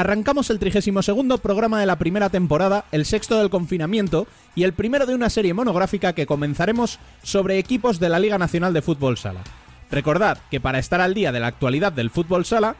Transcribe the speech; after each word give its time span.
Arrancamos 0.00 0.48
el 0.48 0.58
32 0.58 1.40
programa 1.40 1.78
de 1.78 1.84
la 1.84 1.98
primera 1.98 2.30
temporada, 2.30 2.86
el 2.90 3.04
sexto 3.04 3.38
del 3.38 3.50
confinamiento 3.50 4.26
y 4.54 4.62
el 4.62 4.72
primero 4.72 5.04
de 5.04 5.14
una 5.14 5.28
serie 5.28 5.52
monográfica 5.52 6.14
que 6.14 6.24
comenzaremos 6.24 6.98
sobre 7.22 7.58
equipos 7.58 8.00
de 8.00 8.08
la 8.08 8.18
Liga 8.18 8.38
Nacional 8.38 8.72
de 8.72 8.80
Fútbol 8.80 9.18
Sala. 9.18 9.42
Recordad 9.90 10.38
que 10.50 10.58
para 10.58 10.78
estar 10.78 11.02
al 11.02 11.12
día 11.12 11.32
de 11.32 11.40
la 11.40 11.48
actualidad 11.48 11.92
del 11.92 12.08
fútbol 12.08 12.46
sala, 12.46 12.76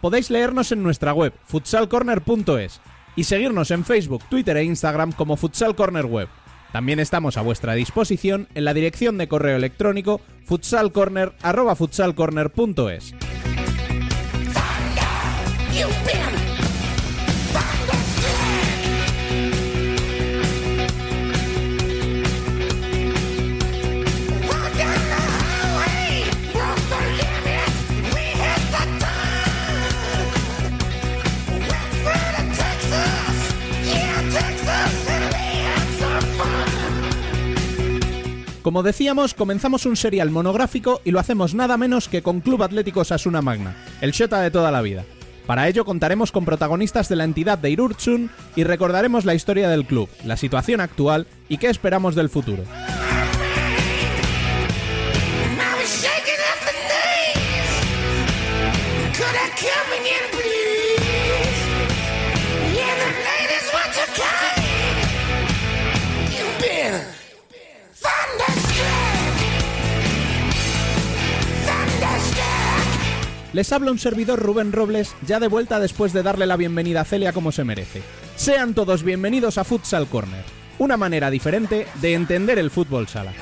podéis 0.00 0.30
leernos 0.30 0.70
en 0.70 0.84
nuestra 0.84 1.12
web 1.12 1.34
futsalcorner.es 1.46 2.80
y 3.16 3.24
seguirnos 3.24 3.72
en 3.72 3.84
Facebook, 3.84 4.22
Twitter 4.28 4.56
e 4.56 4.62
Instagram 4.62 5.10
como 5.10 5.36
Futsal 5.36 5.74
Corner 5.74 6.06
Web. 6.06 6.28
También 6.70 7.00
estamos 7.00 7.36
a 7.38 7.42
vuestra 7.42 7.74
disposición 7.74 8.46
en 8.54 8.66
la 8.66 8.72
dirección 8.72 9.18
de 9.18 9.26
correo 9.26 9.56
electrónico 9.56 10.20
futsalcorner@futsalcorner.es. 10.46 13.14
Como 38.62 38.84
decíamos, 38.84 39.34
comenzamos 39.34 39.86
un 39.86 39.96
serial 39.96 40.30
monográfico 40.30 41.00
y 41.04 41.10
lo 41.10 41.18
hacemos 41.18 41.52
nada 41.52 41.76
menos 41.76 42.08
que 42.08 42.22
con 42.22 42.40
Club 42.40 42.62
Atlético 42.62 43.04
Sasuna 43.04 43.42
Magna, 43.42 43.76
el 44.00 44.12
Shota 44.12 44.40
de 44.40 44.52
toda 44.52 44.70
la 44.70 44.82
vida. 44.82 45.04
Para 45.46 45.66
ello 45.66 45.84
contaremos 45.84 46.30
con 46.30 46.44
protagonistas 46.44 47.08
de 47.08 47.16
la 47.16 47.24
entidad 47.24 47.58
de 47.58 47.70
Irurtsun 47.70 48.30
y 48.54 48.62
recordaremos 48.62 49.24
la 49.24 49.34
historia 49.34 49.68
del 49.68 49.84
club, 49.84 50.08
la 50.24 50.36
situación 50.36 50.80
actual 50.80 51.26
y 51.48 51.58
qué 51.58 51.68
esperamos 51.68 52.14
del 52.14 52.28
futuro. 52.28 52.62
Les 73.52 73.70
habla 73.70 73.90
un 73.90 73.98
servidor 73.98 74.40
Rubén 74.40 74.72
Robles, 74.72 75.14
ya 75.26 75.38
de 75.38 75.48
vuelta 75.48 75.78
después 75.78 76.12
de 76.12 76.22
darle 76.22 76.46
la 76.46 76.56
bienvenida 76.56 77.02
a 77.02 77.04
Celia 77.04 77.32
como 77.32 77.52
se 77.52 77.64
merece. 77.64 78.02
Sean 78.34 78.72
todos 78.72 79.02
bienvenidos 79.02 79.58
a 79.58 79.64
Futsal 79.64 80.06
Corner, 80.06 80.44
una 80.78 80.96
manera 80.96 81.30
diferente 81.30 81.86
de 82.00 82.14
entender 82.14 82.58
el 82.58 82.70
fútbol 82.70 83.08
sala. 83.08 83.32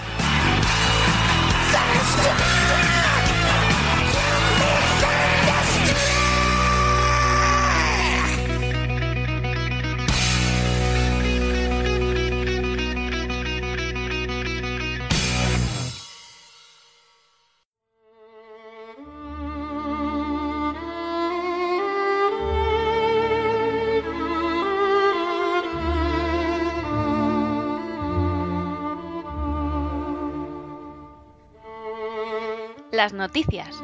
Las 33.01 33.15
noticias. 33.15 33.83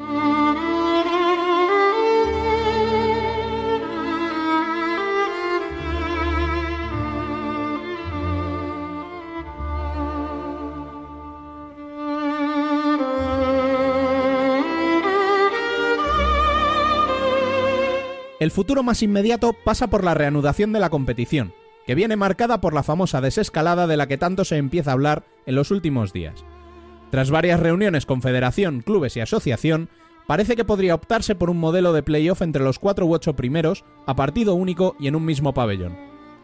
El 18.38 18.50
futuro 18.50 18.82
más 18.82 19.02
inmediato 19.02 19.54
pasa 19.54 19.86
por 19.86 20.04
la 20.04 20.12
reanudación 20.12 20.74
de 20.74 20.80
la 20.80 20.90
competición, 20.90 21.54
que 21.86 21.94
viene 21.94 22.16
marcada 22.16 22.60
por 22.60 22.74
la 22.74 22.82
famosa 22.82 23.22
desescalada 23.22 23.86
de 23.86 23.96
la 23.96 24.08
que 24.08 24.18
tanto 24.18 24.44
se 24.44 24.58
empieza 24.58 24.90
a 24.90 24.92
hablar 24.92 25.24
en 25.46 25.54
los 25.54 25.70
últimos 25.70 26.12
días. 26.12 26.44
Tras 27.10 27.30
varias 27.30 27.60
reuniones 27.60 28.06
con 28.06 28.22
federación, 28.22 28.80
clubes 28.80 29.16
y 29.16 29.20
asociación, 29.20 29.88
parece 30.26 30.56
que 30.56 30.64
podría 30.64 30.94
optarse 30.94 31.34
por 31.34 31.50
un 31.50 31.58
modelo 31.58 31.92
de 31.92 32.02
playoff 32.02 32.42
entre 32.42 32.64
los 32.64 32.78
cuatro 32.78 33.06
u 33.06 33.14
ocho 33.14 33.36
primeros, 33.36 33.84
a 34.06 34.16
partido 34.16 34.54
único 34.54 34.96
y 34.98 35.06
en 35.06 35.16
un 35.16 35.24
mismo 35.24 35.54
pabellón, 35.54 35.96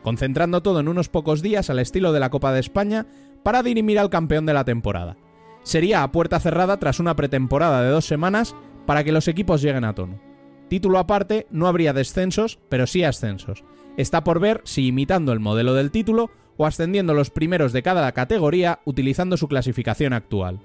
concentrando 0.02 0.62
todo 0.62 0.80
en 0.80 0.88
unos 0.88 1.08
pocos 1.08 1.42
días 1.42 1.68
al 1.68 1.80
estilo 1.80 2.12
de 2.12 2.20
la 2.20 2.30
Copa 2.30 2.52
de 2.52 2.60
España 2.60 3.06
para 3.42 3.62
dirimir 3.62 3.98
al 3.98 4.10
campeón 4.10 4.46
de 4.46 4.54
la 4.54 4.64
temporada. 4.64 5.16
Sería 5.64 6.02
a 6.02 6.12
puerta 6.12 6.40
cerrada 6.40 6.78
tras 6.78 7.00
una 7.00 7.16
pretemporada 7.16 7.82
de 7.82 7.90
dos 7.90 8.04
semanas 8.04 8.54
para 8.86 9.04
que 9.04 9.12
los 9.12 9.28
equipos 9.28 9.62
lleguen 9.62 9.84
a 9.84 9.94
tono. 9.94 10.20
Título 10.68 10.98
aparte, 10.98 11.46
no 11.50 11.66
habría 11.66 11.92
descensos, 11.92 12.58
pero 12.68 12.86
sí 12.86 13.04
ascensos. 13.04 13.64
Está 13.96 14.24
por 14.24 14.40
ver 14.40 14.62
si 14.64 14.86
imitando 14.86 15.32
el 15.32 15.40
modelo 15.40 15.74
del 15.74 15.90
título 15.90 16.30
o 16.56 16.66
ascendiendo 16.66 17.14
los 17.14 17.30
primeros 17.30 17.72
de 17.72 17.82
cada 17.82 18.10
categoría 18.12 18.80
utilizando 18.84 19.36
su 19.36 19.48
clasificación 19.48 20.12
actual. 20.12 20.60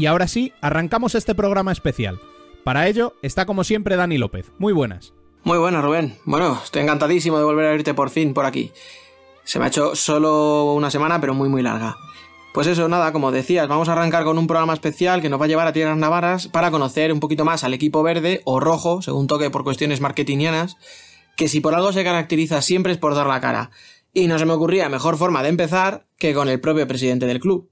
Y 0.00 0.06
ahora 0.06 0.28
sí, 0.28 0.54
arrancamos 0.62 1.14
este 1.14 1.34
programa 1.34 1.72
especial. 1.72 2.18
Para 2.64 2.88
ello 2.88 3.16
está 3.20 3.44
como 3.44 3.64
siempre 3.64 3.96
Dani 3.96 4.16
López. 4.16 4.50
Muy 4.56 4.72
buenas. 4.72 5.12
Muy 5.44 5.58
buenas, 5.58 5.84
Rubén. 5.84 6.16
Bueno, 6.24 6.58
estoy 6.64 6.80
encantadísimo 6.80 7.36
de 7.36 7.44
volver 7.44 7.66
a 7.66 7.72
verte 7.72 7.92
por 7.92 8.08
fin 8.08 8.32
por 8.32 8.46
aquí. 8.46 8.72
Se 9.44 9.58
me 9.58 9.66
ha 9.66 9.68
hecho 9.68 9.94
solo 9.94 10.72
una 10.72 10.90
semana, 10.90 11.20
pero 11.20 11.34
muy 11.34 11.50
muy 11.50 11.60
larga. 11.60 11.98
Pues 12.54 12.66
eso, 12.66 12.88
nada, 12.88 13.12
como 13.12 13.30
decías, 13.30 13.68
vamos 13.68 13.90
a 13.90 13.92
arrancar 13.92 14.24
con 14.24 14.38
un 14.38 14.46
programa 14.46 14.72
especial 14.72 15.20
que 15.20 15.28
nos 15.28 15.38
va 15.38 15.44
a 15.44 15.48
llevar 15.48 15.66
a 15.66 15.74
Tierras 15.74 15.98
Navarras 15.98 16.48
para 16.48 16.70
conocer 16.70 17.12
un 17.12 17.20
poquito 17.20 17.44
más 17.44 17.62
al 17.62 17.74
equipo 17.74 18.02
verde 18.02 18.40
o 18.46 18.58
rojo, 18.58 19.02
según 19.02 19.26
toque 19.26 19.50
por 19.50 19.64
cuestiones 19.64 20.00
marketingianas, 20.00 20.78
que 21.36 21.46
si 21.46 21.60
por 21.60 21.74
algo 21.74 21.92
se 21.92 22.04
caracteriza 22.04 22.62
siempre 22.62 22.92
es 22.92 22.98
por 22.98 23.14
dar 23.14 23.26
la 23.26 23.42
cara. 23.42 23.70
Y 24.14 24.28
no 24.28 24.38
se 24.38 24.46
me 24.46 24.54
ocurría 24.54 24.88
mejor 24.88 25.18
forma 25.18 25.42
de 25.42 25.50
empezar 25.50 26.06
que 26.16 26.32
con 26.32 26.48
el 26.48 26.58
propio 26.58 26.88
presidente 26.88 27.26
del 27.26 27.38
club. 27.38 27.69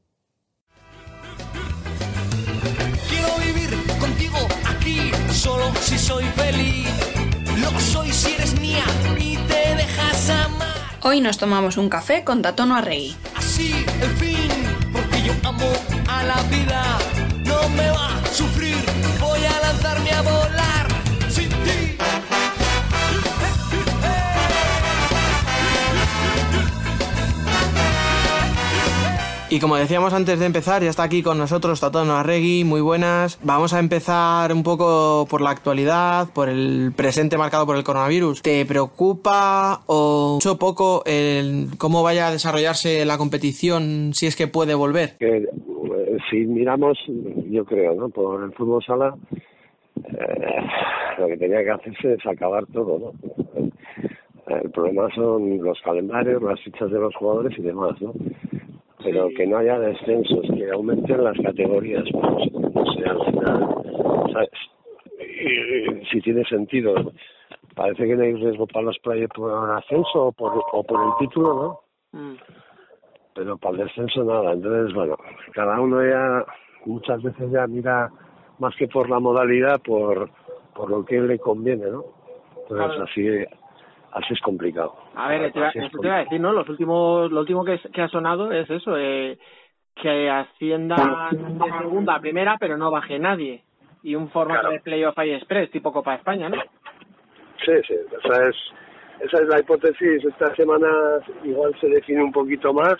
Si 5.88 5.98
soy 5.98 6.24
feliz. 6.36 6.86
Lo 7.56 7.80
soy 7.80 8.12
si 8.12 8.34
eres 8.34 8.60
mía 8.60 8.84
y 9.18 9.36
te 9.48 9.74
dejas 9.74 10.28
amar. 10.28 10.76
Hoy 11.00 11.22
nos 11.22 11.38
tomamos 11.38 11.78
un 11.78 11.88
café 11.88 12.24
con 12.24 12.42
Datono 12.42 12.76
Arregui. 12.76 13.16
Así, 13.34 13.86
el 14.02 14.10
fin, 14.16 14.50
porque 14.92 15.22
yo 15.22 15.32
amo 15.44 15.70
a 16.06 16.22
la 16.24 16.42
vida. 16.54 16.82
No 17.46 17.68
me 17.70 17.88
va 17.88 18.08
a 18.08 18.26
sufrir, 18.34 18.76
voy 19.18 19.40
a 19.46 19.60
lanzarme 19.66 20.10
a 20.10 20.20
volar 20.20 20.57
Y 29.50 29.60
como 29.60 29.76
decíamos 29.76 30.12
antes 30.12 30.38
de 30.40 30.44
empezar, 30.44 30.82
ya 30.82 30.90
está 30.90 31.04
aquí 31.04 31.22
con 31.22 31.38
nosotros 31.38 31.80
Tatón 31.80 32.10
Arregui, 32.10 32.64
muy 32.64 32.82
buenas. 32.82 33.40
Vamos 33.42 33.72
a 33.72 33.80
empezar 33.80 34.52
un 34.52 34.62
poco 34.62 35.26
por 35.30 35.40
la 35.40 35.48
actualidad, 35.48 36.26
por 36.34 36.50
el 36.50 36.92
presente 36.94 37.38
marcado 37.38 37.64
por 37.64 37.76
el 37.76 37.82
coronavirus. 37.82 38.42
¿Te 38.42 38.66
preocupa 38.66 39.80
o 39.86 40.34
mucho 40.34 40.58
poco 40.58 41.02
el 41.06 41.68
cómo 41.78 42.02
vaya 42.02 42.28
a 42.28 42.30
desarrollarse 42.32 43.06
la 43.06 43.16
competición 43.16 44.12
si 44.12 44.26
es 44.26 44.36
que 44.36 44.48
puede 44.48 44.74
volver? 44.74 45.16
Eh, 45.20 45.46
si 46.30 46.44
miramos, 46.44 46.98
yo 47.48 47.64
creo, 47.64 47.94
¿no? 47.94 48.10
Por 48.10 48.44
el 48.44 48.52
fútbol 48.52 48.84
sala, 48.84 49.14
eh, 49.96 50.60
lo 51.18 51.26
que 51.26 51.38
tenía 51.38 51.64
que 51.64 51.70
hacerse 51.70 52.12
es 52.12 52.26
acabar 52.26 52.66
todo, 52.66 52.98
¿no? 52.98 53.12
El 54.46 54.70
problema 54.72 55.08
son 55.14 55.62
los 55.62 55.80
calendarios, 55.80 56.42
las 56.42 56.60
fichas 56.60 56.90
de 56.90 56.98
los 56.98 57.14
jugadores 57.16 57.58
y 57.58 57.62
demás, 57.62 57.98
¿no? 58.02 58.12
Pero 59.02 59.28
que 59.36 59.46
no 59.46 59.58
haya 59.58 59.78
descensos, 59.78 60.44
que 60.54 60.70
aumenten 60.70 61.22
las 61.22 61.36
categorías, 61.38 62.04
pues, 62.12 62.52
no 62.52 62.84
sé, 62.92 63.04
al 63.04 63.24
final, 63.26 63.82
¿sabes? 64.32 64.50
Y, 65.20 66.06
si 66.06 66.20
tiene 66.20 66.44
sentido. 66.44 66.94
Parece 67.74 68.06
que 68.06 68.16
no 68.16 68.24
hay 68.24 68.34
riesgo 68.34 68.66
para 68.66 68.86
los 68.86 68.98
players 68.98 69.32
por 69.34 69.70
ascenso 69.70 70.26
o 70.26 70.32
por, 70.32 70.64
o 70.72 70.82
por 70.82 71.00
el 71.00 71.28
título, 71.28 71.80
¿no? 72.12 72.38
Pero 73.34 73.56
para 73.56 73.76
el 73.76 73.84
descenso 73.84 74.24
nada. 74.24 74.52
Entonces, 74.52 74.92
bueno, 74.94 75.16
cada 75.52 75.80
uno 75.80 76.04
ya 76.04 76.44
muchas 76.86 77.22
veces 77.22 77.50
ya 77.52 77.68
mira 77.68 78.10
más 78.58 78.74
que 78.76 78.88
por 78.88 79.08
la 79.08 79.20
modalidad, 79.20 79.80
por, 79.80 80.28
por 80.74 80.90
lo 80.90 81.04
que 81.04 81.20
le 81.20 81.38
conviene, 81.38 81.86
¿no? 81.86 82.04
Entonces, 82.62 83.00
así, 83.00 83.57
así 84.12 84.34
es 84.34 84.40
complicado. 84.40 84.96
A 85.14 85.28
ver, 85.28 85.42
te 85.52 85.52
te 85.52 85.58
iba 86.06 86.16
a 86.16 86.18
decir, 86.24 86.40
¿no? 86.40 86.52
Los 86.52 86.68
últimos, 86.68 87.30
lo 87.30 87.40
último 87.40 87.64
que, 87.64 87.74
es- 87.74 87.88
que 87.92 88.02
ha 88.02 88.08
sonado 88.08 88.50
es 88.52 88.68
eso, 88.70 88.96
eh, 88.96 89.38
que 89.94 90.30
ascienda 90.30 91.28
de 91.32 91.72
segunda 91.80 92.14
a 92.14 92.20
primera, 92.20 92.56
pero 92.58 92.76
no 92.76 92.90
baje 92.90 93.18
nadie. 93.18 93.62
Y 94.02 94.14
un 94.14 94.28
formato 94.30 94.60
Claro. 94.60 94.74
de 94.74 94.80
playoff 94.80 95.18
y 95.24 95.32
express, 95.32 95.70
tipo 95.70 95.92
Copa 95.92 96.14
España, 96.14 96.48
¿no? 96.48 96.56
Sí, 97.64 97.72
sí, 97.86 97.94
esa 98.24 98.48
es, 98.48 98.56
esa 99.20 99.38
es 99.42 99.48
la 99.48 99.58
hipótesis. 99.58 100.24
Esta 100.24 100.54
semana 100.54 100.88
igual 101.42 101.74
se 101.80 101.88
define 101.88 102.22
un 102.22 102.30
poquito 102.32 102.72
más, 102.72 102.94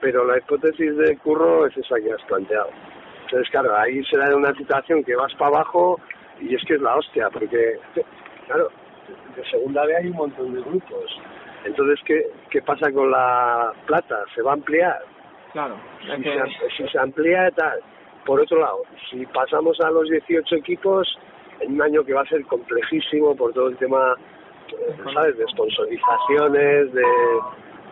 pero 0.00 0.24
la 0.24 0.38
hipótesis 0.38 0.96
de 0.96 1.16
Curro 1.18 1.66
es 1.66 1.76
esa 1.76 1.96
que 1.96 2.12
has 2.12 2.22
planteado. 2.22 2.68
Entonces, 3.24 3.50
claro, 3.50 3.76
ahí 3.76 4.04
se 4.04 4.16
da 4.16 4.36
una 4.36 4.54
situación 4.54 5.02
que 5.02 5.16
vas 5.16 5.34
para 5.34 5.56
abajo 5.56 5.98
y 6.40 6.54
es 6.54 6.64
que 6.64 6.74
es 6.74 6.80
la 6.80 6.94
hostia, 6.96 7.28
porque, 7.30 7.80
claro, 8.46 8.68
de 9.36 9.44
segunda 9.50 9.84
B 9.86 9.96
hay 9.96 10.06
un 10.08 10.16
montón 10.16 10.54
de 10.54 10.60
grupos. 10.62 11.20
Entonces, 11.64 11.98
¿qué, 12.04 12.26
qué 12.50 12.62
pasa 12.62 12.90
con 12.92 13.10
la 13.10 13.72
plata? 13.86 14.24
¿Se 14.34 14.42
va 14.42 14.52
a 14.52 14.54
ampliar? 14.54 15.02
Claro. 15.52 15.76
si, 16.02 16.22
que- 16.22 16.38
se, 16.76 16.76
si 16.84 16.88
se 16.92 16.98
amplía 16.98 17.50
tal. 17.52 17.80
Por 18.24 18.40
otro 18.40 18.58
lado, 18.60 18.82
si 19.10 19.24
pasamos 19.26 19.80
a 19.80 19.90
los 19.90 20.08
18 20.10 20.56
equipos, 20.56 21.18
en 21.60 21.72
un 21.74 21.82
año 21.82 22.04
que 22.04 22.12
va 22.12 22.22
a 22.22 22.26
ser 22.26 22.44
complejísimo 22.46 23.34
por 23.36 23.52
todo 23.52 23.68
el 23.68 23.76
tema, 23.78 24.14
eh, 24.68 24.96
¿sabes?, 25.14 25.38
de 25.38 25.46
sponsorizaciones, 25.46 26.92
de, 26.92 27.02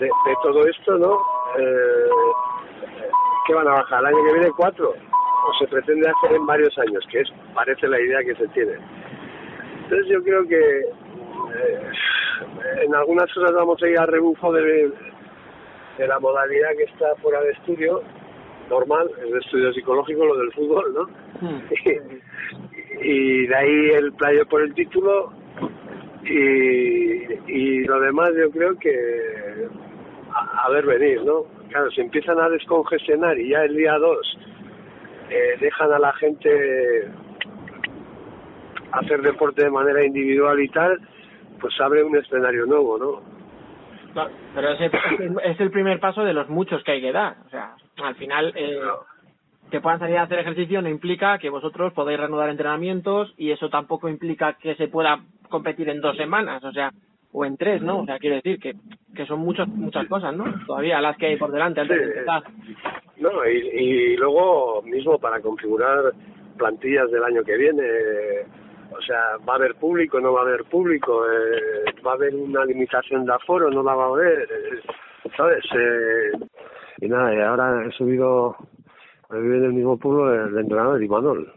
de, 0.00 0.06
de 0.06 0.34
todo 0.43 0.66
esto, 0.66 0.99
¿no? 0.99 1.19
Eh, 1.58 2.08
¿Qué 3.46 3.55
van 3.55 3.69
a 3.69 3.72
bajar? 3.75 4.00
¿El 4.00 4.06
año 4.06 4.25
que 4.26 4.32
viene 4.34 4.50
cuatro? 4.56 4.93
¿O 5.46 5.52
se 5.58 5.66
pretende 5.69 6.08
hacer 6.08 6.37
en 6.37 6.46
varios 6.46 6.76
años? 6.78 7.05
Que 7.11 7.20
es 7.20 7.28
parece 7.55 7.87
la 7.88 8.00
idea 8.00 8.19
que 8.25 8.34
se 8.34 8.49
tiene. 8.49 8.72
Entonces 9.84 10.06
yo 10.08 10.22
creo 10.22 10.46
que 10.49 10.82
eh, 11.54 12.84
en 12.84 12.94
algunas 12.94 13.32
cosas 13.32 13.52
vamos 13.52 13.82
a 13.82 13.88
ir 13.88 13.98
a 13.98 14.06
rebufo 14.06 14.52
de, 14.52 14.92
de 15.98 16.08
la 16.08 16.19
modalidad 16.20 16.70
que 16.76 16.84
está 16.84 17.14
fuera 17.16 17.40
de 17.40 17.52
estudio, 17.52 18.02
normal, 18.70 19.10
es 19.25 19.32
de 19.32 19.38
estudio 19.38 19.72
psicológico 19.72 20.25
lo 20.25 20.36
del 20.36 20.52
fútbol, 20.52 20.94
¿no? 20.94 21.04
Hmm. 21.40 21.60
y 23.02 23.46
de 23.46 23.56
ahí 23.56 23.90
el 23.90 24.12
playo 24.12 24.46
por 24.46 24.62
el 24.62 24.75
título 24.75 25.32
y, 26.25 27.32
y 27.46 27.84
lo 27.84 28.00
demás 28.00 28.30
yo 28.37 28.50
creo 28.50 28.78
que 28.78 29.69
a, 30.32 30.66
a 30.66 30.70
ver 30.70 30.87
venir, 30.87 31.22
¿no? 31.25 31.44
Claro, 31.69 31.90
si 31.90 32.00
empiezan 32.00 32.38
a 32.38 32.48
descongestionar 32.48 33.38
y 33.38 33.50
ya 33.50 33.64
el 33.64 33.76
día 33.76 33.98
2 33.98 34.38
eh, 35.30 35.56
dejan 35.60 35.92
a 35.92 35.98
la 35.98 36.12
gente 36.14 37.08
hacer 38.92 39.22
deporte 39.22 39.64
de 39.64 39.70
manera 39.70 40.04
individual 40.04 40.60
y 40.60 40.69
tal, 40.69 41.00
pues 41.64 41.81
abre 41.81 42.05
un 42.05 42.14
escenario 42.14 42.66
nuevo, 42.66 42.99
¿no? 42.99 43.22
Pero 44.55 44.69
ese 44.72 44.90
es 45.44 45.58
el 45.58 45.70
primer 45.70 45.99
paso 45.99 46.22
de 46.22 46.34
los 46.34 46.50
muchos 46.50 46.84
que 46.84 46.93
hay 46.93 47.00
que 47.00 47.11
dar. 47.11 47.37
O 47.46 47.49
sea, 47.49 47.75
al 48.02 48.14
final, 48.16 48.52
eh, 48.55 48.81
que 49.70 49.81
puedan 49.81 49.99
salir 49.99 50.19
a 50.19 50.25
hacer 50.25 50.40
ejercicio 50.40 50.82
no 50.82 50.90
implica 50.90 51.38
que 51.38 51.49
vosotros 51.49 51.94
podáis 51.94 52.19
reanudar 52.19 52.50
entrenamientos 52.50 53.32
y 53.38 53.50
eso 53.50 53.70
tampoco 53.70 54.11
implica 54.11 54.58
que 54.58 54.75
se 54.75 54.88
pueda 54.88 55.20
competir 55.49 55.88
en 55.88 56.02
dos 56.02 56.19
semanas, 56.19 56.62
o 56.64 56.72
sea, 56.72 56.93
o 57.32 57.46
en 57.46 57.56
tres, 57.56 57.81
¿no? 57.81 58.00
O 58.00 58.05
sea, 58.05 58.19
quiero 58.19 58.37
decir 58.37 58.61
que, 58.61 58.75
que 59.16 59.25
son 59.25 59.40
muchas 59.40 59.66
muchas 59.66 60.06
cosas, 60.06 60.37
¿no? 60.37 60.44
Todavía 60.66 61.00
las 61.00 61.16
que 61.16 61.28
hay 61.28 61.37
por 61.38 61.50
delante 61.50 61.81
antes 61.81 61.99
de 61.99 62.05
empezar. 62.05 62.43
No, 63.16 63.31
y, 63.49 63.56
y 63.56 64.16
luego 64.19 64.82
mismo 64.82 65.19
para 65.19 65.40
configurar 65.40 66.12
plantillas 66.58 67.11
del 67.11 67.25
año 67.25 67.43
que 67.43 67.56
viene, 67.56 67.82
eh, 67.82 68.46
o 68.96 69.00
sea, 69.02 69.20
va 69.49 69.55
a 69.55 69.56
haber 69.56 69.75
público, 69.76 70.20
no 70.20 70.32
va 70.32 70.41
a 70.41 70.44
haber 70.44 70.64
público, 70.64 71.25
eh, 71.26 71.93
va 72.06 72.12
a 72.12 72.14
haber 72.14 72.35
una 72.35 72.64
limitación 72.64 73.25
de 73.25 73.32
aforo, 73.35 73.70
no 73.70 73.82
la 73.82 73.94
va 73.94 74.05
a 74.05 74.08
haber, 74.08 74.43
eh, 74.43 74.81
¿sabes? 75.37 75.64
Eh, 75.76 76.31
y 77.00 77.08
nada, 77.08 77.35
y 77.35 77.41
ahora 77.41 77.85
he 77.87 77.91
subido, 77.93 78.56
he 79.32 79.37
vivido 79.41 79.56
en 79.56 79.64
el 79.64 79.73
mismo 79.73 79.99
pueblo 79.99 80.32
el 80.32 80.56
entrenador 80.58 80.99
de 80.99 81.05
Imanol. 81.06 81.52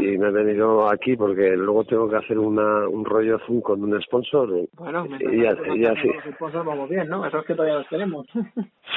Y 0.00 0.18
me 0.18 0.28
he 0.28 0.32
venido 0.32 0.88
aquí 0.90 1.16
porque 1.16 1.56
luego 1.56 1.84
tengo 1.84 2.08
que 2.10 2.16
hacer 2.16 2.38
una, 2.38 2.88
un 2.88 3.04
rollo 3.04 3.38
Zoom 3.46 3.60
con 3.60 3.82
un 3.84 4.00
sponsor. 4.02 4.48
Bueno, 4.76 5.04
me 5.06 5.16
y, 5.20 5.42
ya- 5.42 5.56
y 5.74 5.84
así. 5.86 6.08
los 6.08 6.26
esposos 6.26 6.66
vamos 6.66 6.88
bien, 6.90 7.08
¿no? 7.08 7.24
Eso 7.24 7.38
es 7.38 7.46
que 7.46 7.54
todavía 7.54 7.78
los 7.78 7.88
tenemos. 7.88 8.26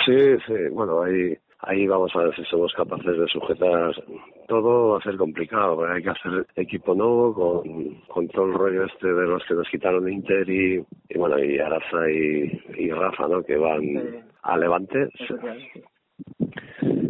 Sí, 0.05 0.35
sí, 0.47 0.53
bueno, 0.71 1.03
ahí, 1.03 1.37
ahí 1.63 1.87
vamos 1.87 2.15
a 2.15 2.19
ver 2.23 2.35
si 2.35 2.43
somos 2.45 2.73
capaces 2.73 3.17
de 3.17 3.27
sujetar 3.27 3.93
todo, 4.47 4.91
va 4.91 4.97
a 4.99 5.01
ser 5.01 5.17
complicado, 5.17 5.75
porque 5.75 5.93
hay 5.93 6.03
que 6.03 6.09
hacer 6.09 6.45
equipo 6.55 6.93
nuevo 6.95 7.33
con, 7.33 7.95
con 8.07 8.27
todo 8.29 8.45
el 8.45 8.53
rollo 8.53 8.85
este 8.85 9.07
de 9.07 9.27
los 9.27 9.43
que 9.45 9.53
nos 9.55 9.67
quitaron 9.69 10.09
Inter 10.09 10.49
y, 10.49 10.83
y 11.09 11.17
bueno, 11.17 11.39
y 11.39 11.57
Araza 11.59 12.09
y, 12.09 12.61
y 12.77 12.91
Rafa, 12.91 13.27
¿no? 13.27 13.43
Que 13.43 13.57
van 13.57 13.81
Sí. 13.81 14.19
a 14.43 14.57
Levante, 14.57 15.07
sí. 15.17 15.33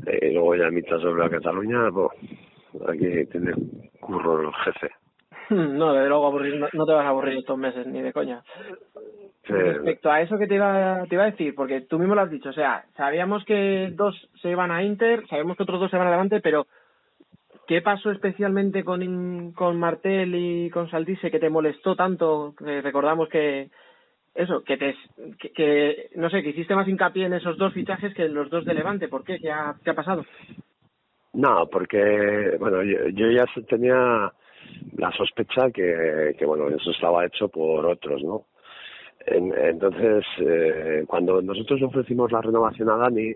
Eh, 0.05 0.29
y 0.29 0.33
luego 0.33 0.55
ya 0.55 0.69
mitad 0.69 0.99
sobre 0.99 1.25
a 1.25 1.29
Cataluña, 1.29 1.89
pues, 1.91 2.09
aquí 2.89 3.25
tiene 3.31 3.53
curro 3.99 4.41
el 4.41 4.53
jefe. 4.53 4.89
No, 5.49 5.93
desde 5.93 6.07
luego 6.07 6.27
aburrir, 6.27 6.55
no, 6.57 6.67
no 6.71 6.85
te 6.85 6.93
vas 6.93 7.05
a 7.05 7.09
aburrir 7.09 7.37
estos 7.37 7.57
meses, 7.57 7.85
ni 7.85 8.01
de 8.01 8.13
coña. 8.13 8.41
Respecto 9.45 10.09
a 10.09 10.21
eso 10.21 10.37
que 10.37 10.47
te 10.47 10.55
iba, 10.55 11.03
te 11.09 11.15
iba 11.15 11.23
a 11.23 11.31
decir, 11.31 11.53
porque 11.53 11.81
tú 11.81 11.99
mismo 11.99 12.15
lo 12.15 12.21
has 12.21 12.31
dicho, 12.31 12.49
o 12.49 12.53
sea, 12.53 12.85
sabíamos 12.95 13.43
que 13.43 13.89
dos 13.93 14.15
se 14.41 14.49
iban 14.49 14.71
a 14.71 14.83
Inter, 14.83 15.27
sabemos 15.27 15.57
que 15.57 15.63
otros 15.63 15.81
dos 15.81 15.91
se 15.91 15.97
van 15.97 16.07
adelante, 16.07 16.39
pero 16.39 16.65
¿qué 17.67 17.81
pasó 17.81 18.11
especialmente 18.11 18.85
con, 18.85 19.51
con 19.51 19.77
Martel 19.77 20.33
y 20.33 20.69
con 20.69 20.89
Saltise 20.89 21.29
que 21.29 21.39
te 21.39 21.49
molestó 21.49 21.95
tanto? 21.95 22.53
Que 22.57 22.81
recordamos 22.81 23.27
que 23.27 23.69
eso, 24.33 24.63
que 24.63 24.77
te, 24.77 24.95
que, 25.37 25.51
que, 25.51 26.09
no 26.15 26.29
sé, 26.29 26.41
que 26.41 26.49
hiciste 26.49 26.75
más 26.75 26.87
hincapié 26.87 27.25
en 27.25 27.33
esos 27.33 27.57
dos 27.57 27.73
fichajes 27.73 28.13
que 28.13 28.25
en 28.25 28.33
los 28.33 28.49
dos 28.49 28.63
de 28.63 28.73
Levante, 28.73 29.09
¿por 29.09 29.25
qué? 29.25 29.39
¿Qué 29.39 29.51
ha, 29.51 29.75
qué 29.83 29.89
ha 29.89 29.95
pasado? 29.95 30.25
No, 31.33 31.67
porque, 31.69 32.55
bueno, 32.59 32.81
yo, 32.83 33.09
yo 33.09 33.29
ya 33.29 33.45
tenía 33.67 34.31
la 34.97 35.11
sospecha 35.11 35.69
que, 35.71 36.35
que, 36.37 36.45
bueno, 36.45 36.69
eso 36.69 36.91
estaba 36.91 37.25
hecho 37.25 37.49
por 37.49 37.85
otros, 37.85 38.23
¿no? 38.23 38.45
En- 39.25 39.53
entonces, 39.57 40.25
eh, 40.39 41.03
cuando 41.07 41.41
nosotros 41.41 41.81
ofrecimos 41.83 42.31
la 42.31 42.41
renovación 42.41 42.89
a 42.89 42.97
Dani, 42.97 43.33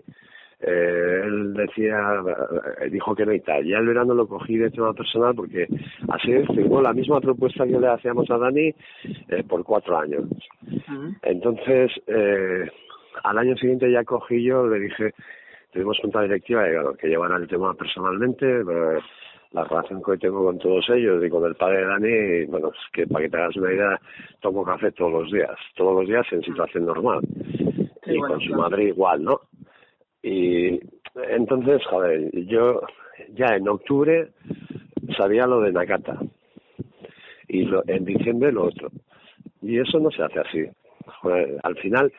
eh, 0.60 1.22
él 1.24 1.54
decía, 1.54 1.98
eh, 2.80 2.90
dijo 2.90 3.14
que 3.14 3.24
no 3.24 3.32
y 3.32 3.40
tal. 3.40 3.64
Ya 3.64 3.78
el 3.78 3.86
verano 3.86 4.14
lo 4.14 4.26
cogí 4.26 4.56
de 4.56 4.70
tema 4.70 4.92
personal 4.92 5.34
porque 5.34 5.68
así 6.08 6.32
firmó 6.54 6.82
la 6.82 6.92
misma 6.92 7.20
propuesta 7.20 7.64
que 7.64 7.78
le 7.78 7.88
hacíamos 7.88 8.30
a 8.30 8.38
Dani 8.38 8.74
eh, 9.28 9.44
por 9.48 9.62
cuatro 9.64 9.98
años. 9.98 10.24
Entonces, 11.22 11.92
eh, 12.06 12.68
al 13.22 13.38
año 13.38 13.56
siguiente 13.56 13.90
ya 13.90 14.04
cogí 14.04 14.42
yo, 14.42 14.66
le 14.66 14.80
dije, 14.80 15.14
tuvimos 15.72 15.98
junta 16.00 16.22
directiva 16.22 16.64
que 16.98 17.08
llevara 17.08 17.36
el 17.36 17.48
tema 17.48 17.74
personalmente, 17.74 18.46
eh, 18.46 18.98
la 19.52 19.64
relación 19.64 20.02
que 20.02 20.10
hoy 20.10 20.18
tengo 20.18 20.44
con 20.44 20.58
todos 20.58 20.88
ellos 20.90 21.24
y 21.24 21.30
con 21.30 21.44
el 21.44 21.54
padre 21.54 21.78
de 21.78 21.86
Dani, 21.86 22.44
bueno, 22.46 22.68
es 22.68 22.92
que 22.92 23.06
para 23.06 23.24
que 23.24 23.30
te 23.30 23.36
hagas 23.36 23.56
una 23.56 23.72
idea, 23.72 24.00
tomo 24.40 24.64
café 24.64 24.92
todos 24.92 25.12
los 25.12 25.32
días, 25.32 25.56
todos 25.74 26.00
los 26.00 26.08
días 26.08 26.26
en 26.32 26.42
situación 26.42 26.86
normal. 26.86 27.20
Sí, 28.04 28.12
y 28.12 28.18
bueno, 28.18 28.34
con 28.34 28.40
su 28.40 28.48
claro. 28.48 28.62
madre 28.62 28.84
igual, 28.84 29.24
¿no? 29.24 29.40
Y 30.22 30.80
entonces, 31.30 31.84
joder, 31.86 32.30
yo 32.46 32.82
ya 33.34 33.56
en 33.56 33.68
octubre 33.68 34.28
sabía 35.16 35.46
lo 35.46 35.60
de 35.60 35.72
Nakata 35.72 36.18
y 37.48 37.64
lo, 37.64 37.82
en 37.86 38.04
diciembre 38.04 38.52
lo 38.52 38.66
otro. 38.66 38.90
Y 39.62 39.78
eso 39.78 39.98
no 39.98 40.10
se 40.10 40.22
hace 40.22 40.40
así. 40.40 40.64
Joder, 41.22 41.58
al 41.62 41.76
final, 41.76 42.12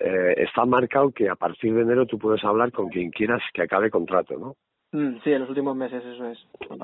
eh, 0.00 0.34
está 0.36 0.64
marcado 0.64 1.10
que 1.10 1.28
a 1.28 1.34
partir 1.34 1.74
de 1.74 1.82
enero 1.82 2.06
tú 2.06 2.18
puedes 2.18 2.44
hablar 2.44 2.70
con 2.70 2.88
quien 2.88 3.10
quieras 3.10 3.42
que 3.54 3.62
acabe 3.62 3.90
contrato, 3.90 4.38
¿no? 4.38 4.56
Mm, 4.92 5.16
sí, 5.24 5.32
en 5.32 5.40
los 5.40 5.48
últimos 5.50 5.76
meses 5.76 6.02
eso 6.04 6.26
es. 6.26 6.38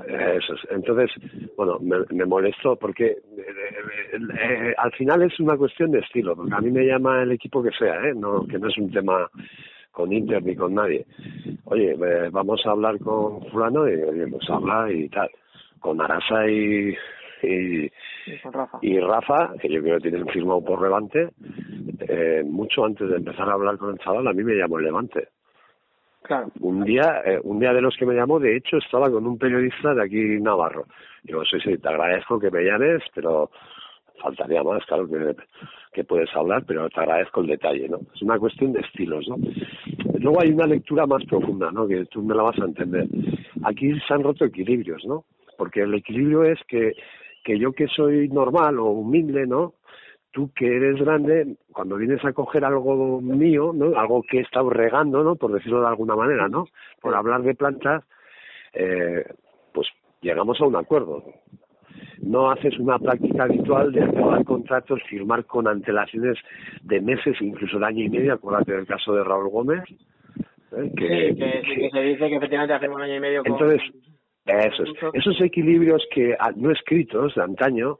Eso 0.08 0.54
es. 0.54 0.60
Entonces, 0.70 1.10
bueno, 1.56 1.78
me, 1.80 1.98
me 2.10 2.26
molestó 2.26 2.76
porque 2.76 3.06
eh, 3.06 3.18
eh, 3.38 4.18
eh, 4.40 4.74
al 4.76 4.92
final 4.92 5.22
es 5.22 5.38
una 5.40 5.56
cuestión 5.56 5.90
de 5.92 6.00
estilo, 6.00 6.34
porque 6.36 6.54
a 6.54 6.60
mí 6.60 6.70
me 6.70 6.84
llama 6.84 7.22
el 7.22 7.32
equipo 7.32 7.62
que 7.62 7.70
sea, 7.70 7.94
¿eh? 8.08 8.12
No, 8.14 8.46
que 8.46 8.58
no 8.58 8.68
es 8.68 8.76
un 8.76 8.90
tema 8.90 9.30
con 9.92 10.12
Inter 10.12 10.42
ni 10.42 10.56
con 10.56 10.74
nadie. 10.74 11.06
Oye, 11.64 11.94
vamos 12.30 12.60
a 12.66 12.70
hablar 12.70 12.98
con 12.98 13.44
fulano 13.50 13.88
y 13.88 13.94
oye, 14.02 14.26
pues 14.26 14.48
habla 14.50 14.90
y 14.92 15.08
tal. 15.08 15.30
Con 15.78 16.00
Arasa 16.00 16.48
y, 16.48 16.94
y, 17.42 17.84
Y 18.26 18.38
con 18.42 18.52
Rafa. 18.52 18.78
y 18.82 18.98
Rafa, 19.00 19.52
que 19.60 19.68
yo 19.68 19.82
creo 19.82 19.96
que 19.98 20.10
tienen 20.10 20.26
firmado 20.28 20.62
por 20.64 20.80
Levante, 20.82 21.28
eh, 22.00 22.42
mucho 22.44 22.84
antes 22.84 23.08
de 23.08 23.16
empezar 23.16 23.48
a 23.48 23.52
hablar 23.54 23.78
con 23.78 23.90
el 23.90 23.98
chaval, 23.98 24.26
a 24.28 24.32
mí 24.32 24.42
me 24.44 24.54
llamó 24.54 24.78
el 24.78 24.84
Levante. 24.84 25.28
Un 26.60 26.84
día, 26.84 27.22
eh, 27.24 27.40
un 27.42 27.58
día 27.58 27.72
de 27.72 27.80
los 27.80 27.96
que 27.96 28.06
me 28.06 28.14
llamó, 28.14 28.38
de 28.38 28.56
hecho, 28.56 28.78
estaba 28.78 29.10
con 29.10 29.26
un 29.26 29.38
periodista 29.38 29.94
de 29.94 30.04
aquí 30.04 30.40
Navarro. 30.40 30.86
Digo, 31.22 31.44
sí, 31.44 31.58
sí, 31.62 31.78
te 31.78 31.88
agradezco 31.88 32.38
que 32.38 32.50
me 32.50 32.62
llames, 32.62 33.02
pero 33.14 33.50
faltaría 34.22 34.62
más, 34.62 34.84
claro 34.86 35.08
que, 35.08 35.36
que 35.92 36.04
puedes 36.04 36.34
hablar, 36.34 36.64
pero 36.66 36.88
te 36.88 37.00
agradezco 37.00 37.40
el 37.40 37.48
detalle, 37.48 37.88
¿no? 37.88 38.00
Es 38.14 38.22
una 38.22 38.38
cuestión 38.38 38.72
de 38.72 38.80
estilos, 38.80 39.26
¿no? 39.28 39.36
Luego 40.18 40.40
hay 40.40 40.50
una 40.50 40.66
lectura 40.66 41.06
más 41.06 41.24
profunda, 41.24 41.70
¿no? 41.72 41.86
Que 41.86 42.04
tú 42.06 42.22
me 42.22 42.34
la 42.34 42.44
vas 42.44 42.58
a 42.60 42.64
entender. 42.64 43.06
Aquí 43.64 43.92
se 44.06 44.14
han 44.14 44.22
roto 44.22 44.44
equilibrios, 44.44 45.04
¿no? 45.04 45.24
Porque 45.58 45.82
el 45.82 45.94
equilibrio 45.94 46.44
es 46.44 46.58
que, 46.68 46.92
que 47.44 47.58
yo 47.58 47.72
que 47.72 47.88
soy 47.88 48.28
normal 48.28 48.78
o 48.78 48.86
humilde, 48.86 49.46
¿no? 49.46 49.74
Tú 50.32 50.50
que 50.54 50.76
eres 50.76 50.96
grande, 50.96 51.56
cuando 51.72 51.96
vienes 51.96 52.24
a 52.24 52.32
coger 52.32 52.64
algo 52.64 53.20
mío, 53.20 53.72
¿no? 53.74 53.98
Algo 53.98 54.22
que 54.22 54.38
he 54.38 54.40
estado 54.40 54.70
regando, 54.70 55.22
¿no? 55.22 55.36
Por 55.36 55.52
decirlo 55.52 55.80
de 55.80 55.88
alguna 55.88 56.16
manera, 56.16 56.48
¿no? 56.48 56.66
Por 57.00 57.14
hablar 57.14 57.42
de 57.42 57.54
plantas, 57.54 58.02
eh, 58.72 59.24
pues 59.72 59.88
llegamos 60.20 60.60
a 60.60 60.66
un 60.66 60.76
acuerdo. 60.76 61.22
No 62.22 62.50
haces 62.50 62.78
una 62.78 62.98
práctica 62.98 63.44
habitual 63.44 63.92
de 63.92 64.04
acabar 64.04 64.44
contratos, 64.44 65.02
firmar 65.08 65.44
con 65.44 65.68
antelaciones 65.68 66.38
de 66.82 67.00
meses, 67.00 67.36
incluso 67.40 67.78
de 67.78 67.86
año 67.86 68.04
y 68.04 68.08
medio, 68.08 68.34
acuérdate 68.34 68.72
del 68.72 68.86
caso 68.86 69.14
de 69.14 69.24
Raúl 69.24 69.50
Gómez, 69.50 69.82
¿eh? 69.88 69.94
sí, 70.70 70.94
que, 70.96 71.62
sí, 71.64 71.80
que 71.80 71.90
se 71.90 72.00
dice 72.00 72.28
que 72.28 72.36
efectivamente 72.36 72.74
hace 72.74 72.88
un 72.88 73.02
año 73.02 73.16
y 73.16 73.20
medio 73.20 73.42
con... 73.42 73.52
Entonces, 73.52 73.82
eso 74.46 74.82
es. 74.82 74.90
Esos 75.14 75.40
equilibrios 75.40 76.06
que 76.12 76.34
ah, 76.38 76.52
no 76.56 76.70
escritos 76.70 77.34
de 77.34 77.42
antaño, 77.42 77.98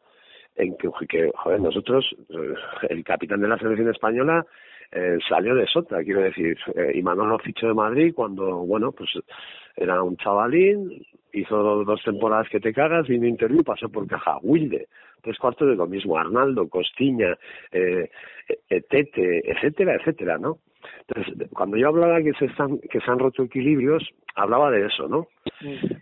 en 0.57 0.77
que, 0.77 0.89
que 1.09 1.31
joder, 1.35 1.61
nosotros, 1.61 2.05
eh, 2.31 2.55
el 2.91 3.05
capitán 3.05 3.41
de 3.41 3.49
la 3.49 3.59
selección 3.59 3.91
española 3.91 4.45
eh, 4.93 5.19
salió 5.27 5.55
de 5.55 5.67
Sota, 5.67 6.05
quiero 6.05 6.21
decir, 6.21 6.59
eh, 6.75 6.93
y 6.95 7.03
Manolo 7.03 7.39
fichó 7.39 7.67
de 7.67 7.75
Madrid 7.75 8.13
cuando, 8.15 8.59
bueno, 8.59 8.93
pues 8.93 9.11
era 9.75 10.03
un 10.03 10.19
chavalín, 10.19 11.03
hizo 11.33 11.57
dos, 11.57 11.87
dos 11.87 12.03
temporadas 12.05 12.49
que 12.51 12.61
te 12.61 12.75
cagas, 12.75 13.09
vino 13.09 13.27
interview, 13.27 13.65
pasó 13.65 13.89
por 13.89 14.07
caja, 14.07 14.37
Wilde, 14.43 14.89
tres 15.23 15.39
cuartos 15.39 15.69
de 15.69 15.77
lo 15.77 15.87
mismo, 15.87 16.19
Arnaldo, 16.19 16.69
Costiña, 16.69 17.39
eh, 17.73 18.11
eh, 18.69 18.83
Tete, 18.83 19.51
etcétera, 19.51 19.95
etcétera, 19.95 20.37
¿no? 20.37 20.59
Entonces, 21.09 21.49
cuando 21.53 21.79
yo 21.79 21.89
hablaba 21.89 22.21
que 22.21 22.35
se 22.35 22.47
están, 22.47 22.79
que 22.79 23.01
se 23.01 23.11
han 23.11 23.19
roto 23.19 23.45
equilibrios, 23.45 24.07
hablaba 24.35 24.71
de 24.71 24.87
eso, 24.87 25.09
¿no? 25.09 25.29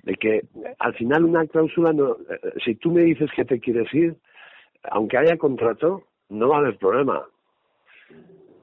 De 0.03 0.15
que 0.15 0.43
al 0.79 0.95
final 0.95 1.25
una 1.25 1.47
cláusula, 1.47 1.93
no, 1.93 2.17
si 2.65 2.75
tú 2.77 2.91
me 2.91 3.03
dices 3.03 3.31
que 3.37 3.45
te 3.45 3.61
quieres 3.61 3.93
ir, 3.93 4.17
aunque 4.85 5.19
haya 5.19 5.37
contrato, 5.37 6.03
no 6.29 6.49
va 6.49 6.57
a 6.57 6.61
haber 6.61 6.77
problema. 6.79 7.23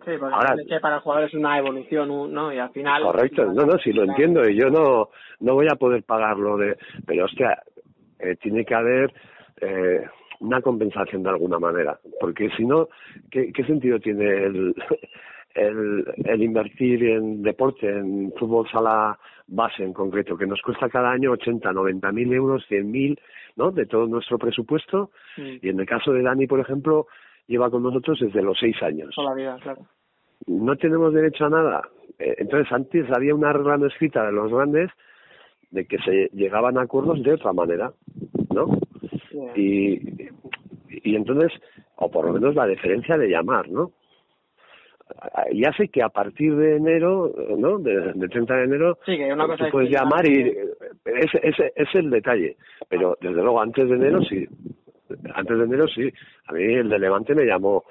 Sí, 0.05 0.13
porque 0.19 0.35
Ahora- 0.35 0.55
es 0.61 0.67
que 0.67 0.79
para 0.79 0.95
el 0.95 1.01
jugador 1.01 1.25
es 1.27 1.33
una 1.33 1.57
evolución, 1.57 2.33
¿no? 2.33 2.53
Y 2.53 2.57
al 2.59 2.69
final... 2.69 3.03
Correcto, 3.03 3.45
no, 3.53 3.65
no, 3.65 3.77
sí 3.77 3.91
lo 3.91 4.03
entiendo. 4.03 4.47
Y 4.47 4.55
yo 4.55 4.69
no, 4.69 5.09
no 5.41 5.53
voy 5.55 5.67
a 5.69 5.75
poder 5.75 6.03
pagarlo 6.03 6.55
de, 6.57 6.77
pero 7.05 7.25
hostia, 7.25 7.61
eh, 8.19 8.35
tiene 8.37 8.63
que 8.63 8.73
haber 8.73 9.13
eh, 9.59 10.05
una 10.39 10.61
compensación 10.61 11.23
de 11.23 11.29
alguna 11.29 11.59
manera, 11.59 11.99
porque 12.21 12.49
si 12.55 12.65
no, 12.65 12.87
¿qué, 13.29 13.51
qué 13.51 13.63
sentido 13.65 13.99
tiene 13.99 14.25
el, 14.45 14.75
el, 15.55 16.05
el 16.23 16.41
invertir 16.43 17.03
en 17.03 17.41
deporte, 17.41 17.89
en 17.89 18.31
fútbol 18.37 18.67
sala 18.69 19.17
base 19.47 19.83
en 19.83 19.93
concreto, 19.93 20.37
que 20.37 20.45
nos 20.45 20.61
cuesta 20.61 20.89
cada 20.89 21.11
año 21.11 21.31
80, 21.31 21.71
90 21.73 22.11
mil 22.11 22.31
euros, 22.33 22.65
100 22.67 22.91
mil, 22.91 23.19
¿no? 23.57 23.71
De 23.71 23.85
todo 23.85 24.07
nuestro 24.07 24.37
presupuesto 24.37 25.11
Sí, 25.35 25.59
y 25.61 25.69
en 25.69 25.79
el 25.79 25.85
caso 25.85 26.13
de 26.13 26.21
Dani, 26.21 26.47
por 26.47 26.59
ejemplo, 26.59 27.07
lleva 27.47 27.69
con 27.69 27.83
nosotros 27.83 28.19
desde 28.21 28.41
los 28.41 28.57
seis 28.59 28.81
años 28.81 29.13
toda 29.15 29.31
la 29.31 29.35
vida, 29.35 29.57
claro. 29.61 29.85
no 30.47 30.75
tenemos 30.77 31.13
derecho 31.13 31.45
a 31.45 31.49
nada. 31.49 31.81
Eh, 32.19 32.35
entonces, 32.37 32.71
antes 32.71 33.05
había 33.11 33.35
una 33.35 33.51
regla 33.53 33.77
no 33.77 33.87
escrita 33.87 34.25
de 34.25 34.31
los 34.31 34.51
grandes 34.51 34.89
de 35.71 35.85
que 35.85 35.97
se 35.99 36.29
llegaban 36.33 36.77
a 36.77 36.83
acuerdos 36.83 37.21
de 37.21 37.33
otra 37.33 37.51
manera, 37.53 37.91
¿no? 38.53 38.79
Sí. 39.29 39.39
Y, 39.55 41.09
y 41.11 41.15
entonces, 41.15 41.51
o 41.97 42.09
por 42.09 42.25
lo 42.25 42.33
menos 42.33 42.55
la 42.55 42.65
deferencia 42.65 43.17
de 43.17 43.27
llamar, 43.27 43.69
¿no? 43.69 43.91
Y 45.51 45.65
hace 45.65 45.87
que 45.89 46.01
a 46.03 46.09
partir 46.09 46.55
de 46.55 46.77
enero, 46.77 47.33
¿no? 47.57 47.79
De, 47.79 48.13
de 48.13 48.27
30 48.27 48.55
de 48.55 48.63
enero, 48.63 48.97
Sí, 49.05 49.17
que 49.17 49.31
una 49.31 49.45
cosa 49.45 49.57
tú 49.57 49.65
es 49.65 49.71
puedes 49.71 49.89
llamar 49.89 50.27
y 50.27 50.55
ese, 51.05 51.39
ese 51.43 51.73
es 51.75 51.95
el 51.95 52.09
detalle. 52.09 52.57
Pero 52.89 53.17
desde 53.21 53.41
luego 53.41 53.61
antes 53.61 53.87
de 53.87 53.95
enero 53.95 54.21
sí. 54.23 54.45
Antes 55.33 55.57
de 55.57 55.63
enero 55.63 55.87
sí. 55.87 56.11
A 56.47 56.53
mí 56.53 56.63
el 56.63 56.89
de 56.89 56.99
Levante 56.99 57.33
me 57.33 57.45
llamó 57.45 57.83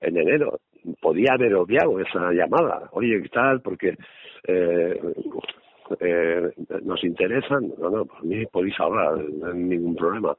en 0.00 0.16
enero. 0.16 0.60
Podía 1.00 1.34
haber 1.34 1.54
obviado 1.54 2.00
esa 2.00 2.32
llamada. 2.32 2.88
Oye, 2.92 3.20
¿qué 3.22 3.28
tal? 3.28 3.60
Porque 3.60 3.96
eh, 4.46 5.00
eh, 5.98 6.50
nos 6.82 7.02
interesan. 7.02 7.72
No, 7.78 7.90
no, 7.90 8.04
por 8.04 8.24
mí 8.24 8.46
podéis 8.46 8.78
hablar, 8.78 9.18
no 9.18 9.48
hay 9.48 9.54
ningún 9.58 9.96
problema. 9.96 10.36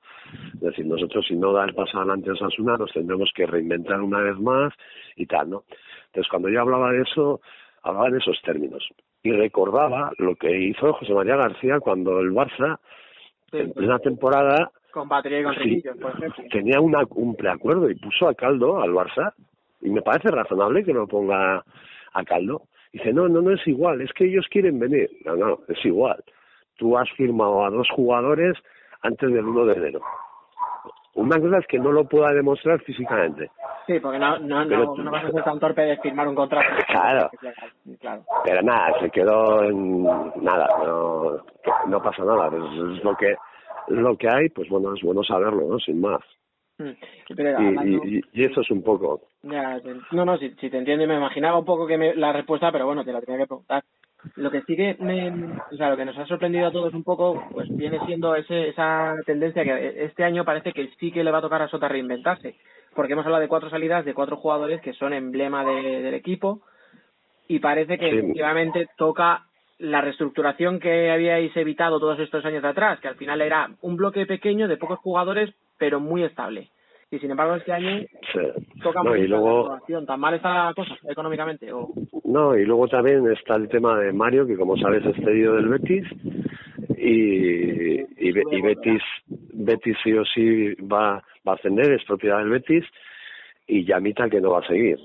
Es 0.55 0.61
decir, 0.61 0.85
nosotros 0.85 1.25
si 1.27 1.35
no 1.35 1.51
da 1.51 1.65
el 1.65 1.73
paso 1.73 1.97
adelante 1.97 2.29
a 2.29 2.33
Osasuna 2.33 2.77
nos 2.77 2.91
tendremos 2.91 3.29
que 3.35 3.45
reinventar 3.45 4.01
una 4.01 4.21
vez 4.21 4.39
más 4.39 4.73
y 5.15 5.25
tal, 5.25 5.49
¿no? 5.49 5.63
Entonces, 6.11 6.29
cuando 6.29 6.49
yo 6.49 6.61
hablaba 6.61 6.91
de 6.91 7.01
eso, 7.03 7.39
hablaba 7.83 8.09
en 8.09 8.17
esos 8.17 8.41
términos. 8.41 8.85
Y 9.23 9.31
recordaba 9.31 10.11
lo 10.17 10.35
que 10.35 10.51
hizo 10.51 10.91
José 10.93 11.13
María 11.13 11.37
García 11.37 11.79
cuando 11.79 12.19
el 12.19 12.31
Barça, 12.31 12.77
Sí, 13.51 13.57
en 13.57 13.73
plena 13.73 13.99
temporada, 13.99 14.71
con 14.91 15.07
batería 15.09 15.41
y 15.41 15.43
con 15.43 15.55
sí, 15.55 15.83
por 16.01 16.11
ejemplo. 16.11 16.43
tenía 16.51 16.79
una, 16.79 16.99
un 17.11 17.35
preacuerdo 17.35 17.89
y 17.89 17.95
puso 17.95 18.27
a 18.27 18.33
Caldo 18.33 18.81
al 18.81 18.91
Barça. 18.91 19.33
Y 19.81 19.89
me 19.89 20.01
parece 20.01 20.29
razonable 20.29 20.83
que 20.83 20.93
lo 20.93 21.07
ponga 21.07 21.63
a 22.13 22.23
Caldo. 22.23 22.63
Dice, 22.93 23.13
no, 23.13 23.27
no, 23.29 23.41
no 23.41 23.51
es 23.51 23.65
igual, 23.67 24.01
es 24.01 24.11
que 24.13 24.25
ellos 24.25 24.45
quieren 24.49 24.79
venir. 24.79 25.09
No, 25.25 25.35
no, 25.35 25.59
es 25.67 25.83
igual. 25.85 26.21
Tú 26.77 26.97
has 26.97 27.09
firmado 27.11 27.63
a 27.65 27.69
dos 27.69 27.89
jugadores 27.89 28.57
antes 29.01 29.31
del 29.31 29.45
1 29.45 29.65
de 29.65 29.73
enero. 29.73 30.01
Una 31.15 31.39
cosa 31.39 31.57
es 31.59 31.67
que 31.67 31.77
no 31.79 31.91
lo 31.91 32.05
pueda 32.05 32.31
demostrar 32.33 32.79
físicamente. 32.81 33.49
Sí, 33.85 33.99
porque 33.99 34.17
no, 34.19 34.39
no, 34.39 34.65
Pero 34.67 34.85
no, 34.85 35.03
no 35.03 35.11
vas 35.11 35.25
a 35.25 35.31
ser 35.31 35.43
tan 35.43 35.59
torpe 35.59 35.81
de 35.81 35.97
firmar 35.97 36.27
un 36.27 36.35
contrato. 36.35 36.67
Claro. 36.87 37.29
Claro. 37.99 38.23
Pero 38.45 38.61
nada, 38.61 38.99
se 38.99 39.09
quedó 39.09 39.63
en 39.63 40.03
nada, 40.43 40.67
no, 40.85 41.37
no 41.87 42.01
pasa 42.03 42.23
nada. 42.23 42.47
Es, 42.47 42.97
es 42.97 43.03
lo 43.03 43.15
que 43.17 43.35
lo 43.87 44.15
que 44.15 44.29
hay, 44.29 44.49
pues 44.49 44.69
bueno, 44.69 44.93
es 44.93 45.01
bueno 45.01 45.23
saberlo, 45.23 45.63
¿no? 45.67 45.79
Sin 45.79 45.99
más. 45.99 46.21
Mm. 46.77 46.91
Pero 47.35 47.49
Y, 47.61 47.65
hablando- 47.67 48.01
y, 48.05 48.21
y- 48.31 48.43
eso 48.45 48.61
es 48.61 48.71
un 48.71 48.83
poco. 48.83 49.21
Ya, 49.43 49.79
no, 50.11 50.23
no, 50.25 50.37
si, 50.37 50.51
si 50.51 50.69
te 50.69 50.77
entiendo, 50.77 51.05
me 51.07 51.17
imaginaba 51.17 51.57
un 51.57 51.65
poco 51.65 51.87
que 51.87 51.97
me- 51.97 52.15
la 52.15 52.31
respuesta, 52.31 52.71
pero 52.71 52.85
bueno, 52.85 53.03
te 53.03 53.11
la 53.11 53.21
tenía 53.21 53.39
que 53.39 53.47
preguntar. 53.47 53.83
Lo 54.35 54.49
que 54.51 54.61
sí 54.61 54.75
que 54.75 54.95
me, 54.99 55.29
o 55.71 55.75
sea, 55.77 55.89
lo 55.89 55.97
que 55.97 56.05
nos 56.05 56.17
ha 56.17 56.25
sorprendido 56.25 56.67
a 56.67 56.71
todos 56.71 56.93
un 56.93 57.03
poco, 57.03 57.43
pues 57.51 57.67
viene 57.75 57.99
siendo 58.05 58.35
ese, 58.35 58.69
esa 58.69 59.15
tendencia 59.25 59.63
que 59.63 60.05
este 60.05 60.23
año 60.23 60.45
parece 60.45 60.73
que 60.73 60.89
sí 60.99 61.11
que 61.11 61.23
le 61.23 61.31
va 61.31 61.39
a 61.39 61.41
tocar 61.41 61.61
a 61.61 61.67
Sota 61.67 61.87
reinventarse, 61.87 62.55
porque 62.95 63.13
hemos 63.13 63.25
hablado 63.25 63.41
de 63.41 63.47
cuatro 63.49 63.69
salidas 63.69 64.05
de 64.05 64.13
cuatro 64.13 64.37
jugadores 64.37 64.81
que 64.81 64.93
son 64.93 65.13
emblema 65.13 65.65
de- 65.65 66.01
del 66.01 66.13
equipo 66.13 66.61
y 67.47 67.59
parece 67.59 67.97
que 67.97 68.09
Sí. 68.09 68.17
efectivamente 68.17 68.87
toca 68.97 69.43
la 69.79 70.01
reestructuración 70.01 70.79
que 70.79 71.09
habíais 71.11 71.55
evitado 71.57 71.99
todos 71.99 72.19
estos 72.19 72.45
años 72.45 72.63
atrás, 72.63 72.99
que 72.99 73.07
al 73.07 73.15
final 73.15 73.41
era 73.41 73.71
un 73.81 73.95
bloque 73.97 74.25
pequeño 74.27 74.67
de 74.67 74.77
pocos 74.77 74.99
jugadores, 74.99 75.53
pero 75.79 75.99
muy 75.99 76.23
estable. 76.23 76.69
Y 77.11 77.19
sin 77.19 77.29
embargo 77.29 77.55
este 77.55 77.73
año 77.73 78.05
sí. 78.31 78.39
toca 78.81 79.03
No, 79.03 79.15
y 79.17 79.27
la 79.27 79.37
luego. 79.37 79.77
¿Tan 80.07 80.19
mal 80.19 80.33
está 80.33 80.67
la 80.67 80.73
cosa 80.73 80.95
económicamente? 81.09 81.71
O... 81.73 81.89
no, 82.23 82.57
y 82.57 82.65
luego 82.65 82.87
también 82.87 83.29
está 83.31 83.55
el 83.55 83.67
tema 83.67 83.99
de 83.99 84.13
Mario, 84.13 84.47
que 84.47 84.55
como 84.55 84.77
sabes 84.77 85.05
es 85.05 85.15
cedido 85.17 85.55
del 85.55 85.67
Betis, 85.67 86.05
y, 86.97 87.99
y, 87.99 88.29
y 88.29 88.61
Betis, 88.61 89.01
Betis 89.27 89.97
sí 90.01 90.13
o 90.13 90.23
sí 90.23 90.73
va, 90.75 91.21
va 91.45 91.51
a 91.51 91.55
ascender, 91.55 91.91
es 91.91 92.05
propiedad 92.05 92.37
del 92.39 92.49
Betis, 92.49 92.85
y 93.67 93.83
Yamita 93.83 94.29
que 94.29 94.39
no 94.39 94.51
va 94.51 94.59
a 94.59 94.67
seguir. 94.67 94.97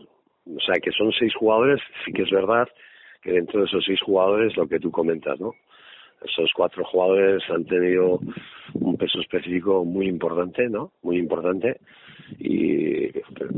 O 0.46 0.60
sea 0.60 0.76
que 0.80 0.92
son 0.92 1.10
seis 1.12 1.34
jugadores, 1.34 1.80
sí 2.04 2.12
que 2.12 2.22
es 2.22 2.30
verdad 2.30 2.68
que 3.20 3.32
dentro 3.32 3.60
de 3.60 3.66
esos 3.66 3.84
seis 3.84 4.00
jugadores 4.00 4.56
lo 4.56 4.68
que 4.68 4.78
tú 4.78 4.92
comentas, 4.92 5.40
¿no? 5.40 5.54
Esos 6.22 6.50
cuatro 6.54 6.84
jugadores 6.84 7.42
han 7.50 7.64
tenido 7.64 8.20
un 8.74 8.96
peso 8.96 9.20
específico 9.20 9.84
muy 9.84 10.08
importante, 10.08 10.68
¿no? 10.68 10.92
Muy 11.02 11.18
importante. 11.18 11.80
y 12.38 12.96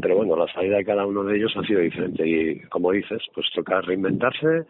pero 0.00 0.16
bueno 0.16 0.36
la 0.36 0.52
salida 0.52 0.76
de 0.76 0.84
cada 0.84 1.06
uno 1.06 1.24
de 1.24 1.36
ellos 1.36 1.52
ha 1.56 1.62
sido 1.62 1.80
diferente. 1.80 2.26
Y 2.26 2.60
como 2.68 2.92
dices 2.92 3.22
pues 3.34 3.46
toca 3.54 3.80
reinventarse 3.80 4.66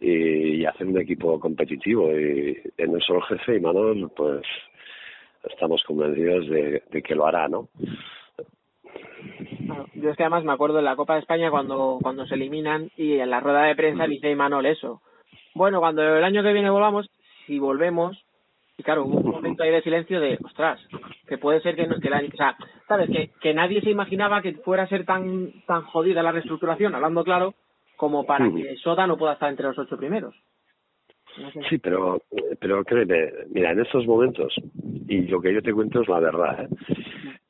y, 0.00 0.64
hacer 0.64 0.86
un 0.86 1.00
equipo 1.00 1.38
competitivo. 1.40 2.10
Y 2.12 2.60
en 2.76 2.96
eso 2.96 3.16
el 3.16 3.22
jefe 3.22 3.56
y 3.56 3.60
Manuel 3.60 4.08
pues 4.14 4.42
estamos 5.50 5.82
convencidos 5.84 6.48
de, 6.48 6.82
que 7.02 7.14
lo 7.14 7.26
hará 7.26 7.48
no 7.48 7.68
yo 9.94 10.10
es 10.10 10.16
que 10.16 10.22
además 10.22 10.44
me 10.44 10.52
acuerdo 10.52 10.78
en 10.78 10.84
la 10.84 10.96
Copa 10.96 11.14
de 11.14 11.20
España 11.20 11.50
cuando 11.50 11.98
cuando 12.02 12.26
se 12.26 12.34
eliminan 12.34 12.90
y 12.96 13.18
en 13.18 13.30
la 13.30 13.40
rueda 13.40 13.62
de 13.64 13.74
prensa 13.74 14.06
dice 14.06 14.30
Imanol 14.30 14.66
eso. 14.66 15.00
Bueno 15.54 15.80
cuando 15.80 16.02
el 16.02 16.24
año 16.24 16.42
que 16.42 16.52
viene 16.52 16.70
volvamos 16.70 17.08
si 17.50 17.58
volvemos 17.58 18.16
y 18.78 18.82
claro, 18.84 19.04
hubo 19.04 19.18
un 19.18 19.30
momento 19.32 19.64
ahí 19.64 19.72
de 19.72 19.82
silencio 19.82 20.20
de, 20.20 20.38
ostras, 20.42 20.80
que 21.26 21.36
puede 21.36 21.60
ser 21.60 21.74
que, 21.74 21.86
no, 21.86 21.98
que 21.98 22.08
la, 22.08 22.18
o 22.20 22.36
sea, 22.36 22.56
sabes, 22.86 23.10
que, 23.10 23.30
que 23.40 23.52
nadie 23.52 23.82
se 23.82 23.90
imaginaba 23.90 24.40
que 24.40 24.54
fuera 24.54 24.84
a 24.84 24.88
ser 24.88 25.04
tan, 25.04 25.52
tan 25.66 25.82
jodida 25.82 26.22
la 26.22 26.30
reestructuración, 26.30 26.94
hablando 26.94 27.24
claro, 27.24 27.54
como 27.96 28.24
para 28.24 28.48
que 28.50 28.76
Soda 28.76 29.06
no 29.06 29.18
pueda 29.18 29.32
estar 29.34 29.50
entre 29.50 29.66
los 29.66 29.78
ocho 29.78 29.98
primeros. 29.98 30.34
Sí, 31.68 31.78
pero, 31.78 32.22
pero 32.60 32.84
créeme, 32.84 33.32
mira, 33.50 33.72
en 33.72 33.80
estos 33.80 34.06
momentos, 34.06 34.54
y 35.08 35.22
lo 35.22 35.40
que 35.40 35.52
yo 35.52 35.60
te 35.60 35.74
cuento 35.74 36.02
es 36.02 36.08
la 36.08 36.20
verdad, 36.20 36.62
¿eh? 36.62 36.68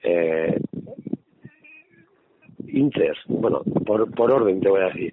eh 0.02 0.61
Inter, 2.69 3.16
bueno, 3.28 3.62
por, 3.85 4.11
por 4.12 4.33
orden 4.33 4.61
te 4.61 4.69
voy 4.69 4.80
a 4.80 4.87
decir, 4.87 5.12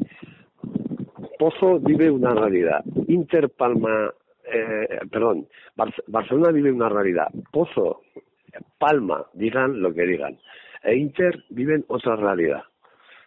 Pozo 1.37 1.79
vive 1.79 2.09
una 2.09 2.33
realidad, 2.33 2.83
Inter 3.07 3.49
Palma 3.49 4.11
eh, 4.51 4.99
perdón, 5.11 5.47
Barcelona 6.07 6.51
vive 6.51 6.71
una 6.71 6.89
realidad. 6.89 7.27
Pozo, 7.51 8.01
Palma, 8.77 9.25
digan 9.33 9.81
lo 9.81 9.93
que 9.93 10.05
digan. 10.05 10.37
E 10.83 10.95
Inter 10.95 11.43
viven 11.49 11.85
otra 11.87 12.15
realidad. 12.15 12.63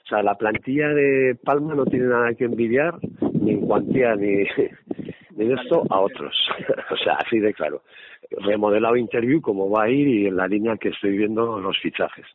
O 0.05 0.09
sea, 0.09 0.23
la 0.23 0.35
plantilla 0.35 0.89
de 0.89 1.37
Palma 1.45 1.75
no 1.75 1.85
tiene 1.85 2.07
nada 2.07 2.35
que 2.35 2.45
envidiar, 2.45 2.95
ni 3.33 3.53
en 3.53 3.67
cuantía 3.67 4.15
ni, 4.17 4.45
ni 5.37 5.47
de 5.47 5.55
esto, 5.55 5.85
a 5.91 6.01
otros. 6.01 6.35
o 6.91 6.97
sea, 6.97 7.15
así 7.15 7.39
de 7.39 7.55
claro. 7.55 7.83
Remodelado 8.31 8.97
Interview, 8.97 9.41
como 9.41 9.71
va 9.71 9.85
a 9.85 9.91
ir 9.91 10.07
y 10.07 10.27
en 10.27 10.37
la 10.37 10.47
línea 10.47 10.77
que 10.77 10.91
estoy 10.91 11.17
viendo 11.17 11.61
los 11.61 11.79
fichajes. 11.79 12.27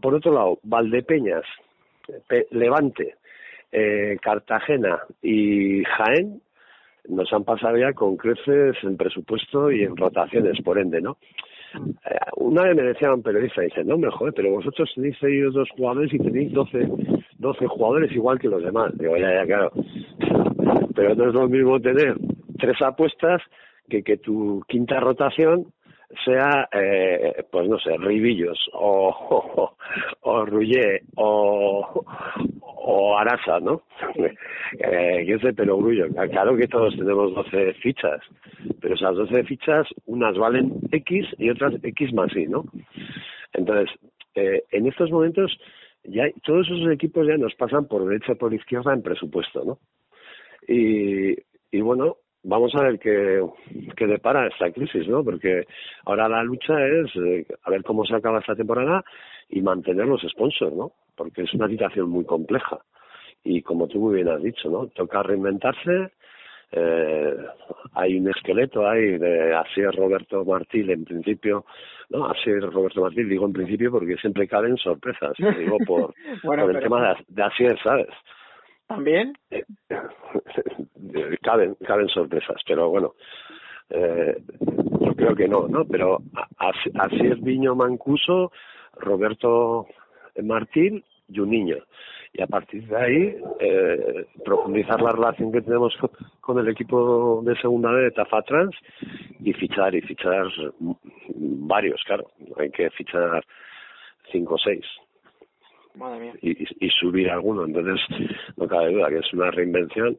Por 0.00 0.14
otro 0.14 0.32
lado, 0.32 0.58
Valdepeñas, 0.62 1.44
Levante, 2.50 3.16
eh, 3.72 4.18
Cartagena 4.20 5.00
y 5.22 5.82
Jaén 5.84 6.42
nos 7.08 7.32
han 7.32 7.44
pasado 7.44 7.76
ya 7.76 7.92
con 7.92 8.16
creces 8.16 8.76
en 8.82 8.96
presupuesto 8.96 9.70
y 9.70 9.82
en 9.82 9.96
rotaciones, 9.96 10.60
por 10.62 10.78
ende, 10.78 11.00
¿no? 11.00 11.18
Eh, 11.76 12.16
una 12.36 12.62
vez 12.62 12.76
me 12.76 12.82
decía 12.82 13.12
un 13.12 13.22
periodista, 13.22 13.62
dice, 13.62 13.84
no, 13.84 13.98
me 13.98 14.10
joder, 14.10 14.32
pero 14.34 14.50
vosotros 14.50 14.90
tenéis 14.94 15.16
ellos 15.22 15.54
dos 15.54 15.68
jugadores 15.76 16.12
y 16.12 16.18
tenéis 16.18 16.52
12, 16.52 16.88
12 17.38 17.66
jugadores 17.66 18.12
igual 18.12 18.38
que 18.38 18.48
los 18.48 18.62
demás. 18.62 18.92
Digo, 18.96 19.16
ya, 19.16 19.34
ya, 19.34 19.46
claro. 19.46 19.72
Pero 20.94 21.14
no 21.14 21.28
es 21.28 21.34
lo 21.34 21.48
mismo 21.48 21.80
tener 21.80 22.16
tres 22.58 22.80
apuestas 22.80 23.42
que 23.88 24.02
que 24.02 24.16
tu 24.16 24.62
quinta 24.68 25.00
rotación 25.00 25.66
sea, 26.24 26.68
eh, 26.72 27.44
pues 27.50 27.68
no 27.68 27.78
sé, 27.78 27.96
Ribillos 27.98 28.58
o, 28.72 29.08
o, 30.20 30.30
o 30.30 30.46
o, 31.16 32.04
o 32.86 33.18
Arasa, 33.18 33.60
¿no? 33.60 33.82
eh, 34.78 35.24
yo 35.26 35.38
sé, 35.38 35.52
pero 35.54 35.78
Grullo, 35.78 36.08
claro 36.30 36.56
que 36.56 36.68
todos 36.68 36.96
tenemos 36.96 37.34
12 37.34 37.74
fichas, 37.74 38.20
pero 38.80 38.94
esas 38.94 39.16
12 39.16 39.44
fichas, 39.44 39.86
unas 40.06 40.36
valen 40.36 40.72
X 40.92 41.26
y 41.38 41.50
otras 41.50 41.74
X 41.82 42.12
más 42.12 42.34
Y, 42.36 42.46
¿no? 42.46 42.64
Entonces, 43.52 43.90
eh, 44.34 44.64
en 44.72 44.86
estos 44.86 45.10
momentos, 45.10 45.58
ya 46.04 46.24
todos 46.44 46.66
esos 46.66 46.90
equipos 46.92 47.26
ya 47.26 47.36
nos 47.36 47.54
pasan 47.54 47.86
por 47.86 48.04
derecha 48.06 48.34
por 48.34 48.52
izquierda 48.52 48.92
en 48.92 49.02
presupuesto, 49.02 49.64
¿no? 49.64 49.78
Y, 50.68 51.34
y 51.70 51.80
bueno, 51.80 52.16
vamos 52.44 52.74
a 52.74 52.82
ver 52.82 52.98
qué, 52.98 53.42
qué 53.96 54.06
depara 54.06 54.46
esta 54.46 54.70
crisis, 54.70 55.08
¿no? 55.08 55.24
Porque 55.24 55.66
ahora 56.04 56.28
la 56.28 56.42
lucha 56.44 56.74
es 56.86 57.10
eh, 57.16 57.46
a 57.64 57.70
ver 57.70 57.82
cómo 57.82 58.04
se 58.04 58.14
acaba 58.14 58.38
esta 58.38 58.54
temporada 58.54 59.02
y 59.48 59.62
mantener 59.62 60.06
los 60.06 60.22
sponsors, 60.22 60.74
¿no? 60.74 60.92
Porque 61.16 61.42
es 61.42 61.54
una 61.54 61.68
situación 61.68 62.08
muy 62.10 62.24
compleja. 62.24 62.78
Y 63.42 63.62
como 63.62 63.88
tú 63.88 63.98
muy 63.98 64.16
bien 64.16 64.28
has 64.28 64.42
dicho, 64.42 64.70
¿no? 64.70 64.86
Toca 64.88 65.22
reinventarse. 65.22 66.12
Eh, 66.72 67.36
hay 67.94 68.18
un 68.18 68.28
esqueleto 68.28 68.88
ahí 68.88 69.18
de 69.18 69.54
Asier 69.54 69.94
Roberto 69.94 70.44
Martín 70.44 70.90
en 70.90 71.04
principio, 71.04 71.64
no, 72.10 72.26
Asier 72.26 72.60
Roberto 72.62 73.02
Martín 73.02 73.28
digo 73.28 73.46
en 73.46 73.52
principio 73.52 73.92
porque 73.92 74.16
siempre 74.16 74.48
caben 74.48 74.76
sorpresas, 74.76 75.34
digo 75.38 75.76
por, 75.86 76.14
por 76.42 76.58
el 76.58 76.80
tema 76.80 77.10
de, 77.10 77.24
de 77.28 77.42
Asier, 77.44 77.78
¿sabes? 77.80 78.08
¿También? 78.86 79.34
Eh, 79.50 79.64
caben, 81.42 81.74
caben 81.86 82.08
sorpresas, 82.08 82.60
pero 82.66 82.90
bueno, 82.90 83.14
eh, 83.90 84.42
yo 85.00 85.14
creo 85.14 85.34
que 85.34 85.48
no, 85.48 85.68
¿no? 85.68 85.84
Pero 85.84 86.18
así, 86.58 87.26
es 87.26 87.40
Viño 87.42 87.74
Mancuso, 87.74 88.52
Roberto 88.94 89.86
Martín 90.42 91.04
y 91.28 91.40
un 91.40 91.50
niño. 91.50 91.76
Y 92.32 92.42
a 92.42 92.46
partir 92.48 92.86
de 92.88 92.96
ahí, 92.96 93.36
eh, 93.60 94.26
profundizar 94.44 95.00
la 95.00 95.12
relación 95.12 95.52
que 95.52 95.60
tenemos 95.62 95.96
con, 96.40 96.58
el 96.58 96.68
equipo 96.68 97.42
de 97.44 97.56
segunda 97.56 97.92
de 97.92 98.10
Tafa 98.10 98.42
Trans 98.42 98.74
y 99.40 99.52
fichar, 99.52 99.94
y 99.94 100.00
fichar 100.00 100.48
varios, 101.28 102.02
claro. 102.04 102.30
Hay 102.58 102.70
que 102.70 102.90
fichar 102.90 103.44
cinco 104.32 104.54
o 104.54 104.58
seis. 104.58 104.84
Y, 106.42 106.64
y, 106.84 106.90
subir 106.90 107.30
alguno. 107.30 107.64
Entonces, 107.64 108.00
no 108.56 108.66
cabe 108.66 108.92
duda 108.92 109.08
que 109.08 109.18
es 109.18 109.32
una 109.32 109.50
reinvención, 109.50 110.18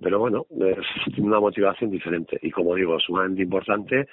pero 0.00 0.18
bueno, 0.18 0.46
es 0.50 1.18
una 1.18 1.40
motivación 1.40 1.90
diferente. 1.90 2.38
Y 2.42 2.50
como 2.50 2.74
digo, 2.74 2.98
sumamente 3.00 3.42
importante, 3.42 4.06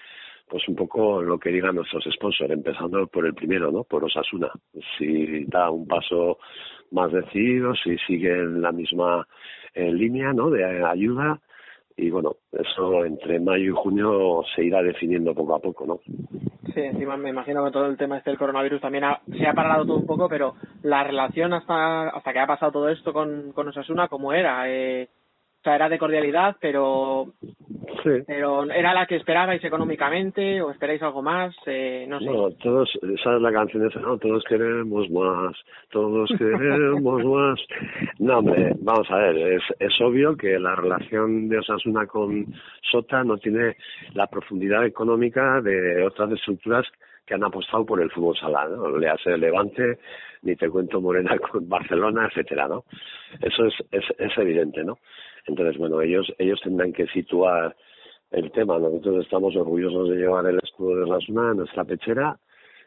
pues 0.48 0.68
un 0.68 0.76
poco 0.76 1.22
lo 1.22 1.40
que 1.40 1.50
digan 1.50 1.76
nuestros 1.76 2.06
sponsors, 2.14 2.52
empezando 2.52 3.08
por 3.08 3.26
el 3.26 3.34
primero, 3.34 3.72
¿no? 3.72 3.84
Por 3.84 4.04
Osasuna. 4.04 4.52
Si 4.98 5.46
da 5.46 5.70
un 5.72 5.88
paso 5.88 6.38
más 6.92 7.12
decidido, 7.12 7.74
si 7.76 7.98
sigue 8.00 8.32
en 8.32 8.62
la 8.62 8.72
misma 8.72 9.28
eh, 9.74 9.92
línea, 9.92 10.32
¿no? 10.34 10.50
De 10.50 10.64
ayuda, 10.86 11.42
y 11.98 12.10
bueno, 12.10 12.36
eso 12.52 13.06
entre 13.06 13.40
mayo 13.40 13.66
y 13.66 13.76
junio 13.76 14.44
se 14.56 14.64
irá 14.64 14.82
definiendo 14.82 15.34
poco 15.34 15.56
a 15.56 15.60
poco, 15.60 15.86
¿no? 15.86 16.00
Sí, 16.74 16.82
encima 16.82 17.18
me 17.18 17.30
imagino 17.30 17.64
que 17.64 17.72
todo 17.72 17.86
el 17.86 17.98
tema 17.98 18.18
este 18.18 18.32
del 18.32 18.40
coronavirus 18.40 18.82
también 18.82 19.04
se 19.38 19.46
ha 19.46 19.54
parado 19.54 19.86
todo 19.86 19.98
un 19.98 20.08
poco, 20.08 20.28
pero 20.28 20.56
la 20.82 21.04
relación 21.04 21.54
hasta 21.54 22.10
hasta 22.10 22.34
que 22.34 22.40
ha 22.40 22.48
pasado 22.48 22.72
todo 22.72 22.90
esto 22.90 23.14
con, 23.14 23.52
con 23.52 23.68
Osasuna, 23.68 24.08
¿cómo 24.08 24.34
era? 24.34 24.70
Eh, 24.70 25.08
o 25.64 25.66
sea, 25.66 25.76
era 25.76 25.88
de 25.88 25.98
cordialidad, 25.98 26.58
pero 26.60 27.28
sí. 28.04 28.10
pero 28.28 28.70
era 28.70 28.94
la 28.94 29.06
que 29.06 29.16
esperabais 29.16 29.64
económicamente 29.64 30.62
o 30.62 30.70
esperáis 30.70 31.02
algo 31.02 31.22
más, 31.22 31.56
eh, 31.68 32.06
no 32.06 32.20
sé. 32.20 32.26
No, 32.26 32.52
todos, 32.52 32.92
esa 33.02 33.36
es 33.38 33.42
la 33.42 33.54
canción 33.54 33.88
esa, 33.88 34.02
no, 34.02 34.18
todos 34.18 34.44
queremos 34.44 35.10
más, 35.10 35.56
todos 35.90 36.30
queremos 36.38 37.24
más. 37.24 37.60
No, 38.20 38.40
hombre, 38.40 38.74
vamos 38.82 39.10
a 39.10 39.16
ver, 39.20 39.38
es, 39.38 39.64
es 39.80 40.02
obvio 40.02 40.36
que 40.36 40.60
la 40.60 40.76
relación 40.76 41.48
de 41.48 41.60
Osasuna 41.60 42.08
con 42.08 42.46
Sota 42.92 43.24
no 43.24 43.38
tiene 43.38 43.78
la 44.16 44.28
profundidad 44.28 44.86
económica 44.86 45.62
de 45.62 46.04
otras 46.06 46.30
estructuras 46.34 46.86
que 47.26 47.36
han 47.36 47.44
apostado 47.46 47.86
por 47.86 48.02
el 48.02 48.12
fútbol 48.12 48.36
sala, 48.36 48.68
¿no? 48.68 48.98
Le 48.98 49.08
hace 49.08 49.38
Levante, 49.38 50.00
ni 50.42 50.58
te 50.58 50.70
cuento 50.70 51.00
Morena 51.00 51.38
con 51.52 51.70
Barcelona, 51.70 52.28
etcétera, 52.28 52.68
¿no? 52.68 52.84
Eso 53.40 53.66
es, 53.66 53.76
es, 53.92 54.04
es 54.20 54.38
evidente, 54.38 54.84
¿no? 54.84 54.98
Entonces, 55.46 55.78
bueno, 55.78 56.02
ellos, 56.02 56.32
ellos 56.38 56.60
tendrán 56.64 56.94
que 56.94 57.08
situar 57.08 57.76
el 58.32 58.52
tema. 58.52 58.80
Nosotros 58.80 59.24
estamos 59.24 59.56
orgullosos 59.56 60.10
de 60.10 60.16
llevar 60.16 60.46
el 60.48 60.60
escudo 60.62 61.00
de 61.00 61.12
Rasuna 61.12 61.52
en 61.52 61.58
nuestra 61.58 61.84
pechera 61.84 62.38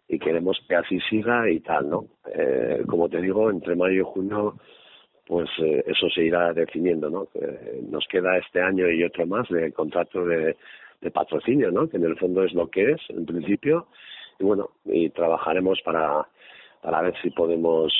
y 0.09 0.19
queremos 0.19 0.59
que 0.69 0.77
así 0.77 1.01
siga 1.09 1.51
y 1.51 1.61
tal, 1.61 1.88
¿no? 1.90 2.07
Eh, 2.33 2.83
como 2.87 3.09
te 3.09 3.21
digo, 3.21 3.51
entre 3.51 3.75
mayo 3.75 4.01
y 4.01 4.05
junio, 4.05 4.57
pues 5.27 5.49
eh, 5.59 5.85
eso 5.87 6.09
se 6.11 6.25
irá 6.25 6.53
definiendo, 6.53 7.11
¿no? 7.11 7.29
Eh, 7.35 7.81
nos 7.90 8.07
queda 8.09 8.38
este 8.38 8.61
año 8.61 8.88
y 8.88 9.03
otro 9.03 9.27
más 9.27 9.49
de 9.49 9.73
contrato 9.73 10.25
de, 10.25 10.57
de 11.01 11.11
patrocinio, 11.11 11.71
¿no? 11.71 11.88
Que 11.88 11.97
en 11.97 12.05
el 12.05 12.16
fondo 12.16 12.45
es 12.45 12.53
lo 12.55 12.69
que 12.69 12.92
es, 12.92 13.01
en 13.09 13.27
principio. 13.27 13.88
Y 14.38 14.45
bueno, 14.45 14.71
y 14.85 15.11
trabajaremos 15.11 15.81
para, 15.83 16.27
para 16.83 17.03
ver 17.03 17.14
si 17.23 17.31
podemos 17.31 17.92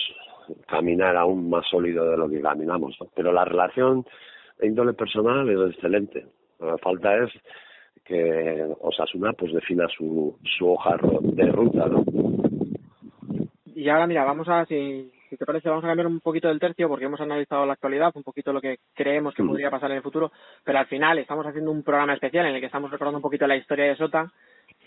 caminar 0.69 1.17
aún 1.17 1.51
más 1.51 1.67
sólido 1.69 2.11
de 2.11 2.17
lo 2.17 2.29
que 2.29 2.41
caminamos. 2.41 2.97
¿no? 3.01 3.09
Pero 3.15 3.33
la 3.33 3.45
relación 3.45 4.07
de 4.59 4.67
índole 4.67 4.93
personal 4.95 5.49
es 5.49 5.75
excelente. 5.75 6.27
La 6.61 6.79
falta 6.79 7.17
es 7.25 7.31
que 8.05 8.67
Osasuna 8.81 9.33
pues 9.33 9.53
defina 9.53 9.87
su, 9.89 10.39
su 10.57 10.71
hoja 10.71 10.97
de 11.23 11.47
ruta, 11.47 11.87
¿no? 11.87 12.05
Y 13.75 13.89
ahora 13.91 14.07
mira, 14.07 14.25
vamos 14.25 14.49
a, 14.49 14.65
si, 14.65 15.13
si 15.29 15.37
te 15.37 15.45
parece, 15.45 15.69
vamos 15.69 15.85
a 15.85 15.89
cambiar 15.89 16.07
un 16.07 16.21
poquito 16.21 16.49
del 16.49 16.61
tercio 16.61 16.89
porque 16.89 17.05
hemos 17.05 17.21
analizado 17.21 17.67
la 17.67 17.75
actualidad, 17.75 18.13
un 18.15 18.23
poquito 18.23 18.53
lo 18.53 18.61
que 18.61 18.79
creemos 18.95 19.35
que 19.35 19.43
mm. 19.43 19.49
podría 19.49 19.71
pasar 19.71 19.91
en 19.91 19.99
el 19.99 20.03
futuro, 20.03 20.33
pero 20.65 20.79
al 20.79 20.87
final 20.87 21.19
estamos 21.19 21.47
haciendo 21.47 21.71
un 21.71 21.83
programa 21.83 22.15
especial 22.15 22.47
en 22.47 22.55
el 22.55 22.61
que 22.61 22.67
estamos 22.67 22.91
recordando 22.91 23.19
un 23.19 23.23
poquito 23.23 23.47
la 23.47 23.57
historia 23.57 23.87
de 23.87 23.97
Sota 23.97 24.33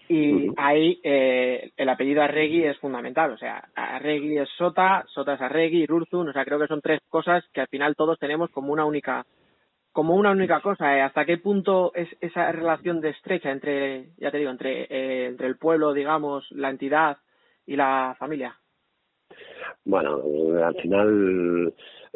Y 0.08 0.48
ahí 0.58 1.00
eh, 1.04 1.72
el 1.78 1.90
apellido 1.90 2.24
Arregui 2.24 2.64
es 2.64 2.78
fundamental, 2.80 3.32
o 3.32 3.38
sea, 3.38 3.70
Arregui 3.76 4.40
es 4.40 4.50
Sota, 4.58 5.06
Sota 5.08 5.34
es 5.34 5.42
Arregui, 5.42 5.86
Rurzun, 5.86 6.30
o 6.30 6.34
sea, 6.34 6.46
creo 6.46 6.58
que 6.58 6.68
son 6.68 6.82
tres 6.82 7.02
cosas 7.10 7.46
que 7.54 7.62
al 7.62 7.68
final 7.68 7.96
todos 7.96 8.18
tenemos 8.18 8.50
como 8.50 8.74
una 8.74 8.86
única 8.86 9.26
como 9.92 10.16
una 10.16 10.32
única 10.32 10.62
cosa. 10.62 10.98
¿eh? 10.98 11.02
¿Hasta 11.02 11.26
qué 11.26 11.38
punto 11.38 11.92
es 11.94 12.08
esa 12.22 12.52
relación 12.52 13.02
de 13.02 13.10
estrecha 13.10 13.52
entre, 13.52 14.10
ya 14.18 14.32
te 14.32 14.38
digo, 14.38 14.52
entre, 14.52 14.84
eh, 14.84 15.28
entre 15.28 15.48
el 15.48 15.58
pueblo, 15.58 15.94
digamos, 15.94 16.50
la 16.52 16.70
entidad 16.70 17.18
y 17.66 17.76
la 17.76 18.16
familia? 18.18 18.56
Bueno, 19.86 20.22
al 20.64 20.76
final 20.76 21.74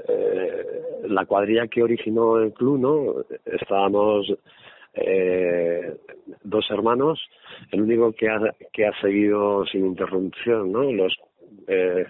eh, 0.08 0.66
la 1.04 1.26
cuadrilla 1.26 1.68
que 1.68 1.84
originó 1.84 2.38
el 2.40 2.54
club, 2.54 2.80
¿no? 2.80 3.38
Estábamos 3.46 4.28
eh, 4.94 5.96
dos 6.44 6.66
hermanos, 6.70 7.20
el 7.72 7.82
único 7.82 8.12
que 8.14 8.30
ha, 8.30 8.40
que 8.72 8.86
ha 8.86 9.02
seguido 9.02 9.66
sin 9.66 9.86
interrupción, 9.86 10.72
¿no? 10.72 10.92
Los 10.92 11.16
eh, 11.68 12.06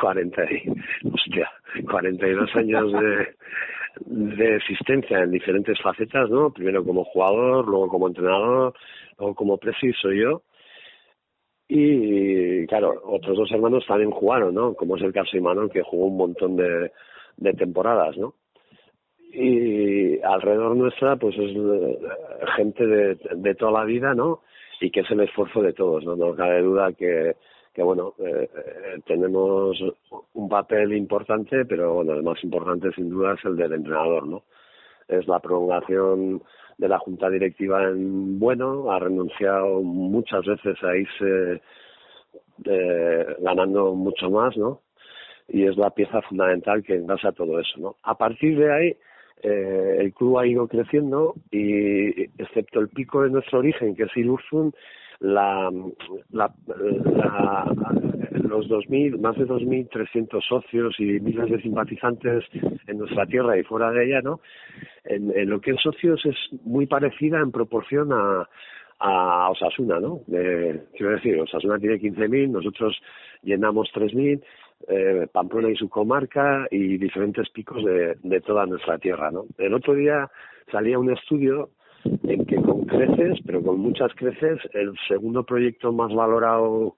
40 0.00 0.44
y, 0.50 0.68
hostia, 1.08 1.50
42 1.90 2.56
años 2.56 2.92
de, 2.92 3.28
de 4.00 4.56
existencia 4.56 5.20
en 5.20 5.30
diferentes 5.30 5.80
facetas, 5.80 6.28
¿no? 6.30 6.50
Primero 6.52 6.84
como 6.84 7.04
jugador, 7.04 7.66
luego 7.66 7.88
como 7.88 8.08
entrenador, 8.08 8.74
luego 9.18 9.34
como 9.34 9.58
preciso 9.58 10.12
yo. 10.12 10.42
Y 11.68 12.66
claro, 12.66 13.00
otros 13.04 13.36
dos 13.36 13.50
hermanos 13.52 13.86
también 13.86 14.10
jugaron, 14.10 14.54
¿no? 14.54 14.74
Como 14.74 14.96
es 14.96 15.02
el 15.02 15.12
caso 15.12 15.30
de 15.32 15.40
Manuel, 15.40 15.70
que 15.70 15.82
jugó 15.82 16.06
un 16.06 16.16
montón 16.16 16.56
de, 16.56 16.92
de 17.36 17.52
temporadas, 17.54 18.16
¿no? 18.16 18.34
Y 19.32 20.20
alrededor 20.22 20.76
nuestra, 20.76 21.16
pues 21.16 21.36
es 21.36 21.50
eh, 21.56 21.98
gente 22.56 22.86
de, 22.86 23.18
de 23.36 23.54
toda 23.54 23.72
la 23.72 23.84
vida, 23.84 24.14
¿no? 24.14 24.42
Y 24.80 24.90
que 24.90 25.00
es 25.00 25.10
el 25.10 25.20
esfuerzo 25.20 25.62
de 25.62 25.72
todos, 25.72 26.04
¿no? 26.04 26.14
No 26.16 26.34
cabe 26.36 26.62
duda 26.62 26.92
que, 26.92 27.34
que 27.74 27.82
bueno, 27.82 28.14
eh, 28.18 28.48
eh, 28.54 29.00
tenemos 29.04 29.76
un 30.34 30.48
papel 30.48 30.92
importante, 30.94 31.64
pero 31.64 31.94
bueno, 31.94 32.14
el 32.14 32.22
más 32.22 32.42
importante 32.44 32.92
sin 32.92 33.10
duda 33.10 33.34
es 33.34 33.44
el 33.44 33.56
del 33.56 33.72
entrenador, 33.72 34.26
¿no? 34.26 34.42
Es 35.08 35.26
la 35.26 35.40
prolongación 35.40 36.40
de 36.78 36.88
la 36.88 36.98
junta 36.98 37.28
directiva 37.28 37.82
en 37.84 38.38
bueno, 38.38 38.90
ha 38.92 39.00
renunciado 39.00 39.82
muchas 39.82 40.44
veces 40.46 40.82
a 40.82 40.96
irse 40.96 41.60
eh, 42.64 43.36
ganando 43.40 43.94
mucho 43.94 44.30
más, 44.30 44.56
¿no? 44.56 44.80
Y 45.48 45.66
es 45.66 45.76
la 45.76 45.90
pieza 45.90 46.22
fundamental 46.22 46.82
que 46.84 46.94
engrasa 46.94 47.32
todo 47.32 47.58
eso, 47.58 47.78
¿no? 47.78 47.96
A 48.04 48.16
partir 48.16 48.56
de 48.56 48.72
ahí, 48.72 48.96
eh, 49.42 49.96
el 49.98 50.14
club 50.14 50.38
ha 50.38 50.46
ido 50.46 50.68
creciendo 50.68 51.34
y, 51.50 52.22
excepto 52.40 52.80
el 52.80 52.88
pico 52.88 53.22
de 53.22 53.30
nuestro 53.30 53.58
origen, 53.58 53.94
que 53.94 54.04
es 54.04 54.16
Ilurzun, 54.16 54.72
la, 55.24 55.70
la, 56.32 56.52
la, 56.70 57.74
los 58.32 58.68
2000, 58.68 59.18
más 59.18 59.36
de 59.36 59.46
2.300 59.46 60.42
socios 60.46 60.94
y 60.98 61.18
miles 61.20 61.50
de 61.50 61.62
simpatizantes 61.62 62.44
en 62.86 62.98
nuestra 62.98 63.24
tierra 63.26 63.58
y 63.58 63.62
fuera 63.62 63.90
de 63.90 64.04
ella, 64.04 64.20
¿no? 64.20 64.40
En, 65.04 65.30
en 65.34 65.48
lo 65.48 65.60
que 65.60 65.72
es 65.72 65.80
socios 65.80 66.24
es 66.26 66.36
muy 66.64 66.86
parecida 66.86 67.40
en 67.40 67.52
proporción 67.52 68.12
a, 68.12 68.46
a 68.98 69.50
Osasuna, 69.50 69.98
¿no? 69.98 70.20
quiero 70.26 71.12
decir, 71.12 71.40
Osasuna 71.40 71.78
tiene 71.78 71.96
15.000, 71.96 72.50
nosotros 72.50 72.96
llenamos 73.42 73.90
3.000, 73.94 74.42
eh, 74.88 75.26
Pamplona 75.32 75.70
y 75.70 75.76
su 75.76 75.88
comarca 75.88 76.66
y 76.70 76.98
diferentes 76.98 77.48
picos 77.50 77.82
de, 77.84 78.16
de 78.22 78.40
toda 78.42 78.66
nuestra 78.66 78.98
tierra, 78.98 79.30
¿no? 79.30 79.46
El 79.56 79.72
otro 79.72 79.94
día 79.94 80.30
salía 80.70 80.98
un 80.98 81.10
estudio 81.10 81.70
en 82.04 82.46
que 82.46 82.56
con 82.56 82.84
creces, 82.84 83.38
pero 83.46 83.62
con 83.62 83.78
muchas 83.78 84.12
creces, 84.14 84.58
el 84.72 84.92
segundo 85.08 85.44
proyecto 85.44 85.92
más 85.92 86.12
valorado 86.12 86.96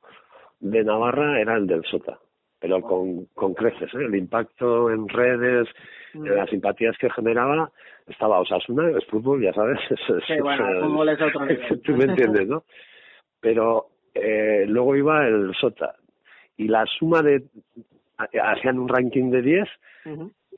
de 0.61 0.85
Navarra 0.85 1.40
era 1.40 1.57
el 1.57 1.66
del 1.66 1.85
Sota, 1.85 2.19
pero 2.59 2.81
con, 2.81 3.27
con 3.35 3.55
creces, 3.55 3.92
¿eh? 3.95 4.05
el 4.05 4.14
impacto 4.14 4.90
en 4.90 5.09
redes, 5.09 5.69
mm. 6.14 6.25
las 6.25 6.51
simpatías 6.51 6.97
que 6.99 7.11
generaba, 7.11 7.71
estaba 8.07 8.40
Osasuna, 8.40 8.90
es 8.90 9.05
fútbol, 9.07 9.42
ya 9.42 9.53
sabes. 9.53 9.79
sí, 10.27 10.40
bueno, 10.40 10.69
el 10.69 10.81
fútbol 10.81 11.09
es 11.09 11.23
otro 11.23 11.47
nivel. 11.47 11.83
Tú 11.83 11.97
me 11.97 12.05
entiendes, 12.05 12.49
¿no? 12.49 12.64
Pero 13.40 13.87
eh, 14.14 14.64
luego 14.66 14.97
iba 14.97 15.27
el 15.27 15.55
Sota, 15.55 15.95
y 16.57 16.69
la 16.69 16.85
suma 16.87 17.23
de... 17.23 17.45
hacían 18.42 18.79
un 18.79 18.88
ranking 18.88 19.31
de 19.31 19.42
10 19.42 19.69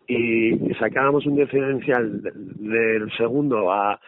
y 0.06 0.74
sacábamos 0.78 1.26
un 1.26 1.36
diferencial 1.36 2.22
del 2.22 3.10
segundo 3.16 3.70
a 3.72 4.00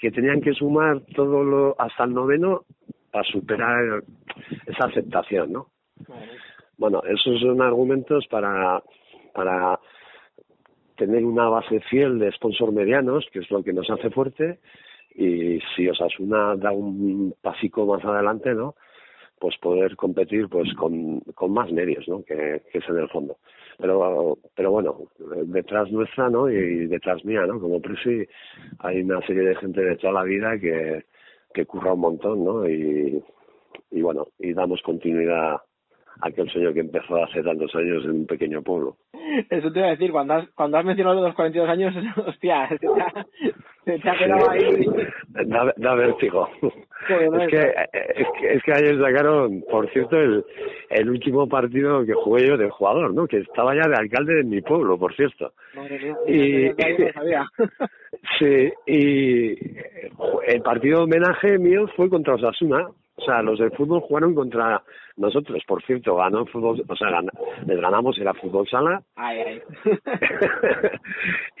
que 0.00 0.10
tenían 0.10 0.40
que 0.40 0.54
sumar 0.54 1.00
todo 1.14 1.44
lo 1.44 1.76
hasta 1.78 2.04
el 2.04 2.14
noveno 2.14 2.64
para 3.10 3.24
superar 3.24 4.02
esa 4.66 4.86
aceptación, 4.86 5.52
¿no? 5.52 5.66
Bueno, 6.78 7.02
esos 7.04 7.40
son 7.40 7.60
argumentos 7.60 8.26
para 8.28 8.82
para 9.34 9.78
tener 10.96 11.24
una 11.24 11.48
base 11.48 11.80
fiel 11.80 12.18
de 12.18 12.32
sponsor 12.32 12.72
medianos, 12.72 13.26
que 13.32 13.40
es 13.40 13.50
lo 13.50 13.62
que 13.62 13.72
nos 13.72 13.88
hace 13.90 14.10
fuerte, 14.10 14.58
y 15.14 15.58
si 15.74 15.88
Osasuna 15.88 16.56
da 16.56 16.72
un 16.72 17.34
pasico 17.40 17.86
más 17.86 18.04
adelante, 18.04 18.54
¿no? 18.54 18.74
Pues 19.40 19.56
poder 19.58 19.96
competir 19.96 20.48
pues 20.48 20.72
con, 20.74 21.20
con 21.34 21.52
más 21.52 21.72
medios, 21.72 22.06
¿no? 22.06 22.22
Que, 22.22 22.62
que 22.70 22.78
es 22.78 22.88
en 22.88 22.98
el 22.98 23.08
fondo. 23.08 23.38
Pero 23.78 24.38
pero 24.54 24.70
bueno 24.70 24.98
detrás 25.46 25.90
nuestra 25.90 26.28
no 26.28 26.50
y 26.50 26.86
detrás 26.86 27.24
mía 27.24 27.46
no 27.46 27.58
como 27.58 27.80
presi 27.80 28.26
hay 28.80 29.00
una 29.00 29.20
serie 29.26 29.42
de 29.42 29.56
gente 29.56 29.80
de 29.80 29.96
toda 29.96 30.12
la 30.12 30.22
vida 30.24 30.58
que 30.58 31.04
que 31.54 31.64
curra 31.64 31.94
un 31.94 32.00
montón 32.00 32.44
no 32.44 32.68
y 32.68 33.22
y 33.90 34.02
bueno 34.02 34.28
y 34.38 34.52
damos 34.52 34.82
continuidad 34.82 35.62
aquel 36.22 36.48
sueño 36.50 36.72
que 36.72 36.80
empezó 36.80 37.22
hace 37.22 37.42
tantos 37.42 37.74
años 37.74 38.04
en 38.04 38.10
un 38.10 38.26
pequeño 38.26 38.62
pueblo 38.62 38.96
eso 39.48 39.72
te 39.72 39.78
iba 39.78 39.88
a 39.88 39.92
decir 39.92 40.10
cuando 40.12 40.34
has 40.34 40.48
cuando 40.50 40.78
has 40.78 40.84
mencionado 40.84 41.20
los 41.20 41.34
42 41.34 41.68
años 41.68 41.94
hostia 42.26 42.68
se 43.84 43.98
te 43.98 44.10
ha 44.10 44.18
quedado 44.18 44.50
ahí 44.50 44.86
da, 45.46 45.72
da 45.76 45.94
vértigo 45.94 46.48
es 46.60 47.48
que, 47.48 47.58
es 47.58 48.28
que 48.38 48.52
es 48.54 48.62
que 48.62 48.72
ayer 48.72 49.00
sacaron 49.00 49.62
por 49.70 49.90
cierto 49.90 50.16
el 50.16 50.44
el 50.90 51.08
último 51.08 51.48
partido 51.48 52.04
que 52.04 52.12
jugué 52.12 52.48
yo 52.48 52.56
de 52.56 52.68
jugador, 52.68 53.14
¿no? 53.14 53.26
Que 53.26 53.38
estaba 53.38 53.74
ya 53.74 53.88
de 53.88 53.96
alcalde 53.96 54.34
de 54.34 54.44
mi 54.44 54.60
pueblo, 54.60 54.98
por 54.98 55.14
cierto. 55.14 55.52
y 56.26 56.68
sí, 58.38 58.72
y 58.86 59.50
el 60.46 60.62
partido 60.62 60.98
de 60.98 61.04
homenaje 61.04 61.58
mío 61.58 61.86
fue 61.96 62.10
contra 62.10 62.34
Osasuna. 62.34 62.88
O 63.20 63.24
sea, 63.24 63.42
los 63.42 63.58
del 63.58 63.70
fútbol 63.72 64.00
jugaron 64.00 64.34
contra 64.34 64.82
nosotros, 65.16 65.62
por 65.66 65.82
cierto, 65.84 66.16
ganó 66.16 66.40
el 66.40 66.48
fútbol, 66.48 66.82
o 66.88 66.96
sea, 66.96 67.20
les 67.66 67.80
ganamos 67.80 68.18
era 68.18 68.32
fútbol 68.32 68.66
sala. 68.68 69.02
Ay, 69.16 69.38
ay. 69.40 69.62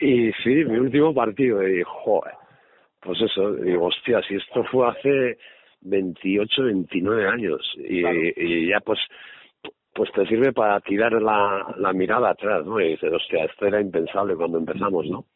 y 0.00 0.32
sí, 0.42 0.64
mi 0.64 0.78
último 0.78 1.12
partido, 1.12 1.66
y 1.66 1.82
joder, 1.84 2.32
pues 3.00 3.20
eso, 3.20 3.52
digo, 3.52 3.86
hostia, 3.86 4.22
si 4.22 4.36
esto 4.36 4.64
fue 4.64 4.88
hace 4.88 5.36
28, 5.82 6.64
29 6.64 7.28
años 7.28 7.74
y, 7.76 8.02
y 8.36 8.68
ya 8.68 8.80
pues 8.80 8.98
pues 9.92 10.10
te 10.12 10.24
sirve 10.26 10.52
para 10.52 10.80
tirar 10.80 11.12
la, 11.20 11.74
la 11.76 11.92
mirada 11.92 12.30
atrás, 12.30 12.64
¿no? 12.64 12.80
Y 12.80 12.90
dices, 12.90 13.12
hostia, 13.12 13.44
esto 13.44 13.66
era 13.66 13.80
impensable 13.80 14.36
cuando 14.36 14.56
empezamos, 14.58 15.04
¿no? 15.06 15.26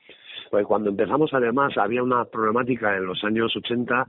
Pues 0.50 0.64
cuando 0.64 0.90
empezamos 0.90 1.34
además 1.34 1.76
había 1.76 2.02
una 2.02 2.24
problemática 2.26 2.96
en 2.96 3.06
los 3.06 3.22
años 3.24 3.54
80 3.56 4.06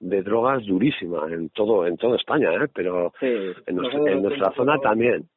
de 0.00 0.22
drogas 0.22 0.64
durísima 0.64 1.26
en 1.30 1.48
todo 1.50 1.86
en 1.86 1.96
toda 1.96 2.16
España, 2.16 2.52
¿eh? 2.54 2.68
Pero 2.72 3.12
en, 3.20 3.76
nuestra, 3.76 4.12
en 4.12 4.22
nuestra 4.22 4.52
zona 4.52 4.78
también. 4.78 5.28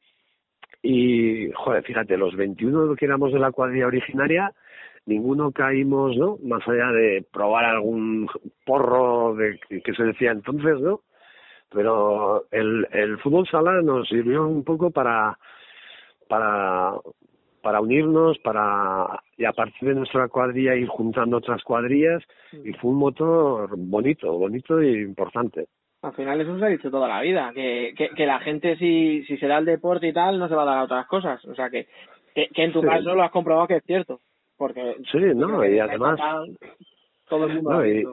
Y, 0.84 1.52
joder, 1.52 1.84
fíjate, 1.84 2.18
los 2.18 2.36
21 2.36 2.96
que 2.96 3.06
éramos 3.06 3.32
de 3.32 3.40
la 3.40 3.52
cuadrilla 3.52 3.88
originaria, 3.88 4.52
ninguno 5.06 5.52
caímos, 5.52 6.16
¿no? 6.18 6.38
Más 6.44 6.68
allá 6.68 6.92
de 6.92 7.26
probar 7.32 7.66
algún 7.66 8.28
porro 8.66 9.36
de 9.36 9.60
que 9.84 9.94
se 9.94 10.04
decía 10.04 10.32
entonces, 10.32 10.80
¿no? 10.80 11.02
Pero 11.70 12.46
el, 12.52 12.88
el 12.92 13.18
fútbol 13.20 13.48
sala 13.48 13.82
nos 13.82 14.08
sirvió 14.10 14.48
un 14.48 14.64
poco 14.64 14.92
para 14.92 15.38
para 16.28 16.94
para 17.62 17.82
unirnos, 17.82 18.38
para 18.40 19.22
y 19.38 19.46
a 19.46 19.54
partir 19.54 19.90
de 19.90 19.96
nuestra 19.96 20.28
cuadrilla 20.28 20.76
ir 20.76 20.88
juntando 20.88 21.38
otras 21.38 21.64
cuadrillas 21.64 22.24
y 22.64 22.74
fue 22.74 22.92
un 22.92 22.98
motor 22.98 23.70
bonito, 23.78 24.32
bonito 24.34 24.80
e 24.80 25.02
importante. 25.02 25.68
Al 26.02 26.14
final 26.14 26.42
eso 26.42 26.58
se 26.58 26.66
ha 26.66 26.70
dicho 26.70 26.90
toda 26.90 27.08
la 27.08 27.22
vida, 27.22 27.52
que, 27.54 27.94
que, 27.96 28.10
que 28.10 28.26
la 28.26 28.40
gente 28.40 28.76
si, 28.78 29.24
si 29.26 29.38
se 29.38 29.48
da 29.48 29.60
el 29.60 29.66
deporte 29.66 30.08
y 30.08 30.14
tal 30.14 30.40
no 30.40 30.48
se 30.48 30.56
va 30.56 30.64
a 30.64 30.66
dar 30.66 30.78
a 30.80 30.84
otras 30.84 31.06
cosas, 31.08 31.44
o 31.46 31.54
sea 31.54 31.70
que, 31.70 31.88
que, 32.34 32.50
en 32.56 32.74
tu 32.74 32.82
caso 32.82 33.14
lo 33.14 33.24
has 33.24 33.32
comprobado 33.32 33.68
que 33.68 33.78
es 33.78 33.84
cierto 33.84 34.20
porque 34.58 34.96
sí 35.12 35.18
no 35.36 35.66
y 35.66 35.80
además 35.80 36.20
todo 37.28 37.46
el 37.46 37.56
mundo 37.56 37.72
no, 37.72 37.86
y, 37.86 38.06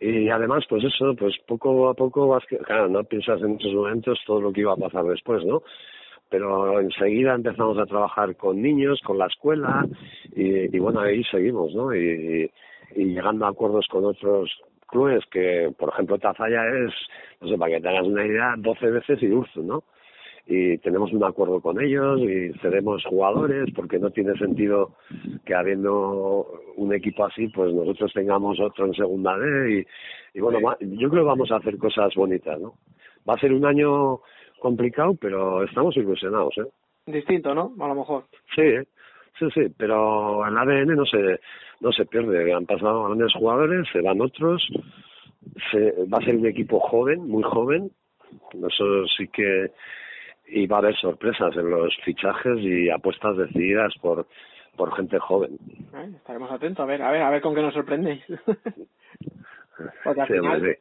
y, 0.00 0.28
además 0.28 0.64
pues 0.68 0.82
eso 0.84 1.14
pues 1.16 1.36
poco 1.46 1.88
a 1.88 1.94
poco 1.94 2.28
vas 2.28 2.44
que, 2.46 2.58
claro 2.58 2.88
no 2.88 3.04
piensas 3.04 3.40
en 3.40 3.50
muchos 3.50 3.72
momentos 3.72 4.18
todo 4.26 4.40
lo 4.40 4.52
que 4.52 4.62
iba 4.62 4.72
a 4.72 4.76
pasar 4.76 5.04
después 5.04 5.44
no 5.44 5.62
pero 6.32 6.80
enseguida 6.80 7.34
empezamos 7.34 7.78
a 7.78 7.84
trabajar 7.84 8.34
con 8.36 8.62
niños 8.62 9.00
con 9.04 9.18
la 9.18 9.26
escuela 9.26 9.86
y, 10.34 10.74
y 10.74 10.78
bueno 10.78 11.00
ahí 11.00 11.22
seguimos 11.24 11.74
no 11.74 11.94
y, 11.94 12.50
y 12.96 13.04
llegando 13.04 13.44
a 13.44 13.50
acuerdos 13.50 13.86
con 13.88 14.06
otros 14.06 14.50
clubes 14.86 15.24
que, 15.30 15.72
por 15.78 15.88
ejemplo, 15.90 16.18
Tafalla 16.18 16.62
es, 16.68 16.92
no 17.40 17.48
sé, 17.48 17.56
para 17.56 17.72
que 17.72 17.80
te 17.80 17.88
hagas 17.88 18.06
una 18.06 18.26
idea, 18.26 18.54
12 18.58 18.90
veces 18.90 19.22
y 19.22 19.28
Urzu, 19.28 19.62
¿no? 19.62 19.84
y 20.46 20.76
tenemos 20.78 21.12
un 21.12 21.22
acuerdo 21.22 21.60
con 21.60 21.80
ellos 21.80 22.20
y 22.20 22.52
cedemos 22.60 23.04
jugadores 23.04 23.68
porque 23.76 23.98
no 23.98 24.10
tiene 24.10 24.34
sentido 24.34 24.96
que 25.44 25.54
habiendo 25.54 26.46
un 26.76 26.92
equipo 26.92 27.24
así 27.24 27.46
pues 27.48 27.72
nosotros 27.72 28.12
tengamos 28.12 28.58
otro 28.58 28.86
en 28.86 28.94
segunda 28.94 29.38
D 29.38 29.86
y, 30.34 30.38
y 30.38 30.40
bueno 30.40 30.58
yo 30.80 31.10
creo 31.10 31.22
que 31.22 31.28
vamos 31.28 31.52
a 31.52 31.58
hacer 31.58 31.78
cosas 31.78 32.12
bonitas 32.16 32.60
no 32.60 32.74
va 33.28 33.34
a 33.34 33.38
ser 33.38 33.52
un 33.52 33.64
año 33.64 34.20
complicado 34.62 35.14
pero 35.20 35.64
estamos 35.64 35.96
ilusionados 35.96 36.56
eh 36.58 36.68
distinto 37.06 37.54
no 37.54 37.72
a 37.80 37.88
lo 37.88 37.94
mejor. 37.94 38.24
Sí 38.54 38.62
sí 39.38 39.46
sí 39.54 39.74
pero 39.76 40.46
el 40.46 40.56
ADN 40.56 40.96
no 40.96 41.04
se 41.04 41.40
no 41.80 41.92
se 41.92 42.06
pierde. 42.06 42.52
Han 42.54 42.66
pasado 42.66 43.04
grandes 43.04 43.34
jugadores 43.34 43.88
se 43.92 44.00
van 44.00 44.20
otros 44.20 44.62
se, 45.70 45.92
va 46.06 46.18
a 46.18 46.24
ser 46.24 46.36
un 46.36 46.46
equipo 46.46 46.78
joven 46.80 47.26
muy 47.26 47.42
joven. 47.42 47.90
Eso 48.52 49.06
sí 49.16 49.28
que 49.28 49.72
y 50.46 50.66
va 50.66 50.76
a 50.76 50.80
haber 50.80 50.96
sorpresas 50.96 51.56
en 51.56 51.70
los 51.70 51.94
fichajes 52.04 52.58
y 52.60 52.90
apuestas 52.90 53.36
decididas 53.36 53.92
por 54.00 54.26
por 54.76 54.94
gente 54.96 55.18
joven. 55.18 55.58
estaremos 56.16 56.50
atentos. 56.50 56.82
A 56.82 56.86
ver, 56.86 57.02
a 57.02 57.10
ver, 57.10 57.22
a 57.22 57.30
ver 57.30 57.42
con 57.42 57.54
qué 57.54 57.62
nos 57.62 57.74
sorprendéis. 57.74 58.22
Porque 60.04 60.20
al 60.20 60.26
final, 60.28 60.78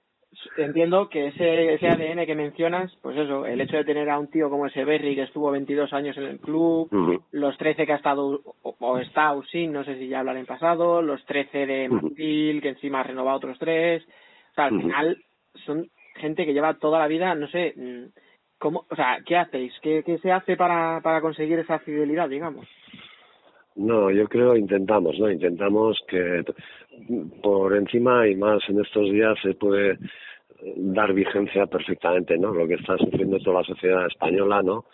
entiendo 0.58 1.10
que 1.10 1.28
ese, 1.28 1.74
ese 1.74 1.88
ADN 1.88 2.26
que 2.26 2.36
mencionas, 2.36 2.96
pues 3.02 3.18
eso, 3.18 3.46
el 3.46 3.62
hecho 3.62 3.78
de 3.78 3.86
tener 3.86 4.10
a 4.10 4.20
un 4.20 4.30
tío 4.30 4.50
como 4.50 4.66
ese 4.66 4.86
Berry 4.86 5.16
que 5.16 5.24
estuvo 5.24 5.52
22 5.52 5.92
años 5.94 6.18
en 6.18 6.24
el 6.24 6.40
club, 6.40 6.90
los 7.32 7.58
13 7.58 7.86
que 7.86 7.94
ha 7.94 7.98
estado 7.98 8.42
o, 8.62 8.98
está 8.98 9.34
o 9.34 9.44
sin, 9.44 9.72
no 9.72 9.84
sé 9.84 9.98
si 9.98 10.08
ya 10.08 10.20
hablar 10.20 10.38
en 10.38 10.46
pasado, 10.46 11.02
los 11.02 11.24
13 11.26 11.66
de 11.66 11.90
Martil, 11.90 12.62
que 12.62 12.70
encima 12.70 13.02
ha 13.02 13.04
renovado 13.04 13.38
otros 13.38 13.60
tres, 13.60 14.04
o 14.04 14.56
sea, 14.56 14.66
al 14.66 14.82
final 14.82 15.18
son 15.66 15.90
gente 16.16 16.46
que 16.46 16.54
lleva 16.54 16.78
toda 16.78 17.00
la 17.00 17.08
vida, 17.08 17.36
no 17.36 17.48
sé, 17.48 17.74
mm, 17.76 18.06
¿Cómo, 18.62 18.86
o 18.88 18.96
sea, 18.96 19.18
¿qué 19.26 19.38
hacéis? 19.38 19.74
¿Qué, 19.82 20.04
qué 20.06 20.20
se 20.20 20.32
hace 20.32 20.56
para, 20.56 21.02
para 21.02 21.20
conseguir 21.20 21.58
esa 21.58 21.80
fidelidad, 21.80 22.30
digamos? 22.30 22.68
No, 23.76 24.12
yo 24.12 24.28
creo 24.28 24.56
intentamos, 24.56 25.18
¿no? 25.18 25.32
Intentamos 25.32 26.00
que 26.08 26.44
por 27.42 27.76
encima 27.76 28.28
y 28.28 28.36
más 28.36 28.62
en 28.70 28.82
estos 28.82 29.10
días 29.10 29.38
se 29.42 29.54
puede 29.54 29.98
dar 30.76 31.14
vigencia 31.14 31.66
perfectamente, 31.68 32.38
¿no? 32.38 32.54
Lo 32.54 32.68
que 32.68 32.76
está 32.76 32.98
sufriendo 32.98 33.40
toda 33.40 33.62
la 33.62 33.68
sociedad 33.68 34.06
española, 34.08 34.62
¿no? 34.62 34.86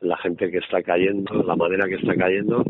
La 0.00 0.16
gente 0.18 0.50
que 0.50 0.58
está 0.58 0.82
cayendo, 0.82 1.42
la 1.42 1.56
manera 1.56 1.86
que 1.86 1.96
está 1.96 2.14
cayendo. 2.14 2.64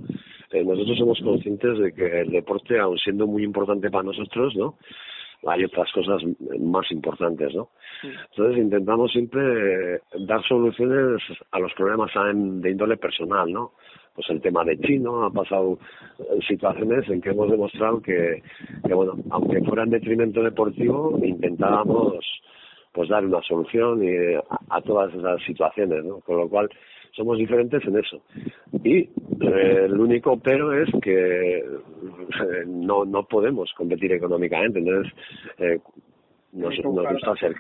Eh, 0.51 0.65
nosotros 0.65 0.99
somos 0.99 1.21
conscientes 1.21 1.79
de 1.79 1.93
que 1.93 2.23
el 2.23 2.31
deporte, 2.31 2.79
aun 2.79 2.99
siendo 2.99 3.27
muy 3.27 3.45
importante 3.45 3.91
para 3.91 4.05
nosotros, 4.05 4.57
¿no? 4.57 4.77
hay 5.47 5.65
otras 5.65 5.91
cosas 5.93 6.23
más 6.59 6.91
importantes, 6.91 7.55
¿no? 7.55 7.71
Entonces 8.03 8.59
intentamos 8.59 9.11
siempre 9.11 10.01
dar 10.27 10.43
soluciones 10.47 11.23
a 11.51 11.59
los 11.59 11.73
problemas 11.75 12.11
de 12.15 12.71
índole 12.71 12.97
personal, 12.97 13.51
¿no? 13.51 13.73
Pues 14.21 14.37
el 14.37 14.43
tema 14.43 14.65
de 14.65 14.79
chino 14.81 15.25
ha 15.25 15.31
pasado 15.31 15.79
situaciones 16.47 17.09
en 17.09 17.23
que 17.23 17.31
hemos 17.31 17.51
demostrado 17.51 18.03
que, 18.03 18.43
bueno, 18.83 19.15
aunque 19.31 19.63
fuera 19.63 19.85
en 19.85 19.91
detrimento 19.91 20.43
deportivo, 20.43 21.19
intentábamos 21.25 22.23
pues 22.93 23.09
dar 23.09 23.25
una 23.25 23.41
solución 23.41 24.05
y 24.05 24.35
a, 24.69 24.81
todas 24.83 25.15
esas 25.15 25.43
situaciones, 25.45 26.05
¿no? 26.05 26.21
Con 26.21 26.37
lo 26.37 26.51
cual 26.51 26.69
somos 27.13 27.39
diferentes 27.39 27.83
en 27.87 27.97
eso. 27.97 28.23
Y 28.85 28.99
eh, 28.99 29.85
el 29.87 29.99
único 29.99 30.39
pero 30.39 30.75
es 30.75 30.91
que 31.01 31.59
eh, 31.61 31.65
no 32.67 33.07
no 33.07 33.23
podemos 33.25 33.73
competir 33.75 34.13
económicamente, 34.13 34.81
entonces 34.81 35.15
eh, 35.57 35.79
nos, 36.53 36.75
nos 36.85 37.13
gusta 37.13 37.35
ser 37.37 37.55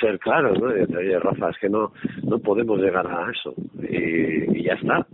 ser 0.00 0.18
claros, 0.18 0.58
¿no? 0.60 0.66
Oye, 0.68 1.18
Rafa, 1.18 1.50
es 1.50 1.58
que 1.58 1.68
no 1.68 1.92
no 2.24 2.38
podemos 2.38 2.78
llegar 2.78 3.06
a 3.06 3.30
eso 3.30 3.54
y, 3.80 4.58
y 4.58 4.62
ya 4.64 4.74
está. 4.74 5.06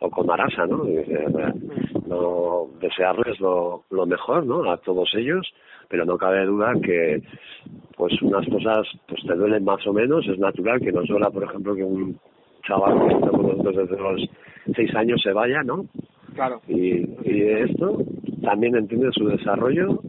O 0.00 0.10
con 0.10 0.30
Arasa, 0.30 0.66
¿no? 0.66 0.84
no 2.06 2.66
desearles 2.80 3.38
lo, 3.38 3.84
lo 3.90 4.06
mejor, 4.06 4.46
¿no? 4.46 4.70
A 4.70 4.78
todos 4.78 5.10
ellos, 5.14 5.46
pero 5.88 6.04
no 6.04 6.16
cabe 6.16 6.44
duda 6.46 6.72
que 6.82 7.22
pues 7.96 8.20
unas 8.22 8.46
cosas 8.48 8.86
pues 9.06 9.22
te 9.26 9.34
duelen 9.34 9.64
más 9.64 9.86
o 9.86 9.92
menos, 9.92 10.26
es 10.26 10.38
natural 10.38 10.80
que 10.80 10.90
no 10.90 11.02
duela, 11.02 11.30
por 11.30 11.44
ejemplo, 11.44 11.74
que 11.74 11.84
un 11.84 12.18
chaval 12.66 13.08
que 13.08 13.14
está 13.14 13.28
con 13.28 13.42
nosotros 13.42 13.76
desde 13.76 14.02
los 14.02 14.30
seis 14.74 14.94
años 14.94 15.20
se 15.22 15.32
vaya, 15.32 15.62
¿no? 15.62 15.84
Claro. 16.34 16.60
Y, 16.66 17.06
y 17.24 17.42
esto 17.42 17.98
también 18.42 18.74
entiende 18.76 19.10
su 19.12 19.26
desarrollo 19.26 20.00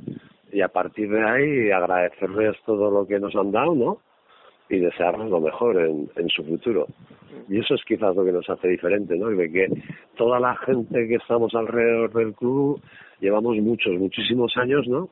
y 0.51 0.61
a 0.61 0.67
partir 0.67 1.09
de 1.09 1.23
ahí 1.23 1.71
agradecerles 1.71 2.55
todo 2.65 2.91
lo 2.91 3.07
que 3.07 3.19
nos 3.19 3.35
han 3.35 3.51
dado, 3.51 3.75
¿no? 3.75 3.97
Y 4.69 4.79
desearles 4.79 5.29
lo 5.29 5.39
mejor 5.39 5.77
en, 5.77 6.09
en 6.15 6.29
su 6.29 6.43
futuro. 6.43 6.87
Y 7.49 7.59
eso 7.59 7.75
es 7.75 7.83
quizás 7.85 8.15
lo 8.15 8.23
que 8.23 8.31
nos 8.31 8.49
hace 8.49 8.67
diferente, 8.67 9.17
¿no? 9.17 9.31
Y 9.31 9.35
de 9.35 9.51
que 9.51 9.67
toda 10.15 10.39
la 10.39 10.55
gente 10.57 11.07
que 11.07 11.15
estamos 11.15 11.53
alrededor 11.55 12.13
del 12.13 12.33
club 12.33 12.81
llevamos 13.19 13.57
muchos, 13.57 13.93
muchísimos 13.97 14.55
años, 14.57 14.87
¿no? 14.87 15.09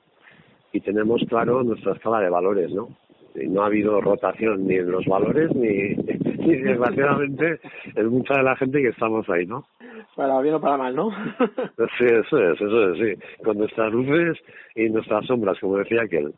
Y 0.71 0.81
tenemos 0.81 1.21
claro 1.27 1.63
nuestra 1.63 1.93
escala 1.93 2.19
de 2.19 2.29
valores, 2.29 2.71
¿no? 2.71 2.89
No 3.35 3.63
ha 3.63 3.67
habido 3.67 4.01
rotación 4.01 4.67
ni 4.67 4.75
en 4.75 4.91
los 4.91 5.05
valores 5.05 5.53
ni, 5.55 5.95
ni 5.95 6.55
desgraciadamente 6.55 7.59
en 7.95 8.07
mucha 8.07 8.35
de 8.35 8.43
la 8.43 8.55
gente 8.55 8.81
que 8.81 8.89
estamos 8.89 9.29
ahí, 9.29 9.45
¿no? 9.45 9.65
Para 10.15 10.39
bien 10.41 10.55
o 10.55 10.61
para 10.61 10.77
mal, 10.77 10.95
¿no? 10.95 11.11
sí, 11.97 12.05
eso 12.05 12.37
es, 12.37 12.61
eso 12.61 12.93
es, 12.93 12.97
sí. 12.99 13.43
Con 13.43 13.57
nuestras 13.57 13.91
luces 13.91 14.37
y 14.75 14.89
nuestras 14.89 15.25
sombras, 15.25 15.59
como 15.59 15.77
decía 15.77 16.03
aquel. 16.03 16.33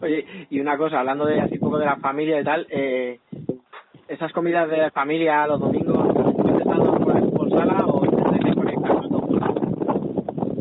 Oye, 0.00 0.24
y 0.50 0.60
una 0.60 0.78
cosa, 0.78 1.00
hablando 1.00 1.26
de 1.26 1.40
así 1.40 1.58
poco 1.58 1.78
de 1.78 1.86
la 1.86 1.96
familia 1.96 2.40
y 2.40 2.44
tal, 2.44 2.66
eh, 2.70 3.18
esas 4.08 4.32
comidas 4.32 4.70
de 4.70 4.90
familia 4.90 5.46
los 5.46 5.60
domingos, 5.60 6.08
¿estás 6.58 6.78
por 6.78 7.20
fútbol 7.20 7.50
sala 7.50 7.86
o? 7.86 8.18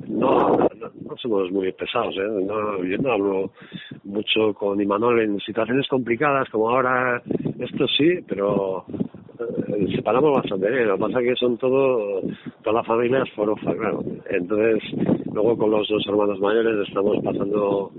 No, 0.07 0.57
no, 0.57 0.67
no, 1.07 1.17
somos 1.17 1.51
muy 1.51 1.71
pesados, 1.71 2.15
¿eh? 2.17 2.27
No, 2.27 2.83
yo 2.83 2.97
no 2.97 3.11
hablo 3.11 3.51
mucho 4.07 4.53
con 4.53 4.81
Imanol 4.81 5.21
en 5.21 5.39
situaciones 5.39 5.87
complicadas 5.87 6.49
como 6.49 6.69
ahora, 6.69 7.21
esto 7.59 7.87
sí, 7.87 8.19
pero 8.27 8.85
eh, 9.39 9.87
separamos 9.95 10.33
bastante 10.33 10.69
bien. 10.69 10.87
Lo 10.87 10.95
que 10.95 11.01
pasa 11.01 11.19
es 11.19 11.27
que 11.27 11.35
son 11.35 11.57
todo, 11.57 12.21
todas 12.63 12.73
las 12.75 12.87
familias 12.87 13.29
forofa, 13.35 13.75
claro. 13.75 14.03
Entonces, 14.29 14.81
luego 15.31 15.57
con 15.57 15.71
los 15.71 15.87
dos 15.87 16.05
hermanos 16.07 16.39
mayores 16.39 16.87
estamos 16.87 17.17
pasando 17.23 17.91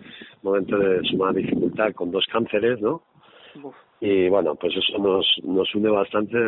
momentos 0.43 0.81
de 0.81 1.03
suma 1.05 1.33
dificultad 1.33 1.93
con 1.93 2.11
dos 2.11 2.25
cánceres, 2.33 2.81
¿no? 2.81 3.03
Y 4.01 4.29
bueno, 4.29 4.55
pues 4.55 4.75
eso 4.77 4.99
nos, 4.99 5.27
nos 5.45 5.75
une 5.75 5.91
bastante. 5.91 6.39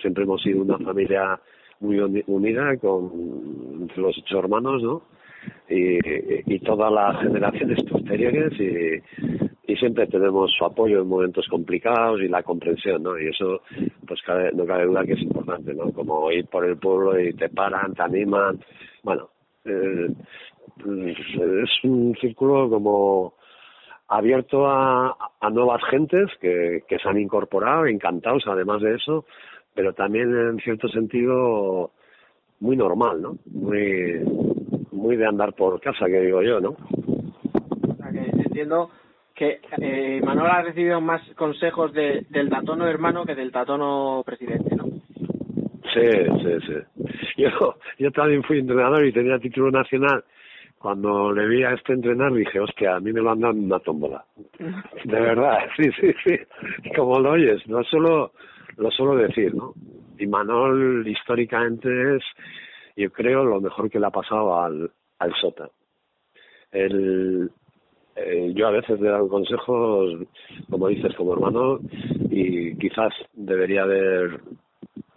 Siempre 0.00 0.24
hemos 0.24 0.42
sido 0.42 0.62
una 0.62 0.78
familia 0.78 1.40
muy 1.80 1.98
unida 2.26 2.76
con 2.78 3.88
los 3.96 4.18
ocho 4.18 4.38
hermanos, 4.38 4.82
¿no? 4.82 5.02
Y, 5.68 5.98
y 6.54 6.58
todas 6.60 6.92
las 6.92 7.20
generaciones 7.22 7.82
posteriores 7.90 8.52
y, 8.60 9.02
y 9.66 9.76
siempre 9.76 10.06
tenemos 10.06 10.52
su 10.56 10.64
apoyo 10.64 11.00
en 11.00 11.08
momentos 11.08 11.46
complicados 11.48 12.20
y 12.20 12.28
la 12.28 12.42
comprensión, 12.42 13.02
¿no? 13.02 13.18
Y 13.18 13.28
eso, 13.28 13.62
pues 14.06 14.22
cabe, 14.22 14.52
no 14.52 14.64
cabe 14.64 14.86
duda 14.86 15.04
que 15.04 15.14
es 15.14 15.22
importante, 15.22 15.74
¿no? 15.74 15.92
Como 15.92 16.30
ir 16.30 16.46
por 16.46 16.64
el 16.64 16.78
pueblo 16.78 17.18
y 17.18 17.32
te 17.34 17.48
paran, 17.48 17.94
te 17.94 18.02
animan, 18.02 18.60
bueno, 19.02 19.28
eh, 19.64 20.08
es 20.78 21.84
un 21.84 22.14
círculo 22.20 22.70
como 22.70 23.34
abierto 24.08 24.66
a, 24.68 25.16
nuevas 25.50 25.82
gentes 25.90 26.30
que, 26.40 26.82
que 26.88 26.98
se 26.98 27.08
han 27.08 27.18
incorporado, 27.18 27.86
encantados 27.86 28.44
además 28.46 28.82
de 28.82 28.94
eso, 28.94 29.24
pero 29.74 29.94
también 29.94 30.34
en 30.34 30.58
cierto 30.58 30.88
sentido 30.88 31.90
muy 32.60 32.76
normal, 32.76 33.20
¿no? 33.20 33.36
Muy, 33.46 34.55
muy 34.96 35.16
de 35.16 35.26
andar 35.26 35.52
por 35.54 35.80
casa, 35.80 36.06
que 36.06 36.20
digo 36.20 36.42
yo, 36.42 36.60
¿no? 36.60 36.70
O 36.70 37.94
sea, 37.96 38.10
que 38.10 38.30
entiendo 38.30 38.90
que 39.34 39.60
eh, 39.78 40.20
Manuel 40.24 40.50
ha 40.50 40.62
recibido 40.62 41.00
más 41.00 41.22
consejos 41.36 41.92
de, 41.92 42.26
del 42.30 42.48
tatono 42.48 42.88
hermano 42.88 43.24
que 43.24 43.34
del 43.34 43.52
tatono 43.52 44.22
presidente, 44.24 44.74
¿no? 44.74 44.84
Sí, 45.92 46.10
sí, 46.42 46.66
sí. 46.66 47.42
Yo, 47.42 47.76
yo 47.98 48.10
también 48.10 48.42
fui 48.42 48.58
entrenador 48.58 49.04
y 49.04 49.12
tenía 49.12 49.38
título 49.38 49.70
nacional 49.70 50.24
cuando 50.78 51.32
le 51.32 51.48
vi 51.48 51.64
a 51.64 51.72
este 51.72 51.94
entrenar 51.94 52.32
dije, 52.32 52.60
hostia, 52.60 52.96
a 52.96 53.00
mí 53.00 53.12
me 53.12 53.20
lo 53.20 53.30
han 53.30 53.40
dado 53.40 53.54
una 53.54 53.78
tómbola. 53.80 54.24
De 55.04 55.20
verdad, 55.20 55.58
sí, 55.76 55.90
sí, 56.00 56.14
sí. 56.24 56.38
Como 56.94 57.18
lo 57.18 57.32
oyes, 57.32 57.66
no 57.66 57.82
solo 57.84 58.32
lo 58.76 58.90
suelo 58.90 59.16
decir, 59.16 59.54
¿no? 59.54 59.72
Y 60.18 60.26
Manol 60.26 61.06
históricamente 61.06 62.16
es, 62.16 62.22
yo 62.96 63.12
creo, 63.12 63.44
lo 63.44 63.60
mejor 63.60 63.90
que 63.90 64.00
le 64.00 64.06
ha 64.06 64.10
pasado 64.10 64.58
al, 64.58 64.90
al 65.18 65.34
Sota. 65.40 65.68
El, 66.72 67.50
eh, 68.16 68.52
yo 68.54 68.66
a 68.66 68.70
veces 68.70 68.98
le 69.00 69.10
dado 69.10 69.28
consejos, 69.28 70.26
como 70.70 70.88
dices, 70.88 71.14
como 71.16 71.34
hermano, 71.34 71.78
y 72.30 72.76
quizás 72.78 73.12
debería 73.34 73.82
haber 73.82 74.40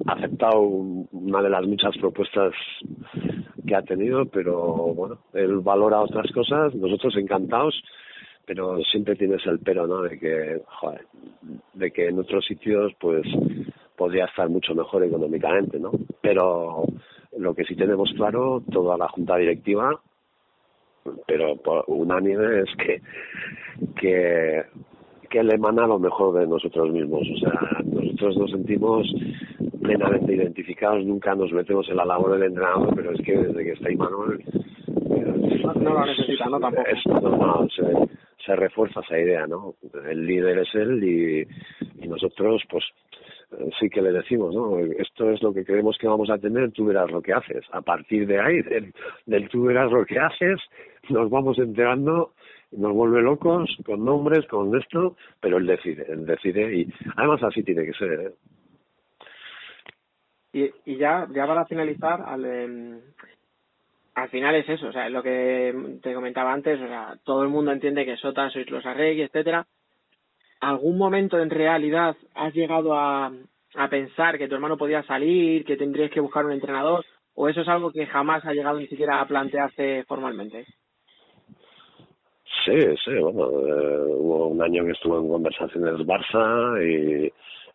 aceptado 0.05 0.59
una 0.59 1.41
de 1.41 1.49
las 1.49 1.65
muchas 1.65 1.97
propuestas 1.97 2.53
que 3.65 3.75
ha 3.75 3.81
tenido, 3.83 4.25
pero 4.25 4.57
bueno, 4.93 5.19
él 5.33 5.59
valora 5.59 6.01
otras 6.01 6.31
cosas, 6.31 6.73
nosotros 6.75 7.15
encantados, 7.15 7.81
pero 8.45 8.79
siempre 8.83 9.15
tienes 9.15 9.45
el 9.45 9.59
pero, 9.59 9.85
¿no? 9.87 10.01
De 10.01 10.19
que, 10.19 10.61
joder, 10.65 11.05
de 11.73 11.91
que 11.91 12.07
en 12.07 12.19
otros 12.19 12.45
sitios, 12.45 12.91
pues, 12.99 13.25
podría 13.95 14.25
estar 14.25 14.49
mucho 14.49 14.73
mejor 14.73 15.03
económicamente, 15.03 15.79
¿no? 15.79 15.91
Pero 16.21 16.83
lo 17.37 17.53
que 17.53 17.63
sí 17.63 17.75
tenemos 17.75 18.11
claro, 18.15 18.61
toda 18.71 18.97
la 18.97 19.07
junta 19.07 19.37
directiva, 19.37 19.99
pero 21.27 21.55
por 21.57 21.83
unánime, 21.87 22.61
es 22.61 22.75
que, 22.77 23.01
que, 23.95 24.63
que 25.29 25.43
le 25.43 25.55
emana 25.55 25.87
lo 25.87 25.99
mejor 25.99 26.39
de 26.39 26.47
nosotros 26.47 26.91
mismos. 26.91 27.27
O 27.35 27.37
sea, 27.37 27.81
nosotros 27.85 28.37
nos 28.37 28.51
sentimos 28.51 29.07
plenamente 29.81 30.35
identificados, 30.35 31.05
nunca 31.05 31.33
nos 31.35 31.51
metemos 31.51 31.87
en 31.89 31.97
la 31.97 32.05
labor 32.05 32.33
del 32.33 32.43
entrenador, 32.43 32.93
pero 32.95 33.11
es 33.11 33.21
que 33.21 33.37
desde 33.37 33.63
que 33.63 33.71
está 33.71 33.91
Imanol... 33.91 34.43
No, 35.63 35.73
no 35.73 35.93
lo 35.93 36.05
necesita, 36.05 36.45
no 36.45 36.59
tampoco. 36.59 36.87
Es 36.87 37.05
normal, 37.05 37.69
se, 37.75 37.83
se 38.45 38.55
refuerza 38.55 39.01
esa 39.01 39.19
idea, 39.19 39.45
¿no? 39.47 39.75
El 40.09 40.25
líder 40.25 40.59
es 40.59 40.73
él 40.73 41.03
y, 41.03 41.47
y 42.03 42.07
nosotros, 42.07 42.63
pues, 42.69 42.83
sí 43.79 43.89
que 43.89 44.01
le 44.01 44.11
decimos, 44.11 44.53
¿no? 44.53 44.77
Esto 44.79 45.31
es 45.31 45.41
lo 45.41 45.53
que 45.53 45.65
creemos 45.65 45.97
que 45.97 46.07
vamos 46.07 46.29
a 46.29 46.37
tener, 46.37 46.71
tú 46.71 46.85
verás 46.85 47.11
lo 47.11 47.21
que 47.21 47.33
haces. 47.33 47.65
A 47.71 47.81
partir 47.81 48.27
de 48.27 48.39
ahí, 48.39 48.61
del, 48.61 48.93
del 49.25 49.49
tú 49.49 49.63
verás 49.63 49.91
lo 49.91 50.05
que 50.05 50.19
haces, 50.19 50.59
nos 51.09 51.29
vamos 51.29 51.57
enterando, 51.57 52.33
nos 52.71 52.93
vuelve 52.93 53.21
locos 53.21 53.75
con 53.85 54.05
nombres, 54.05 54.45
con 54.47 54.75
esto, 54.77 55.15
pero 55.39 55.57
él 55.57 55.65
decide, 55.65 56.05
él 56.09 56.25
decide 56.25 56.75
y 56.75 56.93
además 57.15 57.43
así 57.43 57.63
tiene 57.63 57.85
que 57.85 57.93
ser, 57.93 58.11
¿eh? 58.11 58.31
Y, 60.51 60.97
ya, 60.97 61.27
ya 61.31 61.45
para 61.45 61.65
finalizar, 61.65 62.23
al, 62.25 62.43
em, 62.43 62.99
al 64.15 64.29
final 64.29 64.55
es 64.55 64.67
eso, 64.67 64.87
o 64.87 64.91
sea, 64.91 65.07
lo 65.09 65.21
que 65.21 65.99
te 66.01 66.13
comentaba 66.13 66.51
antes, 66.51 66.81
o 66.81 66.87
sea, 66.87 67.15
todo 67.23 67.43
el 67.43 67.49
mundo 67.49 67.71
entiende 67.71 68.03
que 68.03 68.17
Sota 68.17 68.49
sois 68.49 68.69
los 68.69 68.83
arreglos, 68.85 69.27
etcétera. 69.27 69.67
¿Algún 70.59 70.97
momento 70.97 71.39
en 71.39 71.49
realidad 71.49 72.15
has 72.35 72.53
llegado 72.53 72.93
a, 72.93 73.31
a 73.75 73.89
pensar 73.89 74.37
que 74.37 74.47
tu 74.47 74.55
hermano 74.55 74.77
podía 74.77 75.03
salir, 75.03 75.63
que 75.65 75.77
tendrías 75.77 76.11
que 76.11 76.19
buscar 76.19 76.45
un 76.45 76.51
entrenador? 76.51 77.05
¿O 77.35 77.47
eso 77.47 77.61
es 77.61 77.67
algo 77.67 77.91
que 77.91 78.05
jamás 78.05 78.43
ha 78.45 78.53
llegado 78.53 78.79
ni 78.79 78.87
siquiera 78.87 79.21
a 79.21 79.27
plantearse 79.27 80.03
formalmente? 80.07 80.65
Sí, 82.65 82.77
sí, 83.05 83.11
bueno, 83.17 83.49
eh, 83.49 84.05
hubo 84.09 84.47
un 84.47 84.61
año 84.61 84.83
que 84.85 84.91
estuvo 84.91 85.19
en 85.19 85.29
conversaciones 85.29 85.95
Barça 86.05 86.83
y, 86.83 87.31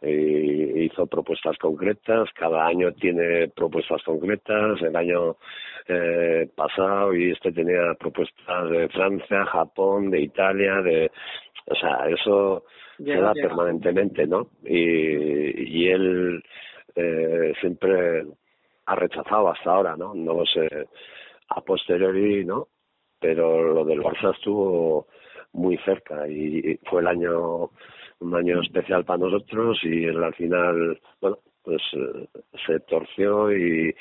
hizo 0.06 1.06
propuestas 1.06 1.56
concretas, 1.56 2.28
cada 2.34 2.66
año 2.66 2.92
tiene 2.92 3.48
propuestas 3.48 4.02
concretas, 4.02 4.82
el 4.82 4.94
año 4.94 5.36
eh, 5.88 6.46
pasado 6.54 7.14
y 7.14 7.30
este 7.30 7.52
tenía 7.52 7.94
propuestas 7.98 8.68
de 8.68 8.88
Francia, 8.90 9.46
Japón, 9.46 10.10
de 10.10 10.20
Italia, 10.20 10.82
de, 10.82 11.10
o 11.66 11.74
sea, 11.74 12.08
eso 12.08 12.64
se 12.96 13.16
da 13.16 13.32
permanentemente, 13.32 14.26
¿no? 14.26 14.48
Y, 14.64 15.82
y 15.82 15.88
él 15.88 16.42
eh, 16.94 17.52
siempre 17.60 18.24
ha 18.86 18.94
rechazado 18.94 19.50
hasta 19.50 19.70
ahora, 19.70 19.96
¿no? 19.96 20.14
No 20.14 20.34
lo 20.34 20.46
sé 20.46 20.68
a 21.48 21.60
posteriori, 21.62 22.44
¿no? 22.44 22.68
Pero 23.18 23.72
lo 23.72 23.84
del 23.84 24.00
Barça 24.00 24.34
estuvo 24.34 25.06
muy 25.52 25.78
cerca 25.78 26.28
y 26.28 26.78
fue 26.84 27.00
el 27.00 27.06
año 27.06 27.70
un 28.20 28.34
año 28.34 28.60
especial 28.60 29.04
para 29.04 29.18
nosotros 29.18 29.78
y 29.82 30.04
él 30.04 30.22
al 30.22 30.34
final, 30.34 31.00
bueno, 31.20 31.38
pues 31.62 31.82
eh, 31.94 32.28
se 32.66 32.80
torció 32.80 33.54
y, 33.54 33.94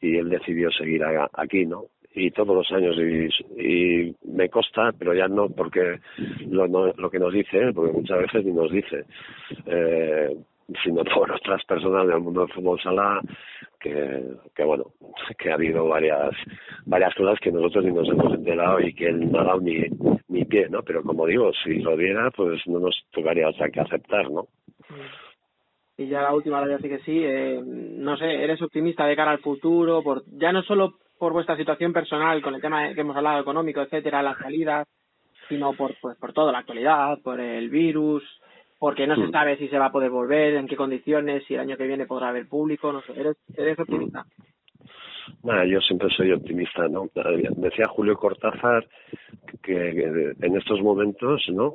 y 0.00 0.16
él 0.16 0.28
decidió 0.28 0.70
seguir 0.70 1.02
aquí, 1.32 1.66
¿no? 1.66 1.86
Y 2.14 2.30
todos 2.30 2.54
los 2.56 2.70
años, 2.72 2.96
y, 2.96 3.28
y 3.60 4.14
me 4.24 4.48
consta, 4.48 4.92
pero 4.98 5.14
ya 5.14 5.26
no 5.26 5.48
porque 5.48 5.98
lo, 6.48 6.68
no- 6.68 6.92
lo 6.96 7.10
que 7.10 7.18
nos 7.18 7.32
dice 7.32 7.58
él, 7.58 7.74
porque 7.74 7.92
muchas 7.92 8.18
veces 8.20 8.44
ni 8.44 8.52
nos 8.52 8.70
dice, 8.70 9.04
eh, 9.66 10.36
sino 10.82 11.02
por 11.14 11.30
otras 11.32 11.64
personas 11.64 12.06
del 12.06 12.20
mundo 12.20 12.42
del 12.42 12.52
fútbol 12.52 12.80
sala 12.80 13.20
que, 13.80 14.22
que 14.54 14.64
bueno, 14.64 14.84
que 15.38 15.50
ha 15.50 15.54
habido 15.54 15.88
varias 15.88 16.30
varias 16.86 17.14
cosas 17.14 17.38
que 17.40 17.50
nosotros 17.52 17.84
ni 17.84 17.92
nos 17.92 18.08
hemos 18.08 18.32
enterado 18.32 18.80
y 18.80 18.94
que 18.94 19.06
él 19.08 19.30
no 19.30 19.40
ha 19.40 19.44
dado 19.44 19.60
ni, 19.60 19.84
ni 20.28 20.44
pie, 20.44 20.68
¿no? 20.70 20.82
Pero 20.82 21.02
como 21.02 21.26
digo, 21.26 21.50
si 21.64 21.80
lo 21.80 21.96
diera, 21.96 22.30
pues 22.30 22.60
no 22.66 22.78
nos 22.78 22.94
tocaría 23.12 23.48
otra 23.48 23.70
que 23.70 23.80
aceptar, 23.80 24.30
¿no? 24.30 24.46
Y 25.96 26.08
ya 26.08 26.22
la 26.22 26.34
última, 26.34 26.64
la 26.64 26.78
sí 26.78 26.88
que 26.88 26.98
sí, 27.00 27.20
eh, 27.22 27.60
no 27.64 28.16
sé, 28.16 28.26
¿eres 28.42 28.60
optimista 28.62 29.06
de 29.06 29.14
cara 29.14 29.30
al 29.30 29.38
futuro? 29.38 30.02
por 30.02 30.22
Ya 30.26 30.52
no 30.52 30.62
solo 30.62 30.94
por 31.18 31.32
vuestra 31.32 31.56
situación 31.56 31.92
personal, 31.92 32.42
con 32.42 32.54
el 32.54 32.60
tema 32.60 32.92
que 32.94 33.00
hemos 33.00 33.16
hablado, 33.16 33.40
económico, 33.40 33.80
etcétera, 33.80 34.22
las 34.22 34.38
salidas, 34.38 34.86
sino 35.48 35.72
por, 35.74 35.94
pues, 36.00 36.16
por 36.18 36.32
todo, 36.32 36.50
la 36.52 36.58
actualidad, 36.58 37.18
por 37.22 37.40
el 37.40 37.68
virus, 37.70 38.22
porque 38.78 39.06
no 39.06 39.14
se 39.16 39.28
Mm. 39.28 39.30
sabe 39.30 39.56
si 39.56 39.68
se 39.68 39.78
va 39.78 39.86
a 39.86 39.92
poder 39.92 40.10
volver, 40.10 40.54
en 40.54 40.66
qué 40.66 40.76
condiciones, 40.76 41.44
si 41.46 41.54
el 41.54 41.60
año 41.60 41.76
que 41.76 41.86
viene 41.86 42.06
podrá 42.06 42.28
haber 42.28 42.48
público, 42.48 42.92
no 42.92 43.00
sé, 43.02 43.12
¿eres, 43.18 43.36
eres 43.56 43.78
optimista? 43.78 44.24
Nada, 45.42 45.64
yo 45.64 45.80
siempre 45.80 46.08
soy 46.10 46.32
optimista, 46.32 46.86
¿no? 46.88 47.08
Decía 47.56 47.86
Julio 47.88 48.14
Cortázar 48.16 48.86
que, 49.62 49.72
que 49.72 50.32
en 50.40 50.56
estos 50.56 50.82
momentos, 50.82 51.42
¿no? 51.48 51.74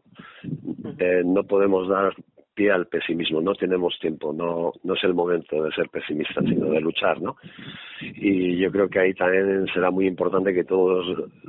Eh, 0.99 1.23
no 1.25 1.43
podemos 1.43 1.87
dar 1.87 2.13
pie 2.59 2.71
al 2.71 2.87
pesimismo, 2.87 3.39
no 3.39 3.55
tenemos 3.55 3.97
tiempo, 3.99 4.33
no, 4.33 4.73
no 4.83 4.93
es 4.93 5.03
el 5.05 5.13
momento 5.13 5.63
de 5.63 5.71
ser 5.71 5.87
pesimistas, 5.87 6.43
sino 6.43 6.65
de 6.71 6.81
luchar, 6.81 7.21
¿no? 7.21 7.37
Y 8.01 8.57
yo 8.57 8.69
creo 8.69 8.89
que 8.89 8.99
ahí 8.99 9.13
también 9.13 9.65
será 9.73 9.91
muy 9.91 10.07
importante 10.07 10.53
que 10.53 10.65
todos, 10.65 11.05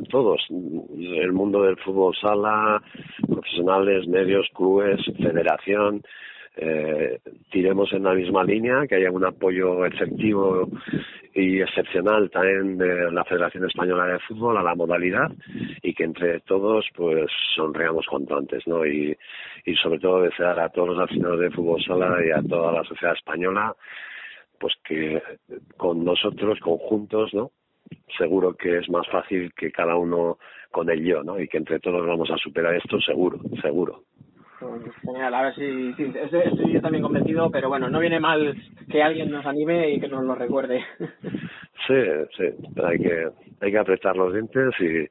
todos, 0.09 0.41
el 0.49 1.33
mundo 1.33 1.65
del 1.65 1.77
fútbol 1.79 2.15
sala, 2.15 2.81
profesionales, 3.27 4.07
medios, 4.07 4.47
clubes, 4.55 5.01
federación, 5.17 6.01
eh, 6.57 7.21
tiremos 7.51 7.93
en 7.93 8.05
la 8.05 8.15
misma 8.15 8.45
línea, 8.45 8.87
que 8.87 8.97
haya 8.97 9.11
un 9.11 9.25
apoyo 9.25 9.85
efectivo 9.87 10.69
y 11.33 11.61
excepcional 11.61 12.29
también 12.31 12.77
de 12.77 13.11
la 13.13 13.25
Federación 13.25 13.65
Española 13.67 14.07
de 14.07 14.19
Fútbol 14.21 14.57
a 14.57 14.63
la 14.63 14.75
modalidad 14.75 15.31
y 15.83 15.95
que 15.95 16.05
entre 16.05 16.41
todos 16.41 16.87
pues 16.95 17.31
sonreamos 17.55 18.07
cuanto 18.07 18.37
antes, 18.37 18.67
¿no? 18.67 18.85
Y, 18.85 19.17
y 19.65 19.75
sobre 19.77 20.01
todo 20.01 20.23
desear 20.23 20.59
a 20.59 20.69
todos 20.71 20.89
los 20.89 20.99
aficionados 20.99 21.41
de 21.41 21.51
fútbol 21.51 21.83
sala 21.83 22.17
y 22.27 22.31
a 22.31 22.43
toda 22.43 22.73
la 22.73 22.85
sociedad 22.85 23.15
española 23.15 23.75
pues 24.59 24.75
que 24.85 25.23
con 25.77 26.05
nosotros 26.05 26.59
conjuntos, 26.61 27.33
¿no? 27.33 27.51
Seguro 28.19 28.55
que 28.55 28.79
es 28.79 28.89
más 28.91 29.09
fácil 29.09 29.53
que 29.55 29.73
cada 29.73 29.97
uno 29.97 30.39
con 30.71 30.91
el 30.91 31.05
yo, 31.05 31.23
¿no? 31.23 31.41
Y 31.41 31.49
que 31.49 31.57
entre 31.57 31.81
todos 31.81 32.07
vamos 32.07 32.31
a 32.31 32.37
superar 32.37 32.75
esto 32.75 33.01
seguro, 33.01 33.41
seguro. 33.63 34.03
Pues, 34.61 34.83
Genial, 35.03 35.35
a 35.35 35.43
ver 35.43 35.55
si, 35.55 35.95
estoy, 35.99 36.75
yo 36.75 36.83
también 36.83 37.03
convencido, 37.03 37.51
pero 37.51 37.71
bueno, 37.71 37.89
no 37.89 37.99
viene 37.99 38.21
mal 38.21 38.55
que 38.91 39.03
alguien 39.03 39.31
nos 39.31 39.47
anime 39.47 39.91
y 39.91 40.01
que 40.01 40.09
nos 40.09 40.23
lo 40.23 40.35
recuerde. 40.35 40.85
Sí, 41.87 41.95
sí, 42.37 42.45
hay 42.85 42.99
que, 42.99 43.29
hay 43.63 43.73
que 43.73 43.79
apretar 43.79 44.15
los 44.15 44.35
dientes 44.35 44.75
y 44.81 45.09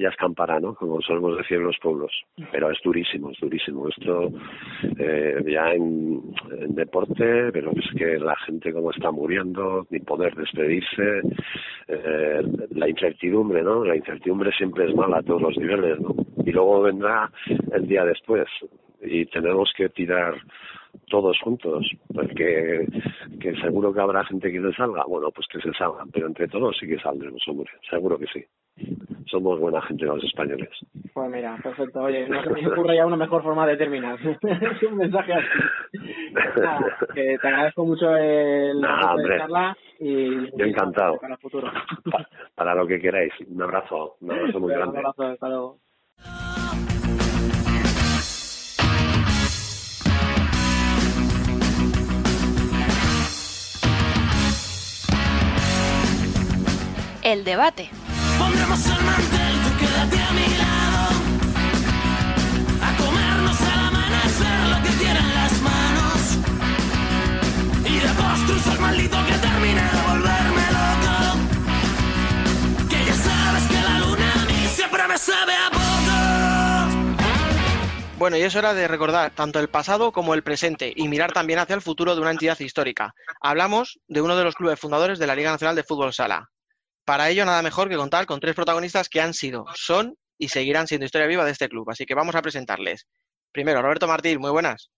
ya 0.00 0.08
escampará, 0.08 0.60
¿no? 0.60 0.74
Como 0.74 1.02
solemos 1.02 1.36
decir 1.36 1.58
en 1.58 1.64
los 1.64 1.76
pueblos. 1.82 2.12
Pero 2.52 2.70
es 2.70 2.78
durísimo, 2.84 3.30
es 3.30 3.40
durísimo. 3.40 3.88
Esto 3.88 4.30
eh, 4.96 5.42
ya 5.44 5.72
en, 5.72 6.22
en 6.60 6.74
deporte, 6.76 7.50
pero 7.52 7.72
es 7.72 7.98
que 7.98 8.16
la 8.18 8.36
gente 8.36 8.72
como 8.72 8.92
está 8.92 9.10
muriendo, 9.10 9.86
ni 9.90 9.98
poder 9.98 10.34
despedirse, 10.36 11.20
eh, 11.88 12.42
la 12.70 12.88
incertidumbre, 12.88 13.62
¿no? 13.62 13.84
La 13.84 13.96
incertidumbre 13.96 14.52
siempre 14.52 14.88
es 14.88 14.94
mala 14.94 15.18
a 15.18 15.22
todos 15.22 15.42
los 15.42 15.58
niveles, 15.58 16.00
¿no? 16.00 16.14
Y 16.46 16.52
luego 16.52 16.82
vendrá 16.82 17.28
el 17.72 17.86
día 17.88 18.04
después 18.04 18.46
y 19.04 19.26
tenemos 19.26 19.72
que 19.76 19.88
tirar 19.90 20.34
todos 21.08 21.38
juntos, 21.40 21.84
porque 22.14 22.86
que 23.40 23.54
seguro 23.56 23.92
que 23.92 24.00
habrá 24.00 24.24
gente 24.24 24.50
que 24.52 24.60
se 24.60 24.72
salga, 24.74 25.04
bueno, 25.06 25.30
pues 25.32 25.46
que 25.48 25.60
se 25.60 25.72
salgan, 25.74 26.10
pero 26.10 26.26
entre 26.28 26.46
todos 26.48 26.76
sí 26.78 26.86
que 26.86 26.98
saldremos, 27.00 27.42
hombre, 27.48 27.70
seguro 27.90 28.18
que 28.18 28.26
sí. 28.28 28.44
Somos 29.26 29.58
buena 29.58 29.80
gente 29.82 30.04
los 30.04 30.22
españoles. 30.22 30.68
Pues 31.12 31.30
mira, 31.30 31.56
perfecto. 31.62 32.00
Oye, 32.02 32.28
no 32.28 32.42
se 32.42 32.50
me 32.50 32.66
ocurre 32.68 32.96
ya 32.96 33.06
una 33.06 33.16
mejor 33.16 33.42
forma 33.42 33.66
de 33.66 33.76
terminar. 33.76 34.18
es 34.22 34.82
un 34.82 34.96
mensaje 34.96 35.32
así. 35.32 36.02
Nada, 36.60 36.96
que 37.14 37.38
te 37.40 37.48
agradezco 37.48 37.84
mucho 37.86 38.16
el 38.16 38.80
Nah, 38.80 39.16
charla 39.38 39.76
y 40.00 40.50
Yo 40.56 40.64
encantado. 40.66 41.18
para 41.20 41.34
el 41.34 41.40
futuro. 41.40 41.70
Pa- 42.10 42.28
para 42.54 42.74
lo 42.74 42.86
que 42.86 43.00
queráis. 43.00 43.32
Un 43.48 43.62
abrazo, 43.62 44.16
un 44.20 44.30
abrazo 44.32 44.60
muy 44.60 44.72
grande. 44.72 44.98
Un 44.98 45.06
abrazo, 45.06 45.22
hasta 45.24 45.48
luego. 45.48 45.78
El 57.24 57.42
debate. 57.42 57.90
Pondremos 58.38 58.84
el 58.84 59.02
mantel, 59.02 59.54
tú 59.64 59.70
quédate 59.78 60.18
a 60.22 60.30
mi 60.32 60.46
lado. 60.58 61.08
A 62.82 62.96
comernos 62.98 63.60
al 63.62 63.80
amanecer 63.88 64.68
lo 64.68 64.82
que 64.82 64.90
tienen 64.98 65.34
las 65.34 65.52
manos. 65.62 66.36
Y 67.86 67.98
de 67.98 68.08
postres 68.08 68.66
al 68.66 68.78
maldito 68.78 69.16
que 69.26 69.38
termine 69.38 69.82
de 69.82 70.02
volverme 70.06 70.66
loco. 70.76 71.16
Que 72.90 73.04
ya 73.06 73.14
sabes 73.14 73.64
que 73.68 73.80
la 73.80 73.98
luna 74.00 74.32
a 74.34 74.44
mí 74.44 74.68
siempre 74.68 75.08
me 75.08 75.16
sabe 75.16 75.54
a 75.54 75.70
poco. 75.70 75.84
Bueno, 78.18 78.36
y 78.36 78.42
es 78.42 78.54
hora 78.54 78.74
de 78.74 78.86
recordar 78.86 79.30
tanto 79.30 79.60
el 79.60 79.68
pasado 79.68 80.12
como 80.12 80.34
el 80.34 80.42
presente 80.42 80.92
y 80.94 81.08
mirar 81.08 81.32
también 81.32 81.58
hacia 81.58 81.74
el 81.74 81.80
futuro 81.80 82.14
de 82.14 82.20
una 82.20 82.32
entidad 82.32 82.60
histórica. 82.60 83.14
Hablamos 83.40 83.98
de 84.08 84.20
uno 84.20 84.36
de 84.36 84.44
los 84.44 84.54
clubes 84.54 84.78
fundadores 84.78 85.18
de 85.18 85.26
la 85.26 85.34
Liga 85.34 85.52
Nacional 85.52 85.74
de 85.74 85.84
Fútbol 85.84 86.12
Sala. 86.12 86.50
Para 87.04 87.28
ello, 87.28 87.44
nada 87.44 87.60
mejor 87.62 87.88
que 87.88 87.96
contar 87.96 88.26
con 88.26 88.40
tres 88.40 88.54
protagonistas 88.54 89.08
que 89.08 89.20
han 89.20 89.34
sido, 89.34 89.66
son 89.74 90.16
y 90.38 90.48
seguirán 90.48 90.86
siendo 90.86 91.04
historia 91.04 91.26
viva 91.26 91.44
de 91.44 91.52
este 91.52 91.68
club. 91.68 91.88
Así 91.90 92.06
que 92.06 92.14
vamos 92.14 92.34
a 92.34 92.42
presentarles. 92.42 93.06
Primero, 93.52 93.82
Roberto 93.82 94.08
Martín, 94.08 94.40
muy 94.40 94.50
buenas. 94.50 94.90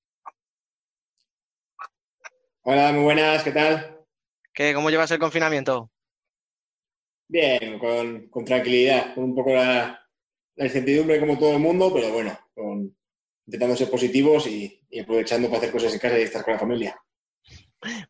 Hola, 2.63 2.93
muy 2.93 3.03
buenas, 3.03 3.43
¿qué 3.43 3.53
tal? 3.53 4.01
¿Qué, 4.53 4.73
¿Cómo 4.73 4.91
llevas 4.91 5.11
el 5.11 5.19
confinamiento? 5.19 5.91
Bien, 7.29 7.79
con, 7.79 8.29
con 8.29 8.45
tranquilidad, 8.45 9.15
con 9.15 9.25
un 9.25 9.35
poco 9.35 9.53
la, 9.55 10.09
la 10.55 10.65
incertidumbre 10.65 11.19
como 11.21 11.39
todo 11.39 11.55
el 11.55 11.61
mundo, 11.61 11.93
pero 11.93 12.11
bueno, 12.13 12.39
con, 12.55 12.97
intentando 13.47 13.77
ser 13.77 13.91
positivos 13.91 14.47
y, 14.47 14.85
y 14.91 15.01
aprovechando 15.01 15.49
para 15.49 15.59
hacer 15.59 15.73
cosas 15.73 15.93
en 15.93 15.99
casa 15.99 16.19
y 16.19 16.23
estar 16.23 16.45
con 16.45 16.55
la 16.55 16.61
familia. 16.61 17.01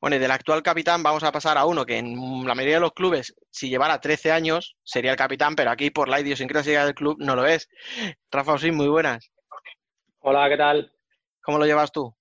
Bueno, 0.01 0.17
y 0.17 0.19
del 0.19 0.31
actual 0.31 0.63
capitán 0.63 1.03
vamos 1.03 1.23
a 1.25 1.33
pasar 1.33 1.59
a 1.59 1.65
uno 1.65 1.85
que 1.85 1.99
en 1.99 2.47
la 2.47 2.55
mayoría 2.55 2.77
de 2.77 2.81
los 2.81 2.93
clubes, 2.93 3.35
si 3.51 3.69
llevara 3.69 4.01
13 4.01 4.33
años, 4.33 4.77
sería 4.83 5.11
el 5.11 5.17
capitán, 5.17 5.55
pero 5.57 5.71
aquí 5.71 5.91
por 5.91 6.09
la 6.09 6.21
idiosincrasia 6.21 6.85
del 6.85 6.95
club 6.95 7.17
no 7.19 7.37
lo 7.37 7.47
es. 7.47 7.69
Rafa 8.31 8.55
Osín, 8.55 8.75
muy 8.75 8.89
buenas. 8.89 9.31
Hola, 10.21 10.49
¿qué 10.49 10.57
tal? 10.57 10.93
¿Cómo 11.43 11.59
lo 11.59 11.67
llevas 11.67 11.93
tú? 11.93 12.15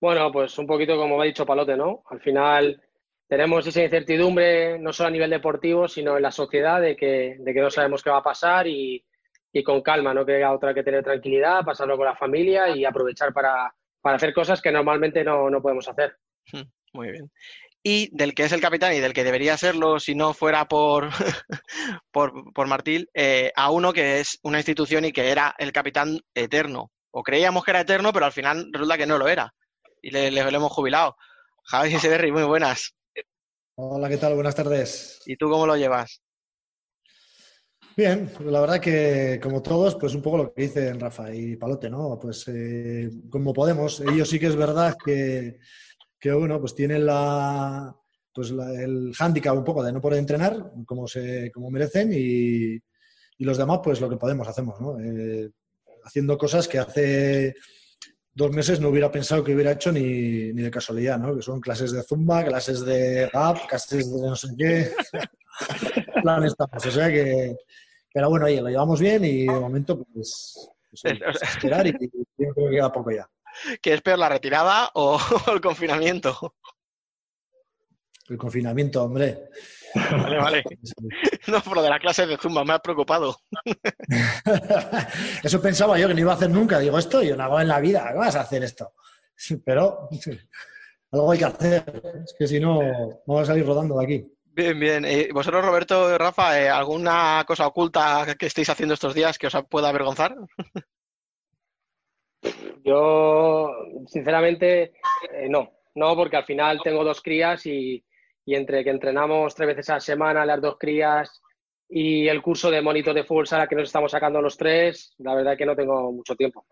Bueno, 0.00 0.30
pues 0.30 0.56
un 0.58 0.66
poquito 0.66 0.96
como 0.96 1.20
ha 1.20 1.24
dicho 1.24 1.46
Palote, 1.46 1.76
¿no? 1.76 2.02
Al 2.10 2.20
final 2.20 2.82
tenemos 3.28 3.66
esa 3.66 3.82
incertidumbre 3.82 4.78
no 4.78 4.92
solo 4.92 5.08
a 5.08 5.10
nivel 5.10 5.30
deportivo, 5.30 5.88
sino 5.88 6.16
en 6.16 6.22
la 6.22 6.30
sociedad 6.30 6.80
de 6.80 6.96
que, 6.96 7.36
de 7.38 7.54
que 7.54 7.60
no 7.60 7.70
sabemos 7.70 8.02
qué 8.02 8.10
va 8.10 8.18
a 8.18 8.22
pasar 8.22 8.66
y, 8.66 9.04
y 9.52 9.62
con 9.62 9.82
calma, 9.82 10.14
no 10.14 10.24
que 10.24 10.44
otra 10.44 10.74
que 10.74 10.82
tener 10.82 11.02
tranquilidad, 11.02 11.64
pasarlo 11.64 11.96
con 11.96 12.06
la 12.06 12.14
familia 12.14 12.68
y 12.68 12.84
aprovechar 12.84 13.32
para, 13.32 13.74
para 14.00 14.16
hacer 14.16 14.32
cosas 14.32 14.60
que 14.60 14.70
normalmente 14.70 15.24
no, 15.24 15.50
no 15.50 15.60
podemos 15.60 15.88
hacer. 15.88 16.16
Muy 16.92 17.10
bien. 17.10 17.30
Y 17.82 18.08
del 18.16 18.34
que 18.34 18.44
es 18.44 18.52
el 18.52 18.60
capitán 18.60 18.94
y 18.94 19.00
del 19.00 19.12
que 19.12 19.22
debería 19.24 19.56
serlo 19.56 20.00
si 20.00 20.14
no 20.14 20.34
fuera 20.34 20.66
por, 20.66 21.08
por, 22.10 22.52
por 22.52 22.66
Martín, 22.66 23.06
eh, 23.14 23.52
a 23.54 23.70
uno 23.70 23.92
que 23.92 24.20
es 24.20 24.38
una 24.42 24.58
institución 24.58 25.04
y 25.04 25.12
que 25.12 25.30
era 25.30 25.54
el 25.58 25.72
capitán 25.72 26.18
eterno. 26.34 26.90
O 27.12 27.22
creíamos 27.22 27.64
que 27.64 27.70
era 27.70 27.80
eterno, 27.82 28.12
pero 28.12 28.26
al 28.26 28.32
final 28.32 28.68
resulta 28.72 28.98
que 28.98 29.06
no 29.06 29.18
lo 29.18 29.28
era. 29.28 29.54
Y 30.02 30.10
le, 30.10 30.30
le- 30.30 30.50
le 30.50 30.56
hemos 30.56 30.72
jubilado. 30.72 31.16
Javi 31.64 31.98
Severri, 31.98 32.32
muy 32.32 32.44
buenas. 32.44 32.94
Hola, 33.76 34.08
¿qué 34.08 34.16
tal? 34.16 34.34
Buenas 34.34 34.54
tardes. 34.54 35.20
¿Y 35.26 35.36
tú 35.36 35.48
cómo 35.48 35.66
lo 35.66 35.76
llevas? 35.76 36.22
Bien, 37.96 38.30
la 38.40 38.60
verdad 38.60 38.80
que 38.80 39.40
como 39.42 39.62
todos, 39.62 39.94
pues 39.94 40.14
un 40.14 40.20
poco 40.22 40.36
lo 40.38 40.52
que 40.52 40.62
dicen 40.62 41.00
Rafa 41.00 41.34
y 41.34 41.56
Palote, 41.56 41.88
¿no? 41.88 42.18
Pues 42.20 42.46
eh, 42.48 43.10
como 43.30 43.54
podemos. 43.54 44.00
Ellos 44.00 44.28
sí 44.28 44.38
que 44.38 44.46
es 44.48 44.56
verdad 44.56 44.96
que, 45.02 45.58
que 46.18 46.32
bueno, 46.32 46.60
pues 46.60 46.74
tienen 46.74 47.06
la, 47.06 47.94
pues 48.32 48.50
la- 48.50 48.72
el 48.82 49.12
hándicap 49.14 49.56
un 49.56 49.64
poco 49.64 49.82
de 49.82 49.92
no 49.92 50.00
poder 50.00 50.18
entrenar 50.18 50.72
como, 50.86 51.06
se, 51.06 51.50
como 51.52 51.70
merecen 51.70 52.10
y, 52.12 52.74
y 53.38 53.44
los 53.44 53.58
demás, 53.58 53.80
pues 53.82 54.00
lo 54.00 54.08
que 54.08 54.16
podemos 54.16 54.48
hacemos, 54.48 54.80
¿no? 54.80 54.98
Eh, 55.00 55.50
haciendo 56.04 56.38
cosas 56.38 56.68
que 56.68 56.78
hace 56.78 57.54
dos 58.34 58.50
meses 58.52 58.80
no 58.80 58.88
hubiera 58.90 59.10
pensado 59.10 59.42
que 59.42 59.54
hubiera 59.54 59.72
hecho 59.72 59.90
ni, 59.92 60.52
ni 60.52 60.62
de 60.62 60.70
casualidad, 60.70 61.18
¿no? 61.18 61.34
Que 61.34 61.42
son 61.42 61.60
clases 61.60 61.92
de 61.92 62.02
zumba, 62.02 62.44
clases 62.44 62.84
de 62.84 63.28
gap, 63.32 63.66
clases 63.68 64.10
de 64.14 64.20
no 64.22 64.36
sé 64.36 64.48
qué. 64.58 64.90
plan 66.22 66.44
estamos. 66.44 66.84
O 66.86 66.90
sea 66.90 67.08
que, 67.08 67.56
pero 68.12 68.28
bueno, 68.30 68.46
oye, 68.46 68.60
lo 68.60 68.68
llevamos 68.68 69.00
bien 69.00 69.24
y 69.24 69.46
de 69.46 69.52
momento, 69.60 70.02
pues, 70.04 70.68
pues, 70.90 71.02
pues, 71.18 71.42
esperar 71.42 71.86
y, 71.86 71.90
y 71.90 72.08
creo 72.36 72.54
que 72.54 72.70
queda 72.76 72.92
poco 72.92 73.10
ya. 73.10 73.28
¿Qué 73.80 73.94
es 73.94 74.02
peor, 74.02 74.18
la 74.18 74.28
retirada 74.28 74.90
o 74.94 75.18
el 75.52 75.60
confinamiento? 75.60 76.54
El 78.28 78.36
confinamiento, 78.36 79.04
hombre. 79.04 79.50
Vale, 79.94 80.38
vale. 80.38 80.64
No, 81.46 81.60
por 81.62 81.76
lo 81.76 81.82
de 81.82 81.90
las 81.90 82.00
clases 82.00 82.26
de 82.26 82.36
Zumba, 82.36 82.64
me 82.64 82.72
ha 82.72 82.80
preocupado. 82.80 83.38
Eso 85.44 85.62
pensaba 85.62 85.96
yo 85.96 86.08
que 86.08 86.14
no 86.14 86.20
iba 86.20 86.32
a 86.32 86.34
hacer 86.34 86.50
nunca. 86.50 86.80
Digo, 86.80 86.98
esto 86.98 87.22
yo 87.22 87.36
no 87.36 87.44
hago 87.44 87.60
en 87.60 87.68
la 87.68 87.78
vida, 87.78 88.08
¿qué 88.10 88.18
vas 88.18 88.34
a 88.34 88.40
hacer 88.40 88.64
esto? 88.64 88.94
Pero 89.64 90.08
algo 91.12 91.30
hay 91.30 91.38
que 91.38 91.44
hacer. 91.44 92.02
Es 92.24 92.34
que 92.36 92.48
si 92.48 92.58
no, 92.58 92.80
vamos 93.26 93.44
a 93.44 93.46
salir 93.46 93.64
rodando 93.64 93.96
de 93.98 94.04
aquí. 94.04 94.32
Bien, 94.44 94.78
bien. 94.80 95.04
Eh, 95.04 95.28
¿Vosotros, 95.32 95.64
Roberto, 95.64 96.18
Rafa, 96.18 96.60
eh, 96.60 96.68
alguna 96.68 97.44
cosa 97.46 97.66
oculta 97.66 98.34
que 98.36 98.46
estéis 98.46 98.70
haciendo 98.70 98.94
estos 98.94 99.14
días 99.14 99.38
que 99.38 99.46
os 99.46 99.56
pueda 99.70 99.90
avergonzar? 99.90 100.34
Yo, 102.86 103.68
sinceramente, 104.06 104.92
eh, 105.32 105.48
no. 105.48 105.72
No, 105.96 106.14
porque 106.14 106.36
al 106.36 106.44
final 106.44 106.80
tengo 106.84 107.02
dos 107.02 107.20
crías 107.20 107.66
y, 107.66 108.04
y 108.44 108.54
entre 108.54 108.84
que 108.84 108.90
entrenamos 108.90 109.54
tres 109.54 109.68
veces 109.68 109.90
a 109.90 109.94
la 109.94 110.00
semana, 110.00 110.46
las 110.46 110.60
dos 110.60 110.76
crías 110.78 111.42
y 111.88 112.28
el 112.28 112.42
curso 112.42 112.70
de 112.70 112.82
monitor 112.82 113.12
de 113.12 113.24
fútbol 113.24 113.48
sala 113.48 113.66
que 113.66 113.74
nos 113.74 113.84
estamos 113.84 114.12
sacando 114.12 114.40
los 114.40 114.56
tres, 114.56 115.14
la 115.18 115.34
verdad 115.34 115.54
es 115.54 115.58
que 115.58 115.66
no 115.66 115.74
tengo 115.74 116.12
mucho 116.12 116.36
tiempo. 116.36 116.64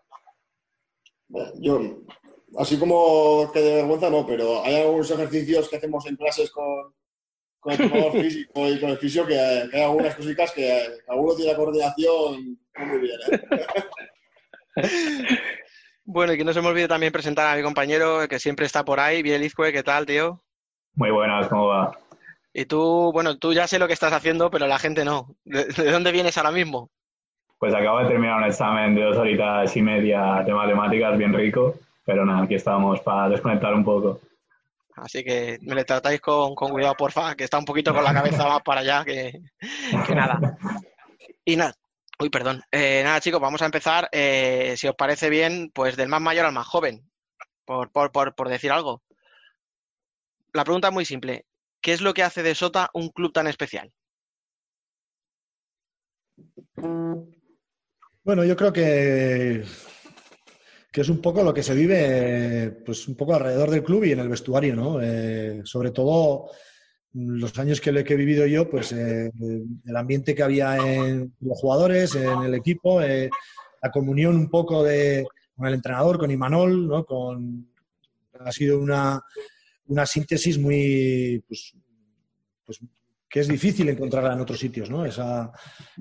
Yo, 1.55 1.81
así 2.57 2.77
como 2.79 3.51
que 3.51 3.59
de 3.59 3.75
vergüenza 3.75 4.09
no, 4.09 4.25
pero 4.25 4.63
hay 4.63 4.75
algunos 4.75 5.11
ejercicios 5.11 5.67
que 5.67 5.77
hacemos 5.77 6.05
en 6.05 6.15
clases 6.15 6.49
con, 6.51 6.93
con 7.59 7.73
el 7.73 7.77
preparador 7.79 8.11
físico 8.21 8.67
y 8.69 8.79
con 8.79 8.89
el 8.91 8.97
fisio 8.97 9.25
que, 9.25 9.67
que 9.69 9.77
hay 9.77 9.83
algunas 9.83 10.15
cositas 10.15 10.51
que, 10.53 10.61
que 10.61 11.11
alguno 11.11 11.35
tiene 11.35 11.51
la 11.51 11.57
coordinación 11.57 12.59
muy 12.77 12.99
bien. 12.99 13.19
¿eh? 13.31 13.41
Bueno, 16.05 16.33
y 16.33 16.37
que 16.37 16.43
no 16.43 16.53
se 16.53 16.61
me 16.61 16.67
olvide 16.67 16.87
también 16.87 17.11
presentar 17.11 17.51
a 17.51 17.57
mi 17.57 17.63
compañero 17.63 18.27
que 18.27 18.39
siempre 18.39 18.67
está 18.67 18.85
por 18.85 18.99
ahí, 18.99 19.23
Biel 19.23 19.43
Izcue, 19.43 19.73
¿qué 19.73 19.81
tal, 19.81 20.05
tío? 20.05 20.39
Muy 20.93 21.09
buenas, 21.09 21.47
¿cómo 21.47 21.67
va? 21.67 21.97
Y 22.53 22.65
tú, 22.65 23.11
bueno, 23.11 23.37
tú 23.37 23.53
ya 23.53 23.67
sé 23.67 23.79
lo 23.79 23.87
que 23.87 23.93
estás 23.93 24.13
haciendo, 24.13 24.51
pero 24.51 24.67
la 24.67 24.77
gente 24.77 25.03
no. 25.03 25.35
¿De, 25.43 25.65
de 25.65 25.91
dónde 25.91 26.11
vienes 26.11 26.37
ahora 26.37 26.51
mismo? 26.51 26.91
Pues 27.57 27.73
acabo 27.73 27.99
de 27.99 28.07
terminar 28.07 28.37
un 28.37 28.45
examen 28.45 28.93
de 28.93 29.01
dos 29.01 29.17
horitas 29.17 29.75
y 29.75 29.81
media 29.81 30.43
de 30.45 30.53
matemáticas 30.53 31.17
bien 31.17 31.33
rico, 31.33 31.73
pero 32.05 32.23
nada, 32.23 32.43
aquí 32.43 32.55
estamos 32.55 33.01
para 33.01 33.29
desconectar 33.29 33.73
un 33.73 33.83
poco. 33.83 34.21
Así 34.97 35.23
que 35.23 35.57
me 35.63 35.75
le 35.75 35.83
tratáis 35.83 36.21
con, 36.21 36.53
con 36.53 36.69
cuidado, 36.69 36.93
porfa, 36.95 37.35
que 37.35 37.43
está 37.43 37.57
un 37.57 37.65
poquito 37.65 37.93
con 37.93 38.03
la 38.03 38.13
cabeza 38.13 38.47
más 38.47 38.61
para 38.61 38.81
allá 38.81 39.03
que, 39.03 39.41
que 40.05 40.15
nada. 40.15 40.57
Y 41.43 41.55
nada, 41.55 41.73
uy, 42.19 42.29
perdón. 42.29 42.61
Eh, 42.71 43.01
nada, 43.03 43.19
chicos, 43.21 43.41
vamos 43.41 43.61
a 43.61 43.65
empezar, 43.65 44.09
eh, 44.11 44.75
si 44.77 44.87
os 44.87 44.95
parece 44.95 45.29
bien, 45.29 45.71
pues 45.73 45.95
del 45.95 46.09
más 46.09 46.21
mayor 46.21 46.45
al 46.45 46.53
más 46.53 46.67
joven, 46.67 47.09
por, 47.65 47.91
por, 47.91 48.11
por, 48.11 48.35
por 48.35 48.49
decir 48.49 48.71
algo. 48.71 49.03
La 50.53 50.63
pregunta 50.63 50.87
es 50.87 50.93
muy 50.93 51.05
simple. 51.05 51.45
¿Qué 51.81 51.93
es 51.93 52.01
lo 52.01 52.13
que 52.13 52.23
hace 52.23 52.41
de 52.43 52.55
Sota 52.55 52.89
un 52.93 53.09
club 53.09 53.31
tan 53.33 53.47
especial? 53.47 53.91
Bueno, 58.23 58.43
yo 58.43 58.55
creo 58.55 58.73
que, 58.73 59.63
que 60.91 61.01
es 61.01 61.09
un 61.09 61.21
poco 61.21 61.43
lo 61.43 61.53
que 61.53 61.61
se 61.61 61.75
vive, 61.75 62.71
pues 62.85 63.07
un 63.07 63.15
poco 63.15 63.35
alrededor 63.35 63.69
del 63.69 63.83
club 63.83 64.03
y 64.05 64.13
en 64.13 64.19
el 64.19 64.29
vestuario, 64.29 64.75
¿no? 64.75 64.99
Eh, 65.01 65.61
sobre 65.63 65.91
todo 65.91 66.49
los 67.15 67.57
años 67.57 67.79
que, 67.79 68.03
que 68.03 68.13
he 68.13 68.17
vivido 68.17 68.45
yo, 68.45 68.69
pues 68.69 68.91
eh, 68.91 69.31
el 69.85 69.95
ambiente 69.95 70.35
que 70.35 70.43
había 70.43 70.75
en 70.77 71.33
los 71.39 71.57
jugadores, 71.57 72.13
en 72.15 72.43
el 72.43 72.53
equipo, 72.53 73.01
eh, 73.01 73.29
la 73.81 73.89
comunión 73.89 74.35
un 74.35 74.49
poco 74.49 74.83
de, 74.83 75.25
con 75.55 75.67
el 75.67 75.75
entrenador, 75.75 76.19
con 76.19 76.29
Imanol, 76.29 76.87
¿no? 76.87 77.05
Con, 77.05 77.69
ha 78.37 78.51
sido 78.51 78.79
una, 78.79 79.23
una 79.87 80.05
síntesis 80.05 80.57
muy, 80.57 81.41
pues, 81.47 81.73
pues, 82.65 82.81
que 83.29 83.39
es 83.39 83.47
difícil 83.47 83.87
encontrarla 83.87 84.33
en 84.33 84.41
otros 84.41 84.59
sitios, 84.59 84.89
¿no? 84.89 85.05
Esa, 85.05 85.53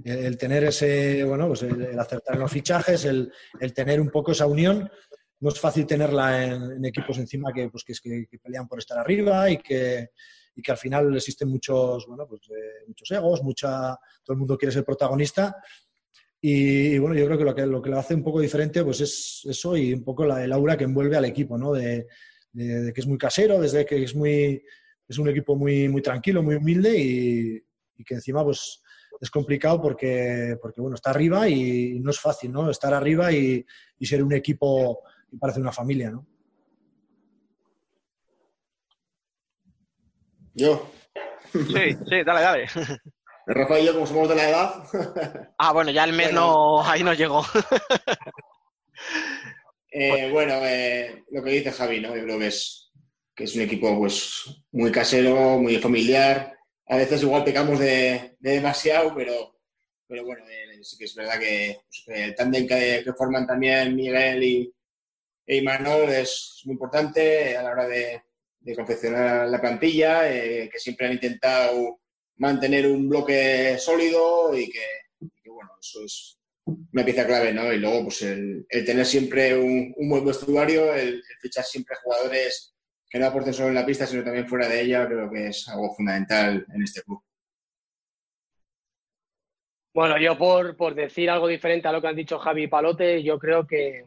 el, 0.03 0.19
el 0.19 0.37
tener 0.37 0.65
ese, 0.65 1.23
bueno, 1.23 1.47
pues 1.47 1.62
el, 1.62 1.81
el, 1.81 1.99
acertar 1.99 2.35
en 2.35 2.41
los 2.41 2.51
fichajes, 2.51 3.05
el, 3.05 3.33
el, 3.61 3.73
tener 3.73 4.01
un 4.01 4.11
poco 4.11 4.33
esa 4.33 4.47
unión, 4.47 4.91
no 5.39 5.49
es 5.49 5.61
fácil 5.61 5.87
tenerla 5.87 6.45
en, 6.45 6.73
en 6.73 6.85
equipos 6.85 7.19
encima 7.19 7.53
que, 7.53 7.69
pues, 7.69 7.85
que, 7.85 7.95
que, 8.03 8.27
que, 8.29 8.39
pelean 8.41 8.67
por 8.67 8.81
estar 8.81 8.99
arriba 8.99 9.49
y 9.49 9.59
que, 9.59 10.09
y 10.55 10.62
que 10.62 10.72
al 10.72 10.78
final 10.78 11.14
existen 11.14 11.48
muchos, 11.48 12.07
bueno, 12.07 12.26
pues, 12.26 12.42
eh, 12.50 12.84
muchos 12.86 13.11
egos, 13.11 13.42
mucha, 13.42 13.96
todo 14.22 14.34
el 14.34 14.38
mundo 14.38 14.57
quiere 14.57 14.72
ser 14.72 14.84
protagonista. 14.84 15.57
Y, 16.40 16.94
y, 16.94 16.98
bueno, 16.98 17.16
yo 17.16 17.26
creo 17.26 17.38
que 17.38 17.44
lo, 17.44 17.55
que 17.55 17.66
lo 17.66 17.82
que 17.82 17.90
lo 17.90 17.98
hace 17.98 18.14
un 18.14 18.22
poco 18.22 18.40
diferente 18.40 18.84
pues 18.84 19.00
es 19.00 19.42
eso 19.44 19.76
y 19.76 19.94
un 19.94 20.05
poco 20.05 20.26
la, 20.26 20.44
el 20.44 20.52
aura 20.52 20.76
que 20.76 20.84
envuelve 20.84 21.16
al 21.16 21.24
equipo, 21.24 21.57
¿no? 21.57 21.72
De, 21.72 22.07
de, 22.52 22.82
de 22.82 22.92
que 22.92 23.00
es 23.00 23.07
muy 23.07 23.18
casero, 23.18 23.61
desde 23.61 23.86
que 23.86 24.02
es 24.02 24.14
muy 24.14 24.62
es 25.09 25.18
un 25.18 25.28
equipo 25.28 25.57
muy, 25.57 25.88
muy 25.88 26.02
tranquilo, 26.02 26.42
muy 26.42 26.57
humilde 26.57 26.98
y, 26.98 27.62
y, 27.96 28.05
que 28.05 28.14
encima 28.14 28.42
pues 28.42 28.82
es 29.20 29.30
complicado 29.30 29.80
porque, 29.80 30.57
porque 30.61 30.80
bueno, 30.80 30.94
está 30.96 31.11
arriba 31.11 31.48
y 31.48 32.00
no 32.00 32.11
es 32.11 32.18
fácil, 32.18 32.52
¿no? 32.52 32.70
Estar 32.70 32.92
arriba 32.94 33.32
y, 33.32 33.64
y 33.98 34.07
ser 34.07 34.22
un 34.22 34.32
equipo 34.32 35.00
que 35.30 35.36
parece 35.36 35.61
una 35.61 35.72
familia, 35.72 36.11
¿no? 36.11 36.26
Yo. 40.55 40.90
Sí, 41.52 41.96
sí, 42.09 42.22
dale, 42.24 42.40
dale. 42.40 42.66
Rafa 43.46 43.78
y 43.78 43.86
yo, 43.86 43.92
como 43.92 44.07
somos 44.07 44.28
de 44.28 44.36
la 44.36 44.48
edad. 44.48 44.84
ah, 45.59 45.72
bueno, 45.72 45.90
ya 45.90 46.05
el 46.05 46.12
mes 46.12 46.32
no, 46.32 46.82
ahí 46.82 47.02
no 47.02 47.12
llegó. 47.12 47.44
Eh, 49.96 50.28
bueno, 50.32 50.55
eh, 50.64 51.22
lo 51.30 51.40
que 51.40 51.52
dice 51.52 51.70
Javi, 51.70 52.00
¿no? 52.00 52.16
Yo 52.16 52.24
creo 52.24 52.36
que 52.36 52.48
es, 52.48 52.90
que 53.32 53.44
es 53.44 53.55
un 53.55 53.62
equipo 53.62 53.96
pues 53.96 54.44
muy 54.72 54.90
casero, 54.90 55.57
muy 55.59 55.76
familiar. 55.76 56.52
A 56.88 56.96
veces 56.96 57.22
igual 57.22 57.44
pecamos 57.44 57.78
de, 57.78 58.34
de 58.40 58.50
demasiado, 58.50 59.14
pero, 59.14 59.57
pero 60.09 60.24
bueno, 60.24 60.44
eh, 60.48 60.82
sí 60.82 60.98
que 60.98 61.05
es 61.05 61.14
verdad 61.14 61.38
que, 61.38 61.78
pues, 61.86 62.02
que 62.07 62.24
el 62.24 62.34
tándem 62.34 62.66
que, 62.66 63.02
que 63.05 63.12
forman 63.12 63.46
también 63.46 63.94
Miguel 63.94 64.42
y, 64.42 64.74
y 65.46 65.62
Manuel 65.62 66.11
es 66.11 66.62
muy 66.64 66.72
importante 66.72 67.57
a 67.57 67.62
la 67.62 67.70
hora 67.70 67.86
de, 67.86 68.20
de 68.65 68.75
confeccionar 68.75 69.47
la 69.49 69.61
plantilla, 69.61 70.33
eh, 70.33 70.71
que 70.71 70.79
siempre 70.79 71.07
han 71.07 71.12
intentado 71.12 72.01
mantener 72.37 72.87
un 72.87 73.09
bloque 73.09 73.77
sólido 73.79 74.57
y 74.57 74.71
que, 74.71 75.51
bueno, 75.51 75.71
eso 75.79 76.03
es 76.05 76.39
una 76.65 77.05
pieza 77.05 77.27
clave, 77.27 77.53
¿no? 77.53 77.71
Y 77.73 77.79
luego, 77.79 78.05
pues 78.05 78.23
el, 78.23 78.67
tener 78.69 79.05
siempre 79.05 79.57
un, 79.57 79.95
buen 80.09 80.25
vestuario, 80.25 80.95
el, 80.95 81.09
el, 81.09 81.23
fichar 81.41 81.65
siempre 81.65 81.97
jugadores 82.03 82.75
que 83.09 83.19
no 83.19 83.27
aporten 83.27 83.53
solo 83.53 83.69
en 83.69 83.75
la 83.75 83.87
pista, 83.87 84.07
sino 84.07 84.25
también 84.25 84.49
fuera 84.49 84.67
de 84.67 84.81
ella, 84.81 85.07
creo 85.07 85.31
que 85.31 85.49
es 85.49 85.69
algo 85.69 85.95
fundamental 85.95 86.67
en 86.75 86.83
este 86.83 87.03
club. 87.03 87.23
Bueno, 89.93 90.19
yo 90.19 90.37
por, 90.37 90.77
por 90.77 90.95
decir 90.95 91.31
algo 91.31 91.47
diferente 91.47 91.87
a 91.87 91.93
lo 91.93 92.01
que 92.01 92.09
han 92.09 92.17
dicho 92.17 92.39
Javi 92.39 92.65
y 92.65 92.69
Palote, 92.69 93.23
yo 93.23 93.39
creo 93.39 93.67
que 93.67 94.07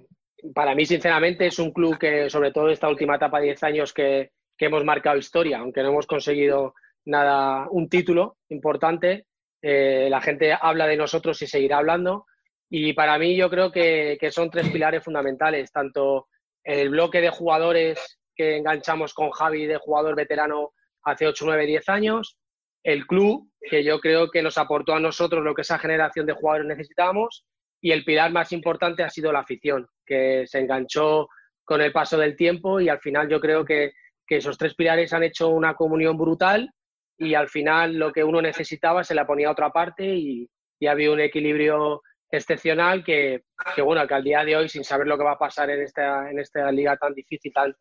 para 0.53 0.75
mí, 0.75 0.85
sinceramente, 0.85 1.47
es 1.47 1.59
un 1.59 1.71
club 1.71 1.97
que, 1.97 2.29
sobre 2.29 2.51
todo 2.51 2.69
esta 2.69 2.89
última 2.89 3.15
etapa 3.15 3.39
de 3.39 3.45
10 3.45 3.63
años, 3.63 3.93
que, 3.93 4.31
que 4.57 4.65
hemos 4.65 4.83
marcado 4.83 5.17
historia, 5.17 5.59
aunque 5.59 5.81
no 5.81 5.89
hemos 5.89 6.07
conseguido 6.07 6.73
nada, 7.05 7.67
un 7.69 7.89
título 7.89 8.37
importante. 8.49 9.25
Eh, 9.61 10.07
la 10.09 10.21
gente 10.21 10.55
habla 10.59 10.87
de 10.87 10.97
nosotros 10.97 11.41
y 11.41 11.47
seguirá 11.47 11.77
hablando. 11.77 12.25
Y 12.69 12.93
para 12.93 13.17
mí 13.17 13.35
yo 13.35 13.49
creo 13.49 13.71
que, 13.71 14.17
que, 14.19 14.31
son 14.31 14.49
tres 14.49 14.69
pilares 14.69 15.03
fundamentales, 15.03 15.71
tanto 15.71 16.27
el 16.63 16.89
bloque 16.89 17.21
de 17.21 17.29
jugadores 17.29 18.19
que 18.35 18.57
enganchamos 18.57 19.13
con 19.13 19.31
Javi 19.31 19.65
de 19.65 19.77
jugador 19.77 20.15
veterano 20.15 20.73
hace 21.03 21.27
8, 21.27 21.45
9, 21.45 21.65
10 21.65 21.89
años, 21.89 22.37
el 22.83 23.07
club, 23.07 23.49
que 23.61 23.83
yo 23.83 23.99
creo 23.99 24.29
que 24.29 24.41
nos 24.41 24.57
aportó 24.57 24.93
a 24.93 24.99
nosotros 24.99 25.43
lo 25.43 25.53
que 25.55 25.61
esa 25.61 25.79
generación 25.79 26.25
de 26.25 26.33
jugadores 26.33 26.67
necesitábamos, 26.67 27.45
y 27.81 27.91
el 27.91 28.03
pilar 28.03 28.31
más 28.31 28.51
importante 28.51 29.03
ha 29.03 29.09
sido 29.09 29.31
la 29.31 29.39
afición, 29.39 29.87
que 30.05 30.43
se 30.45 30.59
enganchó 30.59 31.29
con 31.63 31.81
el 31.81 31.91
paso 31.91 32.17
del 32.17 32.35
tiempo 32.35 32.79
y 32.79 32.89
al 32.89 32.99
final 32.99 33.29
yo 33.29 33.39
creo 33.39 33.65
que, 33.65 33.91
que 34.27 34.37
esos 34.37 34.57
tres 34.57 34.75
pilares 34.75 35.13
han 35.13 35.23
hecho 35.23 35.49
una 35.49 35.75
comunión 35.75 36.17
brutal 36.17 36.71
y 37.17 37.33
al 37.33 37.49
final 37.49 37.95
lo 37.95 38.11
que 38.11 38.23
uno 38.23 38.41
necesitaba 38.41 39.03
se 39.03 39.15
la 39.15 39.25
ponía 39.25 39.47
a 39.47 39.51
otra 39.51 39.71
parte 39.71 40.05
y, 40.05 40.49
y 40.79 40.87
había 40.87 41.11
un 41.11 41.19
equilibrio 41.19 42.01
excepcional 42.29 43.03
que, 43.03 43.43
bueno, 43.83 44.05
que 44.07 44.13
al 44.13 44.23
día 44.23 44.43
de 44.43 44.55
hoy, 44.55 44.69
sin 44.69 44.83
saber 44.83 45.07
lo 45.07 45.17
que 45.17 45.23
va 45.23 45.33
a 45.33 45.37
pasar 45.37 45.69
en 45.69 45.81
esta, 45.81 46.29
en 46.29 46.39
esta 46.39 46.71
liga 46.71 46.97
tan 46.97 47.13
difícil, 47.13 47.53
tan 47.53 47.75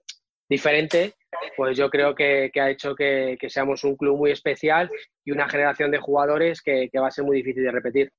diferente, 0.48 1.14
pues 1.56 1.76
yo 1.76 1.90
creo 1.90 2.14
que, 2.14 2.50
ha 2.54 2.70
hecho 2.70 2.94
que, 2.94 3.36
que, 3.40 3.50
seamos 3.50 3.82
un 3.84 3.96
club 3.96 4.16
muy 4.16 4.30
especial 4.30 4.88
y 5.24 5.32
una 5.32 5.48
generación 5.48 5.90
de 5.90 5.98
jugadores 5.98 6.62
que, 6.62 6.88
va 6.96 7.08
a 7.08 7.10
ser 7.10 7.24
muy 7.24 7.38
difícil 7.38 7.64
de 7.64 7.72
repetir. 7.72 8.12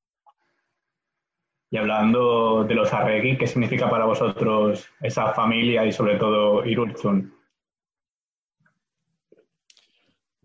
Y 1.69 1.77
hablando 1.77 2.63
de 2.63 2.75
los 2.75 2.93
Arregui, 2.93 3.37
¿qué 3.37 3.47
significa 3.47 3.89
para 3.89 4.05
vosotros 4.05 4.89
esa 5.01 5.33
familia 5.33 5.85
y 5.85 5.91
sobre 5.91 6.15
todo 6.15 6.65
Irurzun? 6.65 7.36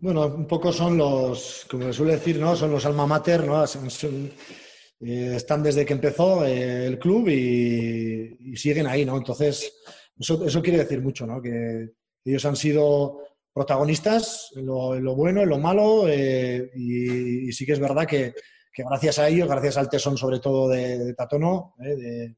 Bueno, 0.03 0.25
un 0.25 0.47
poco 0.47 0.73
son 0.73 0.97
los, 0.97 1.65
como 1.71 1.85
se 1.85 1.93
suele 1.93 2.15
decir, 2.15 2.37
¿no? 2.37 2.57
Son 2.57 2.69
los 2.69 2.85
alma 2.85 3.07
mater, 3.07 3.45
¿no? 3.45 3.63
Eh, 3.63 5.33
están 5.33 5.63
desde 5.63 5.85
que 5.85 5.93
empezó 5.93 6.45
eh, 6.45 6.87
el 6.87 6.99
club 6.99 7.29
y, 7.29 8.53
siguen 8.57 8.87
ahí, 8.87 9.05
¿no? 9.05 9.15
Entonces, 9.15 9.73
eso, 10.19 10.45
eso, 10.45 10.61
quiere 10.61 10.79
decir 10.79 11.01
mucho, 11.01 11.25
¿no? 11.25 11.41
Que 11.41 11.91
ellos 12.25 12.43
han 12.43 12.57
sido 12.57 13.19
protagonistas 13.53 14.51
en 14.57 14.65
lo, 14.65 14.93
en 14.93 15.05
lo 15.05 15.15
bueno, 15.15 15.41
en 15.43 15.47
lo 15.47 15.57
malo, 15.57 16.09
eh, 16.09 16.69
y, 16.75 17.49
sí 17.53 17.65
que 17.65 17.71
es 17.71 17.79
verdad 17.79 18.05
que, 18.05 18.33
gracias 18.75 19.19
a 19.19 19.29
ellos, 19.29 19.47
gracias 19.47 19.77
al 19.77 19.87
tesón 19.87 20.17
sobre 20.17 20.41
todo 20.41 20.67
de, 20.67 20.97
de 20.97 21.13
Tatono, 21.13 21.75
de, 21.77 22.35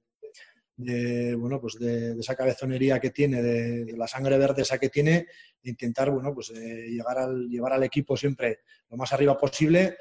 de, 0.77 1.35
bueno, 1.35 1.59
pues 1.59 1.75
de, 1.79 2.19
esa 2.19 2.35
cabezonería 2.35 2.99
que 2.99 3.11
tiene, 3.11 3.41
de, 3.41 3.97
la 3.97 4.07
sangre 4.07 4.37
verde 4.37 4.63
esa 4.63 4.77
que 4.77 4.89
tiene, 4.89 5.27
intentar 5.63 6.11
bueno, 6.11 6.33
pues, 6.33 6.51
eh, 6.51 6.87
llegar 6.89 7.17
al, 7.17 7.47
llevar 7.47 7.73
al 7.73 7.83
equipo 7.83 8.17
siempre 8.17 8.59
lo 8.89 8.97
más 8.97 9.11
arriba 9.13 9.37
posible. 9.37 9.97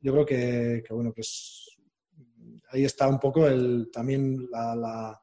Yo 0.00 0.12
creo 0.12 0.26
que, 0.26 0.82
que 0.86 0.94
bueno, 0.94 1.12
pues 1.12 1.76
ahí 2.70 2.84
está 2.84 3.08
un 3.08 3.18
poco 3.18 3.46
el, 3.46 3.90
también 3.92 4.48
la, 4.50 4.74
la 4.74 5.18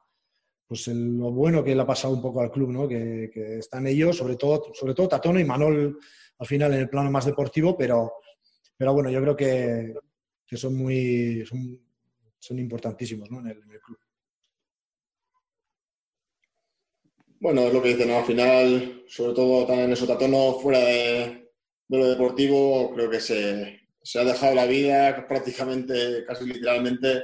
pues 0.65 0.87
lo 0.87 1.31
bueno 1.31 1.63
que 1.63 1.73
le 1.73 1.81
ha 1.81 1.87
pasado 1.87 2.13
un 2.13 2.21
poco 2.21 2.41
al 2.41 2.51
club, 2.51 2.69
¿no? 2.69 2.87
que, 2.87 3.31
que, 3.33 3.57
están 3.57 3.87
ellos, 3.87 4.15
sobre 4.15 4.35
todo, 4.35 4.71
sobre 4.73 4.93
todo 4.93 5.07
Tatono 5.07 5.39
y 5.39 5.43
Manol 5.43 5.97
al 6.37 6.47
final 6.47 6.73
en 6.73 6.81
el 6.81 6.89
plano 6.89 7.09
más 7.09 7.25
deportivo, 7.25 7.75
pero, 7.75 8.13
pero 8.77 8.93
bueno, 8.93 9.09
yo 9.09 9.19
creo 9.19 9.35
que, 9.35 9.95
que 10.45 10.57
son 10.57 10.75
muy 10.75 11.43
son, 11.47 11.79
son 12.37 12.59
importantísimos 12.59 13.31
¿no? 13.31 13.39
en 13.39 13.47
el 13.47 13.81
club. 13.81 13.97
Bueno, 17.41 17.67
es 17.67 17.73
lo 17.73 17.81
que 17.81 17.89
dicen, 17.89 18.09
¿no? 18.09 18.17
Al 18.17 18.25
final, 18.25 19.03
sobre 19.07 19.33
todo 19.33 19.65
también 19.65 19.93
eso, 19.93 20.05
Tatono, 20.05 20.59
fuera 20.59 20.79
de, 20.79 21.49
de, 21.87 21.97
lo 21.97 22.09
deportivo, 22.09 22.93
creo 22.93 23.09
que 23.09 23.21
se, 23.21 23.79
se, 24.03 24.19
ha 24.19 24.25
dejado 24.25 24.55
la 24.55 24.65
vida 24.65 25.25
prácticamente, 25.25 26.25
casi 26.25 26.45
literalmente, 26.45 27.23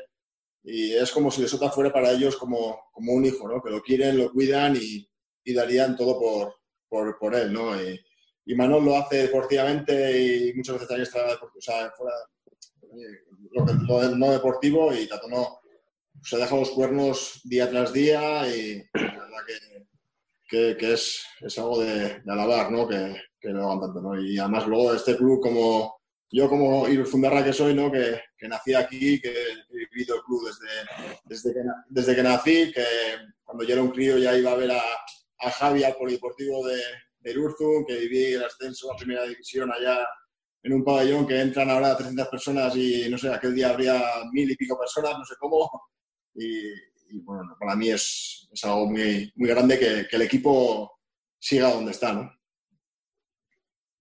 y 0.64 0.94
es 0.94 1.12
como 1.12 1.30
si 1.32 1.46
Sota 1.48 1.70
fuera 1.70 1.92
para 1.92 2.12
ellos 2.12 2.38
como, 2.38 2.90
como 2.94 3.14
un 3.14 3.26
hijo, 3.26 3.48
¿no? 3.48 3.62
Que 3.62 3.72
lo 3.72 3.82
quieren, 3.82 4.18
lo 4.18 4.32
cuidan 4.32 4.78
y, 4.78 5.06
y 5.44 5.54
darían 5.54 5.98
todo 5.98 6.18
por, 6.20 6.56
por, 6.88 7.18
por 7.20 7.36
él, 7.36 7.52
¿no? 7.52 7.76
Y, 7.82 8.00
y, 8.46 8.56
lo 8.56 8.96
hace 8.98 9.24
deportivamente 9.24 10.50
y 10.50 10.54
muchas 10.54 10.76
veces 10.76 10.88
también 10.88 11.08
está 11.08 11.26
o 11.34 11.62
sea, 11.62 11.92
fuera 11.92 12.14
lo, 13.52 13.66
lo, 13.66 14.16
no 14.16 14.32
deportivo 14.32 14.94
y 14.94 15.08
Tatono 15.08 15.60
se 16.24 16.38
deja 16.38 16.56
los 16.56 16.72
cuernos 16.72 17.42
día 17.44 17.70
tras 17.70 17.92
día 17.92 18.48
y 18.48 18.78
la 18.94 19.02
verdad 19.02 19.46
que 19.46 19.86
que, 20.56 20.78
que 20.78 20.94
es, 20.94 21.26
es, 21.42 21.60
algo 21.60 21.82
de, 21.82 22.22
de 22.22 22.32
alabar, 22.32 22.72
¿no? 22.72 22.88
Que, 22.88 23.16
que, 23.40 23.50
lo 23.50 23.66
hagan 23.66 23.82
tanto, 23.82 24.02
¿no? 24.02 24.20
Y 24.20 24.40
además 24.40 24.66
luego 24.68 24.94
este 24.94 25.18
club 25.18 25.42
como 25.42 25.98
yo 26.32 26.50
como 26.50 26.88
Irfundarra 26.88 27.44
que 27.44 27.54
soy, 27.54 27.74
¿no? 27.74 27.92
Que, 27.92 28.22
que, 28.38 28.48
nací 28.48 28.74
aquí, 28.74 29.22
que 29.22 29.30
he 29.30 29.88
vivido 29.94 30.16
el 30.16 30.22
club 30.22 30.48
desde, 30.48 31.20
desde, 31.26 31.54
que, 31.54 31.60
desde 31.90 32.16
que 32.16 32.24
nací, 32.24 32.72
que 32.72 32.86
cuando 33.44 33.64
yo 33.64 33.74
era 33.74 33.84
un 33.84 33.92
crío 33.92 34.18
ya 34.18 34.38
iba 34.38 34.52
a 34.52 34.56
ver 34.56 34.72
a, 34.72 34.82
a 35.40 35.52
Javi 35.52 35.84
al 35.84 35.96
polideportivo 35.96 36.66
de, 36.68 36.82
de 37.20 37.32
Irurzun, 37.32 37.86
que 37.86 37.98
viví 37.98 38.34
el 38.34 38.44
ascenso 38.44 38.92
a 38.92 38.98
primera 38.98 39.24
división 39.24 39.72
allá 39.72 40.06
en 40.64 40.74
un 40.74 40.84
pabellón 40.84 41.28
que 41.28 41.40
entran 41.40 41.70
ahora 41.70 41.96
300 41.96 42.28
personas 42.28 42.76
y 42.76 43.08
no 43.10 43.18
sé, 43.18 43.30
aquel 43.30 43.54
día 43.54 43.70
habría 43.70 44.02
mil 44.32 44.50
y 44.50 44.56
pico 44.56 44.80
personas, 44.80 45.18
no 45.18 45.26
sé 45.26 45.36
cómo. 45.40 45.70
Y, 46.34 46.72
y 47.10 47.20
bueno, 47.20 47.56
para 47.60 47.76
mí 47.76 47.90
es, 47.90 48.50
es 48.52 48.64
algo 48.64 48.88
muy, 48.88 49.32
muy 49.36 49.50
grande 49.50 49.78
que, 49.80 50.16
el 50.16 50.22
equipo 50.22 51.00
siga 51.40 51.72
donde 51.72 51.92
está, 51.92 52.14
¿no? 52.14 52.32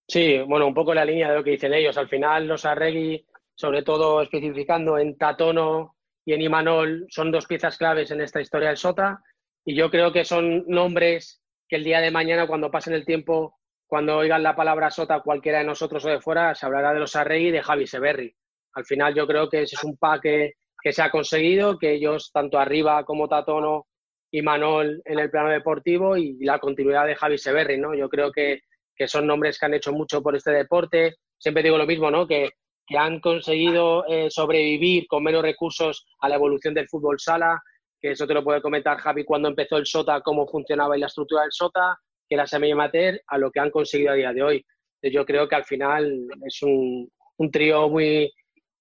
Sí, 0.07 0.39
bueno, 0.47 0.67
un 0.67 0.75
poco 0.75 0.95
la 0.95 1.05
línea 1.05 1.31
de 1.31 1.37
lo 1.37 1.45
que 1.45 1.53
dicen 1.53 1.75
ellos. 1.75 1.97
Al 1.97 2.09
final, 2.09 2.47
los 2.47 2.65
Arregui, 2.65 3.27
sobre 3.55 3.83
todo 3.83 4.23
especificando 4.23 4.99
en 4.99 5.17
Tatono 5.17 5.97
y 6.25 6.35
en 6.35 6.43
Imanol, 6.43 7.07
son 7.09 7.31
dos 7.31 7.47
piezas 7.47 7.79
claves 7.79 8.11
en 8.11 8.21
esta 8.21 8.41
historia 8.41 8.69
del 8.69 8.77
Sota. 8.77 9.23
Y 9.65 9.75
yo 9.75 9.91
creo 9.91 10.13
que 10.13 10.25
son 10.25 10.65
nombres 10.67 11.43
que 11.69 11.77
el 11.77 11.85
día 11.85 12.01
de 12.01 12.11
mañana, 12.11 12.47
cuando 12.47 12.71
pasen 12.71 12.95
el 12.95 13.07
tiempo, 13.07 13.59
cuando 13.87 14.17
oigan 14.17 14.43
la 14.43 14.57
palabra 14.57 14.91
Sota 14.91 15.21
cualquiera 15.21 15.59
de 15.59 15.65
nosotros 15.65 16.05
o 16.05 16.09
de 16.09 16.21
fuera, 16.21 16.55
se 16.55 16.67
hablará 16.67 16.93
de 16.93 17.01
los 17.01 17.17
Arregui 17.17 17.49
y 17.49 17.53
de 17.53 17.63
Javi 17.63 17.87
Severri. 17.87 18.35
Al 18.75 18.85
final, 18.85 19.15
yo 19.15 19.27
creo 19.27 19.49
que 19.49 19.63
ese 19.63 19.77
es 19.77 19.85
un 19.85 19.97
paque 19.97 20.29
que 20.31 20.55
se 20.93 21.03
ha 21.03 21.11
conseguido, 21.11 21.79
que 21.79 21.93
ellos, 21.93 22.31
tanto 22.33 22.59
arriba 22.59 23.05
como 23.05 23.29
Tatono 23.29 23.87
y 24.31 24.43
Manol 24.43 25.01
en 25.05 25.19
el 25.19 25.31
plano 25.31 25.49
deportivo 25.49 26.17
y 26.17 26.37
la 26.45 26.59
continuidad 26.59 27.07
de 27.07 27.17
Javi 27.17 27.39
Severri, 27.39 27.79
¿no? 27.79 27.95
Yo 27.95 28.09
creo 28.09 28.33
que, 28.33 28.61
que 28.95 29.09
son 29.09 29.27
nombres 29.27 29.59
que 29.59 29.67
han 29.67 29.75
hecho 29.75 29.93
mucho 29.93 30.23
por 30.23 30.37
este 30.37 30.51
deporte. 30.51 31.17
Siempre 31.39 31.63
digo 31.63 31.79
lo 31.79 31.87
mismo, 31.87 32.11
¿no? 32.11 32.27
Que, 32.27 32.51
que 32.87 32.99
han 32.99 33.21
conseguido 33.21 34.05
eh, 34.09 34.31
sobrevivir 34.31 35.07
con 35.07 35.23
menos 35.23 35.43
recursos 35.43 36.07
a 36.21 36.29
la 36.29 36.35
evolución 36.35 36.75
del 36.75 36.89
fútbol 36.89 37.19
sala, 37.19 37.63
que 38.01 38.11
eso 38.11 38.27
te 38.27 38.35
lo 38.35 38.45
puede 38.45 38.61
comentar 38.61 38.99
Javi 38.99 39.25
cuando 39.25 39.49
empezó 39.49 39.77
el 39.77 39.87
SOTA, 39.87 40.21
cómo 40.21 40.47
funcionaba 40.47 40.97
y 40.97 41.01
la 41.01 41.07
estructura 41.07 41.43
del 41.43 41.53
SOTA, 41.53 41.99
que 42.29 42.35
era 42.35 42.47
semi 42.47 42.71
amateur, 42.73 43.21
a 43.27 43.39
lo 43.39 43.51
que 43.51 43.61
han 43.61 43.71
conseguido 43.71 44.13
a 44.13 44.17
día 44.17 44.33
de 44.33 44.43
hoy. 44.43 44.67
Yo 45.03 45.25
creo 45.25 45.49
que 45.49 45.55
al 45.55 45.65
final 45.65 46.27
es 46.47 46.63
un, 46.63 47.11
un 47.37 47.51
trío 47.51 47.89
muy, 47.89 48.31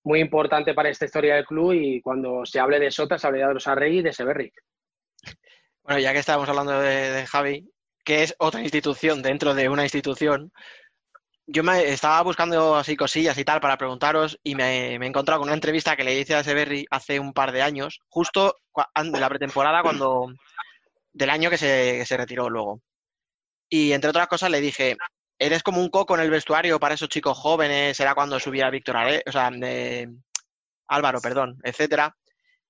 muy 0.04 0.20
importante 0.20 0.74
para 0.74 0.89
esta 0.89 1.06
historia 1.06 1.36
del 1.36 1.45
club 1.45 1.74
y 1.74 2.01
cuando 2.01 2.45
se 2.45 2.60
hable 2.60 2.80
de 2.80 2.91
Sota 2.91 3.18
se 3.18 3.32
de 3.32 3.54
los 3.54 3.68
Arregui 3.68 3.99
y 3.99 4.01
de 4.01 4.14
Severri. 4.14 4.51
Bueno, 5.84 5.99
ya 5.99 6.14
que 6.14 6.20
estábamos 6.20 6.49
hablando 6.49 6.80
de, 6.80 7.12
de, 7.12 7.26
Javi, 7.26 7.70
que 8.04 8.24
es 8.24 8.36
otra 8.39 8.62
institución 8.62 9.22
dentro 9.22 9.54
de 9.54 9.70
una 9.70 9.84
institución, 9.84 10.51
yo 11.45 11.64
me 11.64 11.91
estaba 11.91 12.22
buscando 12.22 12.76
así 12.76 12.95
cosillas 12.95 13.38
y 13.38 13.43
tal 13.43 13.60
para 13.60 13.78
preguntaros 13.78 14.39
y 14.43 14.56
me, 14.56 14.97
me 14.97 15.06
he 15.06 15.10
encontrado 15.10 15.39
con 15.39 15.49
una 15.49 15.56
entrevista 15.56 15.95
que 15.95 16.06
le 16.06 16.18
hice 16.18 16.36
a 16.36 16.43
Severri 16.43 16.86
hace 16.89 17.20
un 17.20 17.34
par 17.34 17.51
de 17.51 17.62
años, 17.62 17.99
justo 18.08 18.56
en 18.95 19.12
la 19.12 19.30
pretemporada 19.30 19.82
cuando, 19.82 20.34
del 21.12 21.30
año 21.30 21.49
que 21.49 21.58
se, 21.58 21.97
que 21.99 22.06
se 22.06 22.18
retiró 22.18 22.49
luego. 22.49 22.82
Y 23.70 23.91
entre 23.91 24.10
otras 24.10 24.28
cosas 24.28 24.51
le 24.51 24.62
dije, 24.62 24.95
eres 25.46 25.64
como 25.64 25.82
un 25.82 25.89
coco 25.89 26.16
en 26.16 26.22
el 26.22 26.30
vestuario 26.30 26.80
para 26.80 26.96
esos 26.96 27.10
chicos 27.10 27.38
jóvenes, 27.38 28.00
era 28.00 28.16
cuando 28.16 28.39
subía 28.39 28.70
Víctor 28.70 28.98
Ale- 28.98 29.24
o 29.26 29.32
sea, 29.32 29.52
Álvaro, 30.88 31.22
perdón, 31.22 31.58
etcétera. 31.64 32.16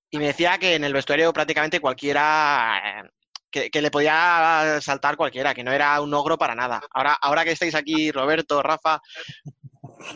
Y 0.10 0.18
me 0.20 0.28
decía 0.28 0.58
que 0.58 0.76
en 0.76 0.84
el 0.84 0.94
vestuario 0.94 1.34
prácticamente 1.34 1.80
cualquiera, 1.80 2.82
eh, 3.02 3.10
que, 3.50 3.70
que 3.70 3.82
le 3.82 3.92
podía 3.92 4.80
saltar 4.82 5.16
cualquiera, 5.18 5.54
que 5.54 5.64
no 5.64 5.72
era 5.72 6.00
un 6.02 6.14
ogro 6.14 6.38
para 6.38 6.56
nada. 6.56 6.82
Ahora, 6.92 7.14
ahora 7.20 7.44
que 7.44 7.52
estáis 7.52 7.76
aquí, 7.76 8.12
Roberto, 8.12 8.62
Rafa, 8.62 9.02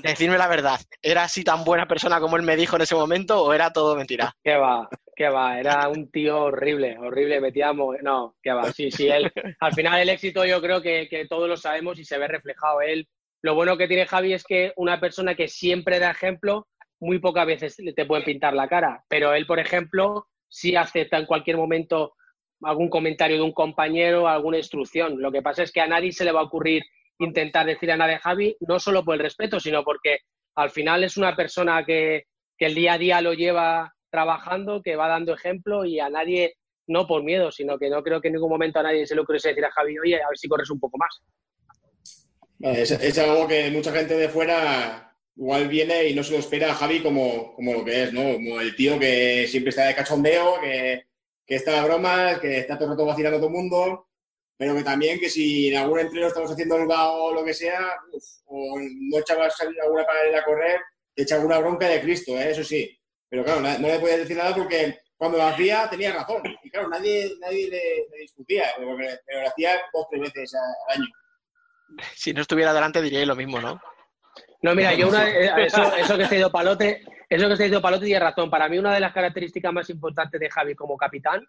decidme 0.02 0.38
la 0.38 0.48
verdad, 0.48 0.80
¿era 1.02 1.24
así 1.24 1.44
tan 1.44 1.64
buena 1.64 1.88
persona 1.88 2.20
como 2.20 2.38
él 2.38 2.44
me 2.44 2.56
dijo 2.56 2.76
en 2.76 2.84
ese 2.84 2.96
momento 2.96 3.44
o 3.44 3.54
era 3.54 3.72
todo 3.72 3.96
mentira? 3.96 4.36
Que 4.44 4.56
va, 4.56 4.88
que 5.16 5.30
va, 5.30 5.60
era 5.60 5.88
un 5.90 6.10
tío 6.12 6.44
horrible, 6.44 6.98
horrible, 6.98 7.42
metíamos, 7.42 7.98
no, 8.02 8.36
que 8.42 8.52
va, 8.52 8.72
sí, 8.72 8.92
sí, 8.92 9.10
él, 9.10 9.32
al 9.60 9.74
final 9.74 10.00
el 10.00 10.10
éxito 10.10 10.46
yo 10.46 10.62
creo 10.62 10.82
que, 10.82 11.08
que 11.10 11.28
todos 11.28 11.50
lo 11.50 11.58
sabemos 11.58 12.00
y 12.00 12.06
se 12.06 12.18
ve 12.18 12.28
reflejado 12.28 12.82
él. 12.82 13.08
Lo 13.42 13.56
bueno 13.56 13.78
que 13.78 13.88
tiene 13.88 14.08
Javi 14.08 14.34
es 14.34 14.44
que 14.44 14.74
una 14.76 15.00
persona 15.00 15.36
que 15.36 15.48
siempre 15.48 16.00
da 16.00 16.12
ejemplo, 16.12 16.68
muy 17.00 17.20
pocas 17.20 17.46
veces 17.46 17.76
te 17.96 18.06
pueden 18.06 18.26
pintar 18.26 18.54
la 18.54 18.68
cara, 18.68 19.04
pero 19.08 19.34
él, 19.34 19.46
por 19.46 19.60
ejemplo, 19.60 20.28
sí 20.50 20.76
acepta 20.76 21.18
en 21.18 21.26
cualquier 21.26 21.58
momento 21.58 22.14
algún 22.64 22.90
comentario 22.90 23.38
de 23.38 23.44
un 23.44 23.52
compañero, 23.52 24.28
alguna 24.28 24.58
instrucción. 24.58 25.22
Lo 25.22 25.32
que 25.32 25.42
pasa 25.42 25.64
es 25.64 25.72
que 25.72 25.82
a 25.82 25.88
nadie 25.88 26.12
se 26.12 26.26
le 26.26 26.32
va 26.32 26.42
a 26.42 26.46
ocurrir 26.46 26.84
intentar 27.20 27.66
decir 27.66 27.92
a 27.92 27.98
nada 27.98 28.12
de 28.12 28.20
Javi, 28.20 28.58
no 28.62 28.80
solo 28.80 29.04
por 29.04 29.16
el 29.16 29.22
respeto, 29.22 29.60
sino 29.60 29.84
porque 29.84 30.20
al 30.56 30.70
final 30.70 31.04
es 31.04 31.18
una 31.18 31.36
persona 31.36 31.86
que, 31.86 32.26
que 32.58 32.66
el 32.66 32.76
día 32.76 32.94
a 32.94 32.98
día 32.98 33.22
lo 33.22 33.34
lleva 33.34 33.94
trabajando, 34.10 34.82
que 34.82 34.96
va 34.96 35.08
dando 35.08 35.34
ejemplo 35.34 35.86
y 35.86 36.00
a 36.00 36.10
nadie, 36.10 36.56
no 36.88 37.08
por 37.08 37.24
miedo, 37.24 37.52
sino 37.52 37.78
que 37.78 37.90
no 37.90 38.02
creo 38.04 38.22
que 38.22 38.30
en 38.30 38.36
ningún 38.36 38.50
momento 38.50 38.80
a 38.80 38.84
nadie 38.84 39.06
se 39.06 39.16
le 39.16 39.22
ocurriese 39.22 39.50
decir 39.50 39.66
a 39.66 39.72
Javi, 39.72 40.00
oye, 40.00 40.16
a 40.16 40.30
ver 40.30 40.38
si 40.38 40.48
corres 40.48 40.70
un 40.70 40.80
poco 40.80 40.98
más. 40.98 41.22
Es, 42.60 43.18
algo 43.20 43.48
que 43.48 43.70
mucha 43.70 43.92
gente 43.92 44.16
de 44.16 44.30
fuera 44.30 45.16
igual 45.36 45.68
viene 45.68 46.08
y 46.08 46.16
no 46.16 46.24
se 46.24 46.34
lo 46.34 46.40
espera 46.40 46.72
a 46.72 46.76
Javi 46.76 47.04
como, 47.04 47.54
como 47.56 47.74
lo 47.74 47.86
que 47.86 48.04
es, 48.04 48.14
¿no? 48.14 48.34
Como 48.34 48.60
el 48.60 48.76
tío 48.76 48.98
que 48.98 49.46
siempre 49.48 49.70
está 49.70 49.86
de 49.86 49.94
cachondeo, 49.94 50.60
que, 50.60 51.04
que 51.46 51.56
está 51.56 51.74
de 51.74 51.88
bromas, 51.88 52.40
que 52.40 52.60
está 52.60 52.76
todo 52.76 52.86
el 52.86 52.92
rato 52.92 53.06
vacilando 53.06 53.38
a 53.38 53.40
todo 53.40 53.50
el 53.50 53.56
mundo, 53.56 54.07
pero 54.58 54.76
que 54.76 54.84
también 54.84 55.20
que 55.20 55.30
si 55.30 55.70
en 55.70 55.78
algún 55.78 56.00
entreno 56.00 56.28
estamos 56.28 56.52
haciendo 56.52 56.76
algo 56.76 56.94
o 56.94 57.34
lo 57.34 57.46
que 57.46 57.54
sea, 57.54 57.80
uf, 58.12 58.24
o 58.46 58.80
no 58.80 59.20
echabas 59.20 59.56
alguna 59.62 60.06
para 60.06 60.28
ir 60.28 60.36
a 60.36 60.44
correr, 60.44 60.82
te 61.14 61.24
echa 61.24 61.36
alguna 61.36 61.60
bronca 61.60 61.88
de 61.88 62.02
Cristo, 62.02 62.38
¿eh? 62.38 62.52
eso 62.52 62.64
sí. 62.64 63.00
Pero 63.30 63.44
claro, 63.44 63.62
no 63.62 63.88
le 63.88 64.00
podías 64.00 64.20
decir 64.20 64.38
nada 64.38 64.56
porque 64.56 64.98
cuando 65.16 65.38
lo 65.38 65.46
hacía 65.46 65.90
tenía 65.90 66.14
razón. 66.14 66.42
Y 66.64 66.70
claro, 66.72 66.90
nadie, 66.90 67.34
nadie 67.40 67.70
le, 67.70 68.08
le 68.12 68.22
discutía, 68.22 68.66
pero, 68.78 68.98
lo 68.98 69.48
hacía 69.48 69.74
dos 69.94 70.06
o 70.06 70.08
tres 70.10 70.22
veces 70.22 70.54
al 70.56 70.98
año. 70.98 71.08
Si 72.16 72.34
no 72.34 72.42
estuviera 72.42 72.74
delante 72.74 73.02
diría 73.02 73.26
lo 73.26 73.36
mismo, 73.36 73.62
¿no? 73.62 73.80
No, 74.62 74.76
mira, 74.76 74.94
yo 74.94 75.08
una, 75.08 75.30
eh, 75.30 75.52
eso, 75.66 75.82
eso 75.96 76.18
que 76.18 76.24
está 76.24 76.36
diciendo 76.36 76.52
Palote, 76.52 77.02
eso 77.30 77.48
que 77.48 77.54
está 77.54 77.64
diciendo 77.64 77.82
Palote 77.82 78.06
tiene 78.06 78.20
razón. 78.20 78.50
Para 78.50 78.68
mí 78.68 78.78
una 78.78 78.94
de 78.94 79.00
las 79.00 79.14
características 79.14 79.72
más 79.72 79.90
importantes 79.90 80.40
de 80.40 80.50
Javi 80.50 80.76
como 80.76 80.98
capitán 80.98 81.48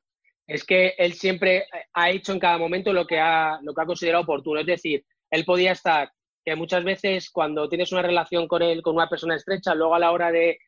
es 0.49 0.65
que 0.65 0.95
él 0.97 1.13
siempre 1.13 1.67
ha 1.93 2.11
hecho 2.11 2.33
en 2.33 2.39
cada 2.39 2.57
momento 2.57 2.93
lo 2.95 3.07
que 3.07 3.21
ha, 3.21 3.61
lo 3.63 3.75
que 3.75 3.83
ha 3.83 3.87
considerado 3.87 4.25
oportuno. 4.25 4.61
Es 4.61 4.67
decir, 4.67 5.05
él 5.31 5.45
podía 5.45 5.73
estar, 5.73 6.11
que 6.43 6.57
muchas 6.57 6.83
veces 6.85 7.31
cuando 7.31 7.69
tienes 7.69 7.93
una 7.93 8.01
relación 8.01 8.49
con 8.49 8.63
él, 8.63 8.81
con 8.81 8.95
una 8.95 9.11
persona 9.11 9.37
estrecha, 9.37 9.75
luego 9.75 9.95
a 9.95 9.99
la 9.99 10.11
hora 10.11 10.33
de, 10.33 10.59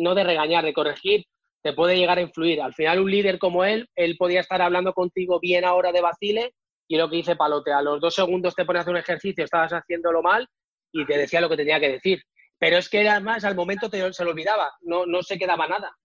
no 0.00 0.16
de 0.16 0.24
regañar, 0.24 0.64
de 0.64 0.72
corregir, 0.72 1.24
te 1.62 1.72
puede 1.72 1.96
llegar 1.96 2.18
a 2.18 2.22
influir. 2.22 2.60
Al 2.60 2.74
final, 2.74 2.98
un 2.98 3.10
líder 3.10 3.38
como 3.38 3.64
él, 3.64 3.88
él 3.94 4.16
podía 4.18 4.40
estar 4.40 4.60
hablando 4.60 4.92
contigo 4.92 5.38
bien 5.38 5.64
ahora 5.64 5.92
de 5.92 6.00
vacile 6.00 6.54
y 6.88 6.96
lo 6.96 7.08
que 7.08 7.16
dice 7.16 7.36
Palote, 7.36 7.72
a 7.72 7.82
los 7.82 8.00
dos 8.00 8.12
segundos 8.12 8.56
te 8.56 8.64
pones 8.64 8.80
a 8.80 8.82
hacer 8.82 8.94
un 8.94 8.98
ejercicio, 8.98 9.44
estabas 9.44 9.70
haciéndolo 9.70 10.22
mal 10.22 10.48
y 10.90 11.06
te 11.06 11.16
decía 11.16 11.40
lo 11.40 11.48
que 11.48 11.56
tenía 11.56 11.78
que 11.78 11.88
decir. 11.88 12.20
Pero 12.58 12.78
es 12.78 12.88
que 12.88 13.08
además 13.08 13.44
al 13.44 13.54
momento 13.54 13.88
te, 13.88 14.12
se 14.12 14.24
lo 14.24 14.32
olvidaba, 14.32 14.72
no, 14.80 15.06
no 15.06 15.22
se 15.22 15.38
quedaba 15.38 15.68
nada. 15.68 15.96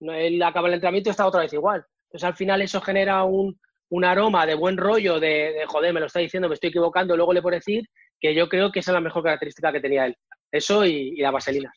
Él 0.00 0.42
acaba 0.42 0.68
el 0.68 0.74
entrenamiento 0.74 1.08
y 1.08 1.12
está 1.12 1.26
otra 1.26 1.40
vez 1.40 1.54
igual. 1.54 1.86
Entonces 2.16 2.28
al 2.32 2.36
final 2.36 2.62
eso 2.62 2.80
genera 2.80 3.24
un, 3.24 3.60
un 3.90 4.04
aroma 4.06 4.46
de 4.46 4.54
buen 4.54 4.78
rollo, 4.78 5.20
de, 5.20 5.52
de, 5.52 5.66
joder, 5.66 5.92
me 5.92 6.00
lo 6.00 6.06
está 6.06 6.18
diciendo, 6.20 6.48
me 6.48 6.54
estoy 6.54 6.70
equivocando, 6.70 7.14
luego 7.14 7.34
le 7.34 7.42
puedo 7.42 7.56
decir 7.56 7.86
que 8.18 8.34
yo 8.34 8.48
creo 8.48 8.72
que 8.72 8.78
esa 8.80 8.92
es 8.92 8.94
la 8.94 9.02
mejor 9.02 9.22
característica 9.22 9.70
que 9.70 9.80
tenía 9.82 10.06
él. 10.06 10.16
Eso 10.50 10.86
y, 10.86 11.12
y 11.14 11.20
la 11.20 11.30
vaselina. 11.30 11.70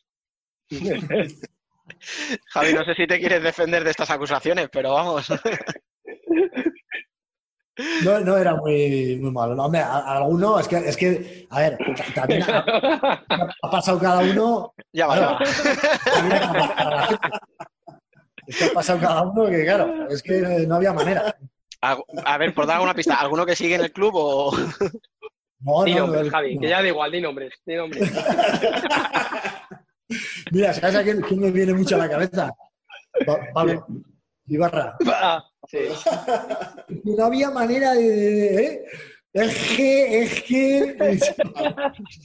Javi, 0.70 2.72
no 2.72 2.84
sé 2.86 2.94
si 2.94 3.06
te 3.06 3.18
quieres 3.20 3.42
defender 3.42 3.84
de 3.84 3.90
estas 3.90 4.08
acusaciones, 4.10 4.70
pero 4.72 4.94
vamos. 4.94 5.28
No, 8.04 8.20
no 8.20 8.36
era 8.36 8.54
muy, 8.56 9.16
muy 9.22 9.30
malo. 9.30 9.54
No, 9.54 9.64
hombre, 9.64 9.80
a- 9.80 10.00
a 10.00 10.18
alguno, 10.18 10.60
es 10.60 10.68
que, 10.68 10.76
es 10.76 10.96
que, 10.98 11.46
a 11.48 11.60
ver, 11.60 11.78
también 12.14 12.42
ha, 12.42 12.58
ha 13.62 13.70
pasado 13.70 13.98
cada 13.98 14.20
uno. 14.20 14.74
Ya 14.92 15.06
va, 15.06 15.16
claro, 15.16 15.38
ya 16.14 16.22
mira 16.22 16.40
cómo 16.48 16.68
para 16.74 16.90
la 16.96 17.06
gente. 17.06 17.28
Es 18.50 18.56
que 18.58 18.64
ha 18.64 18.72
pasado 18.72 18.98
cada 19.00 19.22
uno 19.22 19.46
que, 19.46 19.62
claro, 19.64 20.08
es 20.08 20.22
que 20.22 20.40
no 20.66 20.76
había 20.76 20.92
manera. 20.92 21.36
A, 21.82 21.98
a 22.24 22.38
ver, 22.38 22.52
por 22.52 22.66
dar 22.66 22.76
alguna 22.76 22.94
pista, 22.94 23.14
¿alguno 23.14 23.46
que 23.46 23.56
sigue 23.56 23.76
en 23.76 23.82
el 23.82 23.92
club 23.92 24.12
o...? 24.14 24.52
No, 25.62 25.84
Di 25.84 25.94
no, 25.94 26.00
nombres, 26.06 26.24
no, 26.24 26.30
Javi, 26.30 26.54
no. 26.54 26.60
que 26.62 26.68
ya 26.68 26.82
da 26.82 26.88
igual, 26.88 27.12
di 27.12 27.20
nombres, 27.20 27.52
di 27.66 27.74
nombres. 27.76 28.10
Mira, 30.52 30.74
¿sabes 30.74 30.96
a 30.96 31.02
quién, 31.04 31.20
quién 31.20 31.40
me 31.40 31.50
viene 31.50 31.72
mucho 31.74 31.94
a 31.94 31.98
la 31.98 32.10
cabeza? 32.10 32.52
Pa- 33.26 33.40
Pablo 33.52 33.86
Ibarra. 34.46 34.96
Ah, 35.06 35.44
sí. 35.68 35.78
No 37.04 37.24
había 37.24 37.50
manera 37.50 37.92
de. 37.94 38.64
¿eh? 38.64 38.84
Es 39.32 39.76
que, 39.76 40.22
es 40.22 40.42
que. 40.42 40.96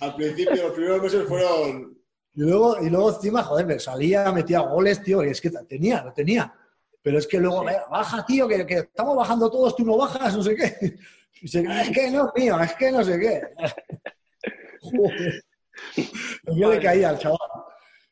Al 0.02 0.16
principio, 0.16 0.56
los 0.64 0.72
primeros 0.72 1.02
meses 1.04 1.28
fueron. 1.28 1.95
Y 2.36 2.42
luego, 2.42 2.78
y 2.82 2.90
luego 2.90 3.14
encima, 3.16 3.44
joder, 3.44 3.66
me 3.66 3.80
salía, 3.80 4.32
metía 4.32 4.60
goles, 4.60 5.02
tío, 5.02 5.24
y 5.24 5.30
es 5.30 5.40
que 5.42 5.50
tenía, 5.50 6.04
lo 6.04 6.14
tenía. 6.14 6.54
Pero 7.02 7.20
es 7.20 7.28
que 7.28 7.40
luego, 7.40 7.64
"Venga, 7.64 7.86
baja, 7.90 8.26
tío, 8.26 8.48
que, 8.48 8.66
que 8.66 8.76
estamos 8.80 9.16
bajando 9.16 9.50
todos, 9.50 9.76
tú 9.76 9.86
no 9.86 9.98
bajas, 9.98 10.36
no 10.36 10.44
sé 10.44 10.56
qué. 10.56 10.96
Y 11.42 11.50
se- 11.50 11.62
es 11.64 11.90
que 11.92 12.10
no, 12.12 12.32
tío, 12.34 12.60
es 12.62 12.74
que 12.76 12.92
no 12.92 13.04
sé 13.04 13.20
qué. 13.20 13.42
Joder. 14.82 15.44
Yo 16.48 16.72
le 16.72 16.80
caía 16.80 17.10
al 17.10 17.20
chaval. 17.20 17.38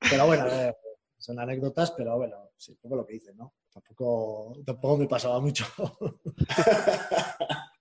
Pero 0.09 0.28
bueno, 0.28 0.45
eh, 0.47 0.76
son 1.17 1.39
anécdotas, 1.39 1.91
pero 1.91 2.17
bueno, 2.17 2.49
sí, 2.57 2.76
poco 2.82 2.97
lo 2.97 3.05
que 3.05 3.13
dice, 3.13 3.34
¿no? 3.34 3.53
Tampoco, 3.71 4.57
tampoco 4.65 4.97
me 4.97 5.07
pasaba 5.07 5.39
mucho. 5.39 5.65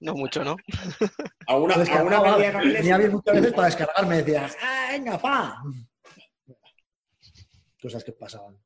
No 0.00 0.14
mucho, 0.14 0.44
¿no? 0.44 0.56
¿Alguna, 1.46 1.74
alguna 1.74 1.76
Descargaba, 1.76 2.36
medida 2.36 2.52
también 2.52 2.70
es- 2.76 2.78
venía 2.82 2.98
bien 2.98 3.12
muchas 3.12 3.34
veces 3.36 3.52
para 3.52 3.66
descargar, 3.66 4.06
me 4.06 4.16
decías, 4.18 4.56
¡ah, 4.62 4.88
venga, 4.92 5.18
pa! 5.18 5.62
Cosas 7.80 8.02
que 8.04 8.12
pasaban. 8.12 8.56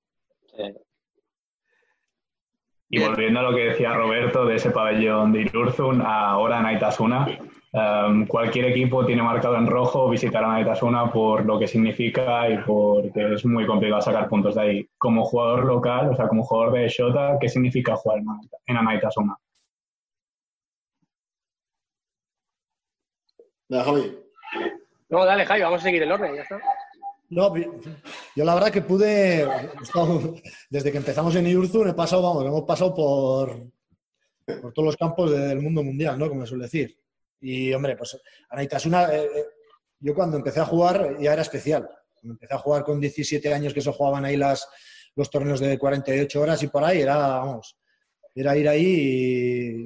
Y 2.89 2.99
volviendo 3.01 3.41
a 3.41 3.43
lo 3.43 3.55
que 3.57 3.65
decía 3.69 3.95
Roberto 3.95 4.45
de 4.45 4.57
ese 4.57 4.71
pabellón 4.71 5.33
de 5.33 5.41
Irurzun, 5.43 6.03
ahora 6.03 6.61
en 6.61 6.67
Aitasuna, 6.67 7.27
em, 7.73 8.27
cualquier 8.27 8.67
equipo 8.67 9.07
tiene 9.07 9.23
marcado 9.23 9.57
en 9.57 9.67
rojo 9.67 10.11
visitar 10.11 10.45
a 10.45 10.57
Aitasuna 10.57 11.11
por 11.11 11.47
lo 11.47 11.59
que 11.59 11.67
significa 11.67 12.51
y 12.51 12.59
porque 12.59 13.33
es 13.35 13.47
muy 13.47 13.67
complicado 13.67 14.03
sacar 14.03 14.29
puntos 14.29 14.57
de 14.57 14.61
ahí. 14.61 14.91
Como 14.99 15.25
jugador 15.25 15.65
local, 15.65 16.11
o 16.11 16.17
sea, 16.17 16.29
como 16.29 16.43
jugador 16.43 16.75
de 16.75 16.89
Shota, 16.89 17.39
¿qué 17.41 17.49
significa 17.49 17.97
jugar 17.97 18.19
en 18.19 18.29
Anaita- 18.29 18.59
en 18.67 18.77
Anaitasuna? 18.77 19.37
Venga, 23.73 23.85
Javi. 23.85 24.19
No, 25.09 25.25
dale, 25.25 25.47
Javi, 25.47 25.63
vamos 25.63 25.81
a 25.81 25.85
seguir 25.85 26.03
el 26.03 26.13
orden, 26.13 26.35
ya 26.35 26.43
está. 26.43 26.61
No, 27.31 27.55
yo 28.37 28.45
la 28.45 28.55
verdad 28.55 28.71
que 28.71 28.83
pude, 28.83 29.49
estado- 29.83 30.35
desde 30.69 30.93
que 30.93 30.99
empezamos 30.99 31.35
en 31.37 31.47
Iurzun 31.47 31.89
he 31.89 31.95
pasado, 31.95 32.21
vamos, 32.23 32.45
hemos 32.45 32.65
pasado 32.65 32.95
por, 32.95 33.67
por 34.61 34.73
todos 34.75 34.85
los 34.87 34.97
campos 34.99 35.31
del 35.31 35.63
mundo 35.63 35.83
mundial, 35.83 36.19
¿no? 36.19 36.29
Como 36.29 36.43
se 36.43 36.49
suele 36.49 36.65
decir. 36.65 36.99
Y, 37.41 37.73
hombre, 37.73 37.97
pues 37.97 38.21
Anaitasuna, 38.51 39.05
eh, 39.15 39.23
eh, 39.25 39.45
yo 40.01 40.15
cuando 40.15 40.37
empecé 40.37 40.61
a 40.61 40.67
jugar 40.67 41.17
ya 41.19 41.33
era 41.33 41.41
especial. 41.41 41.89
Cuando 42.13 42.35
empecé 42.35 42.53
a 42.55 42.59
jugar 42.59 42.85
con 42.85 43.01
17 43.01 43.55
años 43.55 43.73
que 43.73 43.81
se 43.81 43.91
jugaban 43.91 44.27
ahí 44.27 44.37
las, 44.37 44.69
los 45.17 45.31
torneos 45.31 45.61
de 45.61 45.79
48 45.79 46.39
horas 46.43 46.63
y 46.63 46.67
por 46.69 46.85
ahí, 46.85 47.01
era, 47.01 47.17
vamos, 47.17 47.79
era 48.35 48.55
ir 48.55 48.69
ahí 48.69 48.85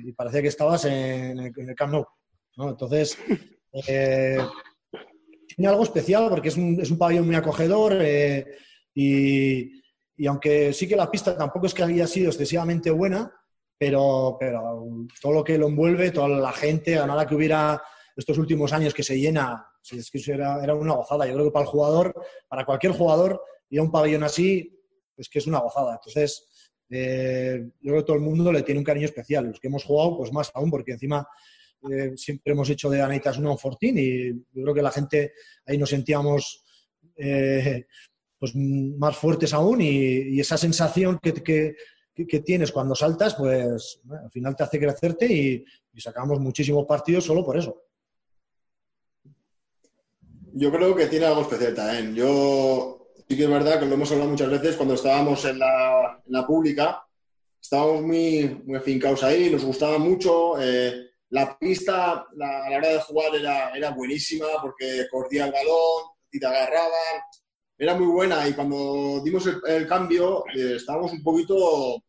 y, 0.04 0.08
y 0.08 0.12
parecía 0.12 0.42
que 0.42 0.48
estabas 0.48 0.84
en, 0.86 1.38
el- 1.38 1.52
en 1.56 1.68
el 1.68 1.74
Camp 1.76 1.92
Nou, 1.92 2.04
¿no? 2.56 2.70
Entonces, 2.70 3.16
eh, 3.86 4.38
tiene 5.46 5.68
algo 5.68 5.82
especial 5.82 6.28
porque 6.28 6.48
es 6.48 6.56
un, 6.56 6.80
es 6.80 6.90
un 6.90 6.98
pabellón 6.98 7.26
muy 7.26 7.34
acogedor 7.34 7.96
eh, 8.00 8.46
y, 8.94 9.82
y 10.16 10.26
aunque 10.26 10.72
sí 10.72 10.88
que 10.88 10.96
la 10.96 11.10
pista 11.10 11.36
tampoco 11.36 11.66
es 11.66 11.74
que 11.74 11.82
haya 11.82 12.06
sido 12.06 12.28
excesivamente 12.28 12.90
buena, 12.90 13.32
pero, 13.78 14.36
pero 14.40 14.86
todo 15.20 15.32
lo 15.32 15.44
que 15.44 15.58
lo 15.58 15.68
envuelve, 15.68 16.10
toda 16.10 16.28
la 16.28 16.52
gente, 16.52 16.98
a 16.98 17.06
nada 17.06 17.26
que 17.26 17.34
hubiera 17.34 17.82
estos 18.16 18.38
últimos 18.38 18.72
años 18.72 18.94
que 18.94 19.02
se 19.02 19.18
llena, 19.18 19.66
es 19.90 20.10
que 20.10 20.32
era, 20.32 20.62
era 20.64 20.74
una 20.74 20.94
gozada. 20.94 21.26
Yo 21.26 21.34
creo 21.34 21.46
que 21.46 21.52
para 21.52 21.64
el 21.64 21.70
jugador, 21.70 22.14
para 22.48 22.64
cualquier 22.64 22.92
jugador, 22.92 23.42
ir 23.68 23.80
a 23.80 23.82
un 23.82 23.90
pabellón 23.90 24.22
así, 24.22 24.72
es 25.16 25.28
que 25.28 25.38
es 25.38 25.46
una 25.46 25.58
gozada. 25.58 25.94
Entonces, 25.94 26.48
eh, 26.88 27.62
yo 27.80 27.90
creo 27.90 27.96
que 28.02 28.06
todo 28.06 28.16
el 28.16 28.22
mundo 28.22 28.50
le 28.52 28.62
tiene 28.62 28.78
un 28.78 28.84
cariño 28.84 29.04
especial. 29.04 29.46
Los 29.46 29.60
que 29.60 29.66
hemos 29.68 29.84
jugado, 29.84 30.16
pues 30.16 30.32
más 30.32 30.50
aún, 30.54 30.70
porque 30.70 30.92
encima 30.92 31.28
eh, 31.90 32.12
siempre 32.16 32.52
hemos 32.52 32.68
hecho 32.70 32.90
de 32.90 33.02
Anaitas 33.02 33.38
un 33.38 33.58
fortín 33.58 33.98
y 33.98 34.32
yo 34.32 34.62
creo 34.62 34.74
que 34.74 34.82
la 34.82 34.90
gente 34.90 35.32
ahí 35.66 35.78
nos 35.78 35.90
sentíamos 35.90 36.64
eh, 37.16 37.86
pues 38.38 38.54
más 38.54 39.16
fuertes 39.16 39.52
aún 39.54 39.80
y, 39.80 40.38
esa 40.38 40.56
sensación 40.56 41.18
que, 41.22 41.32
que, 41.34 41.74
que 42.14 42.40
tienes 42.40 42.72
cuando 42.72 42.94
saltas, 42.94 43.34
pues 43.34 44.00
al 44.10 44.30
final 44.30 44.54
te 44.54 44.64
hace 44.64 44.78
crecerte 44.78 45.26
y, 45.32 45.64
y 45.92 46.00
sacamos 46.00 46.38
muchísimos 46.38 46.86
partidos 46.86 47.24
solo 47.24 47.44
por 47.44 47.56
eso. 47.56 47.82
Yo 50.52 50.70
creo 50.70 50.94
que 50.94 51.06
tiene 51.06 51.26
algo 51.26 51.42
especial 51.42 51.74
también. 51.74 52.14
Yo 52.14 53.08
sí 53.28 53.36
que 53.36 53.44
es 53.44 53.50
verdad 53.50 53.78
que 53.80 53.86
lo 53.86 53.94
hemos 53.94 54.10
hablado 54.12 54.30
muchas 54.30 54.50
veces 54.50 54.76
cuando 54.76 54.94
estábamos 54.94 55.44
en 55.44 55.58
la, 55.58 56.22
en 56.24 56.32
la 56.32 56.46
pública, 56.46 57.06
estábamos 57.60 58.02
muy, 58.02 58.62
muy 58.64 58.76
afincados 58.76 59.22
ahí, 59.22 59.50
nos 59.50 59.64
gustaba 59.64 59.98
mucho. 59.98 60.60
eh, 60.60 61.05
la 61.30 61.58
pista 61.58 62.26
la- 62.34 62.64
a 62.66 62.70
la 62.70 62.76
hora 62.78 62.88
de 62.88 63.00
jugar 63.00 63.34
era, 63.34 63.70
era 63.76 63.90
buenísima 63.90 64.46
porque 64.62 65.06
corría 65.10 65.46
el 65.46 65.52
balón 65.52 66.04
y 66.30 66.38
te 66.38 66.46
agarraban. 66.46 67.20
Era 67.78 67.94
muy 67.94 68.06
buena 68.06 68.48
y 68.48 68.54
cuando 68.54 69.20
dimos 69.24 69.46
el, 69.46 69.60
el 69.66 69.86
cambio 69.86 70.44
eh, 70.54 70.76
estábamos 70.76 71.12
un 71.12 71.22
poquito 71.22 72.02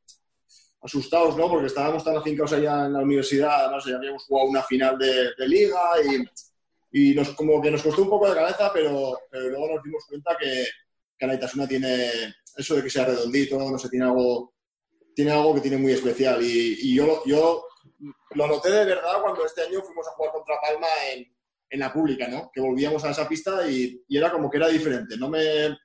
asustados, 0.82 1.36
¿no? 1.38 1.49
Porque 1.49 1.68
estábamos 1.68 2.03
tan 2.03 2.18
afincados 2.18 2.53
allá 2.53 2.86
en 2.86 2.93
la 2.93 2.99
universidad, 2.99 3.65
además 3.65 3.86
ya 3.86 3.97
habíamos 3.97 4.24
jugado 4.26 4.49
una 4.49 4.63
final 4.63 4.97
de, 4.97 5.32
de 5.38 5.47
liga 5.47 5.80
y, 6.91 7.11
y 7.11 7.15
nos, 7.15 7.30
como 7.32 7.61
que 7.61 7.72
nos 7.72 7.84
costó 7.84 8.03
un 8.03 8.09
poco 8.09 8.30
de 8.30 8.36
cabeza, 8.36 8.72
pero, 8.74 9.20
pero 9.30 9.49
luego 9.49 9.76
nos 9.76 9.84
dimos 9.84 10.05
cuenta 10.07 10.38
que, 10.39 10.65
que 11.18 11.68
tiene 11.68 12.09
eso 12.55 12.76
de 12.76 12.84
que 12.84 12.89
sea 12.89 13.05
redondito, 13.05 13.59
no 13.59 13.78
sé, 13.78 13.89
tiene 13.89 14.05
algo, 14.05 14.53
tiene 15.15 15.32
algo 15.32 15.55
que 15.55 15.61
tiene 15.61 15.78
muy 15.78 15.91
especial. 15.93 16.41
Y, 16.41 16.78
y 16.82 16.95
yo, 16.95 17.24
yo 17.26 17.66
lo 18.32 18.48
noté 18.48 18.72
de 18.72 18.86
verdad 18.86 19.22
cuando 19.22 19.45
este 19.45 19.64
año 19.64 19.82
fuimos 19.82 20.08
a 20.08 20.12
jugar 20.12 20.32
contra 20.32 20.62
Palma 20.62 20.88
en, 21.14 21.34
en 21.70 21.80
la 21.80 21.91
pública, 21.91 22.28
¿no? 22.28 22.52
Que 22.54 22.62
volvíamos 22.62 23.04
a 23.04 23.12
esa 23.12 23.28
pista 23.28 23.70
y, 23.70 24.04
era 24.10 24.32
como 24.32 24.50
que 24.50 24.58
era 24.58 24.68
diferente. 24.68 25.18
No 25.18 25.30
me 25.30 25.78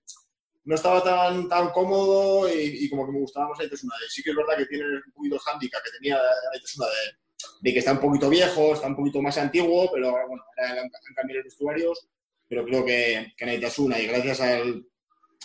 no 0.65 0.77
estaba 0.77 1.03
tan, 1.03 1.49
tan 1.49 1.71
cómodo 1.71 2.49
y, 2.53 2.89
como 2.89 3.05
que 3.07 3.13
me 3.13 3.21
gustaba 3.21 3.49
más 3.49 3.61
Aitasuna. 3.61 3.95
Y 4.07 4.11
sí 4.11 4.23
que 4.23 4.31
es 4.31 4.37
verdad 4.37 4.57
que 4.57 4.67
tiene 4.67 4.85
un 4.85 5.13
poquito 5.13 5.35
el 5.35 5.41
hándicap 5.41 5.83
que 5.83 5.91
tenía 5.91 6.21
Aitasuna 6.53 6.87
de, 6.87 7.63
de 7.63 7.73
que 7.73 7.79
está 7.81 7.93
un 7.93 8.01
poquito 8.01 8.29
viejo, 8.29 8.75
está 8.75 8.87
un 8.87 8.97
poquito 8.97 9.21
más 9.21 9.37
antiguo, 9.39 9.91
pero 9.93 10.13
bueno, 10.13 10.45
han, 10.59 10.89
cambiado 11.17 11.39
los 11.39 11.45
vestuarios. 11.45 12.09
Pero 12.49 12.65
creo 12.65 12.85
que, 12.85 13.33
que 13.37 13.45
Aitasuna, 13.45 13.99
y 13.99 14.07
gracias 14.07 14.41
al, 14.41 14.87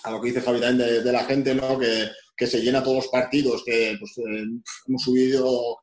a 0.04 0.12
lo 0.12 0.22
que 0.22 0.28
dice 0.28 0.42
Javi 0.42 0.60
también 0.60 0.88
de, 0.88 1.02
de 1.02 1.12
la 1.12 1.24
gente, 1.24 1.56
¿no? 1.56 1.80
Que, 1.80 2.10
que 2.38 2.46
se 2.46 2.62
llena 2.62 2.84
todos 2.84 2.98
los 2.98 3.08
partidos, 3.08 3.64
que 3.66 3.98
pues, 4.00 4.18
eh, 4.20 4.46
hemos 4.88 5.02
subido 5.02 5.80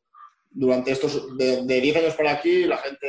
durante 0.54 0.92
estos 0.92 1.36
de, 1.36 1.64
de 1.64 1.80
10 1.80 1.96
años 1.96 2.14
para 2.14 2.32
aquí, 2.32 2.64
la 2.64 2.78
gente 2.78 3.06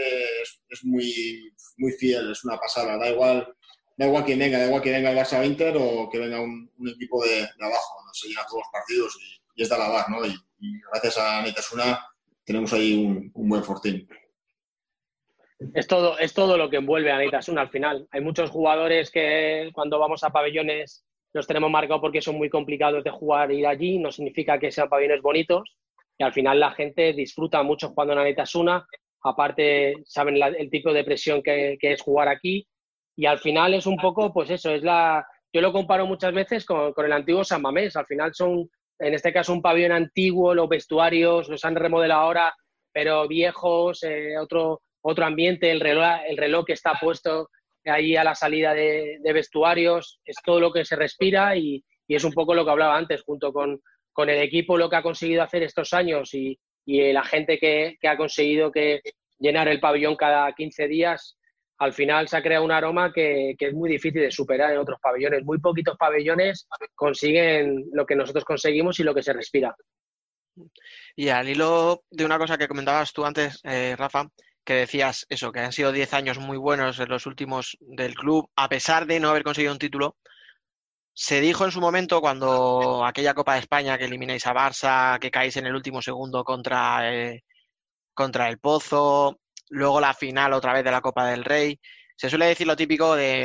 es, 0.70 0.84
muy, 0.84 1.54
muy 1.78 1.92
fiel, 1.92 2.32
es 2.32 2.44
una 2.44 2.58
pasada. 2.58 2.98
Da 2.98 3.10
igual, 3.10 3.48
da 3.96 4.08
igual 4.08 4.26
quién 4.26 4.40
venga, 4.40 4.58
da 4.58 4.66
igual 4.66 4.82
que 4.82 4.92
venga 4.92 5.12
el 5.12 5.18
Barça 5.18 5.46
Inter 5.46 5.76
o 5.80 6.10
que 6.10 6.18
venga 6.18 6.42
un, 6.42 6.70
equipo 6.88 7.24
de, 7.24 7.42
abajo, 7.42 8.04
¿no? 8.06 8.14
se 8.14 8.28
llena 8.28 8.46
todos 8.48 8.64
los 8.64 8.72
partidos 8.72 9.18
y, 9.22 9.62
y 9.62 9.64
es 9.64 9.70
de 9.70 9.76
alabar, 9.76 10.10
¿no? 10.10 10.26
Y, 10.26 10.34
gracias 10.92 11.18
a 11.20 11.44
Netasuna 11.44 12.00
tenemos 12.44 12.74
ahí 12.74 12.96
un, 12.96 13.50
buen 13.50 13.64
fortín. 13.64 14.08
Es 15.74 15.86
todo, 15.88 16.18
es 16.18 16.34
todo 16.34 16.58
lo 16.58 16.70
que 16.70 16.78
envuelve 16.78 17.12
a 17.12 17.18
Neitasuna 17.18 17.62
al 17.62 17.70
final. 17.70 18.08
Hay 18.12 18.22
muchos 18.22 18.50
jugadores 18.50 19.12
que 19.12 19.70
cuando 19.74 20.00
vamos 20.00 20.24
a 20.24 20.32
pabellones 20.32 21.06
los 21.34 21.46
tenemos 21.46 21.70
marcados 21.70 22.02
porque 22.02 22.22
son 22.22 22.38
muy 22.38 22.50
complicados 22.50 23.04
de 23.04 23.12
jugar 23.12 23.52
ir 23.52 23.68
allí, 23.68 24.00
no 24.00 24.12
significa 24.12 24.58
que 24.58 24.72
sean 24.72 24.90
pabellones 24.90 25.22
bonitos 25.22 25.76
y 26.18 26.24
al 26.24 26.34
final 26.34 26.60
la 26.60 26.72
gente 26.72 27.14
disfruta 27.14 27.62
mucho 27.64 27.90
jugando 27.90 28.14
en 28.14 28.24
Neitasuna, 28.24 28.86
aparte 29.24 29.96
saben 30.06 30.42
el 30.42 30.70
tipo 30.70 30.94
de 30.94 31.04
presión 31.04 31.42
que, 31.42 31.78
es 31.82 32.02
jugar 32.02 32.28
aquí. 32.28 32.68
Y 33.18 33.26
al 33.26 33.40
final 33.40 33.74
es 33.74 33.86
un 33.86 33.98
poco, 33.98 34.34
pues 34.34 34.50
eso, 34.50 34.72
es 34.72 34.84
la... 34.84 35.26
Yo 35.54 35.62
lo 35.62 35.72
comparo 35.72 36.06
muchas 36.06 36.34
veces 36.34 36.66
con, 36.66 36.92
con 36.94 37.06
el 37.06 37.14
antiguo 37.14 37.44
San 37.44 37.62
Mamés, 37.62 37.96
al 37.96 38.06
final 38.06 38.34
son, 38.34 38.70
en 39.00 39.14
este 39.14 39.32
caso, 39.32 39.54
un 39.54 39.62
pabellón 39.62 39.94
antiguo, 39.94 40.54
los 40.54 40.68
vestuarios 40.68 41.48
los 41.48 41.64
han 41.64 41.76
remodelado 41.76 42.22
ahora, 42.22 42.54
pero 42.92 43.28
viejos, 43.28 44.04
eh, 44.04 44.38
otro, 44.38 44.82
otro 45.02 45.26
ambiente, 45.26 45.72
el 45.72 45.80
reloj, 45.80 46.20
el 46.28 46.38
reloj 46.38 46.66
que 46.66 46.74
está 46.74 46.98
puesto 47.00 47.50
ahí 47.86 48.18
a 48.18 48.24
la 48.24 48.36
salida 48.36 48.74
de, 48.74 49.20
de 49.22 49.34
vestuarios, 49.34 50.20
es 50.26 50.36
todo 50.44 50.60
lo 50.60 50.74
que 50.74 50.84
se 50.84 50.96
respira 50.98 51.56
y, 51.56 51.84
y 52.08 52.16
es 52.16 52.24
un 52.24 52.34
poco 52.34 52.54
lo 52.54 52.66
que 52.66 52.72
hablaba 52.72 52.98
antes, 52.98 53.24
junto 53.24 53.54
con, 53.54 53.80
con 54.16 54.30
el 54.30 54.42
equipo, 54.42 54.78
lo 54.78 54.90
que 54.90 54.96
ha 54.96 55.04
conseguido 55.04 55.44
hacer 55.44 55.62
estos 55.62 55.94
años 55.94 56.34
y, 56.34 56.58
la 56.88 57.24
gente 57.24 57.58
que, 57.58 57.98
ha 58.08 58.16
conseguido 58.16 58.72
que 58.72 59.02
llenar 59.40 59.68
el 59.68 59.82
pabellón 59.82 60.16
cada 60.16 60.54
15 60.54 60.88
días, 60.88 61.36
al 61.80 61.92
final 61.92 62.28
se 62.30 62.38
ha 62.38 62.42
creado 62.42 62.64
un 62.64 62.72
aroma 62.72 63.12
que, 63.12 63.56
que 63.58 63.68
es 63.68 63.74
muy 63.74 63.90
difícil 63.90 64.22
de 64.22 64.32
superar 64.32 64.72
en 64.72 64.78
otros 64.78 65.00
pabellones. 65.02 65.44
Muy 65.44 65.60
poquitos 65.60 65.98
pabellones 65.98 66.68
consiguen 66.94 67.86
lo 67.92 68.06
que 68.06 68.16
nosotros 68.16 68.46
conseguimos 68.46 69.00
y 69.00 69.04
lo 69.04 69.14
que 69.14 69.24
se 69.24 69.34
respira. 69.34 69.76
Y 71.18 71.28
al 71.28 71.50
hilo 71.50 72.06
de 72.10 72.24
una 72.24 72.38
cosa 72.38 72.58
que 72.58 72.70
comentabas 72.70 73.12
tú 73.12 73.26
antes, 73.26 73.60
eh, 73.64 73.96
Rafa, 73.98 74.30
que 74.64 74.76
decías 74.76 75.26
eso, 75.28 75.52
que 75.52 75.60
han 75.60 75.74
sido 75.74 75.92
10 75.92 76.14
años 76.14 76.40
muy 76.40 76.58
buenos 76.58 77.00
en 77.00 77.10
los 77.10 77.26
últimos 77.26 77.78
del 77.82 78.16
club, 78.16 78.50
a 78.56 78.70
pesar 78.70 79.08
de 79.08 79.20
no 79.20 79.30
haber 79.30 79.44
conseguido 79.44 79.74
un 79.74 79.80
título. 79.80 80.16
Se 81.18 81.40
dijo 81.40 81.64
en 81.64 81.72
su 81.72 81.80
momento 81.80 82.20
cuando 82.20 83.06
aquella 83.06 83.34
Copa 83.34 83.54
de 83.54 83.62
España 83.62 83.98
que 83.98 84.04
elimináis 84.04 84.46
a 84.48 84.54
Barça, 84.54 85.18
que 85.18 85.32
caéis 85.32 85.56
en 85.56 85.66
el 85.66 85.74
último 85.74 86.02
segundo 86.02 86.44
contra, 86.44 87.10
eh, 87.10 87.44
contra 88.14 88.50
el 88.50 88.60
Pozo, 88.60 89.40
luego 89.70 90.02
la 90.02 90.14
final 90.14 90.52
otra 90.52 90.74
vez 90.74 90.84
de 90.84 90.92
la 90.92 91.00
Copa 91.00 91.26
del 91.28 91.46
Rey. 91.46 91.80
Se 92.18 92.30
suele 92.30 92.48
decir 92.48 92.68
lo 92.68 92.76
típico 92.76 93.16
de 93.16 93.44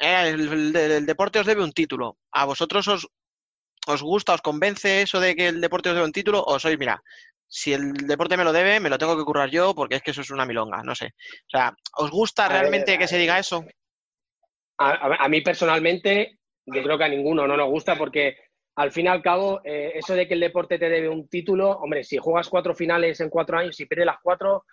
eh, 0.00 0.30
el, 0.30 0.52
el- 0.52 0.76
el 0.76 1.06
deporte 1.06 1.38
os 1.38 1.46
debe 1.46 1.62
un 1.62 1.72
título. 1.72 2.18
¿A 2.32 2.44
vosotros 2.44 2.88
os, 2.88 3.06
os 3.86 4.02
gusta, 4.02 4.34
os 4.34 4.42
convence 4.42 5.02
eso 5.02 5.20
de 5.20 5.36
que 5.36 5.46
el 5.46 5.60
deporte 5.60 5.90
os 5.90 5.94
debe 5.94 6.06
un 6.06 6.12
título? 6.12 6.42
¿O 6.44 6.58
sois, 6.58 6.76
mira, 6.76 7.00
si 7.46 7.72
el 7.72 7.92
deporte 7.92 8.36
me 8.36 8.42
lo 8.44 8.52
debe, 8.52 8.80
me 8.80 8.90
lo 8.90 8.98
tengo 8.98 9.16
que 9.16 9.24
currar 9.24 9.48
yo 9.48 9.76
porque 9.76 9.94
es 9.96 10.02
que 10.02 10.10
eso 10.10 10.22
es 10.22 10.30
una 10.30 10.44
milonga, 10.46 10.82
no 10.82 10.96
sé. 10.96 11.14
O 11.46 11.50
sea, 11.50 11.72
¿os 11.98 12.10
gusta 12.10 12.46
A 12.46 12.48
ver, 12.48 12.60
realmente 12.62 12.98
que 12.98 13.06
se 13.06 13.18
diga 13.18 13.38
eso? 13.38 13.64
A 14.78 15.28
mí 15.28 15.40
personalmente, 15.42 16.38
yo 16.66 16.82
creo 16.82 16.98
que 16.98 17.04
a 17.04 17.08
ninguno 17.08 17.46
no 17.46 17.56
nos 17.56 17.68
gusta 17.68 17.96
porque 17.96 18.36
al 18.76 18.90
fin 18.90 19.06
y 19.06 19.08
al 19.08 19.22
cabo, 19.22 19.60
eh, 19.64 19.92
eso 19.94 20.14
de 20.14 20.26
que 20.26 20.34
el 20.34 20.40
deporte 20.40 20.78
te 20.78 20.88
debe 20.88 21.08
un 21.08 21.28
título, 21.28 21.70
hombre, 21.70 22.04
si 22.04 22.16
juegas 22.18 22.48
cuatro 22.48 22.74
finales 22.74 23.20
en 23.20 23.28
cuatro 23.28 23.58
años 23.58 23.78
y 23.78 23.86
pierdes 23.86 24.06
las 24.06 24.20
cuatro, 24.22 24.64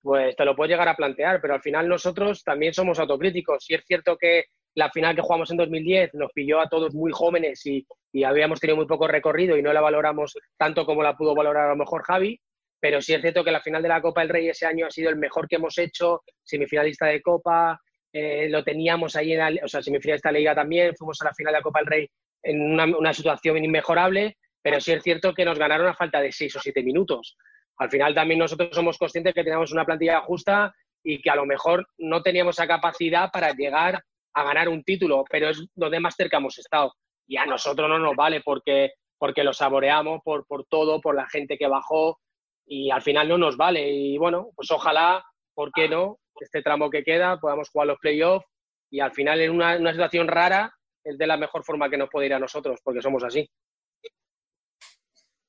pues 0.00 0.36
te 0.36 0.44
lo 0.44 0.54
puedes 0.54 0.70
llegar 0.70 0.88
a 0.88 0.94
plantear, 0.94 1.40
pero 1.40 1.54
al 1.54 1.62
final 1.62 1.88
nosotros 1.88 2.44
también 2.44 2.72
somos 2.72 3.00
autocríticos. 3.00 3.64
Si 3.64 3.74
es 3.74 3.84
cierto 3.84 4.16
que 4.16 4.44
la 4.74 4.90
final 4.90 5.16
que 5.16 5.22
jugamos 5.22 5.50
en 5.50 5.56
2010 5.56 6.14
nos 6.14 6.32
pilló 6.32 6.60
a 6.60 6.68
todos 6.68 6.94
muy 6.94 7.10
jóvenes 7.12 7.66
y, 7.66 7.84
y 8.12 8.22
habíamos 8.22 8.60
tenido 8.60 8.76
muy 8.76 8.86
poco 8.86 9.08
recorrido 9.08 9.56
y 9.56 9.62
no 9.62 9.72
la 9.72 9.80
valoramos 9.80 10.36
tanto 10.56 10.86
como 10.86 11.02
la 11.02 11.16
pudo 11.16 11.34
valorar 11.34 11.66
a 11.66 11.70
lo 11.70 11.76
mejor 11.76 12.04
Javi, 12.04 12.40
pero 12.80 13.02
sí 13.02 13.12
es 13.12 13.20
cierto 13.20 13.42
que 13.42 13.50
la 13.50 13.60
final 13.60 13.82
de 13.82 13.88
la 13.88 14.00
Copa 14.00 14.20
del 14.20 14.30
Rey 14.30 14.48
ese 14.48 14.66
año 14.66 14.86
ha 14.86 14.90
sido 14.90 15.10
el 15.10 15.16
mejor 15.16 15.48
que 15.48 15.56
hemos 15.56 15.76
hecho, 15.78 16.22
semifinalista 16.44 17.06
de 17.06 17.20
Copa, 17.20 17.80
eh, 18.12 18.48
lo 18.48 18.64
teníamos 18.64 19.16
ahí 19.16 19.32
en 19.32 19.38
la, 19.38 19.64
o 19.64 19.68
sea, 19.68 19.82
semifinalista 19.82 20.30
de 20.30 20.38
Liga 20.38 20.54
también, 20.54 20.94
fuimos 20.96 21.20
a 21.20 21.26
la 21.26 21.34
final 21.34 21.52
de 21.52 21.58
la 21.58 21.62
Copa 21.62 21.80
del 21.80 21.86
Rey 21.86 22.10
en 22.42 22.62
una, 22.62 23.12
situación 23.12 23.62
inmejorable, 23.62 24.36
pero 24.62 24.80
sí 24.80 24.92
es 24.92 25.02
cierto 25.02 25.34
que 25.34 25.44
nos 25.44 25.58
ganaron 25.58 25.88
a 25.88 25.94
falta 25.94 26.20
de 26.20 26.32
seis 26.32 26.54
o 26.56 26.60
siete 26.60 26.82
minutos. 26.82 27.36
Al 27.78 27.90
final 27.90 28.14
también 28.14 28.38
nosotros 28.38 28.70
somos 28.72 28.98
conscientes 28.98 29.34
que 29.34 29.44
teníamos 29.44 29.72
una 29.72 29.84
plantilla 29.84 30.20
justa 30.20 30.72
y 31.02 31.20
que 31.20 31.30
a 31.30 31.36
lo 31.36 31.46
mejor 31.46 31.86
no 31.98 32.22
teníamos 32.22 32.56
esa 32.56 32.66
capacidad 32.66 33.30
para 33.30 33.52
llegar 33.52 34.02
a 34.34 34.44
ganar 34.44 34.68
un 34.68 34.82
título, 34.82 35.24
pero 35.30 35.48
es 35.50 35.66
donde 35.74 36.00
más 36.00 36.14
cerca 36.16 36.38
hemos 36.38 36.58
estado. 36.58 36.92
Y 37.26 37.36
a 37.36 37.46
nosotros 37.46 37.88
no 37.88 37.98
nos 37.98 38.16
vale 38.16 38.40
porque, 38.40 38.92
porque 39.18 39.44
lo 39.44 39.52
saboreamos 39.52 40.20
por, 40.24 40.46
por 40.46 40.64
todo, 40.66 41.00
por 41.00 41.14
la 41.14 41.28
gente 41.28 41.58
que 41.58 41.66
bajó 41.66 42.18
y 42.66 42.90
al 42.90 43.02
final 43.02 43.28
no 43.28 43.38
nos 43.38 43.56
vale. 43.56 43.88
Y 43.90 44.18
bueno, 44.18 44.50
pues 44.54 44.70
ojalá, 44.70 45.24
¿por 45.54 45.72
qué 45.72 45.88
no? 45.88 46.18
Este 46.40 46.62
tramo 46.62 46.90
que 46.90 47.02
queda, 47.02 47.38
podamos 47.38 47.68
jugar 47.70 47.88
los 47.88 47.98
playoffs 47.98 48.46
y 48.90 49.00
al 49.00 49.12
final 49.12 49.40
en 49.40 49.50
una, 49.50 49.76
una 49.76 49.92
situación 49.92 50.28
rara 50.28 50.72
es 51.04 51.18
de 51.18 51.26
la 51.26 51.36
mejor 51.36 51.64
forma 51.64 51.88
que 51.90 51.96
nos 51.96 52.08
puede 52.10 52.26
ir 52.26 52.34
a 52.34 52.38
nosotros, 52.38 52.80
porque 52.82 53.02
somos 53.02 53.24
así. 53.24 53.48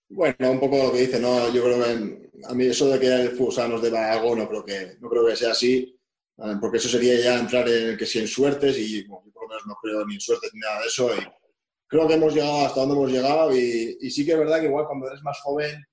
Bueno, 0.09 0.51
un 0.51 0.59
poco 0.59 0.77
lo 0.83 0.91
que 0.91 1.01
dice, 1.01 1.19
¿no? 1.19 1.53
Yo 1.53 1.63
creo 1.63 1.83
que 1.83 2.29
a 2.45 2.53
mí 2.53 2.65
eso 2.65 2.89
de 2.89 2.99
que 2.99 3.07
el 3.07 3.31
fútbol 3.31 3.69
nos 3.69 3.81
deba 3.81 4.11
algo 4.11 4.35
no 4.35 4.47
creo 4.47 4.65
que, 4.65 4.97
no 4.99 5.07
creo 5.07 5.25
que 5.25 5.35
sea 5.35 5.51
así, 5.51 5.99
eh, 6.37 6.55
porque 6.59 6.77
eso 6.77 6.89
sería 6.89 7.19
ya 7.19 7.39
entrar 7.39 7.69
en 7.69 7.95
que 7.95 8.07
si 8.07 8.19
en 8.19 8.27
suertes 8.27 8.77
y 8.79 9.03
bueno, 9.03 9.25
yo 9.27 9.31
por 9.33 9.43
lo 9.43 9.49
menos 9.49 9.67
no 9.67 9.75
creo 9.75 10.05
ni 10.07 10.15
en 10.15 10.21
suertes 10.21 10.49
ni 10.53 10.61
nada 10.61 10.81
de 10.81 10.87
eso. 10.87 11.15
Y 11.15 11.19
creo 11.87 12.07
que 12.07 12.15
hemos 12.15 12.33
llegado 12.33 12.65
hasta 12.65 12.79
donde 12.79 12.95
hemos 12.95 13.11
llegado 13.11 13.55
y, 13.55 13.97
y 14.01 14.09
sí 14.09 14.25
que 14.25 14.31
es 14.31 14.39
verdad 14.39 14.59
que 14.59 14.65
igual 14.65 14.87
cuando 14.87 15.07
eres 15.07 15.21
más 15.21 15.39
joven, 15.41 15.85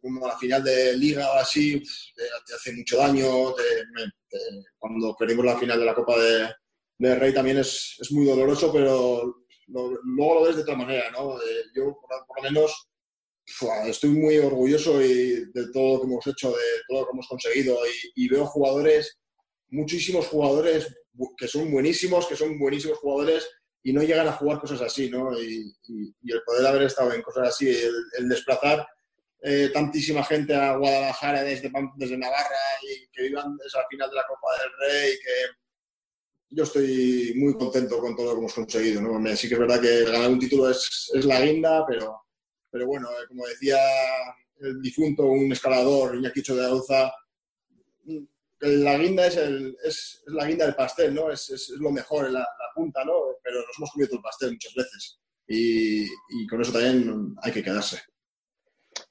como 0.00 0.26
la 0.26 0.36
final 0.38 0.62
de 0.64 0.96
liga 0.96 1.30
o 1.32 1.34
así, 1.38 1.80
te, 2.14 2.22
te 2.46 2.54
hace 2.54 2.72
mucho 2.72 2.98
daño. 2.98 3.52
te- 3.54 3.84
te- 4.28 4.38
cuando 4.78 5.14
perdimos 5.18 5.44
la 5.44 5.58
final 5.58 5.78
de 5.78 5.84
la 5.86 5.94
Copa 5.94 6.18
de, 6.18 6.48
de 6.98 7.14
Rey 7.16 7.32
también 7.34 7.58
es, 7.58 7.96
es 8.00 8.10
muy 8.12 8.24
doloroso, 8.26 8.72
pero 8.72 9.44
lo- 9.68 10.00
luego 10.04 10.34
lo 10.34 10.42
ves 10.42 10.56
de 10.56 10.62
otra 10.62 10.76
manera, 10.76 11.10
¿no? 11.10 11.36
Eh, 11.40 11.64
yo 11.74 11.98
por, 12.00 12.26
por 12.26 12.36
lo 12.38 12.42
menos 12.42 12.88
fua, 13.46 13.86
estoy 13.86 14.10
muy 14.10 14.38
orgulloso 14.38 15.00
y 15.02 15.44
de 15.52 15.70
todo 15.72 15.94
lo 15.96 16.00
que 16.00 16.06
hemos 16.06 16.26
hecho, 16.26 16.50
de 16.50 16.56
todo 16.88 17.00
lo 17.00 17.06
que 17.06 17.12
hemos 17.12 17.28
conseguido 17.28 17.78
y, 17.86 18.24
y 18.24 18.28
veo 18.28 18.44
jugadores, 18.46 19.18
muchísimos 19.68 20.26
jugadores 20.26 20.86
que 21.38 21.48
son 21.48 21.70
buenísimos, 21.70 22.26
que 22.26 22.36
son 22.36 22.58
buenísimos 22.58 22.98
jugadores 22.98 23.48
y 23.82 23.92
no 23.92 24.02
llegan 24.02 24.26
a 24.28 24.32
jugar 24.32 24.58
cosas 24.60 24.80
así, 24.82 25.08
¿no? 25.08 25.38
Y, 25.40 25.72
y- 25.88 26.12
y 26.22 26.32
el 26.32 26.42
poder 26.44 26.66
haber 26.66 26.82
estado 26.82 27.12
en 27.12 27.22
cosas 27.22 27.48
así, 27.48 27.68
el, 27.68 27.94
el 28.18 28.28
desplazar 28.28 28.86
eh, 29.48 29.70
tantísima 29.72 30.24
gente 30.24 30.52
a 30.56 30.76
Guadalajara 30.76 31.44
desde, 31.44 31.70
desde 31.94 32.18
Navarra 32.18 32.58
y 32.82 33.06
que 33.12 33.22
vivan 33.22 33.56
esa 33.64 33.86
final 33.88 34.10
de 34.10 34.16
la 34.16 34.26
Copa 34.26 34.48
del 34.60 34.72
Rey, 34.80 35.12
que 35.22 35.56
yo 36.50 36.64
estoy 36.64 37.32
muy 37.36 37.54
contento 37.54 38.00
con 38.00 38.16
todo 38.16 38.26
lo 38.26 38.32
que 38.32 38.38
hemos 38.40 38.54
conseguido, 38.54 39.00
¿no? 39.00 39.36
Sí 39.36 39.46
que 39.48 39.54
es 39.54 39.60
verdad 39.60 39.80
que 39.80 40.04
ganar 40.04 40.32
un 40.32 40.40
título 40.40 40.68
es, 40.68 41.12
es 41.14 41.24
la 41.24 41.40
guinda, 41.40 41.86
pero, 41.86 42.24
pero 42.72 42.88
bueno, 42.88 43.08
eh, 43.08 43.26
como 43.28 43.46
decía 43.46 43.78
el 44.62 44.82
difunto, 44.82 45.26
un 45.26 45.52
escalador, 45.52 46.16
Iñaki 46.16 46.42
Cho 46.42 46.56
de 46.56 46.66
Auza, 46.66 47.12
la 48.62 48.98
guinda 48.98 49.28
es, 49.28 49.36
el, 49.36 49.76
es, 49.84 50.24
la 50.26 50.44
guinda 50.44 50.66
del 50.66 50.74
pastel, 50.74 51.14
¿no? 51.14 51.30
Es, 51.30 51.50
es, 51.50 51.68
lo 51.78 51.92
mejor, 51.92 52.24
la, 52.32 52.40
la 52.40 52.68
punta, 52.74 53.04
¿no? 53.04 53.12
Pero 53.44 53.60
nos 53.60 53.78
hemos 53.78 53.92
comido 53.92 54.16
el 54.16 54.22
pastel 54.22 54.50
muchas 54.54 54.74
veces. 54.74 55.20
Y, 55.46 56.02
y 56.02 56.46
con 56.50 56.60
eso 56.62 56.72
también 56.72 57.36
hay 57.42 57.52
que 57.52 57.62
quedarse. 57.62 58.00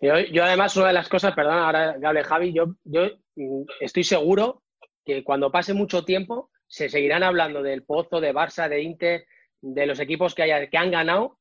Yo, 0.05 0.19
yo 0.19 0.43
además, 0.43 0.75
una 0.77 0.87
de 0.87 0.93
las 0.93 1.09
cosas, 1.09 1.33
perdón, 1.33 1.57
ahora 1.57 1.97
que 1.99 2.05
hable 2.05 2.23
Javi, 2.23 2.53
yo, 2.53 2.75
yo 2.83 3.07
mm, 3.35 3.63
estoy 3.79 4.03
seguro 4.03 4.63
que 5.03 5.23
cuando 5.23 5.51
pase 5.51 5.73
mucho 5.73 6.05
tiempo 6.05 6.51
se 6.67 6.89
seguirán 6.89 7.23
hablando 7.23 7.63
del 7.63 7.83
Pozo, 7.83 8.21
de 8.21 8.33
Barça, 8.33 8.69
de 8.69 8.81
Inter, 8.81 9.25
de 9.61 9.85
los 9.85 9.99
equipos 9.99 10.35
que, 10.35 10.43
haya, 10.43 10.67
que 10.69 10.77
han 10.77 10.91
ganado 10.91 11.39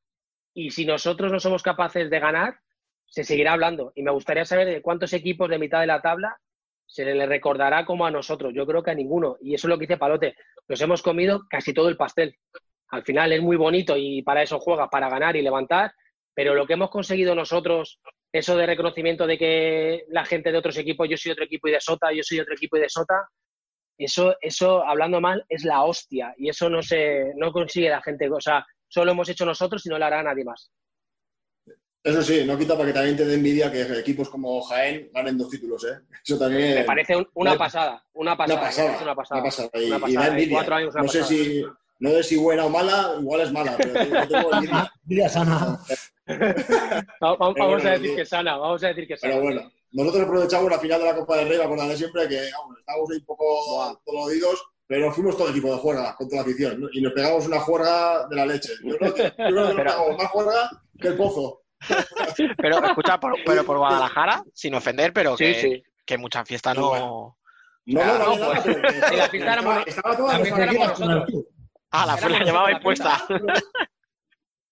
y 0.55 0.71
si 0.71 0.87
nosotros 0.87 1.31
no 1.33 1.41
somos 1.41 1.63
capaces 1.63 2.09
de 2.09 2.21
ganar, 2.21 2.59
se 3.07 3.25
seguirá 3.25 3.53
hablando. 3.53 3.93
Y 3.95 4.03
me 4.03 4.13
gustaría 4.13 4.45
saber 4.45 4.67
de 4.67 4.83
cuántos 4.83 5.13
equipos 5.13 5.51
de 5.51 5.59
mitad 5.59 5.81
de 5.81 5.87
la 5.87 6.01
tabla 6.01 6.39
se 6.87 7.05
le 7.05 7.27
recordará 7.27 7.85
como 7.85 8.07
a 8.07 8.11
nosotros. 8.11 8.53
Yo 8.55 8.67
creo 8.67 8.83
que 8.83 8.93
a 8.93 8.95
ninguno. 8.95 9.37
Y 9.41 9.55
eso 9.55 9.67
es 9.67 9.71
lo 9.71 9.79
que 9.79 9.87
dice 9.87 9.99
Palote. 9.99 10.37
Nos 10.69 10.81
hemos 10.81 11.03
comido 11.03 11.43
casi 11.51 11.75
todo 11.75 11.89
el 11.89 11.97
pastel. 11.97 12.37
Al 12.89 13.03
final 13.03 13.33
es 13.33 13.43
muy 13.43 13.57
bonito 13.57 13.97
y 13.97 14.23
para 14.23 14.43
eso 14.43 14.61
juega, 14.61 14.89
para 14.89 15.09
ganar 15.09 15.37
y 15.37 15.43
levantar, 15.43 15.93
pero 16.35 16.55
lo 16.55 16.67
que 16.67 16.75
hemos 16.75 16.91
conseguido 16.91 17.35
nosotros, 17.35 18.01
eso 18.39 18.57
de 18.57 18.67
reconocimiento 18.67 19.27
de 19.29 19.39
que 19.39 20.05
la 20.09 20.25
gente 20.25 20.51
de 20.51 20.59
otros 20.59 20.77
equipos, 20.77 21.09
yo 21.09 21.17
soy 21.17 21.33
otro 21.33 21.45
equipo 21.45 21.69
y 21.69 21.73
de 21.73 21.81
Sota, 21.81 22.13
yo 22.13 22.23
soy 22.25 22.41
otro 22.41 22.55
equipo 22.55 22.77
y 22.77 22.81
de 22.81 22.89
Sota, 22.89 23.29
eso, 23.97 24.35
eso 24.41 24.85
hablando 24.85 25.21
mal, 25.21 25.45
es 25.49 25.65
la 25.65 25.85
hostia. 25.85 26.35
Y 26.37 26.49
eso 26.49 26.69
no 26.69 26.83
se, 26.83 27.33
no 27.37 27.53
consigue 27.53 27.89
la 27.89 28.03
gente. 28.03 28.29
O 28.29 28.41
sea, 28.41 28.67
solo 28.89 29.13
hemos 29.13 29.29
hecho 29.29 29.47
nosotros 29.47 29.87
y 29.87 29.89
no 29.89 29.99
lo 29.99 30.05
hará 30.05 30.21
nadie 30.23 30.45
más. 30.45 30.73
Eso 32.03 32.23
sí, 32.23 32.45
no 32.45 32.59
quita 32.59 32.75
para 32.77 32.89
que 32.89 32.93
también 32.93 33.17
te 33.17 33.25
dé 33.25 33.35
envidia 33.35 33.71
que 33.73 33.83
equipos 33.99 34.29
como 34.29 34.61
Jaén 34.63 35.11
ganen 35.15 35.39
dos 35.39 35.49
títulos, 35.49 35.85
¿eh? 35.85 36.01
Eso 36.27 36.37
también. 36.39 36.75
Me 36.75 36.85
parece 36.85 37.17
un- 37.17 37.29
una 37.35 37.57
pasada, 37.57 38.05
una 38.15 38.37
pasada. 38.37 38.59
Una 38.61 38.67
pasada, 38.67 38.95
es 38.97 39.03
una 39.03 39.15
pasada. 39.15 39.41
una 39.41 39.49
pasada. 39.51 39.71
Y, 39.75 39.87
Una 39.87 39.97
y 39.97 40.01
pasada. 40.01 40.21
da 40.21 40.27
En 40.27 40.33
envidia. 40.33 40.57
cuatro 40.57 40.75
años, 40.75 40.95
una 40.95 41.03
no 41.05 41.09
sé 41.09 41.23
si, 41.25 41.65
no 42.01 42.11
sé 42.11 42.23
si 42.25 42.37
buena 42.37 42.67
o 42.67 42.69
mala, 42.69 43.15
igual 43.21 43.41
es 43.43 43.53
mala, 43.53 43.77
pero 43.79 43.95
yo 44.05 44.29
tengo 44.29 44.53
envidia. 44.55 44.93
Envidia 45.05 45.29
sana. 45.31 45.79
Vamos, 47.21 47.55
bueno, 47.55 47.77
a 47.77 47.91
decir 47.93 48.11
sí. 48.11 48.17
que 48.17 48.25
sana, 48.25 48.57
vamos 48.57 48.83
a 48.83 48.89
decir 48.89 49.07
que 49.07 49.17
sana. 49.17 49.33
Pero 49.35 49.45
bueno, 49.45 49.71
nosotros 49.93 50.25
aprovechamos 50.25 50.71
la 50.71 50.79
final 50.79 51.01
de 51.01 51.07
la 51.07 51.15
Copa 51.17 51.37
del 51.37 51.49
Rey, 51.49 51.61
acordaré 51.61 51.97
siempre 51.97 52.29
que 52.29 52.49
vamos, 52.59 52.79
estábamos 52.79 53.11
ahí 53.11 53.19
un 53.19 53.25
poco 53.27 54.01
doloridos, 54.07 54.65
pero 54.87 55.13
fuimos 55.13 55.37
todo 55.37 55.49
el 55.49 55.53
equipo 55.55 55.73
de 55.73 55.79
juerga 55.79 56.15
con 56.17 56.29
toda 56.29 56.43
la 56.43 56.49
afición 56.49 56.81
¿no? 56.81 56.89
y 56.93 57.01
nos 57.03 57.13
pegamos 57.13 57.47
una 57.47 57.61
juerga 57.61 58.27
de 58.29 58.37
la 58.37 58.47
leche. 58.47 58.73
Yo 58.85 58.97
creo 58.97 59.15
que, 59.15 59.23
yo 59.25 59.31
creo 59.35 59.49
que 59.49 59.53
nos 59.55 59.75
Pero- 59.75 59.85
pegamos 59.91 60.17
más 60.17 60.31
juerga 60.31 60.71
que 61.01 61.09
el 61.09 61.17
pozo. 61.17 61.61
Pero 62.57 62.85
escucha, 62.87 63.21
por, 63.21 63.35
pero 63.45 63.65
por 63.65 63.77
Guadalajara, 63.79 64.43
sin 64.55 64.75
ofender, 64.75 65.13
pero 65.13 65.37
Sí, 65.37 65.45
que, 65.45 65.61
sí. 65.61 65.83
que 66.07 66.17
mucha 66.19 66.45
fiesta 66.45 66.73
no. 66.73 67.37
No, 67.87 68.03
no, 68.03 68.19
no, 68.19 68.37
no, 68.39 68.63
pues, 68.63 68.67
la 69.13 69.27
éramos- 69.27 69.87
estaba, 69.87 70.15
estaba 70.15 70.17
toda 70.17 70.33
la 70.33 70.39
la 70.39 70.45
fiesta 70.45 70.63
éramos 70.63 71.01
nosotros. 71.01 71.45
Ah, 71.91 72.07
la, 72.07 72.15
Éramos 72.17 72.39
la 72.39 72.45
llevaba 72.45 72.73
impuesta. 72.73 73.27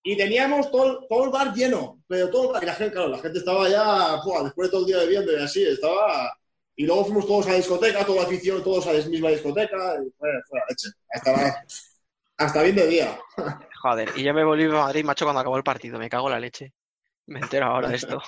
Y 0.05 0.17
teníamos 0.17 0.71
todo, 0.71 1.01
el- 1.01 1.09
todo 1.09 1.25
el 1.25 1.31
bar 1.31 1.55
lleno, 1.55 2.03
pero 2.09 2.29
todo 2.31 2.47
el 2.49 2.53
bar, 2.55 2.63
y 2.63 2.67
la 2.67 2.75
gente, 2.75 2.93
claro, 2.95 3.09
la 3.09 3.19
gente 3.19 3.39
estaba 3.39 3.69
ya, 3.69 4.17
¡buah! 4.25 4.45
después 4.45 4.69
de 4.69 4.73
todo 4.73 4.81
el 4.83 4.87
día 4.87 4.99
bebiendo 4.99 5.33
y 5.33 5.43
así, 5.43 5.63
estaba... 5.65 6.33
Y 6.75 6.87
luego 6.87 7.05
fuimos 7.05 7.27
todos 7.27 7.47
a 7.47 7.51
la 7.51 7.57
discoteca, 7.57 8.05
toda 8.05 8.23
la 8.23 8.27
afición, 8.27 8.63
todos 8.65 8.87
a 8.87 8.95
la 8.95 9.05
misma 9.07 9.29
discoteca, 9.29 9.77
y 10.03 10.11
fue, 10.19 10.29
fue 10.49 10.59
la 10.59 10.65
leche. 10.69 10.89
Hasta, 11.13 11.65
hasta 12.39 12.63
bien 12.63 12.77
de 12.77 12.87
día. 12.87 13.19
Joder, 13.83 14.11
y 14.17 14.23
yo 14.23 14.33
me 14.33 14.43
volví 14.45 14.65
a 14.65 14.69
Madrid, 14.69 15.05
macho, 15.05 15.25
cuando 15.27 15.41
acabó 15.41 15.57
el 15.57 15.65
partido. 15.65 15.99
Me 15.99 16.09
cago 16.09 16.29
en 16.29 16.33
la 16.33 16.41
leche. 16.41 16.73
Me 17.27 17.41
entero 17.41 17.67
ahora 17.67 17.89
de 17.89 17.97
esto. 17.97 18.21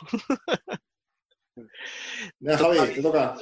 Mira, 2.40 2.58
Javi, 2.58 2.78
te 2.94 3.02
toca. 3.02 3.36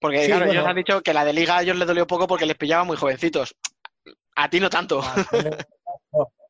Porque, 0.00 0.20
Sí, 0.22 0.26
claro, 0.26 0.46
bueno. 0.46 0.60
ellos 0.60 0.68
han 0.68 0.76
dicho 0.76 1.00
que 1.00 1.14
la 1.14 1.24
de 1.24 1.32
Liga 1.32 1.58
a 1.58 1.62
ellos 1.62 1.76
les 1.76 1.86
dolió 1.86 2.06
poco 2.06 2.26
porque 2.26 2.46
les 2.46 2.56
pillaba 2.56 2.84
muy 2.84 2.96
jovencitos. 2.96 3.54
A 4.36 4.50
ti 4.50 4.60
no 4.60 4.68
tanto. 4.68 5.00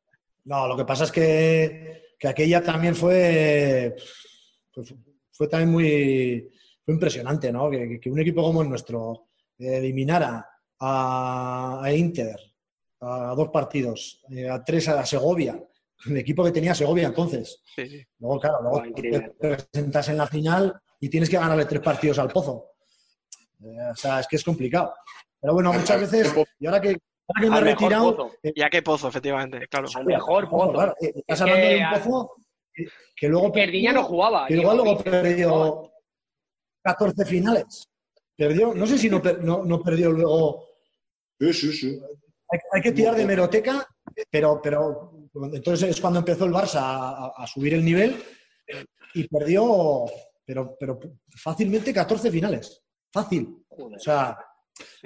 No, 0.45 0.67
lo 0.67 0.75
que 0.75 0.85
pasa 0.85 1.05
es 1.05 1.11
que, 1.11 2.15
que 2.19 2.27
aquella 2.27 2.61
también 2.61 2.95
fue, 2.95 3.95
pues, 4.73 4.93
fue 5.31 5.47
también 5.47 5.71
muy 5.71 6.49
fue 6.83 6.93
impresionante, 6.93 7.51
¿no? 7.51 7.69
Que, 7.69 7.99
que 7.99 8.09
un 8.11 8.19
equipo 8.19 8.43
como 8.43 8.61
el 8.61 8.69
nuestro 8.69 9.27
eh, 9.57 9.77
eliminara 9.77 10.45
a, 10.79 11.81
a 11.81 11.93
Inter 11.93 12.37
a 13.03 13.33
dos 13.35 13.49
partidos, 13.49 14.23
eh, 14.29 14.49
a 14.49 14.63
tres 14.63 14.87
a 14.87 15.05
Segovia, 15.05 15.61
el 16.05 16.17
equipo 16.17 16.43
que 16.43 16.51
tenía 16.51 16.73
Segovia 16.73 17.07
entonces. 17.07 17.61
Sí, 17.75 17.87
sí. 17.87 18.05
Luego, 18.19 18.39
claro, 18.39 18.61
luego 18.61 18.85
increíble. 18.85 19.35
te 19.39 19.57
presentas 19.57 20.09
en 20.09 20.17
la 20.17 20.27
final 20.27 20.81
y 20.99 21.09
tienes 21.09 21.29
que 21.29 21.37
ganarle 21.37 21.65
tres 21.65 21.81
partidos 21.81 22.19
al 22.19 22.29
Pozo. 22.29 22.71
Eh, 23.61 23.91
o 23.91 23.95
sea, 23.95 24.19
es 24.21 24.27
que 24.27 24.37
es 24.37 24.43
complicado. 24.43 24.93
Pero 25.39 25.53
bueno, 25.53 25.73
muchas 25.73 25.99
veces, 25.99 26.33
y 26.59 26.65
ahora 26.65 26.79
que, 26.79 26.97
he 27.41 27.45
Al 27.45 27.49
mejor 27.51 27.63
retirado, 27.63 28.15
Pozo. 28.17 28.35
eh, 28.43 28.53
Ya 28.55 28.69
que 28.69 28.81
pozo, 28.81 29.07
efectivamente, 29.07 29.67
claro. 29.67 29.87
Al 29.95 30.05
mejor 30.05 30.49
pozo. 30.49 30.73
claro, 30.73 30.95
eh, 31.01 31.11
estás 31.15 31.37
Es 31.37 31.41
hablando 31.41 31.61
que 31.67 31.73
de 31.73 31.77
un 31.83 31.91
pozo 31.91 32.35
que, 32.73 32.85
que 33.15 33.27
luego 33.29 33.51
Que 33.51 33.63
Erdiña 33.63 33.93
no 33.93 34.03
jugaba. 34.03 34.47
que 34.47 34.55
luego 34.55 34.83
Jovic 34.85 35.03
perdió 35.03 35.91
14 36.83 37.25
finales. 37.25 37.87
Perdió, 38.35 38.73
no 38.73 38.85
sé 38.87 38.97
si 38.97 39.09
no, 39.09 39.21
no, 39.41 39.63
no 39.63 39.81
perdió 39.81 40.11
luego. 40.11 40.65
Sí, 41.39 41.53
sí, 41.53 41.73
sí. 41.73 41.99
Hay, 42.49 42.59
hay 42.71 42.81
que 42.81 42.91
tirar 42.91 43.15
de 43.15 43.25
meroteca, 43.25 43.87
pero, 44.29 44.59
pero 44.61 45.11
entonces 45.53 45.89
es 45.89 46.01
cuando 46.01 46.19
empezó 46.19 46.45
el 46.45 46.51
Barça 46.51 46.79
a, 46.79 47.25
a- 47.25 47.33
a 47.37 47.47
subir 47.47 47.73
el 47.75 47.83
nivel 47.85 48.21
y 49.13 49.27
perdió, 49.27 50.05
pero, 50.45 50.75
pero 50.79 50.99
fácilmente 51.35 51.93
14 51.93 52.31
finales. 52.31 52.81
Fácil. 53.11 53.63
O 53.69 53.99
sea, 53.99 54.37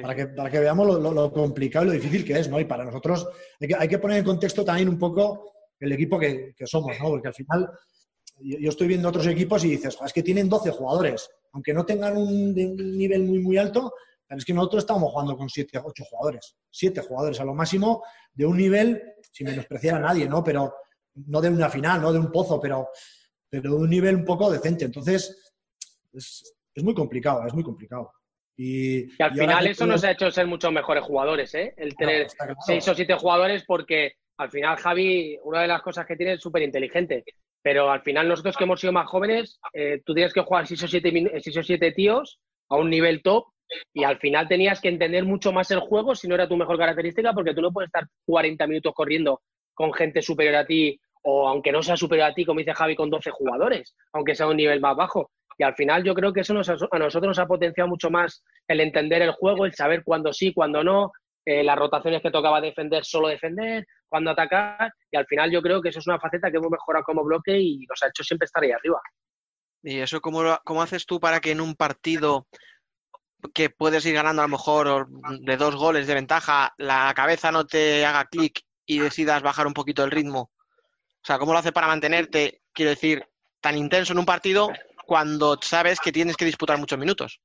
para 0.01 0.15
que, 0.15 0.28
para 0.28 0.49
que 0.49 0.59
veamos 0.59 0.88
lo, 0.88 0.99
lo- 0.99 1.11
lo 1.13 1.32
complicado 1.34 1.86
y 1.86 1.88
lo 1.89 1.93
difícil 1.93 2.24
que 2.26 2.39
es, 2.39 2.47
¿no? 2.49 2.59
Y 2.59 2.65
para 2.65 2.86
nosotros 2.86 3.28
hay 3.59 3.68
que, 3.68 3.76
hay 3.76 3.88
que 3.88 3.99
poner 3.99 4.20
en 4.20 4.24
contexto 4.26 4.63
también 4.63 4.89
un 4.89 4.97
poco 4.97 5.53
el 5.80 5.91
equipo 5.91 6.18
que, 6.20 6.53
que 6.55 6.65
somos, 6.68 6.97
¿no? 6.99 7.09
Porque 7.09 7.28
al 7.28 7.34
final 7.34 7.70
yo, 8.39 8.57
yo 8.59 8.70
estoy 8.70 8.88
viendo 8.88 9.09
otros 9.09 9.28
equipos 9.28 9.63
y 9.65 9.70
dices, 9.72 9.95
"Joder, 9.95 10.07
es 10.07 10.13
que 10.13 10.24
tienen 10.24 10.49
12 10.49 10.72
jugadores, 10.72 11.30
aunque 11.51 11.74
no 11.74 11.86
tengan 11.86 12.18
un 12.18 12.53
nivel 12.55 13.24
muy, 13.24 13.39
muy 13.39 13.57
alto, 13.57 13.93
pero 14.28 14.39
es 14.39 14.45
que 14.45 14.53
nosotros 14.53 14.84
estamos 14.84 15.11
jugando 15.11 15.38
con 15.38 15.49
7, 15.49 15.80
8 15.84 16.03
jugadores, 16.09 16.55
7 16.70 17.01
jugadores 17.01 17.39
a 17.39 17.45
lo 17.45 17.53
máximo, 17.53 18.03
de 18.34 18.45
un 18.45 18.57
nivel, 18.57 19.01
sin 19.32 19.47
menospreciar 19.47 19.95
a 19.95 19.99
nadie, 19.99 20.28
¿no? 20.28 20.43
Pero 20.43 20.74
no 21.28 21.41
de 21.41 21.49
una 21.49 21.70
final, 21.70 22.01
no 22.01 22.11
de 22.11 22.20
un 22.20 22.32
pozo, 22.32 22.59
pero, 22.59 22.89
pero 23.49 23.72
de 23.72 23.78
un 23.78 23.89
nivel 23.89 24.15
un 24.18 24.26
poco 24.26 24.51
decente. 24.51 24.86
Entonces, 24.86 25.53
es, 26.13 26.53
es 26.74 26.84
muy 26.84 26.93
complicado, 26.93 27.45
es 27.47 27.53
muy 27.53 27.63
complicado. 27.63 28.11
Y, 28.57 29.03
al 29.21 29.35
y 29.35 29.39
final 29.39 29.67
eso 29.67 29.85
nos 29.85 30.03
ha 30.03 30.11
hecho 30.11 30.31
ser 30.31 30.47
muchos 30.47 30.71
mejores 30.71 31.03
jugadores, 31.03 31.53
¿eh? 31.53 31.73
El 31.77 31.95
tener 31.95 32.27
claro. 32.27 32.55
seis 32.65 32.87
o 32.87 32.95
siete 32.95 33.13
jugadores 33.13 33.63
porque 33.65 34.13
al 34.37 34.49
final 34.49 34.77
Javi, 34.77 35.37
una 35.43 35.61
de 35.61 35.67
las 35.67 35.81
cosas 35.81 36.05
que 36.05 36.15
tiene 36.15 36.33
es 36.33 36.41
súper 36.41 36.63
inteligente. 36.63 37.23
Pero 37.61 37.91
al 37.91 38.01
final 38.01 38.27
nosotros 38.27 38.57
que 38.57 38.63
hemos 38.63 38.79
sido 38.79 38.93
más 38.93 39.07
jóvenes, 39.07 39.59
eh, 39.73 40.01
tú 40.05 40.13
tienes 40.13 40.33
que 40.33 40.41
jugar 40.41 40.65
seis 40.65 40.81
o, 40.83 40.87
siete, 40.87 41.11
seis 41.41 41.57
o 41.57 41.63
siete 41.63 41.91
tíos 41.91 42.39
a 42.69 42.77
un 42.77 42.89
nivel 42.89 43.21
top 43.21 43.45
y 43.93 44.03
al 44.03 44.17
final 44.17 44.47
tenías 44.47 44.79
que 44.79 44.87
entender 44.87 45.25
mucho 45.25 45.51
más 45.51 45.69
el 45.71 45.79
juego 45.79 46.15
si 46.15 46.27
no 46.27 46.35
era 46.35 46.47
tu 46.47 46.55
mejor 46.55 46.77
característica 46.77 47.33
porque 47.33 47.53
tú 47.53 47.61
no 47.61 47.71
puedes 47.71 47.89
estar 47.89 48.05
40 48.25 48.65
minutos 48.67 48.93
corriendo 48.95 49.41
con 49.73 49.93
gente 49.93 50.21
superior 50.21 50.55
a 50.55 50.65
ti 50.65 50.99
o 51.23 51.47
aunque 51.47 51.71
no 51.71 51.83
sea 51.83 51.97
superior 51.97 52.29
a 52.29 52.33
ti, 52.33 52.45
como 52.45 52.59
dice 52.59 52.73
Javi, 52.73 52.95
con 52.95 53.09
12 53.09 53.31
jugadores, 53.31 53.95
aunque 54.13 54.33
sea 54.33 54.47
un 54.47 54.55
nivel 54.55 54.79
más 54.79 54.95
bajo. 54.95 55.29
Y 55.57 55.63
al 55.63 55.75
final 55.75 56.03
yo 56.03 56.13
creo 56.13 56.31
que 56.31 56.41
eso 56.41 56.53
nos 56.53 56.69
a 56.69 56.75
nosotros 56.99 57.29
nos 57.29 57.39
ha 57.39 57.47
potenciado 57.47 57.89
mucho 57.89 58.09
más 58.09 58.43
el 58.67 58.79
entender 58.79 59.21
el 59.23 59.31
juego, 59.31 59.65
el 59.65 59.73
saber 59.73 60.03
cuándo 60.03 60.31
sí, 60.31 60.53
cuándo 60.53 60.83
no, 60.83 61.11
eh, 61.45 61.63
las 61.63 61.77
rotaciones 61.77 62.21
que 62.21 62.29
tocaba 62.29 62.61
defender, 62.61 63.03
solo 63.03 63.27
defender, 63.29 63.87
cuándo 64.07 64.31
atacar. 64.31 64.91
Y 65.09 65.17
al 65.17 65.25
final 65.25 65.49
yo 65.49 65.61
creo 65.61 65.81
que 65.81 65.89
eso 65.89 65.99
es 65.99 66.07
una 66.07 66.19
faceta 66.19 66.51
que 66.51 66.57
hemos 66.57 66.69
mejorado 66.69 67.05
como 67.05 67.23
bloque 67.23 67.57
y 67.57 67.85
nos 67.87 68.03
ha 68.03 68.07
hecho 68.07 68.23
siempre 68.23 68.45
estar 68.45 68.63
ahí 68.63 68.71
arriba. 68.71 69.01
¿Y 69.81 69.99
eso 69.99 70.21
cómo, 70.21 70.59
cómo 70.63 70.81
haces 70.81 71.05
tú 71.05 71.19
para 71.19 71.39
que 71.39 71.51
en 71.51 71.61
un 71.61 71.75
partido 71.75 72.47
que 73.53 73.69
puedes 73.69 74.05
ir 74.05 74.13
ganando 74.13 74.41
a 74.41 74.45
lo 74.45 74.49
mejor 74.49 75.07
de 75.39 75.57
dos 75.57 75.75
goles 75.75 76.05
de 76.05 76.15
ventaja, 76.15 76.73
la 76.77 77.13
cabeza 77.15 77.51
no 77.51 77.65
te 77.65 78.05
haga 78.05 78.25
clic 78.25 78.61
y 78.85 78.99
decidas 78.99 79.41
bajar 79.41 79.67
un 79.67 79.73
poquito 79.73 80.03
el 80.03 80.11
ritmo? 80.11 80.51
O 80.51 81.25
sea, 81.25 81.39
¿cómo 81.39 81.53
lo 81.53 81.59
haces 81.59 81.71
para 81.71 81.87
mantenerte? 81.87 82.61
Quiero 82.73 82.91
decir, 82.91 83.23
tan 83.61 83.77
intenso 83.77 84.13
en 84.13 84.19
un 84.19 84.25
partido 84.25 84.69
cuando 85.07 85.57
sabes 85.61 85.99
que 85.99 86.11
tienes 86.11 86.35
que 86.35 86.45
disputar 86.45 86.77
muchos 86.77 86.99
minutos. 86.99 87.39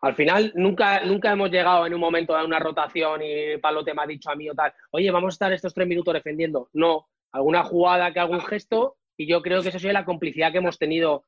Al 0.00 0.14
final, 0.14 0.52
nunca, 0.54 1.04
nunca 1.04 1.32
hemos 1.32 1.50
llegado 1.50 1.86
en 1.86 1.92
un 1.92 2.00
momento 2.00 2.34
a 2.34 2.44
una 2.44 2.58
rotación 2.58 3.20
y 3.22 3.58
Palote 3.58 3.92
me 3.94 4.02
ha 4.02 4.06
dicho 4.06 4.30
a 4.30 4.34
mí 4.34 4.48
o 4.48 4.54
tal, 4.54 4.72
oye, 4.92 5.10
vamos 5.10 5.34
a 5.34 5.34
estar 5.34 5.52
estos 5.52 5.74
tres 5.74 5.86
minutos 5.86 6.14
defendiendo. 6.14 6.70
No, 6.72 7.08
alguna 7.32 7.64
jugada 7.64 8.12
que 8.12 8.20
algún 8.20 8.40
gesto 8.40 8.96
y 9.16 9.28
yo 9.28 9.42
creo 9.42 9.62
que 9.62 9.68
eso 9.68 9.76
es 9.76 9.84
la 9.84 10.04
complicidad 10.04 10.52
que 10.52 10.58
hemos 10.58 10.78
tenido 10.78 11.24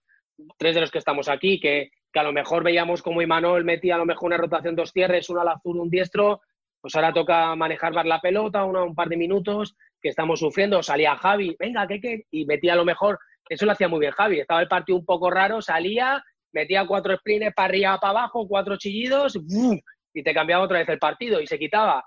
tres 0.57 0.75
de 0.75 0.81
los 0.81 0.91
que 0.91 0.99
estamos 0.99 1.29
aquí, 1.29 1.61
que, 1.61 1.91
que 2.13 2.21
a 2.21 2.23
lo 2.23 2.33
mejor 2.33 2.63
veíamos 2.63 3.03
como 3.03 3.21
Imanol 3.21 3.65
metía 3.65 3.97
a 3.97 3.99
lo 3.99 4.07
mejor 4.07 4.29
una 4.29 4.39
rotación 4.39 4.77
dos 4.77 4.93
cierres, 4.93 5.29
uno 5.29 5.41
al 5.41 5.49
azul, 5.49 5.79
un 5.79 5.91
diestro, 5.91 6.41
pues 6.81 6.95
ahora 6.95 7.13
toca 7.13 7.55
manejar 7.57 7.93
más 7.93 8.07
la 8.07 8.21
pelota, 8.21 8.65
una, 8.65 8.85
un 8.85 8.95
par 8.95 9.09
de 9.09 9.17
minutos, 9.17 9.77
que 10.01 10.09
estamos 10.09 10.41
sufriendo, 10.41 10.83
salía 10.83 11.17
Javi, 11.17 11.57
venga, 11.59 11.87
que 11.87 12.01
qué, 12.01 12.27
y 12.31 12.47
metía 12.47 12.73
a 12.73 12.77
lo 12.77 12.85
mejor, 12.85 13.19
eso 13.51 13.67
lo 13.67 13.73
hacía 13.73 13.89
muy 13.89 14.01
bien 14.01 14.13
Javi, 14.13 14.41
estaba 14.41 14.61
el 14.61 14.69
partido 14.69 14.97
un 14.97 15.05
poco 15.05 15.29
raro, 15.29 15.61
salía, 15.61 16.23
metía 16.53 16.87
cuatro 16.87 17.17
sprints 17.17 17.53
para 17.55 17.69
arriba, 17.69 17.99
para 17.99 18.11
abajo, 18.11 18.47
cuatro 18.47 18.77
chillidos, 18.77 19.37
¡buf! 19.43 19.81
y 20.15 20.23
te 20.23 20.33
cambiaba 20.33 20.65
otra 20.65 20.79
vez 20.79 20.89
el 20.89 20.99
partido 20.99 21.41
y 21.41 21.47
se 21.47 21.59
quitaba. 21.59 22.05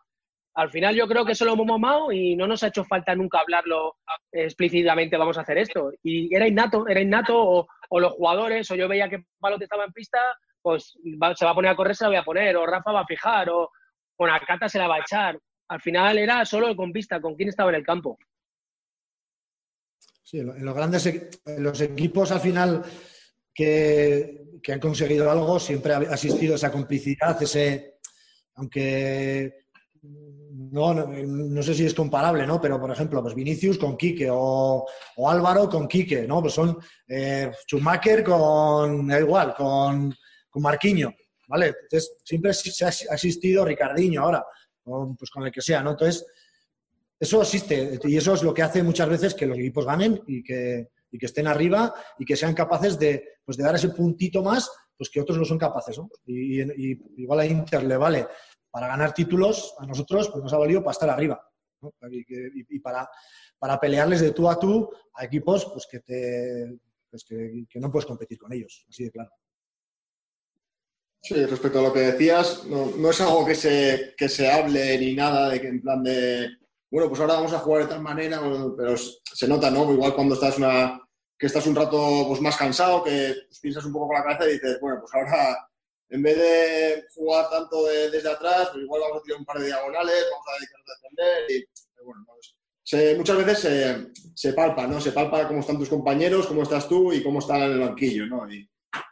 Al 0.56 0.70
final 0.70 0.96
yo 0.96 1.08
creo 1.08 1.26
que 1.26 1.32
eso 1.32 1.46
lo 1.46 1.54
hemos 1.54 1.66
mamado 1.66 2.12
y 2.12 2.36
no 2.36 2.48
nos 2.48 2.64
ha 2.64 2.68
hecho 2.68 2.86
falta 2.86 3.16
nunca 3.16 3.39
hablarlo 3.39 3.96
explícitamente, 4.32 5.18
vamos 5.18 5.38
a 5.38 5.41
hacer 5.41 5.58
esto. 5.58 5.91
Y 6.04 6.34
era 6.34 6.48
innato, 6.48 6.88
era 6.88 7.02
innato, 7.02 7.68
o, 7.89 8.00
los 8.00 8.14
jugadores, 8.14 8.70
o 8.70 8.76
yo 8.76 8.88
veía 8.88 9.10
que 9.10 9.24
Palote 9.39 9.64
estaba 9.64 9.86
en 9.86 9.91
pista, 9.91 10.20
pues 10.62 10.96
se 11.36 11.46
va 11.46 11.52
a 11.52 11.56
poner 11.56 11.72
a 11.72 11.76
correr, 11.76 11.96
se 11.96 12.04
la 12.04 12.10
voy 12.10 12.18
a 12.18 12.24
poner, 12.24 12.56
o 12.56 12.66
Rafa 12.66 12.91
va 12.91 13.02
a 13.02 13.06
fijar, 13.06 13.50
o, 13.50 13.70
o 14.18 14.28
Nakata 14.28 14.70
se 14.70 14.78
la 14.78 14.88
va 14.88 14.96
a 14.96 15.00
echar. 15.00 15.39
Al 15.70 15.82
final 15.82 16.20
era 16.20 16.46
solo 16.46 16.76
con 16.76 16.94
pista, 16.94 17.20
con 17.20 17.36
quién 17.36 17.50
estaba 17.50 17.72
en 17.72 17.78
el 17.78 17.84
campo. 17.84 18.18
En 20.34 20.48
lo- 20.48 20.56
en 20.56 20.66
los 20.66 20.76
grandes 20.76 21.06
e- 21.06 21.30
en 21.46 21.64
los 21.64 21.80
equipos 21.82 22.32
al 22.32 22.42
final 22.42 22.84
que, 23.54 24.42
han 24.72 24.80
conseguido 24.80 25.30
algo 25.30 25.60
siempre 25.60 25.94
ha 25.94 26.02
existido 26.02 26.56
esa 26.56 26.72
complicidad, 26.72 27.42
ese 27.42 28.00
aunque 28.56 29.68
no, 30.02 30.94
no, 30.94 31.08
no 31.08 31.64
sé 31.64 31.74
si 31.74 31.86
es 31.86 31.94
comparable, 31.94 32.46
¿no? 32.48 32.60
Pero 32.62 32.80
por 32.80 32.92
ejemplo, 32.92 33.22
pues 33.22 33.36
Vinicius 33.36 33.78
con 33.78 33.96
Quique 33.98 34.28
o, 34.32 34.86
Álvaro 35.28 35.70
con 35.70 35.88
Quique, 35.88 36.28
¿no? 36.28 36.42
Pues 36.42 36.54
son 36.54 36.78
eh, 37.08 37.52
Schumacher 37.68 38.24
con 38.24 39.12
igual, 39.12 39.54
con, 39.56 40.14
con 40.50 40.62
Marquinho, 40.62 41.14
¿vale? 41.48 41.74
Entonces 41.84 42.16
siempre 42.24 42.54
se 42.54 42.86
ha 42.86 42.90
existido 42.90 43.66
Ricardinho 43.66 44.24
ahora, 44.24 44.46
con, 44.82 45.16
pues 45.16 45.30
con 45.30 45.46
el 45.46 45.52
que 45.52 45.62
sea, 45.62 45.82
¿no? 45.84 45.92
Entonces 45.92 46.26
eso 47.20 47.41
existe 47.41 47.99
y 48.03 48.18
eso 48.18 48.34
es 48.34 48.43
lo 48.43 48.53
que 48.53 48.64
hace 48.64 48.84
muchas 48.84 49.09
veces 49.09 49.34
que 49.34 49.45
los 49.45 49.57
equipos 49.57 49.86
ganen 49.86 50.22
y 50.28 50.43
que, 50.43 50.89
y 51.11 51.18
que 51.18 51.26
estén 51.26 51.47
arriba 51.47 51.93
y 52.20 52.26
que 52.26 52.36
sean 52.36 52.53
capaces 52.53 52.99
de, 52.99 53.39
pues 53.45 53.57
de 53.57 53.64
dar 53.64 53.76
ese 53.76 53.89
puntito 53.89 54.43
más 54.43 54.70
pues 54.97 55.09
que 55.09 55.22
otros 55.22 55.38
no 55.38 55.45
son 55.45 55.57
capaces. 55.57 55.99
Y, 56.26 56.61
igual 57.22 57.39
a 57.39 57.45
Inter 57.45 57.84
le 57.84 57.97
vale 57.97 58.28
para 58.70 58.88
ganar 58.88 59.14
títulos, 59.14 59.76
a 59.80 59.86
nosotros 59.86 60.30
pues 60.30 60.43
nos 60.43 60.53
ha 60.53 60.57
valido 60.57 60.82
para 60.82 60.91
estar 60.91 61.09
arriba 61.09 61.41
¿no? 61.82 61.93
y 62.09 62.80
para, 62.80 63.07
para 63.59 63.80
pelearles 63.80 64.22
de 64.22 64.32
tú 64.32 64.49
a 64.49 64.57
tú 64.57 64.89
a 65.14 65.26
equipos 65.26 65.66
pues 65.66 65.88
que, 65.89 65.99
te, 65.99 66.78
pues 67.09 67.24
que, 67.24 67.66
que 67.70 67.80
no 67.80 67.91
puedes 67.91 68.05
competir 68.05 68.38
con 68.38 68.51
ellos, 68.51 68.86
así 68.89 69.05
de 69.05 69.11
claro. 69.11 69.30
Sí, 71.22 71.45
respecto 71.45 71.80
a 71.80 71.84
lo 71.84 71.93
que 71.93 72.01
decías, 72.01 72.66
no, 72.66 72.88
no 72.97 73.09
es 73.11 73.22
algo 73.22 73.45
que 73.45 73.55
se, 73.55 74.14
que 74.18 74.28
se 74.28 74.51
hable 74.51 74.97
ni 74.97 75.14
nada 75.14 75.49
de 75.49 75.61
que 75.61 75.68
en 75.70 75.82
plan 75.82 76.03
de, 76.03 76.49
bueno, 76.94 77.10
pues 77.10 77.20
ahora 77.22 77.34
vamos 77.34 77.54
a 77.54 77.60
jugar 77.60 77.84
de 77.84 77.89
tal 77.89 78.02
manera, 78.02 78.39
pero 78.78 78.96
se 78.98 79.48
nota, 79.48 79.72
¿no? 79.72 79.91
Igual 79.91 80.14
cuando 80.14 80.36
estás 80.36 80.58
una, 80.60 81.02
que 81.39 81.48
estás 81.48 81.66
un 81.66 81.76
rato 81.76 82.26
pues, 82.28 82.39
más 82.39 82.56
cansado, 82.56 83.04
que 83.04 83.34
pues, 83.48 83.60
piensas 83.60 83.84
un 83.86 83.94
poco 83.94 84.08
con 84.10 84.18
la 84.18 84.24
cabeza 84.24 84.48
y 84.48 84.54
dices, 84.54 84.78
bueno, 84.80 85.00
pues 85.02 85.12
ahora 85.16 85.58
en 86.10 86.22
vez 86.22 86.38
de 86.38 87.06
jugar 87.16 87.50
tanto 87.50 87.86
de- 87.86 88.12
desde 88.12 88.30
atrás, 88.30 88.70
pues 88.72 88.84
igual 88.84 89.02
vamos 89.02 89.18
a 89.18 89.24
tirar 89.24 89.39
un 89.39 89.46
par 89.46 89.58
de 89.60 89.66
diagonales, 89.66 90.26
vamos 90.32 90.46
a 90.48 90.56
dedicarnos 90.60 90.88
a 90.88 90.94
defender 91.02 91.52
y, 91.52 92.06
bueno, 92.06 92.24
pues, 92.28 92.56
se- 92.84 93.16
muchas 93.18 93.38
veces 93.38 93.58
se, 93.60 94.08
se 94.36 94.54
palpa, 94.54 94.86
¿no? 94.86 95.02
Se 95.02 95.12
palpa 95.12 95.48
cómo 95.48 95.62
están 95.62 95.80
tus 95.80 95.89
compañeros, 95.89 96.46
cómo 96.46 96.62
estás 96.62 96.88
tú 96.88 97.12
y 97.12 97.24
cómo 97.24 97.39
están 97.39 97.64
en 97.64 97.72
el 97.72 97.80
banquillo, 97.80 98.28
¿no? 98.28 98.48
Y, 98.54 98.70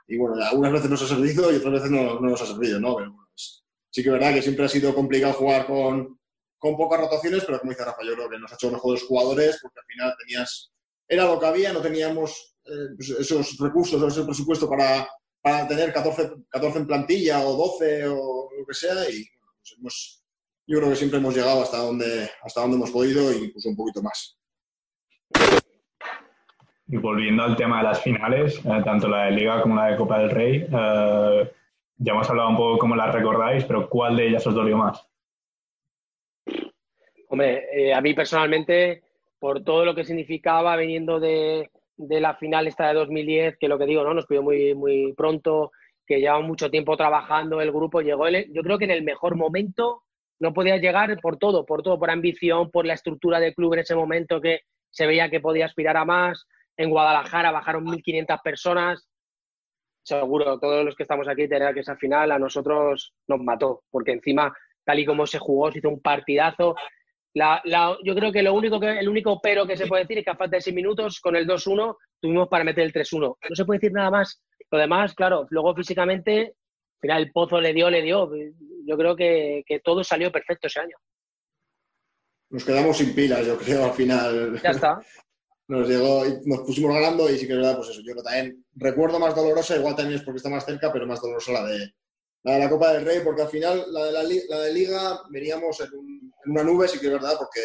y 0.07 0.17
bueno, 0.17 0.35
algunas 0.45 0.71
veces 0.73 0.89
nos 0.91 1.01
ha 1.01 1.07
servido 1.07 1.51
y 1.51 1.55
otras 1.55 1.73
veces 1.73 1.89
no, 1.89 2.19
no 2.19 2.29
nos 2.29 2.41
ha 2.43 2.45
servido, 2.45 2.79
¿no? 2.79 2.95
Pero 2.95 3.09
bueno, 3.11 3.27
pues, 3.33 3.63
sí 3.89 4.03
que 4.03 4.09
es 4.09 4.13
verdad 4.13 4.33
que 4.35 4.41
siempre 4.43 4.65
ha 4.65 4.69
sido 4.69 4.93
complicado 4.93 5.33
jugar 5.33 5.65
con, 5.65 6.19
con 6.61 6.77
pocas 6.77 6.99
rotaciones, 6.99 7.43
pero 7.43 7.59
como 7.59 7.71
dice 7.71 7.83
Rafa, 7.83 8.03
yo 8.03 8.29
que 8.29 8.37
nos 8.37 8.51
ha 8.51 8.53
hecho 8.53 8.69
mejores 8.69 9.01
jugadores 9.03 9.57
porque 9.59 9.79
al 9.79 9.85
final 9.87 10.13
tenías, 10.19 10.71
era 11.07 11.25
lo 11.25 11.39
que 11.39 11.47
había, 11.47 11.73
no 11.73 11.81
teníamos 11.81 12.55
eh, 12.65 12.93
pues, 12.95 13.09
esos 13.09 13.57
recursos 13.57 14.01
ese 14.03 14.23
presupuesto 14.23 14.69
para, 14.69 15.09
para 15.41 15.67
tener 15.67 15.91
14, 15.91 16.33
14 16.47 16.77
en 16.77 16.85
plantilla 16.85 17.39
o 17.39 17.57
12 17.57 18.07
o 18.09 18.49
lo 18.59 18.65
que 18.67 18.75
sea 18.75 19.09
y 19.09 19.25
pues 19.25 19.75
hemos, 19.79 20.23
yo 20.67 20.77
creo 20.77 20.89
que 20.91 20.95
siempre 20.95 21.17
hemos 21.17 21.35
llegado 21.35 21.63
hasta 21.63 21.77
donde, 21.77 22.29
hasta 22.43 22.61
donde 22.61 22.77
hemos 22.77 22.91
podido 22.91 23.31
e 23.31 23.37
incluso 23.37 23.67
un 23.67 23.75
poquito 23.75 24.03
más. 24.03 24.37
Y 26.87 26.97
volviendo 26.97 27.41
al 27.41 27.55
tema 27.55 27.79
de 27.79 27.83
las 27.85 28.01
finales, 28.03 28.59
eh, 28.63 28.81
tanto 28.85 29.07
la 29.07 29.25
de 29.25 29.31
Liga 29.31 29.63
como 29.63 29.77
la 29.77 29.87
de 29.87 29.97
Copa 29.97 30.19
del 30.19 30.29
Rey, 30.29 30.67
eh, 30.71 31.51
ya 31.97 32.13
hemos 32.13 32.29
hablado 32.29 32.49
un 32.49 32.57
poco 32.57 32.77
cómo 32.77 32.95
las 32.95 33.11
recordáis, 33.15 33.65
pero 33.65 33.89
¿cuál 33.89 34.15
de 34.15 34.27
ellas 34.27 34.45
os 34.45 34.53
dolió 34.53 34.77
más? 34.77 35.10
Hombre, 37.31 37.67
eh, 37.71 37.93
a 37.93 38.01
mí 38.01 38.13
personalmente, 38.13 39.03
por 39.39 39.63
todo 39.63 39.85
lo 39.85 39.95
que 39.95 40.03
significaba 40.03 40.75
viniendo 40.75 41.17
de, 41.21 41.71
de 41.95 42.19
la 42.19 42.35
final 42.35 42.67
esta 42.67 42.89
de 42.89 42.93
2010, 42.95 43.55
que 43.57 43.69
lo 43.69 43.77
que 43.79 43.85
digo, 43.85 44.03
¿no? 44.03 44.13
Nos 44.13 44.25
pidió 44.25 44.43
muy, 44.43 44.75
muy 44.75 45.13
pronto, 45.13 45.71
que 46.05 46.19
llevaba 46.19 46.41
mucho 46.41 46.69
tiempo 46.69 46.97
trabajando 46.97 47.61
el 47.61 47.71
grupo, 47.71 48.01
llegó 48.01 48.27
el- 48.27 48.51
yo 48.53 48.61
creo 48.63 48.77
que 48.77 48.83
en 48.83 48.91
el 48.91 49.03
mejor 49.03 49.35
momento 49.37 50.03
no 50.41 50.51
podía 50.53 50.75
llegar 50.75 51.17
por 51.21 51.37
todo, 51.37 51.65
por 51.65 51.83
todo, 51.83 51.97
por 51.97 52.09
ambición, 52.11 52.69
por 52.69 52.85
la 52.85 52.95
estructura 52.95 53.39
del 53.39 53.53
club 53.55 53.75
en 53.75 53.79
ese 53.79 53.95
momento 53.95 54.41
que 54.41 54.61
se 54.89 55.07
veía 55.07 55.29
que 55.29 55.39
podía 55.39 55.67
aspirar 55.67 55.95
a 55.95 56.03
más. 56.03 56.45
En 56.75 56.89
Guadalajara 56.89 57.51
bajaron 57.51 57.85
1.500 57.85 58.41
personas. 58.43 59.07
Seguro, 60.03 60.59
todos 60.59 60.83
los 60.83 60.95
que 60.95 61.03
estamos 61.03 61.27
aquí, 61.29 61.47
tener 61.47 61.73
que 61.73 61.81
esa 61.81 61.95
final 61.95 62.31
a 62.31 62.39
nosotros 62.39 63.13
nos 63.27 63.39
mató, 63.39 63.83
porque 63.91 64.11
encima, 64.11 64.53
tal 64.83 64.99
y 64.99 65.05
como 65.05 65.25
se 65.27 65.37
jugó, 65.39 65.71
se 65.71 65.77
hizo 65.79 65.89
un 65.89 66.01
partidazo. 66.01 66.75
La, 67.33 67.61
la- 67.65 67.97
yo 68.03 68.13
creo 68.13 68.31
que, 68.31 68.41
lo 68.43 68.53
único 68.53 68.79
que 68.79 68.99
el 68.99 69.07
único 69.07 69.39
pero 69.41 69.65
que 69.65 69.77
se 69.77 69.87
puede 69.87 70.03
decir 70.03 70.17
es 70.17 70.25
que 70.25 70.31
a 70.31 70.35
falta 70.35 70.57
de 70.57 70.61
6 70.61 70.75
minutos, 70.75 71.19
con 71.21 71.35
el 71.35 71.47
2-1, 71.47 71.95
tuvimos 72.19 72.47
para 72.49 72.63
meter 72.63 72.83
el 72.83 72.93
3-1. 72.93 73.37
No 73.49 73.55
se 73.55 73.65
puede 73.65 73.79
decir 73.79 73.93
nada 73.93 74.11
más. 74.11 74.41
Lo 74.69 74.77
demás, 74.77 75.13
claro, 75.13 75.47
luego 75.49 75.73
físicamente, 75.75 76.41
al 76.41 76.99
final 77.01 77.21
el 77.23 77.31
pozo 77.31 77.59
le 77.61 77.73
dio, 77.73 77.89
le 77.89 78.01
dio. 78.01 78.29
Yo 78.85 78.97
creo 78.97 79.15
que, 79.15 79.63
que 79.65 79.79
todo 79.79 80.03
salió 80.03 80.31
perfecto 80.31 80.67
ese 80.67 80.79
año. 80.81 80.95
Nos 82.49 82.65
quedamos 82.65 82.97
sin 82.97 83.15
pilas, 83.15 83.45
yo 83.45 83.57
creo, 83.57 83.85
al 83.85 83.93
final. 83.93 84.59
Ya 84.61 84.71
está. 84.71 84.99
Nos 85.67 85.87
llegó, 85.87 86.25
y 86.25 86.33
nos 86.49 86.61
pusimos 86.67 86.93
ganando 86.93 87.29
y 87.29 87.37
sí 87.37 87.47
que 87.47 87.53
es 87.53 87.59
verdad, 87.59 87.77
pues 87.77 87.87
eso, 87.87 88.01
yo 88.03 88.13
también 88.21 88.65
recuerdo 88.75 89.19
más 89.19 89.33
dolorosa, 89.33 89.77
igual 89.77 89.95
también 89.95 90.19
es 90.19 90.25
porque 90.25 90.37
está 90.37 90.49
más 90.49 90.65
cerca, 90.65 90.91
pero 90.91 91.07
más 91.07 91.21
dolorosa 91.21 91.53
la 91.53 91.63
de 91.65 91.93
la, 92.43 92.53
de 92.55 92.59
la 92.59 92.69
Copa 92.69 92.91
del 92.91 93.05
Rey, 93.05 93.19
porque 93.23 93.43
al 93.43 93.47
final 93.47 93.85
la 93.89 94.03
de 94.07 94.11
la, 94.11 94.23
la 94.49 94.59
de 94.63 94.73
Liga 94.73 95.21
veníamos 95.29 95.79
en, 95.79 95.97
un- 95.97 96.20
en 96.45 96.51
una 96.51 96.63
nube, 96.63 96.87
sí 96.87 96.99
que 96.99 97.07
es 97.07 97.13
verdad, 97.13 97.35
porque 97.37 97.61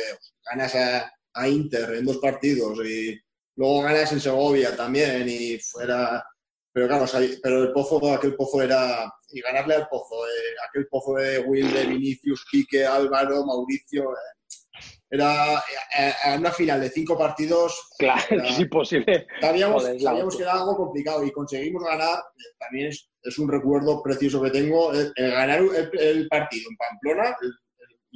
ganas 0.51 0.75
a, 0.75 1.13
a 1.35 1.49
Inter 1.49 1.95
en 1.95 2.05
dos 2.05 2.19
partidos 2.19 2.79
y 2.85 3.19
luego 3.57 3.83
ganas 3.83 4.13
en 4.13 4.21
Segovia 4.21 4.77
también 4.77 5.27
y 5.29 5.59
fuera... 5.59 6.25
Pero 6.73 6.89
claro, 6.89 7.05
o 7.05 7.07
sea, 7.07 7.21
pero 7.43 7.63
el 7.63 7.73
pozo, 7.73 8.13
aquel 8.13 8.37
pozo 8.37 8.61
era... 8.61 9.11
Y 9.31 9.41
ganarle 9.41 9.77
al 9.77 9.89
pozo, 9.89 10.27
eh, 10.27 10.55
aquel 10.69 10.87
pozo 10.89 11.15
de 11.15 11.39
Will, 11.39 11.73
de 11.73 11.87
Vinicius, 11.87 12.45
Quique, 12.51 12.85
Álvaro, 12.85 13.45
Mauricio... 13.47 14.13
eh, 14.13 14.17
era 15.09 15.55
eh, 15.99 16.13
eh, 16.27 16.37
una 16.37 16.51
final 16.51 16.81
de 16.81 16.91
cinco 16.91 17.17
partidos. 17.17 17.81
Claro, 17.99 18.23
era- 18.29 18.49
es 18.49 18.59
imposible. 18.59 19.27
Sabíamos, 19.41 19.83
Joder, 19.85 20.01
sabíamos 20.01 20.37
que 20.37 20.43
era 20.43 20.53
algo 20.55 20.77
complicado 20.77 21.25
y 21.25 21.31
conseguimos 21.31 21.85
ganar. 21.85 22.19
eh, 22.19 22.55
También 22.59 22.89
es, 22.89 23.09
es 23.23 23.39
un 23.39 23.49
recuerdo 23.51 24.03
precioso 24.03 24.43
que 24.43 24.51
tengo. 24.51 24.93
El, 24.93 25.13
el 25.15 25.31
ganar 25.31 25.61
el, 25.61 25.91
el 25.99 26.29
partido 26.29 26.69
en 26.71 26.77
Pamplona 26.77 27.37
el- 27.41 27.53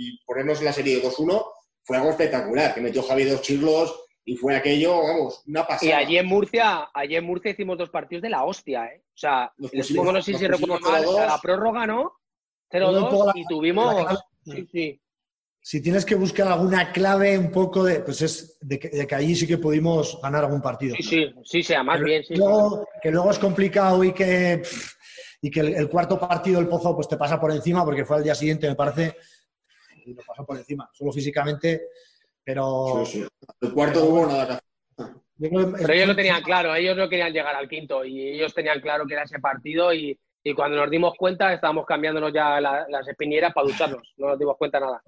y 0.01 0.19
ponernos 0.25 0.59
en 0.61 0.65
la 0.67 0.73
serie 0.73 1.03
2-1 1.03 1.45
fue 1.83 1.97
algo 1.97 2.11
espectacular. 2.11 2.75
Que 2.75 2.81
metió 2.81 3.03
Javi 3.03 3.25
dos 3.25 3.43
chirlos 3.43 3.95
y 4.25 4.37
fue 4.37 4.57
aquello, 4.57 4.97
vamos, 5.03 5.43
una 5.47 5.67
pasada. 5.67 5.91
Y 5.91 5.93
allí 5.93 6.19
en 6.19 6.27
Murcia, 6.27 6.89
allí 6.95 7.17
en 7.17 7.25
Murcia 7.25 7.51
hicimos 7.51 7.77
dos 7.79 7.91
partidos 7.91 8.23
de 8.23 8.31
la 8.31 8.45
hostia, 8.45 8.87
¿eh? 8.87 9.03
O 9.07 9.19
sea, 9.21 9.53
Nos 9.59 9.71
pusimos- 9.71 10.13
no 10.13 10.23
sé 10.23 10.33
nos 10.33 10.41
si 10.41 10.47
recuerdo 10.47 10.79
mal, 10.81 11.05
0-2. 11.05 11.19
a 11.21 11.27
la 11.27 11.39
prórroga, 11.39 11.87
¿no? 11.87 12.13
Luego 12.73 12.89
un 12.91 12.95
0-2 12.97 13.11
poco 13.11 13.27
la- 13.27 13.33
y 13.35 13.45
tuvimos... 13.47 13.95
la 14.05 14.21
Sí, 14.45 14.69
sí. 14.73 15.01
Si 15.63 15.83
tienes 15.83 16.07
que 16.07 16.15
buscar 16.15 16.49
alguna 16.49 16.91
clave 16.91 17.37
un 17.37 17.51
poco 17.51 17.85
de, 17.85 18.01
pues 18.01 18.23
es 18.23 18.57
de 18.63 18.79
que, 18.79 18.89
de 18.89 19.07
que 19.07 19.15
allí 19.15 19.37
sí 19.37 19.47
que 19.47 19.59
pudimos 19.59 20.19
ganar 20.23 20.45
algún 20.45 20.63
partido. 20.63 20.97
Sí, 20.97 21.03
sí, 21.03 21.27
sí, 21.45 21.63
sea 21.63 21.83
más 21.83 22.01
bien, 22.01 22.25
sí. 22.25 22.35
luego- 22.37 22.87
que 23.03 23.11
luego 23.11 23.31
es 23.31 23.39
complicado 23.39 24.03
y 24.03 24.13
que, 24.15 24.63
y 25.43 25.51
que 25.51 25.61
el, 25.61 25.75
el 25.75 25.89
cuarto 25.91 26.19
partido 26.19 26.61
el 26.61 26.69
Pozo 26.69 26.95
pues 26.97 27.09
te 27.09 27.19
pasa 27.19 27.39
por 27.39 27.53
encima 27.53 27.85
porque 27.85 28.07
fue 28.07 28.17
al 28.17 28.23
día 28.25 28.35
siguiente, 28.35 28.69
me 28.69 28.75
parece, 28.75 29.15
y 30.11 30.15
lo 30.15 30.23
pasó 30.23 30.45
por 30.45 30.57
encima, 30.57 30.89
solo 30.93 31.13
físicamente, 31.13 31.89
pero... 32.45 33.05
Sí, 33.07 33.23
sí. 33.23 33.29
El 33.61 33.73
cuarto 33.73 34.05
hubo 34.05 34.27
nada 34.27 34.47
que 34.47 34.53
hacer. 34.53 34.65
Pero 35.39 35.93
ellos 35.95 36.09
lo 36.09 36.17
tenían 36.17 36.43
claro, 36.43 36.75
ellos 36.75 36.97
no 36.97 37.09
querían 37.09 37.33
llegar 37.33 37.55
al 37.57 37.69
quinto 37.69 38.05
y 38.05 38.29
ellos 38.29 38.53
tenían 38.53 38.81
claro 38.81 39.07
que 39.07 39.15
era 39.15 39.23
ese 39.23 39.39
partido 39.39 39.93
y, 39.95 40.19
y 40.45 40.53
cuando 40.55 40.77
nos 40.77 40.91
dimos 40.91 41.15
cuenta 41.17 41.55
estábamos 41.55 41.87
cambiándonos 41.87 42.33
ya 42.33 42.61
la- 42.61 42.87
las 42.91 43.09
espinieras 43.09 43.55
para 43.55 43.67
ducharnos, 43.69 44.13
no 44.19 44.29
nos 44.29 44.39
dimos 44.39 44.57
cuenta 44.59 44.81
nada. 44.81 45.03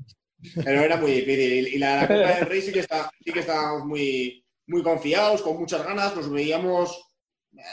Pero 0.64 0.80
era 0.80 0.96
muy 0.96 1.10
difícil. 1.12 1.68
Y 1.74 1.78
la, 1.78 1.96
la 1.96 2.08
Copa 2.08 2.34
del 2.36 2.46
Rey 2.46 2.62
sí 2.62 2.72
que, 2.72 2.80
está, 2.80 3.10
sí 3.22 3.30
que 3.32 3.40
estábamos 3.40 3.84
muy, 3.86 4.44
muy 4.66 4.82
confiados, 4.82 5.42
con 5.42 5.58
muchas 5.58 5.84
ganas, 5.84 6.16
nos 6.16 6.30
veíamos. 6.30 7.08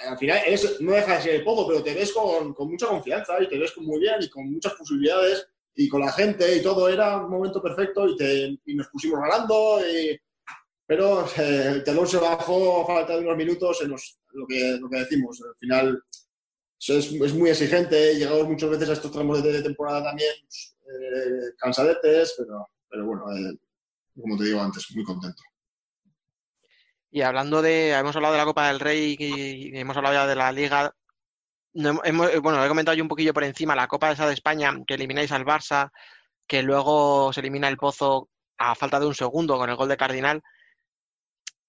Al 0.07 0.17
final 0.17 0.41
es, 0.45 0.81
no 0.81 0.91
deja 0.91 1.15
de 1.15 1.21
ser 1.21 1.35
el 1.35 1.43
poco, 1.45 1.65
pero 1.65 1.81
te 1.81 1.93
ves 1.93 2.11
con, 2.11 2.53
con 2.53 2.69
mucha 2.69 2.87
confianza 2.87 3.41
y 3.41 3.47
te 3.47 3.57
ves 3.57 3.75
muy 3.77 3.99
bien 4.01 4.15
y 4.19 4.29
con 4.29 4.51
muchas 4.51 4.73
posibilidades 4.73 5.47
y 5.75 5.87
con 5.87 6.01
la 6.01 6.11
gente 6.11 6.55
y 6.55 6.61
todo. 6.61 6.89
Era 6.89 7.17
un 7.17 7.29
momento 7.29 7.61
perfecto 7.61 8.07
y, 8.07 8.75
nos 8.75 8.87
pusimos 8.87 9.19
ganando. 9.19 9.79
pero 10.85 11.25
eh, 11.37 11.67
el 11.67 11.83
telón 11.83 12.07
se 12.07 12.17
bajó 12.17 12.81
a 12.81 12.87
falta 12.87 13.15
de 13.15 13.23
unos 13.23 13.37
minutos 13.37 13.81
en 13.81 13.91
los- 13.91 14.19
lo, 14.31 14.47
que, 14.47 14.79
decimos. 14.91 15.41
Al 15.41 15.55
final 15.55 16.03
es, 16.87 17.33
muy 17.33 17.49
exigente, 17.49 18.15
llegamos 18.15 18.47
muchas 18.47 18.69
veces 18.69 18.89
a 18.89 18.93
estos 18.93 19.11
tramos 19.11 19.43
de, 19.43 19.61
temporada 19.61 20.03
también 20.03 20.33
eh, 20.33 21.53
cansadetes, 21.57 22.35
pero, 22.37 23.05
bueno, 23.05 23.25
eh, 23.35 23.57
como 24.19 24.37
te 24.37 24.45
digo 24.45 24.61
antes, 24.61 24.85
muy 24.95 25.03
contento. 25.03 25.41
Y 27.11 27.21
hablando 27.21 27.61
de, 27.61 27.91
hemos 27.91 28.15
hablado 28.15 28.33
de 28.33 28.39
la 28.39 28.45
Copa 28.45 28.67
del 28.67 28.79
Rey 28.79 29.15
y 29.17 29.77
hemos 29.77 29.97
hablado 29.97 30.15
ya 30.15 30.27
de 30.27 30.35
la 30.35 30.51
Liga. 30.51 30.93
No 31.79 31.91
hem- 31.93 32.01
hemos- 32.03 32.41
bueno, 32.41 32.63
he 32.63 32.67
comentado 32.67 32.95
yo 32.95 33.03
un 33.03 33.07
poquillo 33.07 33.33
por 33.33 33.43
encima 33.45 33.73
la 33.75 33.87
Copa 33.87 34.11
esa 34.11 34.27
de 34.27 34.33
España, 34.33 34.73
que 34.85 34.95
elimináis 34.95 35.31
al 35.31 35.45
Barça, 35.45 35.89
que 36.45 36.61
luego 36.61 37.31
se 37.31 37.39
elimina 37.39 37.69
el 37.69 37.77
Pozo 37.77 38.27
a 38.57 38.75
falta 38.75 38.99
de 38.99 39.05
un 39.07 39.15
segundo 39.15 39.57
con 39.57 39.69
el 39.69 39.75
gol 39.77 39.87
de 39.87 39.95
Cardinal. 39.95 40.41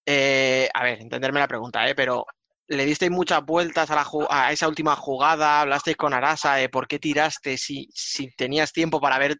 Eh, 0.06 0.68
a 0.74 0.82
ver, 0.82 1.00
entenderme 1.00 1.38
la 1.40 1.46
pregunta, 1.48 1.88
¿eh? 1.88 1.94
Pero 1.94 2.26
¿le 2.68 2.84
disteis 2.84 3.10
muchas 3.10 3.44
vueltas 3.44 3.90
a, 3.90 3.94
la 3.94 4.06
a 4.30 4.52
esa 4.52 4.66
última 4.68 4.96
jugada? 4.96 5.60
¿Hablasteis 5.60 5.96
con 5.96 6.12
Arasa 6.12 6.54
de 6.54 6.68
por 6.68 6.88
qué 6.88 6.98
tiraste? 6.98 7.56
Si, 7.56 7.88
si 7.94 8.30
tenías 8.34 8.72
tiempo 8.72 9.00
para 9.00 9.18
ver. 9.18 9.36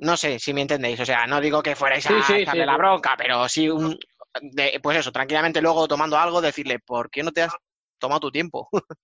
No 0.00 0.16
sé 0.16 0.38
si 0.38 0.54
me 0.54 0.62
entendéis. 0.62 1.00
O 1.00 1.04
sea, 1.04 1.26
no 1.26 1.40
digo 1.40 1.60
que 1.60 1.74
fuerais 1.74 2.06
a 2.06 2.10
Sí, 2.10 2.22
sí, 2.22 2.32
echarle 2.42 2.62
sí. 2.62 2.66
la 2.66 2.76
bronca, 2.76 3.16
pero 3.18 3.48
sí 3.48 3.68
un, 3.68 3.98
de- 4.40 4.78
pues 4.80 4.98
eso, 4.98 5.10
tranquilamente 5.10 5.60
luego 5.60 5.88
tomando 5.88 6.16
algo, 6.16 6.40
decirle, 6.40 6.78
¿por 6.78 7.10
qué 7.10 7.24
no 7.24 7.32
te 7.32 7.42
has 7.42 7.52
tomado 7.98 8.20
tu 8.20 8.30
tiempo? 8.30 8.68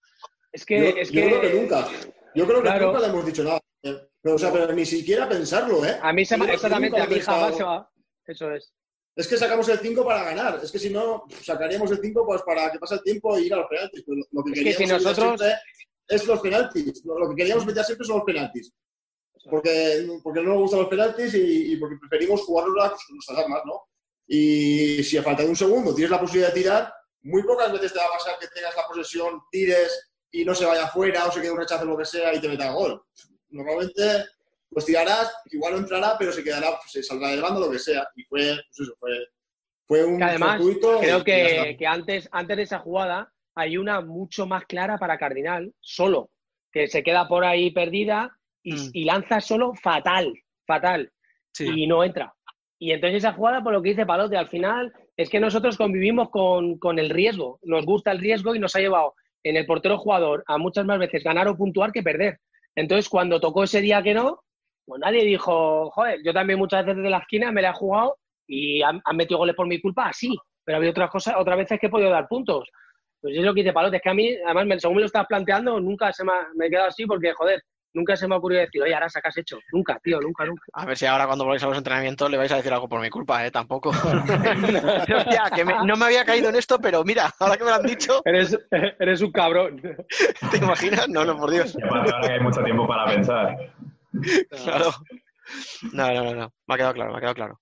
Es 0.54 0.64
que, 0.64 0.78
yo, 0.78 0.84
es 1.00 1.10
yo 1.10 1.20
que, 1.22 1.26
creo 1.28 1.40
que 1.40 1.50
nunca. 1.54 1.88
Yo 2.34 2.46
creo 2.46 2.56
que 2.62 2.68
Claro. 2.68 2.86
nunca 2.86 3.00
le 3.00 3.06
hemos 3.08 3.26
dicho 3.26 3.42
nada. 3.44 3.60
Pero, 3.82 4.36
o 4.36 4.38
sea, 4.38 4.52
pero 4.52 4.72
ni 4.72 4.86
siquiera 4.86 5.28
pensarlo, 5.28 5.84
¿eh? 5.84 5.98
a 6.00 6.12
mí 6.12 6.24
se 6.24 6.36
me, 6.38 6.50
exactamente, 6.52 6.98
a 7.00 7.06
mí 7.06 7.20
jamás 7.20 7.56
se 7.56 7.62
va. 7.64 7.90
Eso 8.26 8.50
es. 8.52 8.72
Es 9.16 9.26
que 9.28 9.36
sacamos 9.36 9.68
el 9.68 9.78
5 9.78 10.04
para 10.04 10.24
ganar. 10.24 10.60
Es 10.62 10.72
que 10.72 10.78
si 10.78 10.90
no, 10.90 11.24
sacaríamos 11.42 11.90
el 11.90 11.98
5 12.00 12.24
pues 12.24 12.42
para 12.42 12.70
que 12.72 12.78
pase 12.78 12.94
el 12.94 13.02
tiempo 13.02 13.36
e 13.36 13.42
ir 13.42 13.54
a 13.54 13.58
los 13.58 13.66
penaltis. 13.68 14.02
Lo, 14.06 14.14
lo 14.30 14.44
que 14.44 14.52
Es 14.52 14.58
que 14.58 14.64
queríamos 14.64 15.02
si 15.02 15.08
nosotros- 15.08 15.42
es 16.08 16.26
los 16.26 16.40
penaltis. 16.40 17.04
Lo, 17.04 17.18
lo 17.18 17.28
que 17.30 17.36
queríamos 17.36 17.66
meter 17.66 17.84
siempre 17.84 18.06
son 18.06 18.16
los 18.16 18.24
penaltis. 18.24 18.72
Porque, 19.50 20.06
porque 20.22 20.40
no 20.40 20.50
nos 20.50 20.58
gustan 20.62 20.80
los 20.80 20.88
penaltis 20.88 21.34
y, 21.34 21.72
y 21.72 21.76
porque 21.76 21.96
preferimos 22.00 22.42
jugarlos 22.42 22.74
con 23.06 23.16
nuestras 23.16 23.38
armas, 23.40 23.60
¿no? 23.66 23.82
Y 24.26 25.02
si 25.04 25.18
a 25.18 25.22
falta 25.22 25.42
de 25.42 25.50
un 25.50 25.56
segundo 25.56 25.94
tienes 25.94 26.10
la 26.10 26.20
posibilidad 26.20 26.48
de 26.54 26.60
tirar, 26.62 26.94
muy 27.22 27.42
pocas 27.42 27.70
veces 27.72 27.92
te 27.92 27.98
va 27.98 28.06
a 28.06 28.18
pasar 28.18 28.38
que 28.40 28.46
tengas 28.48 28.74
la 28.74 28.86
posesión, 28.86 29.42
tires 29.50 30.12
y 30.34 30.44
no 30.44 30.52
se 30.54 30.66
vaya 30.66 30.84
afuera 30.84 31.26
o 31.26 31.30
se 31.30 31.40
quede 31.40 31.52
un 31.52 31.58
rechazo 31.58 31.84
o 31.84 31.86
lo 31.86 31.96
que 31.96 32.04
sea 32.04 32.34
y 32.34 32.40
te 32.40 32.48
meta 32.48 32.72
gol. 32.72 33.00
Normalmente 33.50 34.24
pues 34.68 34.86
tirarás, 34.86 35.32
igual 35.52 35.74
no 35.74 35.78
entrará, 35.78 36.16
pero 36.18 36.32
se 36.32 36.42
quedará, 36.42 36.70
pues, 36.80 36.90
se 36.90 37.02
saldrá 37.04 37.28
del 37.28 37.40
bando, 37.40 37.60
lo 37.60 37.70
que 37.70 37.78
sea. 37.78 38.08
Y 38.16 38.24
fue, 38.24 38.40
pues 38.66 38.80
eso, 38.80 38.92
fue, 38.98 39.10
fue 39.86 40.04
un 40.04 40.18
Que 40.18 40.24
además, 40.24 40.60
creo 40.60 41.20
y 41.20 41.22
que, 41.22 41.76
que 41.78 41.86
antes, 41.86 42.28
antes 42.32 42.56
de 42.56 42.62
esa 42.64 42.80
jugada 42.80 43.32
hay 43.54 43.76
una 43.76 44.00
mucho 44.00 44.46
más 44.46 44.64
clara 44.64 44.98
para 44.98 45.16
Cardinal, 45.16 45.72
solo, 45.78 46.30
que 46.72 46.88
se 46.88 47.04
queda 47.04 47.28
por 47.28 47.44
ahí 47.44 47.70
perdida 47.70 48.36
y, 48.64 48.72
Mm. 48.72 48.90
y 48.94 49.04
lanza 49.04 49.40
solo 49.40 49.74
fatal, 49.80 50.34
fatal, 50.66 51.12
Sí. 51.52 51.68
y 51.72 51.86
no 51.86 52.02
entra. 52.02 52.34
Y 52.80 52.90
entonces 52.90 53.18
esa 53.18 53.34
jugada, 53.34 53.62
por 53.62 53.72
lo 53.72 53.80
que 53.80 53.90
dice 53.90 54.04
Palote, 54.04 54.36
al 54.36 54.48
final 54.48 54.92
es 55.16 55.30
que 55.30 55.38
nosotros 55.38 55.76
convivimos 55.76 56.30
con, 56.30 56.78
con 56.78 56.98
el 56.98 57.10
riesgo, 57.10 57.60
nos 57.62 57.86
gusta 57.86 58.10
el 58.10 58.18
riesgo 58.18 58.56
y 58.56 58.58
nos 58.58 58.74
ha 58.74 58.80
llevado 58.80 59.14
en 59.44 59.56
el 59.56 59.66
portero 59.66 59.98
jugador 59.98 60.42
a 60.46 60.58
muchas 60.58 60.84
más 60.84 60.98
veces 60.98 61.22
ganar 61.22 61.46
o 61.48 61.56
puntuar 61.56 61.92
que 61.92 62.02
perder. 62.02 62.38
Entonces, 62.74 63.08
cuando 63.08 63.40
tocó 63.40 63.62
ese 63.64 63.80
día 63.80 64.02
que 64.02 64.14
no, 64.14 64.40
pues 64.86 65.00
nadie 65.00 65.24
dijo, 65.24 65.90
joder, 65.90 66.20
yo 66.24 66.32
también 66.32 66.58
muchas 66.58 66.84
veces 66.84 66.96
desde 66.96 67.10
la 67.10 67.18
esquina 67.18 67.52
me 67.52 67.62
la 67.62 67.70
he 67.70 67.74
jugado 67.74 68.16
y 68.46 68.82
han, 68.82 69.00
metido 69.14 69.38
goles 69.38 69.54
por 69.54 69.66
mi 69.66 69.80
culpa, 69.80 70.10
sí, 70.12 70.36
pero 70.64 70.78
había 70.78 70.90
otras 70.90 71.10
cosas, 71.10 71.34
otras 71.38 71.56
veces 71.58 71.78
que 71.78 71.86
he 71.86 71.90
podido 71.90 72.10
dar 72.10 72.26
puntos. 72.26 72.68
Pues 73.20 73.36
es 73.36 73.44
lo 73.44 73.54
que 73.54 73.60
dice 73.60 73.72
Palote, 73.72 73.96
es 73.96 74.02
que 74.02 74.10
a 74.10 74.14
mí, 74.14 74.34
además, 74.44 74.82
según 74.82 74.96
me 74.96 75.00
lo 75.02 75.06
estás 75.06 75.26
planteando, 75.26 75.80
nunca 75.80 76.12
se 76.12 76.24
me 76.24 76.32
ha, 76.32 76.48
me 76.56 76.66
he 76.66 76.70
quedado 76.70 76.88
así 76.88 77.06
porque, 77.06 77.32
joder, 77.32 77.62
nunca 77.94 78.16
se 78.16 78.28
me 78.28 78.34
ha 78.34 78.38
ocurrido 78.38 78.60
decir, 78.60 78.82
oye, 78.82 78.92
ahora 78.94 79.08
¿qué 79.08 79.20
has 79.28 79.36
hecho? 79.38 79.58
Nunca, 79.72 79.98
tío, 80.02 80.20
nunca, 80.20 80.44
nunca. 80.44 80.62
A 80.72 80.84
ver 80.84 80.96
si 80.98 81.06
ahora 81.06 81.26
cuando 81.26 81.44
volváis 81.44 81.62
a 81.62 81.68
los 81.68 81.78
entrenamientos 81.78 82.30
le 82.30 82.36
vais 82.36 82.52
a 82.52 82.56
decir 82.56 82.72
algo 82.72 82.88
por 82.88 83.00
mi 83.00 83.08
culpa, 83.08 83.46
¿eh? 83.46 83.50
Tampoco. 83.50 83.90
Hostia, 85.16 85.50
que 85.54 85.64
me- 85.64 85.84
no 85.86 85.96
me 85.96 86.04
había 86.06 86.24
caído 86.24 86.48
en 86.50 86.56
esto, 86.56 86.78
pero 86.78 87.04
mira, 87.04 87.32
ahora 87.38 87.56
que 87.56 87.64
me 87.64 87.70
lo 87.70 87.76
han 87.76 87.82
dicho, 87.86 88.20
Eres, 88.24 88.58
eres 88.70 89.22
un 89.22 89.32
cabrón. 89.32 89.80
¿te 90.50 90.58
imaginas? 90.58 91.08
No, 91.08 91.24
no, 91.24 91.36
por 91.38 91.50
Dios. 91.50 91.76
Ahora 91.90 92.20
que 92.26 92.32
hay 92.32 92.40
mucho 92.40 92.62
tiempo 92.62 92.86
para 92.86 93.06
pensar. 93.06 93.56
Claro. 94.50 94.90
No, 95.92 96.12
no, 96.14 96.24
no, 96.24 96.34
no. 96.34 96.52
Me 96.66 96.74
ha 96.74 96.76
quedado 96.78 96.94
claro, 96.94 97.10
me 97.12 97.16
ha 97.18 97.20
quedado 97.20 97.34
claro. 97.34 97.60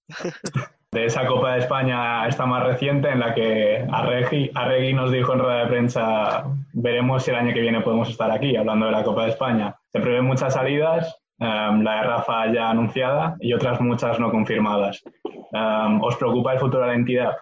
De 0.92 1.06
esa 1.06 1.26
Copa 1.26 1.54
de 1.54 1.60
España, 1.60 2.28
esta 2.28 2.44
más 2.44 2.64
reciente, 2.64 3.08
en 3.08 3.20
la 3.20 3.34
que 3.34 3.82
Arregui, 3.90 4.50
Arregui 4.54 4.92
nos 4.92 5.10
dijo 5.10 5.32
en 5.32 5.38
rueda 5.38 5.60
de 5.60 5.66
prensa, 5.68 6.44
veremos 6.74 7.24
si 7.24 7.30
el 7.30 7.38
año 7.38 7.54
que 7.54 7.62
viene 7.62 7.80
podemos 7.80 8.10
estar 8.10 8.30
aquí, 8.30 8.54
hablando 8.56 8.84
de 8.84 8.92
la 8.92 9.02
Copa 9.02 9.24
de 9.24 9.30
España. 9.30 9.74
Se 9.90 10.00
prevén 10.00 10.26
muchas 10.26 10.52
salidas, 10.52 11.16
em, 11.38 11.82
la 11.82 11.94
de 11.96 12.02
Rafa 12.02 12.52
ya 12.52 12.68
anunciada 12.68 13.36
y 13.40 13.54
otras 13.54 13.80
muchas 13.80 14.20
no 14.20 14.30
confirmadas. 14.30 15.02
Em, 15.24 16.02
¿Os 16.02 16.14
preocupa 16.16 16.52
el 16.52 16.58
futuro 16.58 16.82
de 16.82 16.88
la 16.88 16.94
entidad? 16.94 17.36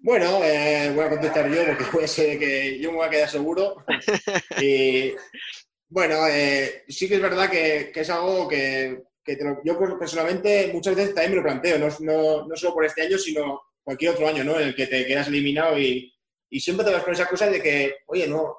Bueno, 0.00 0.26
eh, 0.44 0.92
voy 0.94 1.04
a 1.04 1.10
contestar 1.10 1.50
yo 1.50 1.66
porque 1.66 1.84
puede 1.90 2.06
ser 2.06 2.38
que 2.38 2.78
yo 2.78 2.92
me 2.92 2.98
voy 2.98 3.06
a 3.08 3.10
quedar 3.10 3.28
seguro. 3.28 3.74
Y 4.62 5.14
bueno, 5.88 6.14
eh, 6.28 6.84
sí 6.86 7.08
que 7.08 7.16
es 7.16 7.22
verdad 7.22 7.50
que, 7.50 7.90
que 7.92 8.00
es 8.02 8.10
algo 8.10 8.46
que, 8.46 9.02
que 9.24 9.36
te 9.36 9.44
lo- 9.44 9.60
yo 9.64 9.78
personalmente 9.98 10.70
muchas 10.72 10.94
veces 10.94 11.14
también 11.14 11.30
me 11.32 11.36
lo 11.38 11.42
planteo, 11.42 11.78
no, 11.78 11.88
no, 12.00 12.46
no 12.46 12.56
solo 12.56 12.74
por 12.74 12.84
este 12.84 13.02
año, 13.02 13.18
sino 13.18 13.60
cualquier 13.82 14.12
otro 14.12 14.28
año, 14.28 14.44
¿no? 14.44 14.58
En 14.60 14.68
el 14.68 14.74
que 14.74 14.86
te 14.86 15.06
quedas 15.06 15.28
eliminado 15.28 15.78
y, 15.78 16.12
y 16.50 16.60
siempre 16.60 16.84
te 16.86 16.92
vas 16.92 17.02
con 17.04 17.12
esa 17.14 17.26
cosa 17.28 17.48
de 17.48 17.60
que, 17.62 17.96
oye, 18.06 18.26
no, 18.28 18.56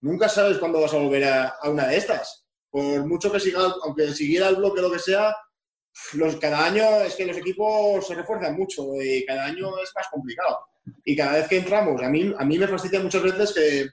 nunca 0.00 0.28
sabes 0.28 0.58
cuándo 0.58 0.80
vas 0.80 0.92
a 0.94 0.98
volver 0.98 1.24
a, 1.24 1.48
a 1.60 1.70
una 1.70 1.86
de 1.88 1.96
estas. 1.96 2.46
Por 2.70 3.06
mucho 3.06 3.30
que 3.32 3.40
siga, 3.40 3.60
aunque 3.84 4.12
siguiera 4.12 4.48
el 4.48 4.56
bloque 4.56 4.80
o 4.80 4.84
lo 4.84 4.92
que 4.92 4.98
sea, 4.98 5.34
los, 6.14 6.36
cada 6.36 6.64
año 6.66 6.84
es 7.02 7.14
que 7.16 7.26
los 7.26 7.36
equipos 7.36 8.06
se 8.06 8.14
refuerzan 8.14 8.56
mucho 8.56 8.82
y 9.02 9.24
cada 9.26 9.44
año 9.46 9.78
es 9.82 9.92
más 9.94 10.06
complicado. 10.10 10.58
Y 11.04 11.14
cada 11.14 11.34
vez 11.34 11.48
que 11.48 11.58
entramos, 11.58 12.02
a 12.02 12.08
mí, 12.08 12.34
a 12.38 12.44
mí 12.44 12.58
me 12.58 12.66
fastidia 12.68 13.00
muchas 13.00 13.22
veces 13.22 13.52
que, 13.52 13.86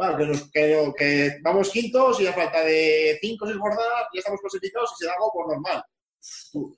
bueno, 0.00 0.16
que, 0.16 0.24
nos- 0.26 0.50
que- 0.50 0.92
que 0.96 1.38
vamos 1.42 1.68
quintos 1.70 2.18
y 2.20 2.26
a 2.26 2.32
falta 2.32 2.62
de 2.64 3.18
cinco 3.20 3.46
seis 3.46 3.58
jornadas 3.58 4.06
ya 4.14 4.18
estamos 4.20 4.40
clasificados 4.40 4.90
y 4.92 4.96
se 5.02 5.06
da 5.06 5.12
algo 5.12 5.30
por 5.32 5.48
normal. 5.48 5.82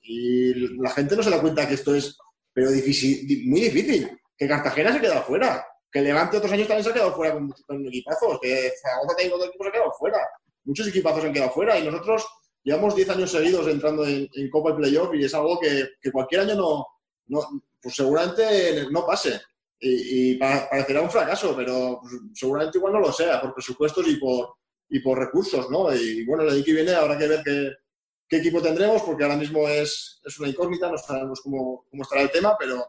Y 0.03 0.53
la 0.81 0.89
gente 0.91 1.15
no 1.15 1.23
se 1.23 1.29
da 1.29 1.39
cuenta 1.41 1.67
que 1.67 1.75
esto 1.75 1.95
es 1.95 2.17
pero 2.53 2.69
difícil, 2.69 3.25
di- 3.27 3.47
muy 3.47 3.61
difícil. 3.61 4.19
Que 4.37 4.47
Cartagena 4.47 4.91
se 4.91 4.97
ha 4.97 5.01
quedado 5.01 5.23
fuera. 5.23 5.65
Que 5.91 6.01
Levante 6.01 6.37
otros 6.37 6.51
años 6.51 6.67
también 6.67 6.83
se 6.83 6.89
ha 6.89 6.93
quedado 6.93 7.13
fuera 7.15 7.33
con, 7.33 7.49
con 7.65 7.87
equipazos. 7.87 8.39
Que 8.41 8.71
Zaragoza 8.81 9.15
también 9.15 9.33
otros 9.33 9.47
equipos 9.49 9.65
se 9.65 9.69
ha 9.69 9.73
quedado 9.73 9.91
fuera. 9.97 10.17
Muchos 10.65 10.87
equipazos 10.87 11.23
han 11.25 11.33
quedado 11.33 11.51
fuera 11.51 11.79
y 11.79 11.85
nosotros 11.85 12.25
llevamos 12.63 12.95
10 12.95 13.09
años 13.09 13.31
seguidos 13.31 13.67
entrando 13.67 14.05
en, 14.05 14.27
en 14.33 14.49
Copa 14.49 14.71
y 14.71 14.73
Playoff 14.73 15.13
y 15.15 15.23
es 15.25 15.33
algo 15.33 15.59
que, 15.59 15.87
que 16.01 16.11
cualquier 16.11 16.41
año 16.41 16.55
no, 16.55 16.85
no 17.27 17.39
pues 17.81 17.95
seguramente 17.95 18.85
no 18.91 19.05
pase. 19.05 19.41
Y, 19.85 20.31
y 20.31 20.35
pa- 20.35 20.69
parecerá 20.69 21.01
un 21.01 21.11
fracaso, 21.11 21.53
pero 21.57 21.99
pues, 22.01 22.13
seguramente 22.33 22.77
igual 22.77 22.93
no 22.93 22.99
lo 22.99 23.11
sea, 23.11 23.41
por 23.41 23.53
presupuestos 23.53 24.07
y 24.07 24.15
por, 24.15 24.55
y 24.87 24.99
por 25.01 25.19
recursos, 25.19 25.69
¿no? 25.69 25.93
Y 25.93 26.25
bueno, 26.25 26.43
el 26.43 26.51
año 26.51 26.63
que 26.63 26.71
viene 26.71 26.93
habrá 26.93 27.17
que 27.17 27.27
ver 27.27 27.43
qué, 27.43 28.37
equipo 28.37 28.61
tendremos, 28.61 29.01
porque 29.03 29.23
ahora 29.23 29.35
mismo 29.35 29.67
es, 29.67 30.21
es 30.23 30.39
una 30.39 30.47
incógnita, 30.49 30.89
no 30.89 30.97
sabemos 30.97 31.41
cómo, 31.41 31.85
cómo 31.91 32.01
estará 32.01 32.21
el 32.21 32.31
tema, 32.31 32.55
pero 32.57 32.83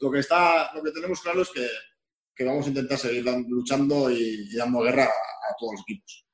lo 0.00 0.10
que, 0.10 0.18
está, 0.20 0.72
lo 0.74 0.82
que 0.82 0.92
tenemos 0.92 1.20
claro 1.22 1.40
es 1.42 1.50
que, 1.50 1.66
que 2.36 2.44
vamos 2.44 2.66
a 2.66 2.68
intentar 2.68 2.98
seguir 2.98 3.24
luchando 3.48 4.10
y, 4.10 4.54
dando 4.54 4.80
guerra 4.82 5.04
a, 5.04 5.06
a 5.06 5.56
todos 5.58 5.72
los 5.72 5.82
equipos. 5.82 6.26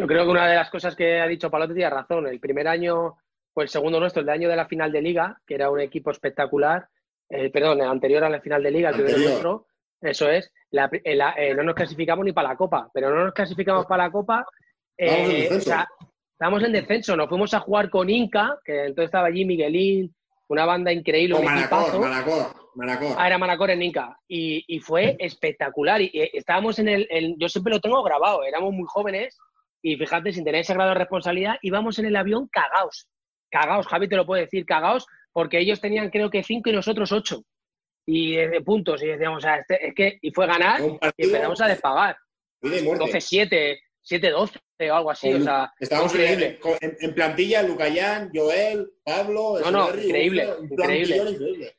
Yo 0.00 0.06
creo 0.06 0.24
que 0.24 0.30
una 0.30 0.48
de 0.48 0.56
las 0.56 0.70
cosas 0.70 0.96
que 0.96 1.20
ha 1.20 1.26
dicho 1.28 1.50
Palote 1.50 1.74
tiene 1.74 1.90
razón. 1.90 2.26
El 2.26 2.40
primer 2.40 2.66
año, 2.66 3.18
pues 3.52 3.66
el 3.66 3.72
segundo 3.72 4.00
nuestro, 4.00 4.20
el 4.20 4.26
de 4.26 4.32
año 4.32 4.48
de 4.48 4.56
la 4.56 4.66
final 4.66 4.90
de 4.90 5.02
liga, 5.02 5.40
que 5.46 5.54
era 5.54 5.70
un 5.70 5.80
equipo 5.80 6.10
espectacular, 6.10 6.88
eh, 7.34 7.50
perdón, 7.50 7.80
el 7.80 7.88
anterior 7.88 8.22
a 8.24 8.30
la 8.30 8.40
final 8.40 8.62
de 8.62 8.70
liga, 8.70 8.90
el 8.90 8.96
primero 8.96 9.18
nuestro, 9.18 9.66
eso 10.00 10.28
es, 10.28 10.52
la 10.70 10.88
eh, 10.92 11.14
la- 11.16 11.34
eh, 11.36 11.54
no 11.54 11.62
nos 11.62 11.74
clasificamos 11.74 12.24
ni 12.24 12.32
para 12.32 12.48
la 12.50 12.56
Copa, 12.56 12.88
pero 12.92 13.10
no 13.14 13.24
nos 13.24 13.34
clasificamos 13.34 13.86
para 13.86 14.04
la 14.04 14.10
Copa. 14.10 14.46
Eh, 14.96 15.48
o 15.50 15.60
sea, 15.60 15.88
estábamos 16.32 16.62
en 16.62 16.72
descenso, 16.72 17.16
nos 17.16 17.28
fuimos 17.28 17.52
a 17.54 17.60
jugar 17.60 17.90
con 17.90 18.08
Inca, 18.10 18.58
que 18.64 18.80
entonces 18.86 19.06
estaba 19.06 19.28
allí 19.28 19.44
Miguelín, 19.44 20.14
una 20.48 20.66
banda 20.66 20.92
increíble, 20.92 21.34
O 21.36 21.38
un 21.38 21.44
Manacor. 21.46 21.98
Manacor. 21.98 22.54
Manacor. 22.76 23.16
Ah, 23.18 23.26
era 23.26 23.38
Manacor 23.38 23.70
en 23.70 23.82
Inca. 23.82 24.18
Y, 24.28 24.64
y 24.68 24.80
fue 24.80 25.16
espectacular. 25.18 26.00
Y, 26.02 26.10
y 26.12 26.36
estábamos 26.36 26.78
en 26.78 26.88
el, 26.88 27.06
el- 27.10 27.34
Yo 27.38 27.48
siempre 27.48 27.72
lo 27.72 27.80
tengo 27.80 28.02
grabado. 28.02 28.44
Éramos 28.44 28.72
muy 28.72 28.84
jóvenes 28.86 29.38
y 29.82 29.96
fíjate, 29.96 30.32
sin 30.32 30.44
tener 30.44 30.60
ese 30.62 30.74
grado 30.74 30.90
de 30.90 30.96
responsabilidad, 30.96 31.56
íbamos 31.62 31.98
en 31.98 32.06
el 32.06 32.16
avión 32.16 32.48
cagaos. 32.52 33.08
Cagaos, 33.50 33.86
Javi 33.86 34.08
te 34.08 34.16
lo 34.16 34.26
puede 34.26 34.42
decir, 34.42 34.64
cagaos, 34.66 35.06
porque 35.34 35.58
ellos 35.58 35.82
tenían 35.82 36.08
creo 36.08 36.30
que 36.30 36.42
cinco 36.42 36.70
y 36.70 36.72
nosotros 36.72 37.12
ocho. 37.12 37.42
Y 38.06 38.36
de 38.36 38.60
puntos. 38.62 39.02
Y 39.02 39.06
decíamos, 39.08 39.38
o 39.38 39.40
sea, 39.40 39.56
este- 39.58 39.88
es 39.88 39.94
que. 39.94 40.18
Y 40.22 40.30
fue 40.30 40.46
ganar 40.46 40.80
y 41.16 41.24
empezamos 41.26 41.60
a 41.60 41.68
despagar. 41.68 42.16
vida 42.62 42.78
y 42.78 42.82
muerte. 42.82 43.04
12-7, 43.04 43.78
7-12 44.02 44.58
o 44.90 44.94
algo 44.94 45.10
así. 45.10 45.30
Con- 45.32 45.40
O 45.42 45.44
sea, 45.44 45.72
Estábamos 45.78 46.14
increíble. 46.14 46.58
en, 47.00 47.14
plantilla, 47.14 47.62
Lucayán, 47.62 48.30
Joel, 48.34 48.90
Pablo, 49.02 49.58
No, 49.60 49.70
no, 49.70 49.88
increíble, 49.90 50.48
increíble. 50.70 51.16
increíble. 51.16 51.76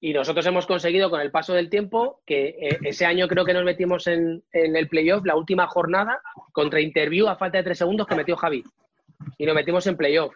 Y 0.00 0.12
nosotros 0.12 0.44
hemos 0.46 0.66
conseguido 0.66 1.08
con 1.10 1.20
el 1.22 1.30
paso 1.30 1.54
del 1.54 1.70
tiempo 1.70 2.22
que 2.26 2.48
eh, 2.60 2.78
ese 2.84 3.06
año 3.06 3.26
creo 3.28 3.44
que 3.46 3.54
nos 3.54 3.64
metimos 3.64 4.06
en, 4.06 4.44
en 4.52 4.76
el 4.76 4.88
playoff, 4.88 5.24
la 5.24 5.36
última 5.36 5.66
jornada, 5.66 6.20
contra 6.52 6.80
Interview 6.80 7.26
a 7.28 7.36
falta 7.36 7.58
de 7.58 7.64
tres 7.64 7.78
segundos 7.78 8.06
que 8.06 8.14
metió 8.14 8.36
Javi. 8.36 8.62
Y 9.38 9.46
nos 9.46 9.54
metimos 9.54 9.86
en 9.86 9.96
playoff. 9.96 10.34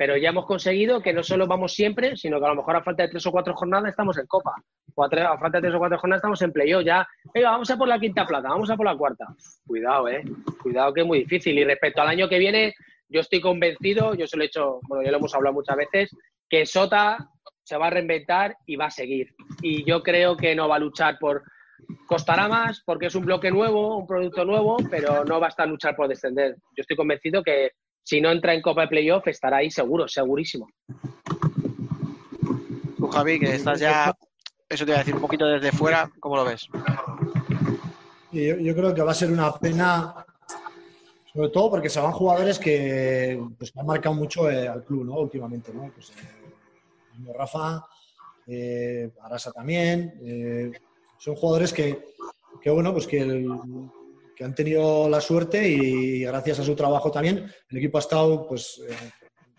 Pero 0.00 0.16
ya 0.16 0.30
hemos 0.30 0.46
conseguido 0.46 1.02
que 1.02 1.12
no 1.12 1.22
solo 1.22 1.46
vamos 1.46 1.74
siempre, 1.74 2.16
sino 2.16 2.40
que 2.40 2.46
a 2.46 2.48
lo 2.48 2.54
mejor 2.54 2.74
a 2.74 2.82
falta 2.82 3.02
de 3.02 3.10
tres 3.10 3.26
o 3.26 3.30
cuatro 3.30 3.54
jornadas 3.54 3.90
estamos 3.90 4.16
en 4.16 4.26
Copa. 4.26 4.54
O 4.94 5.04
a, 5.04 5.10
falta 5.38 5.58
de 5.58 5.60
tres 5.60 5.74
o 5.74 5.78
cuatro 5.78 5.98
jornadas 5.98 6.20
estamos 6.20 6.40
en 6.40 6.52
playoff. 6.52 6.82
Ya, 6.82 7.06
venga, 7.34 7.50
vamos 7.50 7.70
a 7.70 7.76
por 7.76 7.86
la 7.86 8.00
quinta 8.00 8.26
plata, 8.26 8.48
vamos 8.48 8.70
a 8.70 8.78
por 8.78 8.86
la 8.86 8.96
cuarta. 8.96 9.26
Cuidado, 9.66 10.08
eh. 10.08 10.24
Cuidado 10.62 10.94
que 10.94 11.02
es 11.02 11.06
muy 11.06 11.18
difícil. 11.18 11.58
Y 11.58 11.64
respecto 11.64 12.00
al 12.00 12.08
año 12.08 12.30
que 12.30 12.38
viene, 12.38 12.72
yo 13.10 13.20
estoy 13.20 13.42
convencido, 13.42 14.14
yo 14.14 14.26
se 14.26 14.38
lo 14.38 14.42
he 14.42 14.46
hecho, 14.46 14.80
bueno, 14.88 15.04
ya 15.04 15.10
lo 15.10 15.18
hemos 15.18 15.34
hablado 15.34 15.52
muchas 15.52 15.76
veces, 15.76 16.16
que 16.48 16.64
Sota 16.64 17.18
se 17.62 17.76
va 17.76 17.88
a 17.88 17.90
reinventar 17.90 18.56
y 18.64 18.76
va 18.76 18.86
a 18.86 18.90
seguir. 18.90 19.34
Y 19.60 19.84
yo 19.84 20.02
creo 20.02 20.34
que 20.34 20.54
no 20.54 20.66
va 20.66 20.76
a 20.76 20.78
luchar 20.78 21.18
por. 21.18 21.42
Costará 22.06 22.48
más 22.48 22.82
porque 22.86 23.08
es 23.08 23.14
un 23.14 23.26
bloque 23.26 23.50
nuevo, 23.50 23.98
un 23.98 24.06
producto 24.06 24.46
nuevo, 24.46 24.78
pero 24.90 25.26
no 25.26 25.40
va 25.40 25.48
a 25.48 25.50
estar 25.50 25.68
luchar 25.68 25.94
por 25.94 26.08
descender. 26.08 26.56
Yo 26.74 26.80
estoy 26.80 26.96
convencido 26.96 27.42
que 27.42 27.72
si 28.10 28.20
no 28.20 28.32
entra 28.32 28.52
en 28.54 28.60
Copa 28.60 28.80
de 28.82 28.88
Playoff 28.88 29.28
estará 29.28 29.58
ahí 29.58 29.70
seguro, 29.70 30.08
segurísimo. 30.08 30.68
Tú, 32.96 33.06
Javi, 33.06 33.38
que 33.38 33.54
estás 33.54 33.78
ya, 33.78 34.12
eso 34.68 34.84
te 34.84 34.90
iba 34.90 34.96
a 34.98 35.04
decir, 35.04 35.14
un 35.14 35.20
poquito 35.20 35.46
desde 35.46 35.70
fuera, 35.70 36.10
¿cómo 36.18 36.34
lo 36.34 36.44
ves? 36.44 36.66
Yo, 38.32 38.56
yo 38.56 38.74
creo 38.74 38.92
que 38.92 39.02
va 39.02 39.12
a 39.12 39.14
ser 39.14 39.30
una 39.30 39.52
pena, 39.52 40.26
sobre 41.32 41.50
todo 41.50 41.70
porque 41.70 41.88
se 41.88 42.00
van 42.00 42.10
jugadores 42.10 42.58
que, 42.58 43.40
pues, 43.56 43.70
que 43.70 43.78
han 43.78 43.86
marcado 43.86 44.16
mucho 44.16 44.50
eh, 44.50 44.66
al 44.66 44.82
club, 44.82 45.04
¿no? 45.04 45.14
Últimamente, 45.14 45.72
¿no? 45.72 45.88
Pues, 45.94 46.10
eh, 46.10 47.32
Rafa, 47.32 47.86
eh, 48.48 49.08
Arasa 49.22 49.52
también. 49.52 50.14
eh, 50.24 50.72
son 51.16 51.36
jugadores 51.36 51.72
que, 51.72 52.06
que, 52.60 52.70
bueno, 52.70 52.92
pues 52.92 53.06
que, 53.06 53.20
el- 53.20 53.46
que 54.40 54.46
han 54.46 54.54
tenido 54.54 55.06
la 55.06 55.20
suerte 55.20 55.68
y 55.68 56.22
gracias 56.22 56.60
a 56.60 56.64
su 56.64 56.74
trabajo 56.74 57.10
también 57.10 57.52
el 57.68 57.76
equipo 57.76 57.98
ha 57.98 58.00
estado, 58.00 58.46
pues, 58.48 58.80
eh, 58.88 59.10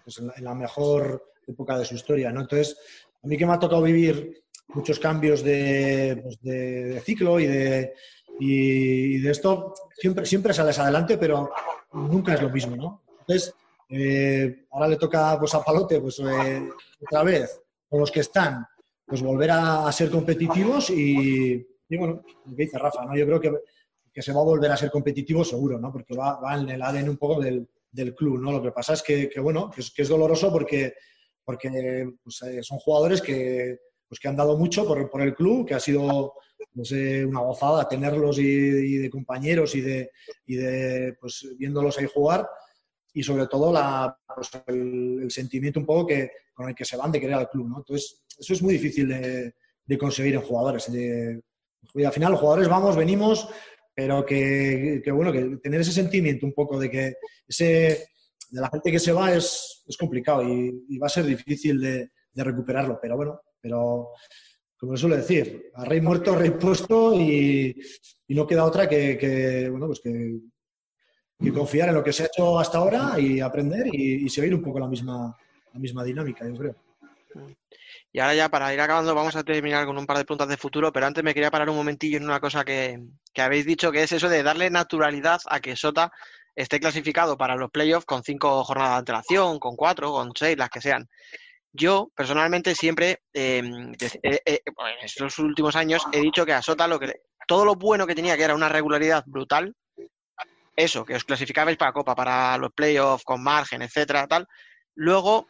pues 0.04 0.18
en, 0.18 0.44
la, 0.44 0.56
mejor 0.56 1.24
época 1.46 1.78
de 1.78 1.86
su 1.86 1.94
historia, 1.94 2.32
¿no? 2.32 2.42
Entonces, 2.42 2.76
a 3.22 3.28
mí 3.28 3.38
que 3.38 3.46
me 3.46 3.54
ha 3.54 3.60
tocado 3.60 3.84
vivir 3.84 4.42
muchos 4.70 4.98
cambios 4.98 5.44
de, 5.44 6.20
pues, 6.24 7.04
ciclo 7.06 7.40
y 7.40 7.46
de, 7.46 7.94
y 8.40 9.20
de 9.20 9.30
esto, 9.30 9.76
siempre, 9.96 10.26
siempre 10.26 10.52
sales 10.52 10.80
adelante, 10.80 11.16
pero 11.16 11.52
nunca 11.94 12.34
es 12.34 12.42
lo 12.42 12.50
mismo, 12.50 12.76
¿no? 12.76 13.04
Entonces, 13.20 13.54
eh, 13.88 14.66
ahora 14.72 14.88
le 14.88 14.98
toca 14.98 15.38
pues, 15.38 15.54
a 15.54 15.64
Palote, 15.64 16.02
pues 16.02 16.18
eh, 16.22 16.68
otra 17.00 17.22
vez, 17.22 17.62
con 17.88 18.00
los 18.00 18.10
que 18.10 18.22
están, 18.22 18.66
pues 19.06 19.22
volver 19.22 19.52
a, 19.52 19.88
a 19.88 19.92
ser 19.92 20.10
competitivos 20.10 20.90
y, 20.90 21.68
y, 21.88 21.98
bueno, 21.98 22.24
lo 22.48 22.56
que 22.56 22.64
dice 22.64 22.80
Rafa, 22.80 23.06
¿no? 23.06 23.16
Yo 23.16 23.28
creo 23.28 23.40
que, 23.40 23.52
que 24.14 24.22
se 24.22 24.34
va 24.34 24.42
a 24.42 24.46
volver 24.46 24.72
a 24.72 24.78
ser 24.78 24.92
competitivo 24.92 25.44
seguro, 25.44 25.80
¿no? 25.80 25.92
Porque 25.92 26.16
va, 26.16 26.40
va 26.40 26.56
en 26.56 26.70
el 26.70 26.82
ADN 26.82 27.10
un 27.10 27.18
poco 27.18 27.42
del, 27.42 27.68
del 27.92 28.14
club, 28.16 28.40
¿no? 28.40 28.52
Lo 28.52 28.62
que 28.62 28.72
pasa 28.72 28.94
es 28.94 29.04
que, 29.04 29.30
que, 29.30 29.40
bueno, 29.40 29.70
que 29.70 29.82
es, 29.82 29.92
que 29.92 30.02
es 30.02 30.10
doloroso 30.10 30.52
porque, 30.52 30.94
porque 31.44 32.10
pues, 32.24 32.42
eh, 32.44 32.64
son 32.64 32.80
jugadores 32.80 33.22
que, 33.22 33.80
pues, 34.08 34.20
que 34.20 34.28
han 34.28 34.36
dado 34.36 34.58
mucho 34.58 34.86
por, 34.86 35.10
por 35.10 35.22
el 35.22 35.34
club, 35.34 35.68
que 35.68 35.74
ha 35.76 35.80
sido 35.80 36.34
pues, 36.74 36.92
eh, 36.92 37.26
una 37.26 37.40
gozada 37.42 37.88
tenerlos 37.88 38.38
y, 38.40 38.44
y 38.44 38.98
de 38.98 39.10
compañeros 39.10 39.76
y 39.76 39.82
de, 39.82 40.12
y 40.46 40.56
de 40.56 41.16
pues, 41.20 41.48
viéndolos 41.58 41.98
ahí 41.98 42.08
jugar 42.14 42.48
y 43.14 43.24
sobre 43.24 43.48
todo 43.48 43.72
la, 43.72 44.18
pues, 44.36 44.50
el, 44.68 45.22
el 45.24 45.32
sentimiento 45.32 45.80
un 45.80 45.86
poco 45.86 46.08
que, 46.08 46.32
con 46.54 46.70
el 46.70 46.76
que 46.76 46.86
se 46.86 46.98
van 46.98 47.12
de 47.12 47.20
querer 47.20 47.36
al 47.36 47.50
club. 47.50 47.68
¿no? 47.70 47.78
Entonces, 47.80 48.24
eso 48.38 48.54
es 48.54 48.62
muy 48.62 48.74
difícil 48.74 49.08
de, 49.08 49.54
de 49.86 49.98
conseguir 49.98 50.36
en 50.36 50.42
jugadores. 50.42 50.92
De- 50.92 51.42
y 51.96 52.04
al 52.04 52.14
final, 52.14 52.32
los 52.32 52.40
jugadores 52.40 52.70
vamos, 52.70 52.96
venimos, 52.96 53.50
pero 54.02 54.26
que, 54.26 55.00
que, 55.04 55.12
bueno, 55.12 55.32
que 55.32 55.58
tener 55.62 55.82
ese 55.82 55.92
sentimiento 55.92 56.48
un 56.48 56.54
poco 56.54 56.80
de 56.80 56.90
que 56.90 57.14
ese, 57.48 58.08
de 58.50 58.60
la 58.60 58.68
gente 58.68 58.92
que 58.92 58.98
se 58.98 59.12
va 59.12 59.32
es, 59.32 59.84
es 59.86 59.96
complicado 59.96 60.42
y, 60.42 60.98
va 60.98 61.06
a 61.06 61.10
ser 61.10 61.24
difícil 61.24 61.80
de, 61.80 62.10
de 62.34 62.44
recuperarlo. 62.44 62.98
Pero 63.00 63.16
bueno, 63.16 63.40
pero 63.62 64.10
como 64.76 64.98
suele 64.98 65.18
decir, 65.18 65.70
a 65.76 65.86
rey 65.86 66.02
muerto, 66.02 66.36
rey 66.36 66.50
puesto 66.50 67.14
y, 67.14 67.80
y 68.28 68.34
no 68.34 68.48
queda 68.48 68.66
otra 68.66 68.90
que, 68.90 69.20
que, 69.20 69.70
bueno, 69.70 69.86
pues 69.86 70.00
que, 70.00 70.40
que 71.40 71.54
confiar 71.54 71.90
en 71.90 71.96
lo 71.96 72.04
que 72.04 72.12
se 72.12 72.24
ha 72.24 72.26
hecho 72.26 72.58
hasta 72.58 72.80
ahora 72.80 73.20
y 73.20 73.40
aprender 73.40 73.86
y, 73.92 74.26
y 74.26 74.30
seguir 74.30 74.56
un 74.56 74.64
poco 74.64 74.80
la 74.80 74.88
misma, 74.88 75.38
la 75.72 75.80
misma 75.80 76.04
dinámica, 76.04 76.48
yo 76.48 76.56
creo. 76.56 76.76
Y 78.14 78.20
ahora 78.20 78.36
ya 78.36 78.50
para 78.50 78.74
ir 78.74 78.82
acabando 78.82 79.16
vamos 79.16 79.36
a 79.36 79.44
terminar 79.44 79.86
con 79.86 79.98
un 79.98 80.06
par 80.06 80.18
de 80.18 80.26
preguntas 80.26 80.50
de 80.50 80.58
futuro, 80.58 80.92
pero 80.92 81.06
antes 81.06 81.24
me 81.24 81.34
quería 81.34 81.50
parar 81.52 81.70
un 81.70 81.78
momentillo 81.78 82.18
en 82.18 82.26
una 82.26 82.40
cosa 82.42 82.66
que, 82.66 83.00
que 83.34 83.42
habéis 83.42 83.66
dicho, 83.66 83.92
que 83.92 84.04
es 84.04 84.12
eso 84.12 84.28
de 84.28 84.44
darle 84.44 84.70
naturalidad 84.70 85.40
a 85.46 85.60
que 85.62 85.76
Sota 85.78 86.12
esté 86.54 86.80
clasificado 86.82 87.38
para 87.38 87.56
los 87.56 87.72
playoffs 87.72 88.06
con 88.06 88.24
cinco 88.24 88.64
jornadas 88.66 88.92
de 88.92 88.98
antelación, 89.00 89.60
con 89.60 89.78
cuatro, 89.78 90.12
con 90.12 90.32
seis, 90.36 90.58
las 90.58 90.70
que 90.70 90.82
sean. 90.82 91.08
Yo, 91.72 92.12
personalmente, 92.14 92.76
siempre, 92.76 93.22
de- 93.32 94.20
eh, 94.24 94.42
eh, 94.46 94.62
en 94.66 95.06
estos 95.06 95.40
últimos 95.40 95.78
años, 95.78 96.04
he 96.12 96.20
dicho 96.20 96.46
que 96.46 96.52
a 96.52 96.62
Sota 96.62 96.90
lo 96.90 97.00
que, 97.00 97.22
todo 97.48 97.64
lo 97.64 97.76
bueno 97.76 98.06
que 98.06 98.14
tenía, 98.16 98.36
que 98.36 98.44
era 98.44 98.56
una 98.56 98.68
regularidad 98.68 99.24
brutal, 99.26 99.74
eso, 100.76 101.06
que 101.06 101.16
os 101.16 101.24
clasificabais 101.24 101.78
para 101.78 101.94
Copa, 101.94 102.14
para 102.16 102.58
los 102.58 102.74
playoffs, 102.74 103.24
con 103.24 103.42
margen, 103.42 103.82
etcétera, 103.82 104.28
tal. 104.28 104.48
Luego, 104.96 105.48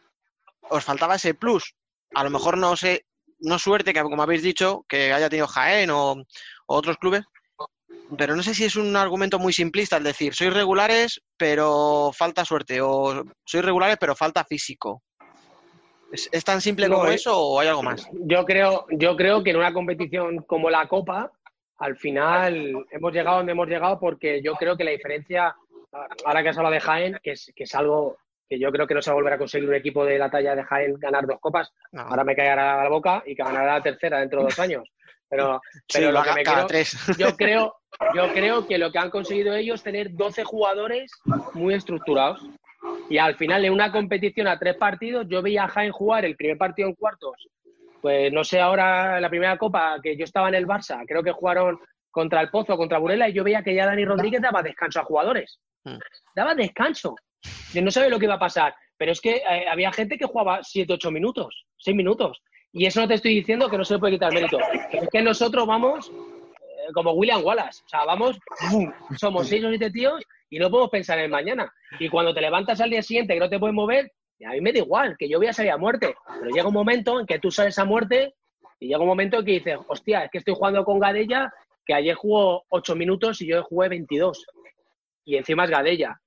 os 0.70 0.84
faltaba 0.84 1.16
ese 1.16 1.34
plus. 1.34 1.74
A 2.14 2.24
lo 2.24 2.30
mejor 2.30 2.58
no 2.58 2.76
sé, 2.76 3.04
no 3.40 3.58
suerte, 3.58 3.92
que 3.92 4.02
como 4.02 4.22
habéis 4.22 4.42
dicho, 4.42 4.84
que 4.88 5.12
haya 5.12 5.28
tenido 5.28 5.46
Jaén 5.46 5.90
o, 5.90 6.12
o 6.12 6.24
otros 6.66 6.96
clubes, 6.98 7.24
pero 8.16 8.36
no 8.36 8.42
sé 8.42 8.54
si 8.54 8.64
es 8.64 8.76
un 8.76 8.94
argumento 8.96 9.38
muy 9.38 9.52
simplista 9.52 9.96
el 9.96 10.04
decir, 10.04 10.34
sois 10.34 10.52
regulares, 10.52 11.20
pero 11.36 12.10
falta 12.12 12.44
suerte, 12.44 12.80
o 12.80 13.24
sois 13.44 13.64
regulares, 13.64 13.96
pero 13.98 14.14
falta 14.14 14.44
físico. 14.44 15.02
¿Es, 16.12 16.28
es 16.30 16.44
tan 16.44 16.60
simple 16.60 16.88
No, 16.88 16.96
como 16.96 17.10
eh. 17.10 17.14
eso 17.14 17.38
o 17.38 17.58
hay 17.58 17.68
algo 17.68 17.82
más? 17.82 18.06
Yo 18.12 18.44
creo, 18.44 18.86
yo 18.90 19.16
creo 19.16 19.42
que 19.42 19.50
en 19.50 19.56
una 19.56 19.72
competición 19.72 20.42
como 20.42 20.68
la 20.68 20.86
Copa, 20.86 21.32
al 21.78 21.96
final 21.96 22.84
hemos 22.90 23.12
llegado 23.12 23.38
donde 23.38 23.52
hemos 23.52 23.68
llegado 23.68 23.98
porque 23.98 24.42
yo 24.42 24.54
creo 24.54 24.76
que 24.76 24.84
la 24.84 24.90
diferencia, 24.90 25.56
ahora 26.24 26.42
que 26.42 26.50
has 26.50 26.58
hablado 26.58 26.74
de 26.74 26.80
Jaén, 26.80 27.18
que 27.22 27.32
es, 27.32 27.50
que 27.56 27.64
es 27.64 27.74
algo 27.74 28.18
que 28.52 28.58
yo 28.58 28.70
creo 28.70 28.86
que 28.86 28.92
no 28.94 29.00
se 29.00 29.08
va 29.08 29.12
a 29.14 29.20
volver 29.20 29.32
a 29.32 29.38
conseguir 29.38 29.66
un 29.66 29.74
equipo 29.74 30.04
de 30.04 30.18
la 30.18 30.30
talla 30.30 30.54
de 30.54 30.62
Jaén 30.62 30.94
ganar 30.98 31.26
dos 31.26 31.40
copas, 31.40 31.72
No. 31.90 32.02
ahora 32.02 32.22
me 32.22 32.36
caerá 32.36 32.82
la 32.82 32.88
boca 32.90 33.22
y 33.24 33.34
que 33.34 33.42
ganará 33.42 33.74
la 33.74 33.82
tercera 33.82 34.18
dentro 34.20 34.40
de 34.40 34.44
dos 34.44 34.58
años. 34.58 34.86
Pero, 35.26 35.58
pero 35.90 36.12
lo 36.12 36.18
lo 36.18 36.22
que 36.22 36.34
me 36.34 36.42
creo, 36.42 36.66
tres. 36.66 36.94
yo 37.16 37.34
creo, 37.34 37.74
yo 38.14 38.30
creo 38.34 38.66
que 38.66 38.76
lo 38.76 38.92
que 38.92 38.98
han 38.98 39.08
conseguido 39.08 39.54
ellos 39.54 39.76
es 39.76 39.84
tener 39.84 40.12
12 40.12 40.44
jugadores 40.44 41.10
muy 41.54 41.72
estructurados. 41.72 42.42
Y 43.08 43.16
al 43.16 43.36
final, 43.36 43.64
en 43.64 43.72
una 43.72 43.90
competición 43.90 44.46
a 44.46 44.58
tres 44.58 44.76
partidos, 44.76 45.26
yo 45.30 45.40
veía 45.40 45.64
a 45.64 45.68
Jaén 45.68 45.92
jugar 45.92 46.26
el 46.26 46.36
primer 46.36 46.58
partido 46.58 46.88
en 46.90 46.94
cuartos. 46.94 47.48
Pues 48.02 48.30
no 48.30 48.44
sé, 48.44 48.60
ahora 48.60 49.18
la 49.18 49.30
primera 49.30 49.56
copa 49.56 49.96
que 50.02 50.14
yo 50.14 50.24
estaba 50.24 50.48
en 50.48 50.56
el 50.56 50.66
Barça, 50.66 51.02
creo 51.06 51.22
que 51.22 51.32
jugaron 51.32 51.78
contra 52.10 52.42
el 52.42 52.50
Pozo, 52.50 52.76
contra 52.76 52.98
Burela, 52.98 53.30
y 53.30 53.32
yo 53.32 53.42
veía 53.44 53.62
que 53.62 53.74
ya 53.74 53.86
Dani 53.86 54.04
Rodríguez 54.04 54.42
daba 54.42 54.62
descanso 54.62 55.00
a 55.00 55.04
jugadores. 55.04 55.58
Mm. 55.84 55.96
Daba 56.36 56.54
descanso. 56.54 57.14
No 57.74 57.90
sabía 57.90 58.10
lo 58.10 58.18
que 58.18 58.26
iba 58.26 58.34
a 58.34 58.38
pasar, 58.38 58.74
pero 58.96 59.12
es 59.12 59.20
que 59.20 59.36
eh, 59.36 59.66
había 59.68 59.92
gente 59.92 60.16
que 60.18 60.26
jugaba 60.26 60.60
7, 60.62 60.92
8 60.92 61.10
minutos, 61.10 61.66
6 61.78 61.96
minutos. 61.96 62.42
Y 62.72 62.86
eso 62.86 63.00
no 63.00 63.08
te 63.08 63.14
estoy 63.14 63.34
diciendo 63.34 63.68
que 63.68 63.76
no 63.76 63.84
se 63.84 63.94
le 63.94 64.00
puede 64.00 64.14
quitar 64.14 64.32
mérito. 64.32 64.58
Es 64.90 65.08
que 65.10 65.22
nosotros 65.22 65.66
vamos 65.66 66.10
eh, 66.10 66.92
como 66.94 67.12
William 67.12 67.44
Wallace. 67.44 67.82
O 67.84 67.88
sea, 67.88 68.04
vamos, 68.04 68.38
somos 69.18 69.46
seis 69.46 69.62
o 69.64 69.68
siete 69.68 69.90
tíos 69.90 70.22
y 70.48 70.58
no 70.58 70.70
podemos 70.70 70.90
pensar 70.90 71.18
en 71.18 71.24
el 71.24 71.30
mañana. 71.30 71.70
Y 71.98 72.08
cuando 72.08 72.32
te 72.32 72.40
levantas 72.40 72.80
al 72.80 72.90
día 72.90 73.02
siguiente 73.02 73.34
que 73.34 73.40
no 73.40 73.50
te 73.50 73.58
puedes 73.58 73.74
mover, 73.74 74.10
a 74.46 74.52
mí 74.52 74.60
me 74.60 74.72
da 74.72 74.78
igual, 74.78 75.16
que 75.18 75.28
yo 75.28 75.38
voy 75.38 75.48
a 75.48 75.52
salir 75.52 75.70
a 75.70 75.76
muerte. 75.76 76.14
Pero 76.40 76.50
llega 76.50 76.68
un 76.68 76.74
momento 76.74 77.20
en 77.20 77.26
que 77.26 77.38
tú 77.38 77.50
sales 77.50 77.78
a 77.78 77.84
muerte 77.84 78.34
y 78.80 78.88
llega 78.88 79.00
un 79.00 79.06
momento 79.06 79.38
en 79.38 79.44
que 79.44 79.52
dices, 79.52 79.78
hostia, 79.86 80.24
es 80.24 80.30
que 80.30 80.38
estoy 80.38 80.54
jugando 80.54 80.84
con 80.84 80.98
Gadella, 80.98 81.52
que 81.84 81.94
ayer 81.94 82.14
jugó 82.14 82.64
ocho 82.68 82.96
minutos 82.96 83.40
y 83.42 83.48
yo 83.48 83.62
jugué 83.64 83.88
22. 83.88 84.46
Y 85.24 85.36
encima 85.36 85.64
es 85.64 85.70
Gadella. 85.70 86.20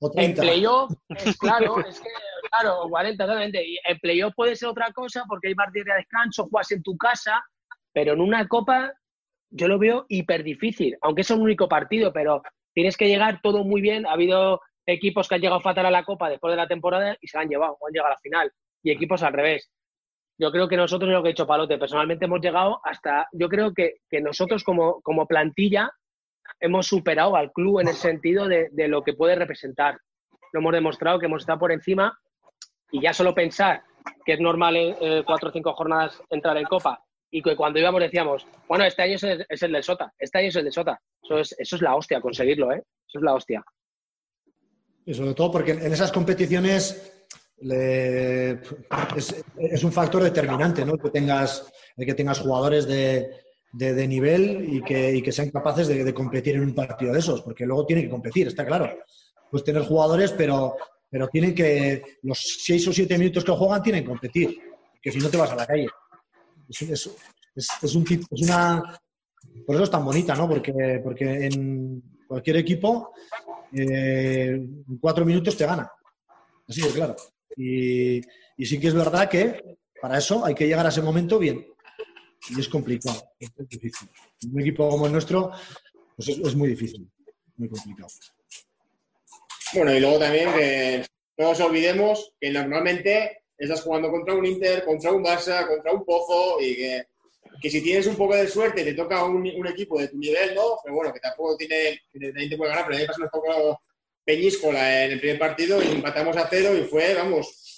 O 0.00 0.10
En 0.16 0.34
30. 0.34 0.42
playoff, 0.42 0.92
es 1.10 1.36
claro, 1.38 1.78
es 1.86 2.00
que, 2.00 2.08
claro, 2.50 2.88
40, 2.88 3.22
totalmente. 3.24 3.64
En 3.84 3.98
playoff 3.98 4.34
puede 4.34 4.56
ser 4.56 4.68
otra 4.70 4.90
cosa 4.92 5.24
porque 5.28 5.48
hay 5.48 5.54
partidos 5.54 5.86
de 5.86 5.94
descanso, 5.94 6.48
juegas 6.48 6.72
en 6.72 6.82
tu 6.82 6.96
casa, 6.96 7.44
pero 7.92 8.14
en 8.14 8.20
una 8.20 8.48
copa 8.48 8.92
yo 9.50 9.68
lo 9.68 9.78
veo 9.78 10.06
hiper 10.08 10.42
difícil, 10.42 10.96
aunque 11.02 11.22
es 11.22 11.30
un 11.30 11.42
único 11.42 11.68
partido, 11.68 12.12
pero 12.12 12.42
tienes 12.72 12.96
que 12.96 13.08
llegar 13.08 13.40
todo 13.42 13.64
muy 13.64 13.80
bien. 13.80 14.06
Ha 14.06 14.12
habido 14.12 14.60
equipos 14.86 15.28
que 15.28 15.34
han 15.34 15.40
llegado 15.40 15.60
fatal 15.60 15.86
a 15.86 15.90
la 15.90 16.04
copa 16.04 16.30
después 16.30 16.52
de 16.52 16.56
la 16.56 16.68
temporada 16.68 17.16
y 17.20 17.28
se 17.28 17.36
la 17.36 17.42
han 17.42 17.48
llevado, 17.48 17.76
o 17.78 17.86
han 17.86 17.92
llegado 17.92 18.08
a 18.08 18.14
la 18.14 18.20
final, 18.20 18.52
y 18.82 18.90
equipos 18.90 19.22
al 19.22 19.32
revés. 19.32 19.70
Yo 20.38 20.50
creo 20.50 20.68
que 20.68 20.76
nosotros, 20.76 21.10
lo 21.10 21.22
que 21.22 21.28
ha 21.28 21.32
dicho 21.32 21.46
Palote, 21.46 21.76
personalmente 21.76 22.24
hemos 22.24 22.40
llegado 22.40 22.80
hasta, 22.84 23.28
yo 23.32 23.48
creo 23.48 23.74
que, 23.74 23.96
que 24.08 24.22
nosotros 24.22 24.64
como, 24.64 25.02
como 25.02 25.26
plantilla 25.26 25.90
hemos 26.60 26.86
superado 26.86 27.36
al 27.36 27.52
club 27.52 27.80
en 27.80 27.88
el 27.88 27.94
sentido 27.94 28.46
de, 28.46 28.68
de 28.70 28.88
lo 28.88 29.02
que 29.02 29.14
puede 29.14 29.34
representar. 29.34 29.98
Lo 30.52 30.60
hemos 30.60 30.72
demostrado 30.72 31.18
que 31.18 31.26
hemos 31.26 31.42
estado 31.42 31.58
por 31.58 31.72
encima 31.72 32.18
y 32.90 33.00
ya 33.00 33.12
solo 33.12 33.34
pensar 33.34 33.82
que 34.24 34.34
es 34.34 34.40
normal 34.40 34.76
en 34.76 34.96
eh, 35.00 35.22
cuatro 35.24 35.48
o 35.48 35.52
cinco 35.52 35.72
jornadas 35.74 36.20
entrar 36.30 36.56
en 36.56 36.64
Copa 36.64 37.02
y 37.30 37.42
que 37.42 37.54
cuando 37.54 37.78
íbamos 37.78 38.00
decíamos, 38.00 38.46
bueno, 38.66 38.84
este 38.84 39.02
año 39.02 39.14
es 39.14 39.22
el, 39.22 39.46
es 39.48 39.62
el 39.62 39.72
del 39.72 39.84
Sota, 39.84 40.12
este 40.18 40.38
año 40.38 40.48
es 40.48 40.56
el 40.56 40.64
del 40.64 40.72
Sota. 40.72 41.00
Eso 41.22 41.38
es, 41.38 41.54
eso 41.58 41.76
es 41.76 41.82
la 41.82 41.94
hostia, 41.94 42.20
conseguirlo, 42.20 42.72
¿eh? 42.72 42.82
Eso 43.06 43.18
es 43.18 43.22
la 43.22 43.34
hostia. 43.34 43.62
Y 45.06 45.14
sobre 45.14 45.34
todo 45.34 45.52
porque 45.52 45.72
en 45.72 45.92
esas 45.92 46.10
competiciones 46.10 47.24
es, 47.60 49.44
es 49.58 49.84
un 49.84 49.92
factor 49.92 50.22
determinante, 50.22 50.84
¿no? 50.84 50.98
Que 50.98 51.10
tengas, 51.10 51.72
que 51.96 52.14
tengas 52.14 52.40
jugadores 52.40 52.88
de, 52.88 53.30
de- 53.72 54.08
nivel 54.08 54.66
y 54.74 54.82
que, 54.82 55.14
y 55.16 55.22
que 55.22 55.32
sean 55.32 55.50
capaces 55.50 55.88
de, 55.88 56.14
competir 56.14 56.56
en 56.56 56.62
un 56.62 56.74
partido 56.74 57.12
de 57.12 57.18
esos, 57.18 57.42
porque 57.42 57.66
luego 57.66 57.86
tienen 57.86 58.04
que 58.06 58.10
competir, 58.10 58.48
está 58.48 58.64
claro. 58.66 58.90
Pues 59.50 59.64
tener 59.64 59.82
jugadores, 59.82 60.32
pero, 60.32 60.76
pero 61.08 61.28
tienen 61.28 61.54
que, 61.54 62.02
los 62.22 62.38
seis 62.62 62.86
o 62.88 62.92
siete 62.92 63.18
minutos 63.18 63.44
que 63.44 63.52
juegan 63.52 63.82
tienen 63.82 64.02
que 64.02 64.08
competir, 64.08 64.58
que 65.00 65.12
si 65.12 65.18
no 65.18 65.28
te 65.28 65.36
vas 65.36 65.50
a 65.50 65.56
la 65.56 65.66
calle. 65.66 65.88
Es, 66.68 66.82
es- 66.82 67.10
una, 68.30 69.00
por 69.66 69.74
eso 69.74 69.84
es 69.84 69.90
tan 69.90 70.04
bonita, 70.04 70.34
¿no? 70.34 70.48
Porque, 70.48 71.00
porque 71.02 71.46
en 71.46 72.02
cualquier 72.26 72.56
equipo, 72.58 73.12
eh, 73.72 74.60
cuatro 75.00 75.24
minutos 75.24 75.56
te 75.56 75.66
gana. 75.66 75.90
Así 76.68 76.80
de 76.80 76.90
claro. 76.90 77.16
Y, 77.56 78.20
y 78.56 78.66
sí 78.66 78.78
que 78.78 78.88
es 78.88 78.94
verdad 78.94 79.28
que 79.28 79.78
para 80.00 80.18
eso 80.18 80.44
hay 80.44 80.54
que 80.54 80.66
llegar 80.66 80.86
a 80.86 80.90
ese 80.90 81.02
momento 81.02 81.38
bien. 81.38 81.66
Y 82.48 82.60
es 82.60 82.68
complicado, 82.68 83.22
es 83.38 83.50
difícil. 83.68 84.08
Un 84.52 84.60
equipo 84.60 84.88
como 84.88 85.06
el 85.06 85.12
nuestro, 85.12 85.50
pues 86.16 86.28
es, 86.28 86.54
muy 86.54 86.68
difícil, 86.68 87.08
muy 87.56 87.68
complicado. 87.68 88.08
Bueno, 89.74 89.94
y 89.94 90.00
luego 90.00 90.18
también 90.18 90.52
que 90.52 91.06
no 91.36 91.48
nos 91.48 91.60
olvidemos 91.60 92.32
que 92.40 92.50
normalmente 92.50 93.42
estás 93.56 93.82
jugando 93.82 94.10
contra 94.10 94.34
un 94.34 94.46
Inter, 94.46 94.84
contra 94.84 95.12
un 95.12 95.22
Barça, 95.22 95.66
contra 95.66 95.92
un 95.92 96.04
Pozo 96.04 96.60
y 96.60 96.76
que, 96.76 97.04
que 97.60 97.70
si 97.70 97.82
tienes 97.82 98.06
un 98.06 98.16
poco 98.16 98.34
de 98.34 98.48
suerte 98.48 98.84
te 98.84 98.94
toca 98.94 99.24
un, 99.24 99.46
un 99.46 99.66
equipo 99.66 100.00
de 100.00 100.08
tu 100.08 100.16
nivel, 100.16 100.54
¿no? 100.54 100.78
Pero 100.82 100.96
bueno, 100.96 101.12
que 101.12 101.20
tampoco 101.20 101.56
tiene, 101.56 102.00
que 102.12 102.18
te 102.18 102.56
puede 102.56 102.70
ganar, 102.70 102.86
pero 102.86 102.96
a 102.96 102.98
mí 102.98 103.02
me 103.02 103.06
pasó 103.06 103.22
un 103.22 103.28
poco 103.28 103.80
peñíscola 104.24 105.04
en 105.04 105.12
el 105.12 105.20
primer 105.20 105.38
partido 105.38 105.82
y 105.82 105.88
empatamos 105.88 106.36
a 106.36 106.48
cero 106.48 106.76
y 106.76 106.84
fue, 106.84 107.14
vamos, 107.14 107.69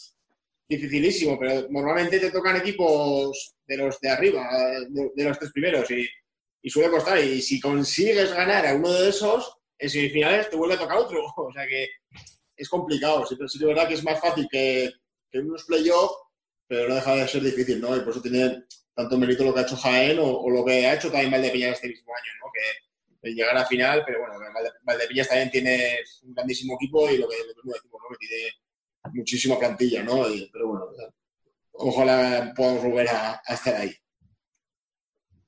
dificilísimo, 0.69 1.39
pero 1.39 1.69
normalmente 1.71 2.19
te 2.19 2.31
tocan 2.31 2.57
equipos 2.57 3.55
de 3.67 3.77
los 3.77 4.01
de 4.01 4.09
arriba, 4.09 4.49
de, 4.89 5.11
de 5.15 5.25
los 5.25 5.39
tres 5.39 5.53
primeros 5.53 5.91
y, 5.91 6.09
suele 6.71 6.91
costar. 6.91 7.19
Y 7.19 7.43
si 7.43 7.61
consigues 7.61 8.33
ganar 8.33 8.67
a 8.67 8.75
uno 8.75 8.93
de 8.93 9.09
esos, 9.09 9.57
en 9.79 9.91
semifinales 9.91 10.49
te 10.49 10.57
vuelve 10.57 10.75
a 10.75 10.79
tocar 10.79 10.99
otro. 10.99 11.23
O 11.37 11.53
sea 11.53 11.67
que 11.67 11.89
es 12.57 12.69
complicado. 12.69 13.27
Sí, 13.27 13.37
sí 13.49 13.59
es 13.59 13.67
verdad 13.67 13.89
que 13.89 13.95
es 13.95 14.05
más 14.05 14.21
fácil 14.21 14.47
que, 14.51 14.91
que 15.31 15.39
unos 15.41 15.65
playoffs, 15.65 16.17
pero 16.67 16.89
no 16.89 16.95
deja 16.95 17.17
de 17.17 17.29
ser 17.29 17.43
difícil, 17.43 17.81
¿no? 17.81 17.97
Y 17.97 18.01
por 18.01 18.11
eso 18.11 18.23
tiene 18.23 18.65
tanto 18.95 19.19
mérito 19.19 19.45
lo 19.45 19.53
que 19.53 19.61
ha 19.61 19.65
hecho 19.65 19.77
Jaén 19.77 20.19
o, 20.21 20.49
lo 20.49 20.65
que 20.65 20.87
ha 20.87 20.95
hecho 20.95 21.11
también 21.11 21.31
Valdepeñas 21.31 21.75
este 21.75 21.89
mismo 21.89 22.13
año, 22.15 22.33
¿no? 22.41 22.51
Que 22.53 23.31
llegar 23.35 23.57
a 23.57 23.67
final, 23.67 24.03
pero 24.07 24.21
bueno, 24.21 24.35
Valde- 24.53 24.73
Valdepeñas 24.83 25.29
también 25.29 25.51
tiene 25.51 25.99
un 26.23 26.35
grandísimo 26.35 26.75
equipo 26.75 27.09
y 27.11 27.19
lo 27.19 27.29
que, 27.29 27.37
lo 27.63 27.73
decimos, 27.73 28.01
¿no? 28.03 28.17
Que 28.19 28.27
tiene 28.27 28.51
muchísima 29.13 29.59
plantilla, 29.59 30.03
¿no? 30.03 30.29
Y- 30.29 30.49
pero 30.53 30.69
bueno, 30.69 30.87
ojalá 31.73 32.53
podamos 32.57 32.85
volver 32.85 33.09
a, 33.09 33.41
a 33.45 33.55
estar 33.55 33.75
ahí. 33.75 33.93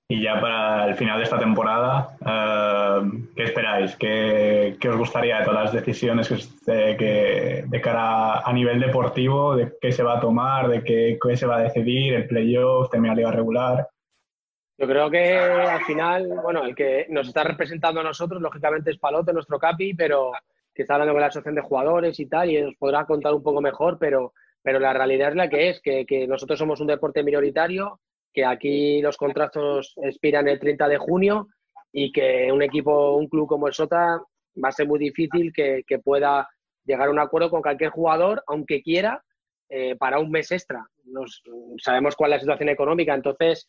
Y 0.07 0.23
ya 0.23 0.39
para 0.39 0.87
el 0.87 0.97
final 0.97 1.17
de 1.17 1.25
esta 1.25 1.39
temporada, 1.39 2.15
eh, 2.21 3.11
¿qué 3.35 3.45
esperáis? 3.45 3.97
¿Qué, 3.97 4.77
qué 4.79 4.89
os 4.91 4.99
gustaría 4.99 5.39
de 5.39 5.45
todas 5.47 5.65
las 5.65 5.73
decisiones 5.73 6.29
que, 6.29 6.97
que- 6.99 7.65
de 7.67 7.81
cara 7.81 8.41
a 8.41 8.53
nivel 8.53 8.81
deportivo, 8.81 9.57
de 9.57 9.73
qué 9.81 9.93
se 9.93 10.03
va 10.03 10.19
a 10.19 10.21
tomar, 10.21 10.69
de 10.69 10.85
qué, 10.85 11.19
qué 11.23 11.37
se 11.37 11.47
va 11.47 11.57
a 11.57 11.63
decidir, 11.63 12.13
el 12.15 12.27
playoff, 12.27 12.91
terminar 12.91 13.17
liga 13.17 13.31
regular? 13.31 13.89
Yo 14.77 14.87
creo 14.87 15.11
que 15.11 15.33
al 15.39 15.85
final, 15.85 16.29
bueno, 16.43 16.65
el 16.65 16.75
que 16.75 17.07
nos 17.09 17.29
está 17.29 17.43
representando 17.45 18.01
a 18.01 18.05
nosotros, 18.05 18.43
lógicamente, 18.43 18.91
es 18.91 18.99
Palote, 18.99 19.33
nuestro 19.33 19.59
capi, 19.59 19.95
pero 19.95 20.33
que 20.75 20.83
está 20.83 20.95
hablando 20.95 21.15
con 21.15 21.21
la 21.21 21.29
asociación 21.29 21.55
de 21.55 21.63
jugadores 21.63 22.19
y 22.21 22.27
tal, 22.27 22.51
y 22.51 22.61
nos 22.61 22.75
podrá 22.77 23.05
contar 23.07 23.35
un 23.35 23.43
poco 23.43 23.61
mejor, 23.61 23.99
pero, 23.99 24.33
pero 24.63 24.79
la 24.79 24.93
realidad 24.93 25.31
es 25.31 25.37
la 25.37 25.49
que 25.49 25.71
es, 25.71 25.81
que, 25.81 26.05
que 26.05 26.27
nosotros 26.27 26.59
somos 26.59 26.81
un 26.81 26.89
deporte 26.89 27.23
minoritario, 27.23 28.01
que 28.33 28.45
aquí 28.45 29.01
los 29.01 29.17
contratos 29.17 29.95
expiran 30.03 30.49
el 30.49 30.59
30 30.59 30.89
de 30.89 30.99
junio 30.99 31.49
y 31.93 32.11
que 32.11 32.51
un 32.51 32.63
equipo, 32.63 33.15
un 33.15 33.29
club 33.29 33.47
como 33.47 33.69
el 33.69 33.75
Sota 33.75 34.21
va 34.63 34.69
a 34.69 34.73
ser 34.73 34.89
muy 34.89 34.99
difícil 34.99 35.53
que, 35.53 35.85
que 35.87 36.01
pueda 36.01 36.49
llegar 36.85 37.09
a 37.09 37.11
un 37.13 37.19
acuerdo 37.19 37.51
con 37.51 37.63
cualquier 37.63 37.91
jugador, 37.91 38.43
aunque 38.47 38.83
quiera, 38.83 39.23
eh, 39.69 39.97
para 39.97 40.19
un 40.19 40.31
mes 40.31 40.53
extra. 40.53 40.87
Nos, 41.05 41.43
sabemos 41.79 42.17
cuál 42.17 42.33
es 42.33 42.37
la 42.37 42.41
situación 42.41 42.69
económica, 42.69 43.15
entonces 43.15 43.67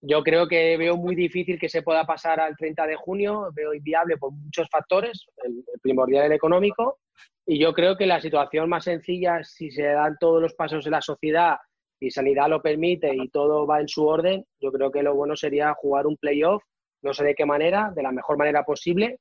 yo 0.00 0.22
creo 0.22 0.48
que 0.48 0.76
veo 0.76 0.96
muy 0.96 1.14
difícil 1.14 1.58
que 1.58 1.68
se 1.68 1.82
pueda 1.82 2.06
pasar 2.06 2.40
al 2.40 2.56
30 2.56 2.86
de 2.86 2.96
junio, 2.96 3.50
veo 3.54 3.74
inviable 3.74 4.16
por 4.16 4.32
muchos 4.32 4.68
factores, 4.70 5.26
el, 5.44 5.64
el 5.72 5.80
primordial 5.80 6.26
el 6.26 6.32
económico, 6.32 6.98
y 7.46 7.58
yo 7.58 7.72
creo 7.72 7.96
que 7.96 8.06
la 8.06 8.20
situación 8.20 8.68
más 8.68 8.84
sencilla, 8.84 9.42
si 9.42 9.70
se 9.70 9.84
dan 9.84 10.16
todos 10.18 10.40
los 10.40 10.54
pasos 10.54 10.84
de 10.84 10.90
la 10.90 11.00
sociedad 11.00 11.56
y 11.98 12.10
Sanidad 12.10 12.48
lo 12.48 12.62
permite 12.62 13.14
y 13.14 13.28
todo 13.28 13.66
va 13.66 13.80
en 13.80 13.88
su 13.88 14.06
orden, 14.06 14.44
yo 14.60 14.72
creo 14.72 14.90
que 14.90 15.02
lo 15.02 15.14
bueno 15.14 15.36
sería 15.36 15.74
jugar 15.74 16.06
un 16.06 16.16
playoff, 16.16 16.62
no 17.02 17.12
sé 17.12 17.24
de 17.24 17.34
qué 17.34 17.44
manera, 17.44 17.92
de 17.94 18.02
la 18.02 18.12
mejor 18.12 18.38
manera 18.38 18.64
posible, 18.64 19.18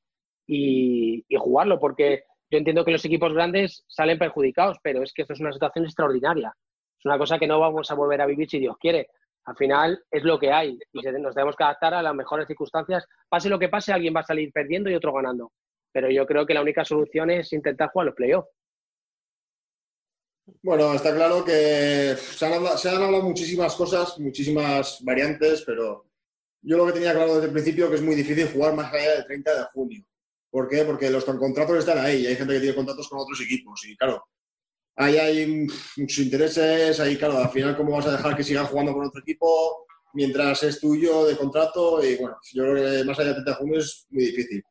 y, 0.47 1.25
y 1.27 1.35
jugarlo, 1.37 1.79
porque 1.79 2.23
yo 2.49 2.57
entiendo 2.57 2.83
que 2.83 2.91
los 2.91 3.05
equipos 3.05 3.33
grandes 3.33 3.83
salen 3.87 4.17
perjudicados, 4.17 4.77
pero 4.81 5.03
es 5.03 5.13
que 5.13 5.21
esto 5.21 5.33
es 5.33 5.39
una 5.39 5.51
situación 5.51 5.85
extraordinaria. 5.85 6.53
Es 6.97 7.05
una 7.05 7.17
cosa 7.17 7.37
que 7.37 7.47
no 7.47 7.59
vamos 7.59 7.91
a 7.91 7.95
volver 7.95 8.21
a 8.21 8.25
vivir 8.25 8.49
si 8.49 8.59
Dios 8.59 8.75
quiere. 8.79 9.07
Al 9.45 9.55
final 9.55 10.03
es 10.11 10.23
lo 10.23 10.39
que 10.39 10.51
hay 10.51 10.77
y 10.93 11.01
nos 11.01 11.33
tenemos 11.33 11.55
que 11.55 11.63
adaptar 11.63 11.93
a 11.93 12.01
las 12.01 12.13
mejores 12.13 12.47
circunstancias. 12.47 13.05
Pase 13.27 13.49
lo 13.49 13.57
que 13.57 13.69
pase, 13.69 13.91
alguien 13.91 14.13
va 14.15 14.19
a 14.19 14.25
salir 14.25 14.51
perdiendo 14.51 14.89
y 14.89 14.95
otro 14.95 15.13
ganando. 15.13 15.51
Pero 15.91 16.09
yo 16.11 16.25
creo 16.25 16.45
que 16.45 16.53
la 16.53 16.61
única 16.61 16.85
solución 16.85 17.31
es 17.31 17.51
intentar 17.53 17.89
jugar 17.89 18.07
los 18.07 18.15
playoffs. 18.15 18.49
Bueno, 20.61 20.93
está 20.93 21.13
claro 21.13 21.43
que 21.43 22.15
se 22.17 22.45
han, 22.45 22.53
hablado, 22.53 23.21
muchísimas 23.21 23.75
cosas, 23.75 24.17
muchísimas 24.19 24.99
variantes, 25.03 25.63
pero 25.65 26.05
yo 26.61 26.77
lo 26.77 26.85
que 26.87 26.93
tenía 26.93 27.13
claro 27.13 27.35
desde 27.35 27.47
el 27.47 27.53
principio 27.53 27.89
que 27.89 27.95
es 27.95 28.01
muy 28.01 28.15
difícil 28.15 28.51
jugar 28.51 28.73
más 28.73 28.91
allá 28.91 29.15
del 29.15 29.25
30 29.25 29.57
de 29.57 29.63
junio. 29.73 30.03
¿Por 30.49 30.67
qué? 30.67 30.83
Porque 30.83 31.09
los 31.09 31.23
contratos 31.23 31.77
están 31.77 31.99
ahí 31.99 32.21
y 32.21 32.27
hay 32.27 32.35
gente 32.35 32.53
que 32.53 32.59
tiene 32.59 32.75
contratos 32.75 33.07
con 33.07 33.19
otros 33.19 33.39
equipos 33.41 33.85
y 33.85 33.95
claro, 33.95 34.23
ahí 34.99 35.17
hay 35.17 35.67
muchos 35.95 36.19
intereses, 36.19 36.99
ahí 36.99 37.17
claro, 37.17 37.37
al 37.37 37.49
final 37.49 37.75
cómo 37.77 37.95
vas 37.95 38.05
a 38.07 38.11
dejar 38.11 38.35
que 38.35 38.43
sigan 38.43 38.65
jugando 38.65 38.93
con 38.93 39.05
otro 39.05 39.21
equipo 39.21 39.87
mientras 40.13 40.61
es 40.63 40.79
tuyo 40.79 41.25
de 41.25 41.37
contrato 41.37 42.03
y 42.03 42.17
bueno, 42.17 42.37
yo 42.51 42.63
creo 42.63 42.75
que 42.75 43.03
más 43.05 43.17
allá 43.17 43.33
del 43.33 43.43
30 43.43 43.51
de 43.51 43.57
junio 43.57 43.79
es 43.79 44.05
muy 44.09 44.25
difícil. 44.25 44.63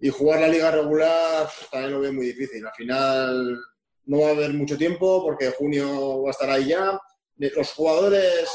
Y 0.00 0.10
jugar 0.10 0.40
la 0.42 0.48
liga 0.48 0.70
regular 0.70 1.48
también 1.72 1.92
lo 1.92 2.00
veo 2.00 2.12
muy 2.12 2.26
difícil. 2.26 2.64
Al 2.64 2.72
final 2.72 3.58
no 4.04 4.20
va 4.20 4.28
a 4.28 4.30
haber 4.30 4.54
mucho 4.54 4.78
tiempo 4.78 5.24
porque 5.24 5.50
junio 5.50 6.22
va 6.22 6.28
a 6.28 6.30
estar 6.30 6.48
ahí 6.50 6.68
ya. 6.68 6.96
Los 7.36 7.72
jugadores 7.72 8.48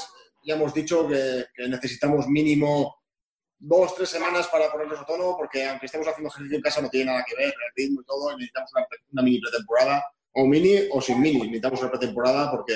ya 0.46 0.56
hemos 0.56 0.74
dicho 0.74 1.06
que, 1.06 1.46
que 1.54 1.68
necesitamos 1.68 2.28
mínimo 2.28 2.96
dos, 3.60 3.94
tres 3.96 4.08
semanas 4.08 4.48
para 4.48 4.72
ponernos 4.72 5.00
a 5.02 5.06
tono 5.06 5.36
porque 5.38 5.68
aunque 5.68 5.88
estemos 5.88 6.08
haciendo 6.08 6.30
ejercicio 6.30 6.56
en 6.56 6.64
casa 6.64 6.82
no 6.82 6.90
tiene 6.90 7.12
nada 7.12 7.26
que 7.28 7.36
ver, 7.36 7.48
el 7.48 7.74
ritmo 7.76 8.02
y 8.02 8.06
todo, 8.06 8.32
y 8.32 8.36
necesitamos 8.36 8.72
una, 8.74 8.86
una 9.12 9.22
mini 9.22 9.42
pretemporada, 9.42 10.04
o 10.34 10.46
mini 10.46 10.88
o 10.92 11.02
sin 11.02 11.22
mini, 11.22 11.40
necesitamos 11.40 11.82
una 11.82 11.92
pretemporada 11.92 12.52
porque, 12.52 12.74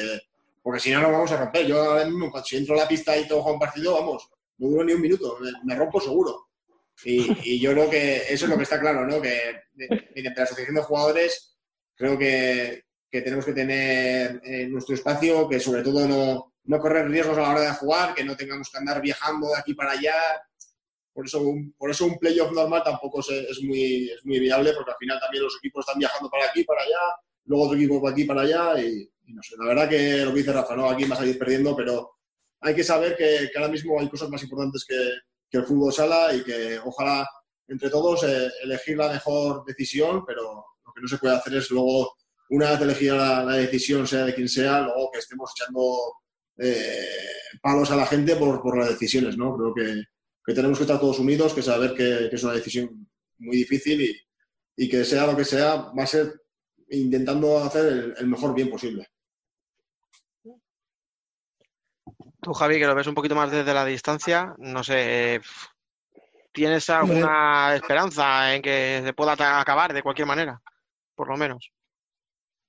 porque 0.61 0.79
si 0.79 0.91
no 0.91 1.01
nos 1.01 1.11
vamos 1.11 1.31
a 1.31 1.37
romper. 1.37 1.65
Yo 1.65 1.81
ahora 1.81 2.05
mismo, 2.05 2.31
cuando- 2.31 2.45
si 2.47 2.57
entro 2.57 2.75
a 2.75 2.79
la 2.79 2.87
pista 2.87 3.17
y 3.17 3.27
todo 3.27 3.41
juega 3.41 3.53
un 3.53 3.59
partido, 3.59 3.93
vamos, 3.93 4.29
no 4.57 4.67
duro 4.69 4.83
ni 4.83 4.93
un 4.93 5.01
minuto, 5.01 5.37
me, 5.63 5.75
rompo 5.75 5.99
seguro. 5.99 6.47
Y, 7.03 7.59
yo 7.59 7.71
creo 7.73 7.89
que 7.89 8.17
eso 8.29 8.45
es 8.45 8.49
lo 8.49 8.57
que 8.57 8.63
está 8.63 8.79
claro, 8.79 9.05
¿no? 9.05 9.21
Que 9.21 9.61
mediante 10.15 10.39
la 10.39 10.43
asociación 10.43 10.75
de 10.75 10.81
jugadores 10.81 11.57
creo 11.95 12.17
que, 12.17 12.85
que 13.09 13.21
tenemos 13.21 13.45
que 13.45 13.53
tener 13.53 14.41
eh, 14.43 14.67
nuestro 14.67 14.95
espacio, 14.95 15.47
que 15.47 15.59
sobre 15.59 15.83
todo 15.83 16.07
no, 16.07 16.53
no 16.63 16.79
correr 16.79 17.07
riesgos 17.07 17.37
a 17.37 17.41
la 17.41 17.49
hora 17.51 17.61
de 17.61 17.73
jugar, 17.73 18.13
que 18.15 18.23
no 18.23 18.35
tengamos 18.35 18.69
que 18.69 18.77
andar 18.77 19.01
viajando 19.01 19.47
de 19.47 19.57
aquí 19.57 19.73
para 19.73 19.91
allá, 19.91 20.15
por 21.13 21.25
eso 21.25 21.41
un, 21.41 21.73
por 21.73 21.89
eso 21.89 22.05
un 22.05 22.19
playoff 22.19 22.51
normal 22.51 22.83
tampoco 22.83 23.21
es 23.21 23.63
muy, 23.63 24.09
es 24.11 24.23
muy 24.23 24.39
viable, 24.39 24.73
porque 24.73 24.91
al 24.91 24.97
final 24.97 25.19
también 25.19 25.45
los 25.45 25.57
equipos 25.57 25.81
están 25.81 25.97
viajando 25.97 26.29
para 26.29 26.45
aquí, 26.45 26.63
para 26.63 26.81
allá, 26.81 26.99
luego 27.47 27.65
otro 27.65 27.77
equipo 27.77 28.01
para 28.01 28.13
aquí, 28.13 28.23
para 28.25 28.41
allá, 28.41 28.81
y, 28.81 29.09
y 29.25 29.33
no 29.33 29.41
sé, 29.41 29.55
la 29.57 29.67
verdad 29.67 29.89
que 29.89 30.23
lo 30.23 30.31
que 30.31 30.37
dice 30.37 30.53
Rafa, 30.53 30.75
¿no? 30.75 30.89
Aquí 30.89 31.05
vas 31.05 31.19
a 31.19 31.25
ir 31.25 31.37
perdiendo, 31.37 31.75
pero 31.75 32.11
hay 32.61 32.75
que 32.75 32.83
saber 32.83 33.15
que, 33.15 33.49
que 33.51 33.57
ahora 33.57 33.71
mismo 33.71 33.99
hay 33.99 34.09
cosas 34.09 34.29
más 34.29 34.43
importantes 34.43 34.85
que, 34.87 34.95
que 35.49 35.57
el 35.57 35.65
fútbol 35.65 35.93
sala 35.93 36.33
y 36.33 36.43
que 36.43 36.79
ojalá 36.83 37.27
entre 37.67 37.89
todos 37.89 38.23
eh, 38.23 38.49
elegir 38.63 38.97
la 38.97 39.11
mejor 39.11 39.65
decisión, 39.65 40.23
pero 40.25 40.65
lo 40.85 40.93
que 40.93 41.01
no 41.01 41.07
se 41.07 41.17
puede 41.17 41.35
hacer 41.35 41.55
es 41.55 41.69
luego, 41.69 42.15
una 42.49 42.71
vez 42.71 42.81
elegida 42.81 43.15
la, 43.15 43.43
la 43.43 43.55
decisión, 43.57 44.07
sea 44.07 44.25
de 44.25 44.33
quien 44.33 44.47
sea, 44.47 44.81
luego 44.81 45.09
que 45.11 45.19
estemos 45.19 45.51
echando 45.55 46.13
eh, 46.57 47.07
palos 47.61 47.91
a 47.91 47.95
la 47.95 48.05
gente 48.05 48.35
por, 48.35 48.61
por 48.61 48.77
las 48.77 48.89
decisiones, 48.89 49.37
¿no? 49.37 49.55
Creo 49.57 49.73
que, 49.73 50.03
que 50.45 50.53
tenemos 50.53 50.77
que 50.77 50.85
estar 50.85 50.99
todos 50.99 51.19
unidos, 51.19 51.53
que 51.53 51.61
saber 51.61 51.93
que, 51.93 52.27
que 52.29 52.35
es 52.35 52.43
una 52.43 52.53
decisión 52.53 53.07
muy 53.39 53.57
difícil 53.57 54.01
y, 54.01 54.15
y 54.77 54.89
que 54.89 55.03
sea 55.03 55.27
lo 55.27 55.35
que 55.35 55.45
sea, 55.45 55.75
va 55.75 56.03
a 56.03 56.07
ser 56.07 56.41
intentando 56.89 57.59
hacer 57.59 57.85
el, 57.85 58.15
el 58.17 58.27
mejor 58.27 58.53
bien 58.53 58.69
posible. 58.69 59.07
Tú, 62.41 62.53
Javi, 62.53 62.79
que 62.79 62.85
lo 62.85 62.95
ves 62.95 63.07
un 63.07 63.15
poquito 63.15 63.35
más 63.35 63.51
desde 63.51 63.73
la 63.73 63.83
distancia, 63.83 64.53
no 64.59 64.83
sé, 64.83 65.35
eh, 65.35 65.41
¿tienes 66.53 66.89
alguna 66.89 67.75
esperanza 67.75 68.55
en 68.55 68.61
que 68.61 69.01
se 69.03 69.13
pueda 69.13 69.33
acabar 69.59 69.93
de 69.93 70.03
cualquier 70.03 70.27
manera? 70.27 70.61
Por 71.15 71.27
lo 71.27 71.37
menos. 71.37 71.71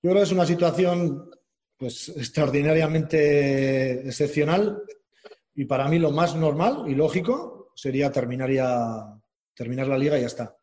Yo 0.02 0.10
creo 0.10 0.22
que 0.22 0.22
es 0.22 0.32
una 0.32 0.46
situación 0.46 1.30
pues, 1.76 2.08
extraordinariamente 2.10 4.08
excepcional 4.08 4.82
y 5.54 5.64
para 5.64 5.88
mí 5.88 5.98
lo 5.98 6.10
más 6.10 6.34
normal 6.34 6.84
y 6.86 6.94
lógico 6.94 7.72
sería 7.74 8.10
terminar 8.10 8.50
ya 8.50 9.18
terminar 9.54 9.86
la 9.88 9.98
liga 9.98 10.16
y 10.16 10.20
ya 10.22 10.28
está, 10.28 10.56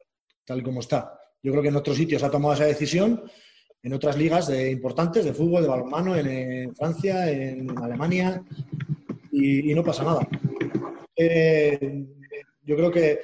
tal 0.45 0.63
como 0.63 0.79
está. 0.79 1.19
Yo 1.43 1.51
creo 1.51 1.61
que 1.61 1.69
en 1.69 1.75
otros 1.75 1.97
sitios 1.97 2.23
ha 2.23 2.31
tomado 2.31 2.53
esa 2.53 2.65
decisión, 2.65 3.29
en 3.85 3.93
otras 3.93 4.17
ligas 4.17 4.47
de, 4.47 4.71
importantes 4.71 5.23
de 5.23 5.31
fútbol, 5.31 5.61
de 5.61 5.67
balonmano, 5.67 6.15
en, 6.15 6.75
Francia, 6.75 7.29
en 7.29 7.69
Alemania, 7.77 8.43
y, 9.31 9.75
no 9.75 9.83
pasa 9.83 10.03
nada. 10.03 10.27
Eh, 11.15 12.03
yo 12.63 12.75
creo 12.75 12.91
que 12.91 13.21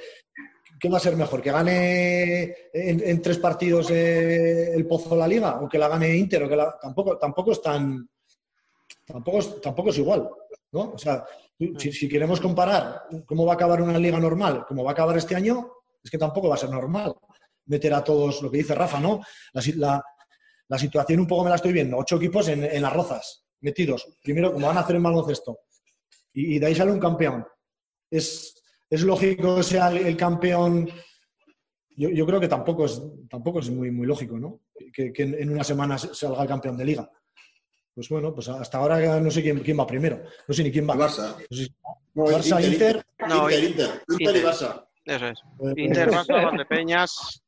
¿qué 0.78 0.88
va 0.88 0.98
a 0.98 1.00
ser 1.00 1.16
mejor? 1.16 1.42
¿Que 1.42 1.50
gane 1.50 2.54
en, 2.72 3.20
tres 3.20 3.38
partidos 3.38 3.90
eh, 3.90 4.72
el 4.72 4.86
Pozo 4.86 5.16
la 5.16 5.26
Liga? 5.26 5.60
¿O 5.60 5.68
que 5.68 5.78
la 5.78 5.88
gane 5.88 6.16
Inter? 6.16 6.44
O 6.44 6.48
que 6.48 6.54
la... 6.54 6.78
tampoco, 6.80 7.18
tampoco 7.18 7.50
es 7.50 7.60
tan... 7.60 8.08
Tampoco 9.04 9.38
es, 9.38 9.60
tampoco 9.60 9.90
es 9.90 9.98
igual, 9.98 10.30
¿no? 10.70 10.92
O 10.92 10.98
sea, 10.98 11.24
si, 11.76 12.08
queremos 12.08 12.40
comparar 12.40 13.02
cómo 13.26 13.44
va 13.44 13.52
a 13.52 13.54
acabar 13.56 13.82
una 13.82 13.98
liga 13.98 14.20
normal, 14.20 14.64
cómo 14.68 14.84
va 14.84 14.90
a 14.90 14.92
acabar 14.92 15.16
este 15.16 15.34
año, 15.34 15.72
es 16.04 16.08
que 16.08 16.18
tampoco 16.18 16.48
va 16.48 16.54
a 16.54 16.58
ser 16.58 16.70
normal 16.70 17.12
meter 17.66 17.94
a 17.94 18.04
todos, 18.04 18.42
lo 18.42 18.50
que 18.50 18.58
dice 18.58 18.74
Rafa, 18.74 19.00
¿no? 19.00 19.20
La 20.68 20.78
situación 20.78 21.20
un 21.20 21.26
poco 21.26 21.44
me 21.44 21.50
la 21.50 21.56
estoy 21.56 21.72
viendo. 21.72 21.96
Ocho 21.98 22.16
equipos 22.16 22.48
en, 22.48 22.64
en 22.64 22.82
las 22.82 22.92
rozas, 22.92 23.44
metidos. 23.60 24.06
Primero, 24.22 24.52
como 24.52 24.66
van 24.66 24.76
a 24.76 24.80
hacer 24.80 24.96
en 24.96 25.02
baloncesto. 25.02 25.60
Y, 26.32 26.56
y 26.56 26.58
de 26.58 26.66
ahí 26.66 26.74
sale 26.74 26.92
un 26.92 27.00
campeón. 27.00 27.46
Es, 28.10 28.62
es 28.88 29.02
lógico 29.02 29.56
que 29.56 29.62
sea 29.62 29.88
el, 29.88 29.98
el 29.98 30.16
campeón. 30.16 30.88
Yo, 31.94 32.08
yo 32.08 32.24
creo 32.26 32.40
que 32.40 32.48
tampoco 32.48 32.86
es, 32.86 33.02
tampoco 33.28 33.60
es 33.60 33.68
muy, 33.70 33.90
muy 33.90 34.06
lógico, 34.06 34.38
¿no? 34.38 34.60
Que, 34.92 35.12
que 35.12 35.22
en, 35.24 35.34
en 35.34 35.50
una 35.50 35.62
semana 35.64 35.98
se- 35.98 36.14
salga 36.14 36.42
el 36.42 36.48
campeón 36.48 36.76
de 36.76 36.84
liga. 36.86 37.10
Pues 37.94 38.08
bueno, 38.08 38.32
pues 38.34 38.48
hasta 38.48 38.78
ahora 38.78 39.20
no 39.20 39.30
sé 39.30 39.42
quién, 39.42 39.58
quién 39.60 39.78
va 39.78 39.86
primero. 39.86 40.22
No 40.48 40.54
sé 40.54 40.62
ni 40.62 40.72
quién 40.72 40.88
va. 40.88 40.94
Barça. 40.94 41.36
No 41.50 41.56
sé 41.56 41.64
si- 41.66 41.74
No, 42.14 42.24
Barça, 42.24 42.64
Inter. 42.72 43.04
No, 43.28 43.50
Inter, 43.50 43.64
Inter, 43.64 44.02
Inter 44.08 44.34
y 44.34 44.38
Inter. 44.38 44.44
Barça. 44.46 44.86
Eso 45.04 45.26
es. 45.26 45.38
Pues- 45.58 45.74
Inter, 45.76 46.10
Barça, 46.10 46.44
Valdepeñas. 46.44 47.41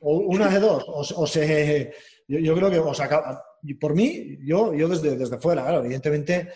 O 0.00 0.16
una 0.18 0.48
de 0.48 0.60
dos. 0.60 0.84
O, 0.88 1.00
o 1.22 1.26
se, 1.26 1.92
yo, 2.28 2.38
yo 2.38 2.54
creo 2.54 2.70
que 2.70 2.78
o 2.78 2.92
se 2.94 3.02
acaba- 3.02 3.42
y 3.62 3.74
por 3.74 3.94
mí, 3.94 4.38
yo, 4.44 4.72
yo 4.74 4.88
desde, 4.88 5.16
desde 5.16 5.38
fuera, 5.38 5.62
claro, 5.62 5.80
evidentemente, 5.84 6.52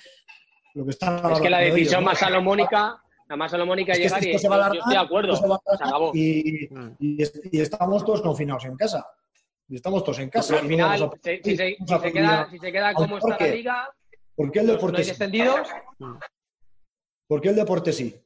lo 0.74 0.84
que 0.84 0.90
está 0.90 1.32
Es 1.32 1.40
que 1.40 1.50
la 1.50 1.58
decisión 1.58 2.02
¿no? 2.04 2.10
más 2.10 2.18
salomónica, 2.18 3.02
la 3.28 3.36
más 3.36 3.50
salomónica 3.50 3.92
Es 3.92 3.98
que 3.98 4.04
llegar 4.04 4.20
esto 4.24 4.36
y 4.36 4.38
se 4.38 4.48
va 4.48 4.54
a 4.54 4.58
alargar, 4.58 4.74
yo 4.76 4.80
estoy 4.80 4.94
de 4.94 5.00
acuerdo. 5.00 5.36
se 5.36 5.46
va 5.48 5.54
a 5.66 5.76
Se 5.76 5.84
acabó. 5.84 6.10
Y, 6.14 6.68
Mm. 6.70 6.90
y 7.00 7.22
y 7.56 7.60
estamos 7.60 8.04
todos 8.04 8.22
confinados 8.22 8.64
en 8.66 8.76
casa. 8.76 9.06
Y 9.68 9.76
estamos 9.76 10.02
todos 10.04 10.18
en 10.18 10.30
casa. 10.30 10.56
Al 10.58 10.64
no 10.64 10.68
final, 10.68 11.02
a- 11.02 11.10
si, 11.22 11.36
si 11.42 11.56
se, 11.56 11.76
si 11.76 11.98
se 12.00 12.12
queda, 12.12 12.48
si 12.50 12.58
se 12.58 12.72
queda 12.72 12.94
como 12.94 13.18
está 13.18 13.36
la 13.40 13.46
liga, 13.46 13.90
¿Por 14.36 14.50
qué 14.52 14.60
el 14.60 14.66
los 14.66 14.74
no 14.74 14.78
deporte 14.78 14.98
hay 14.98 15.04
sí? 15.04 15.10
descendidos, 15.10 15.68
¿Por 17.26 17.40
qué 17.40 17.48
el 17.50 17.56
deporte 17.56 17.92
sí? 17.92 18.16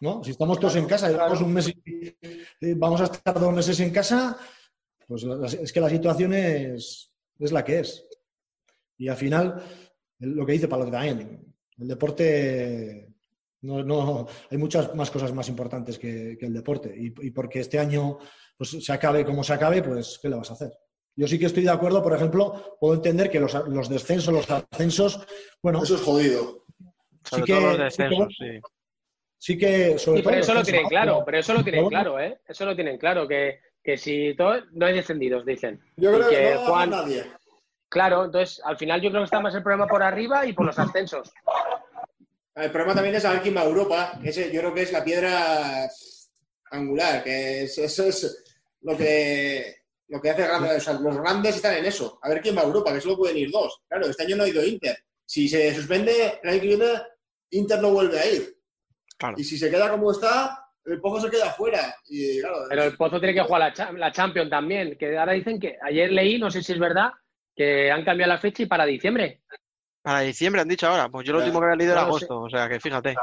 ¿No? 0.00 0.22
Si 0.24 0.30
estamos 0.32 0.58
todos 0.58 0.76
en 0.76 0.86
casa, 0.86 1.08
llevamos 1.10 1.40
un 1.40 1.52
mes 1.52 1.68
y 1.68 2.16
y 2.60 2.74
vamos 2.74 3.00
a 3.00 3.04
estar 3.04 3.38
dos 3.38 3.52
meses 3.52 3.78
en 3.80 3.90
casa, 3.90 4.36
pues 5.06 5.24
es 5.24 5.72
que 5.72 5.80
la 5.80 5.88
situación 5.90 6.34
es, 6.34 7.12
es 7.38 7.52
la 7.52 7.64
que 7.64 7.80
es. 7.80 8.04
Y 8.98 9.08
al 9.08 9.16
final, 9.16 9.62
lo 10.20 10.46
que 10.46 10.52
dice 10.52 10.68
Palote 10.68 10.90
también, 10.92 11.54
el 11.78 11.88
deporte, 11.88 13.08
no, 13.62 13.82
no- 13.82 14.26
hay 14.50 14.58
muchas 14.58 14.94
más 14.94 15.10
cosas 15.10 15.32
más 15.32 15.48
importantes 15.48 15.98
que, 15.98 16.36
que 16.38 16.46
el 16.46 16.52
deporte. 16.54 16.94
Y, 16.96 17.06
y 17.26 17.30
porque 17.30 17.60
este 17.60 17.78
año 17.78 18.18
pues, 18.56 18.70
se 18.70 18.92
acabe 18.92 19.24
como 19.24 19.42
se 19.44 19.52
acabe, 19.52 19.82
pues 19.82 20.18
¿qué 20.20 20.28
le 20.28 20.36
vas 20.36 20.50
a 20.50 20.54
hacer? 20.54 20.72
Yo 21.14 21.26
sí 21.28 21.38
que 21.38 21.46
estoy 21.46 21.64
de 21.64 21.70
acuerdo, 21.70 22.02
por 22.02 22.14
ejemplo, 22.14 22.76
puedo 22.80 22.94
entender 22.94 23.30
que 23.30 23.38
los, 23.40 23.52
los 23.68 23.88
descensos, 23.88 24.32
los 24.32 24.50
ascensos, 24.50 25.20
bueno, 25.62 25.82
Eso 25.82 25.96
es 25.96 26.00
jodido. 26.00 26.64
Sobre 27.24 27.44
Sí 27.44 27.52
todo 27.52 27.60
que- 27.60 27.66
los 27.78 27.92
sí 27.92 27.96
que 27.98 28.02
descensos, 28.04 28.36
sí. 28.38 28.60
Sí 29.42 29.58
que 29.58 29.98
sobre 29.98 30.18
Sí, 30.18 30.22
todo 30.22 30.30
pero 30.30 30.36
los 30.36 30.46
eso 30.48 30.54
lo 30.54 30.62
tienen 30.62 30.82
¿no? 30.84 30.88
claro, 30.88 31.12
Pero- 31.14 31.24
pero 31.24 31.38
eso 31.38 31.54
lo 31.54 31.64
tienen 31.64 31.88
claro, 31.88 32.20
¿eh? 32.20 32.38
Eso 32.46 32.64
lo 32.64 32.74
tienen 32.76 32.96
claro, 32.98 33.26
que, 33.26 33.58
que 33.82 33.96
si 33.98 34.34
todo, 34.36 34.54
no 34.72 34.86
hay 34.86 34.94
descendidos, 34.94 35.44
dicen. 35.44 35.80
Yo 35.96 36.12
creo 36.12 36.28
que, 36.28 36.36
que 36.36 36.54
no 36.54 36.60
va 36.60 36.64
a 36.64 36.68
Juan- 36.70 36.90
nadie. 36.90 37.24
Claro, 37.88 38.24
entonces 38.26 38.60
al 38.64 38.78
final 38.78 39.00
yo 39.02 39.10
creo 39.10 39.22
que 39.22 39.26
está 39.26 39.40
más 39.40 39.54
el 39.56 39.62
problema 39.64 39.86
por 39.88 40.02
arriba 40.02 40.46
y 40.46 40.52
por 40.52 40.64
los 40.64 40.78
ascensos. 40.78 41.32
El 42.54 42.70
problema 42.70 42.94
también 42.94 43.16
es 43.16 43.22
saber 43.22 43.40
quién 43.42 43.56
va 43.56 43.62
a 43.62 43.66
Europa. 43.66 44.20
Ese, 44.22 44.52
yo 44.52 44.60
creo 44.60 44.74
que 44.74 44.82
es 44.82 44.92
la 44.92 45.02
piedra 45.04 45.88
angular, 46.70 47.22
que 47.24 47.64
es, 47.64 47.76
eso 47.78 48.04
es 48.06 48.44
lo 48.82 48.96
que, 48.96 49.74
lo 50.08 50.20
que 50.20 50.30
hace 50.30 50.42
grande. 50.42 50.76
o 50.76 50.80
sea, 50.80 50.94
los 50.94 51.16
grandes 51.18 51.56
están 51.56 51.74
en 51.76 51.84
eso. 51.86 52.18
A 52.22 52.28
ver 52.28 52.40
quién 52.40 52.56
va 52.56 52.60
a 52.62 52.66
Europa, 52.66 52.92
que 52.92 53.00
solo 53.00 53.16
pueden 53.16 53.36
ir 53.38 53.50
dos. 53.50 53.82
Claro, 53.88 54.06
este 54.06 54.22
año 54.22 54.36
no 54.36 54.44
ha 54.44 54.48
ido 54.48 54.64
Inter. 54.64 54.96
Si 55.26 55.48
se 55.48 55.74
suspende 55.74 56.38
el 56.42 56.48
año 56.48 56.60
que 56.60 56.66
viene, 56.68 56.86
Inter 57.50 57.80
no 57.80 57.90
vuelve 57.90 58.18
a 58.20 58.26
ir. 58.30 58.56
Claro. 59.22 59.36
Y 59.38 59.44
si 59.44 59.56
se 59.58 59.70
queda 59.70 59.88
como 59.90 60.10
está, 60.12 60.64
el 60.84 61.00
Pozo 61.00 61.20
se 61.26 61.30
queda 61.30 61.50
fuera. 61.52 61.94
Y 62.08 62.40
claro, 62.40 62.56
Pero 62.68 62.84
el 62.84 62.96
Pozo 62.96 63.18
tiene 63.20 63.34
que 63.34 63.42
jugar 63.42 63.60
la, 63.60 63.72
cha- 63.72 63.92
la 63.92 64.10
Champions 64.12 64.50
también, 64.50 64.96
que 64.98 65.16
ahora 65.16 65.32
dicen 65.32 65.58
que 65.60 65.76
ayer 65.82 66.10
leí, 66.12 66.38
no 66.38 66.50
sé 66.50 66.62
si 66.62 66.72
es 66.72 66.78
verdad, 66.78 67.10
que 67.54 67.90
han 67.90 68.04
cambiado 68.04 68.32
la 68.32 68.38
fecha 68.38 68.62
y 68.62 68.66
para 68.66 68.84
diciembre. 68.84 69.42
Para 70.02 70.20
diciembre 70.20 70.60
han 70.62 70.68
dicho 70.68 70.88
ahora. 70.88 71.08
Pues 71.08 71.24
yo 71.26 71.32
lo 71.32 71.38
último 71.38 71.60
que 71.60 71.66
había 71.66 71.76
leído 71.76 71.92
era 71.92 72.02
No 72.02 72.08
lo 72.08 72.18
sé. 72.18 72.24
agosto. 72.24 72.40
O 72.40 72.50
sea 72.50 72.68
que 72.68 72.80
fíjate. 72.80 73.14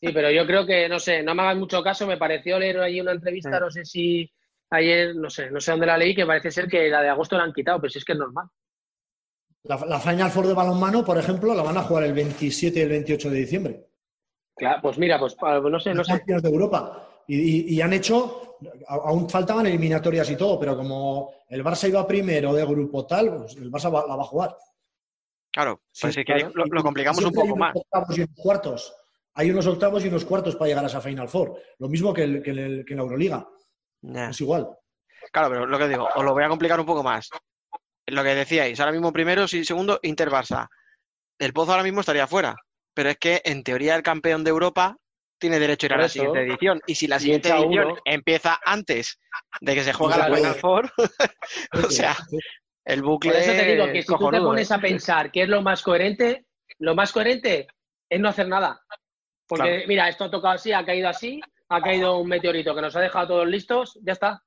Sí, 0.00 0.12
pero 0.14 0.30
yo 0.30 0.46
creo 0.46 0.64
que, 0.64 0.88
no 0.88 0.98
sé, 1.00 1.22
no 1.24 1.34
me 1.34 1.42
hagas 1.42 1.56
mucho 1.56 1.82
caso, 1.82 2.06
me 2.06 2.16
pareció 2.16 2.58
leer 2.58 2.78
ahí 2.80 3.00
una 3.00 3.12
entrevista, 3.12 3.50
Sí. 3.50 3.60
no 3.60 3.70
sé 3.70 3.84
si 3.84 4.32
ayer, 4.70 5.16
no 5.16 5.28
sé, 5.28 5.50
no 5.50 5.60
sé 5.60 5.72
dónde 5.72 5.86
la 5.86 5.98
leí, 5.98 6.14
que 6.14 6.24
parece 6.26 6.52
ser 6.52 6.68
que 6.68 6.88
la 6.88 7.02
de 7.02 7.08
agosto 7.08 7.36
la 7.36 7.42
han 7.42 7.52
quitado, 7.52 7.80
pero 7.80 7.90
si 7.90 7.98
es 7.98 8.04
que 8.04 8.12
es 8.12 8.18
normal. 8.18 8.46
La, 9.64 9.76
la 9.86 9.98
Final 9.98 10.30
Four 10.30 10.46
de 10.46 10.54
balonmano, 10.54 11.04
por 11.04 11.18
ejemplo, 11.18 11.52
la 11.54 11.62
van 11.64 11.76
a 11.76 11.82
jugar 11.82 12.04
el 12.04 12.12
27 12.14 12.78
y 12.78 12.82
el 12.82 12.88
28 12.88 13.30
de 13.30 13.36
diciembre. 13.36 13.86
Claro, 14.60 14.82
pues 14.82 14.98
mira, 14.98 15.18
pues 15.18 15.36
no 15.40 15.80
sé, 15.80 15.90
no 15.90 15.96
Los 15.96 16.06
sé. 16.06 16.22
De 16.26 16.48
Europa. 16.48 17.08
Y, 17.26 17.38
y- 17.72 17.74
y 17.76 17.80
han 17.80 17.92
hecho, 17.94 18.56
aún 18.88 19.28
faltaban 19.28 19.66
eliminatorias 19.66 20.28
y 20.30 20.36
todo, 20.36 20.58
pero 20.60 20.76
como 20.76 21.32
el 21.48 21.64
Barça 21.64 21.88
iba 21.88 22.06
primero 22.06 22.52
de 22.52 22.64
grupo 22.66 23.06
tal, 23.06 23.36
pues 23.38 23.56
el 23.56 23.70
Barça 23.72 23.92
va- 23.92 24.06
la 24.06 24.16
va 24.16 24.22
a 24.22 24.26
jugar. 24.26 24.56
Claro, 25.52 25.80
pues 26.00 26.14
Sí, 26.14 26.24
claro. 26.24 26.50
lo, 26.54 26.64
lo 26.66 26.82
complicamos 26.82 27.18
un 27.24 27.32
Siempre 27.32 27.42
hay 27.42 27.48
poco 27.48 27.56
unos 27.56 27.68
más. 27.68 27.76
octavos 27.76 28.18
y 28.18 28.20
unos 28.22 28.36
cuartos. 28.36 28.94
Hay 29.34 29.50
unos 29.50 29.66
octavos 29.66 30.04
y 30.04 30.08
unos 30.08 30.24
cuartos 30.24 30.56
para 30.56 30.68
llegar 30.68 30.84
a 30.84 30.88
esa 30.88 31.00
Final 31.00 31.28
Four. 31.28 31.54
Lo 31.78 31.88
mismo 31.88 32.12
que, 32.12 32.24
el- 32.24 32.42
que 32.42 32.50
en 32.50 32.58
el- 32.58 32.84
que 32.84 32.92
en 32.92 32.96
la 32.98 33.02
Euroliga. 33.04 33.48
Es 34.28 34.40
igual. 34.40 34.68
Claro, 35.32 35.48
pero 35.50 35.66
lo 35.66 35.78
que 35.78 35.88
digo, 35.88 36.08
os 36.14 36.24
lo 36.24 36.32
voy 36.34 36.44
a 36.44 36.48
complicar 36.48 36.78
un 36.78 36.86
poco 36.86 37.02
más. 37.02 37.30
Lo 38.06 38.22
que 38.22 38.34
decíais, 38.34 38.78
ahora 38.80 38.92
mismo 38.92 39.12
primero, 39.12 39.46
sí, 39.48 39.64
segundo, 39.64 39.98
Inter 40.02 40.28
Barça. 40.30 40.68
El 41.38 41.52
Pozo 41.52 41.70
ahora 41.72 41.84
mismo 41.84 42.00
estaría 42.00 42.26
fuera. 42.26 42.54
Pero 42.94 43.10
es 43.10 43.18
que, 43.18 43.40
en 43.44 43.62
teoría, 43.62 43.94
el 43.96 44.02
campeón 44.02 44.44
de 44.44 44.50
Europa 44.50 44.96
tiene 45.38 45.58
derecho 45.58 45.86
a 45.86 45.88
ir 45.88 45.92
a 45.94 45.96
la 45.98 46.04
eso. 46.06 46.12
siguiente 46.14 46.40
edición. 46.42 46.80
Y 46.86 46.94
si 46.94 47.06
la 47.06 47.18
siguiente 47.18 47.48
edición 47.48 47.86
uno. 47.88 47.96
empieza 48.04 48.58
antes 48.64 49.18
de 49.60 49.74
que 49.74 49.82
se 49.84 49.92
juegue 49.92 50.14
Claro. 50.16 50.30
la 50.30 50.36
Final 50.36 50.54
Four, 50.56 50.92
o 51.86 51.90
sea, 51.90 52.16
el 52.84 53.02
bucle 53.02 53.30
Por 53.32 53.40
eso 53.40 53.52
te 53.52 53.64
digo 53.72 53.86
que 53.86 54.02
si 54.02 54.08
tú 54.08 54.30
te 54.30 54.40
pones 54.40 54.70
¿eh? 54.70 54.74
a 54.74 54.78
pensar 54.80 55.30
qué 55.32 55.42
es 55.42 55.48
lo 55.48 55.62
más 55.62 55.82
coherente, 55.82 56.46
lo 56.78 56.94
más 56.94 57.12
coherente 57.12 57.68
es 58.08 58.20
no 58.20 58.28
hacer 58.28 58.48
nada. 58.48 58.82
Porque, 59.48 59.68
Claro. 59.68 59.84
mira, 59.88 60.08
esto 60.08 60.24
ha 60.24 60.30
tocado 60.30 60.54
así, 60.54 60.72
ha 60.72 60.84
caído 60.84 61.08
así, 61.08 61.40
ha 61.70 61.80
caído 61.80 62.18
un 62.18 62.28
meteorito 62.28 62.74
que 62.74 62.82
nos 62.82 62.94
ha 62.96 63.00
dejado 63.00 63.28
todos 63.28 63.48
listos, 63.48 63.98
ya 64.02 64.12
está. 64.12 64.42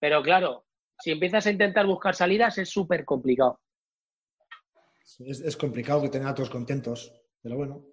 Pero 0.00 0.22
claro, 0.22 0.66
si 0.98 1.12
empiezas 1.12 1.46
a 1.46 1.50
intentar 1.50 1.86
buscar 1.86 2.14
salidas 2.14 2.58
es 2.58 2.68
súper 2.68 3.04
complicado. 3.04 3.60
Es, 5.20 5.40
es 5.40 5.56
complicado 5.56 6.02
que 6.02 6.08
tener 6.08 6.26
a 6.28 6.34
todos 6.34 6.50
contentos. 6.50 7.12
Pero 7.46 7.58
bueno. 7.58 7.84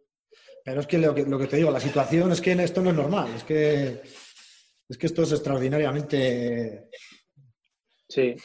Pero 0.66 0.80
es 0.82 0.88
que 0.88 0.98
lo, 0.98 1.14
que 1.14 1.24
lo 1.28 1.38
que 1.38 1.46
te 1.46 1.58
digo, 1.58 1.70
la 1.70 1.80
situación 1.80 2.32
es 2.32 2.42
que 2.42 2.54
esto 2.54 2.82
no 2.82 2.90
es 2.90 2.96
normal. 2.96 3.30
Es 3.36 3.44
que, 3.44 4.02
es 4.90 4.98
que 4.98 5.06
esto 5.06 5.22
es 5.22 5.32
extraordinariamente. 5.32 6.90
Sí. 8.10 8.30
Es 8.36 8.42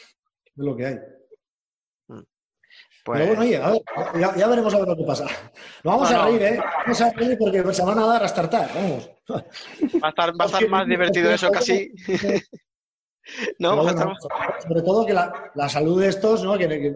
lo 0.55 0.75
que 0.77 0.85
hay. 0.85 0.95
Pues- 2.05 3.21
Pero 3.21 3.25
bueno, 3.27 3.41
oye, 3.41 3.57
a 3.57 3.71
ver, 3.71 3.81
ya, 4.19 4.35
ya 4.35 4.47
veremos 4.47 4.71
a 4.71 4.77
ver 4.79 4.87
lo 4.89 4.95
que 4.97 5.03
pasa. 5.03 5.23
Nos 5.83 5.93
vamos 5.95 6.11
No, 6.11 6.21
a 6.21 6.25
reír, 6.25 6.41
¿eh? 6.43 6.59
Vamos 6.85 7.01
a 7.01 7.11
reír 7.13 7.37
porque 7.39 7.73
se 7.73 7.83
van 7.83 7.97
a 7.97 8.05
dar 8.05 8.23
a 8.23 8.27
startar, 8.27 8.69
vamos. 8.75 9.09
Va 9.31 10.07
a 10.07 10.09
estar, 10.09 10.29
va 10.39 10.43
a 10.43 10.45
estar 10.45 10.67
más 10.69 10.87
divertido 10.87 11.31
eso 11.31 11.49
casi. 11.49 11.91
no, 13.59 13.77
bueno, 13.81 14.13
estar- 14.13 14.61
sobre 14.61 14.81
todo 14.83 15.07
que 15.07 15.13
la, 15.13 15.51
la 15.55 15.69
salud 15.69 15.99
de 15.99 16.09
estos, 16.09 16.43
¿no? 16.43 16.55
Que, 16.55 16.67
que 16.67 16.93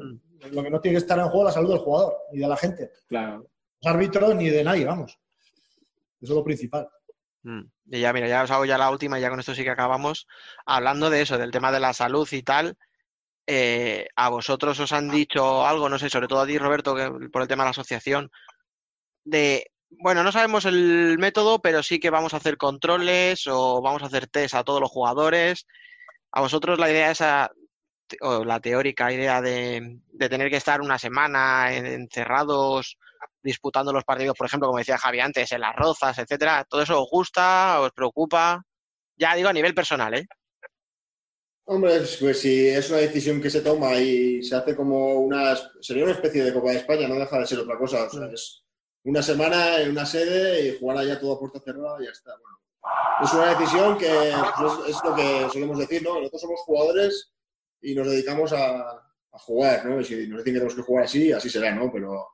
lo 0.51 0.61
que 0.61 0.69
no 0.69 0.79
tiene 0.81 0.97
que 0.97 1.01
estar 1.01 1.17
en 1.17 1.29
juego 1.29 1.47
es 1.49 1.55
la 1.55 1.61
salud 1.61 1.69
del 1.71 1.79
jugador 1.79 2.15
y 2.31 2.39
de 2.39 2.47
la 2.47 2.57
gente. 2.57 2.91
Claro. 3.07 3.47
Árbitros 3.83 4.35
ni 4.35 4.49
de 4.49 4.63
nadie, 4.63 4.85
vamos. 4.85 5.19
Eso 6.21 6.31
es 6.33 6.37
lo 6.37 6.43
principal. 6.43 6.87
Mm. 7.43 7.61
Y 7.91 7.99
ya, 7.99 8.13
mira, 8.13 8.27
ya 8.27 8.43
os 8.43 8.51
hago 8.51 8.65
ya 8.65 8.77
la 8.77 8.89
última, 8.89 9.19
ya 9.19 9.29
con 9.29 9.39
esto 9.39 9.53
sí 9.53 9.63
que 9.63 9.69
acabamos. 9.69 10.27
Hablando 10.65 11.09
de 11.09 11.21
eso, 11.21 11.37
del 11.37 11.51
tema 11.51 11.71
de 11.71 11.79
la 11.79 11.93
salud 11.93 12.27
y 12.31 12.41
tal, 12.43 12.77
eh, 13.45 14.07
¿a 14.15 14.29
vosotros 14.29 14.79
os 14.79 14.93
han 14.93 15.09
dicho 15.09 15.65
algo, 15.65 15.89
no 15.89 15.99
sé, 15.99 16.09
sobre 16.09 16.27
todo 16.27 16.41
a 16.41 16.47
ti, 16.47 16.57
Roberto, 16.57 16.95
que, 16.95 17.29
por 17.29 17.41
el 17.41 17.47
tema 17.47 17.63
de 17.63 17.67
la 17.67 17.71
asociación, 17.71 18.31
de, 19.25 19.71
bueno, 19.89 20.23
no 20.23 20.31
sabemos 20.31 20.65
el 20.65 21.17
método, 21.19 21.61
pero 21.61 21.83
sí 21.83 21.99
que 21.99 22.09
vamos 22.09 22.33
a 22.33 22.37
hacer 22.37 22.57
controles 22.57 23.45
o 23.47 23.81
vamos 23.81 24.01
a 24.03 24.05
hacer 24.05 24.27
test 24.27 24.55
a 24.55 24.63
todos 24.63 24.79
los 24.79 24.91
jugadores? 24.91 25.67
¿A 26.31 26.41
vosotros 26.41 26.79
la 26.79 26.89
idea 26.89 27.11
esa, 27.11 27.51
o 28.21 28.45
la 28.45 28.59
teórica 28.59 29.11
idea 29.11 29.41
de, 29.41 29.99
tener 30.29 30.49
que 30.49 30.57
estar 30.57 30.81
una 30.81 30.97
semana 30.97 31.73
en- 31.73 31.85
encerrados 31.85 32.97
disputando 33.43 33.91
los 33.91 34.03
partidos, 34.03 34.35
por 34.37 34.47
ejemplo, 34.47 34.67
como 34.67 34.79
decía 34.79 34.97
Javi 34.97 35.19
antes, 35.19 35.51
en 35.51 35.61
las 35.61 35.75
rozas, 35.75 36.17
etcétera, 36.17 36.65
¿todo 36.67 36.81
eso 36.81 37.01
os 37.01 37.09
gusta, 37.09 37.81
os 37.81 37.91
preocupa? 37.91 38.63
Ya 39.17 39.35
digo 39.35 39.49
a 39.49 39.53
nivel 39.53 39.75
personal, 39.75 40.13
¿eh? 40.13 40.25
Hombre, 41.65 42.01
pues 42.19 42.41
si 42.41 42.67
es 42.67 42.89
una 42.89 42.99
decisión 42.99 43.41
que 43.41 43.49
se 43.49 43.61
toma 43.61 43.95
y 43.95 44.43
se 44.43 44.55
hace 44.55 44.75
como 44.75 45.13
una... 45.15 45.55
Sería 45.79 46.03
una 46.03 46.13
especie 46.13 46.43
de 46.43 46.53
Copa 46.53 46.71
de 46.71 46.77
España, 46.77 47.07
no 47.07 47.15
deja 47.15 47.39
de 47.39 47.47
ser 47.47 47.59
otra 47.59 47.77
cosa. 47.77 48.03
O 48.03 48.09
sea, 48.09 48.25
es 48.27 48.65
una 49.05 49.21
semana 49.21 49.79
en 49.79 49.91
una 49.91 50.05
sede 50.05 50.67
y 50.67 50.77
jugar 50.77 50.97
allá 50.97 51.19
todo 51.19 51.33
a 51.33 51.39
puerta 51.39 51.61
cerrada 51.61 51.97
y 52.01 52.05
ya 52.05 52.11
está. 52.11 52.31
Bueno, 52.31 52.59
es 53.23 53.33
una 53.33 53.57
decisión 53.57 53.97
que 53.97 54.33
pues, 54.59 54.73
es, 54.89 54.97
lo 55.05 55.15
que 55.15 55.47
solemos 55.53 55.79
decir, 55.79 56.03
¿no? 56.03 56.15
Nosotros 56.15 56.41
somos 56.41 56.59
jugadores 56.61 57.33
y 57.81 57.95
nos 57.95 58.07
dedicamos 58.07 58.51
a, 58.51 58.81
a 59.31 59.39
jugar, 59.39 59.85
¿no? 59.85 60.01
Y 60.01 60.03
si 60.03 60.15
nos 60.27 60.39
dicen 60.39 60.53
que 60.53 60.59
tenemos 60.59 60.75
que 60.75 60.81
jugar 60.81 61.05
así, 61.05 61.31
así 61.31 61.49
será, 61.49 61.73
¿no? 61.73 61.89
Pero, 61.93 62.27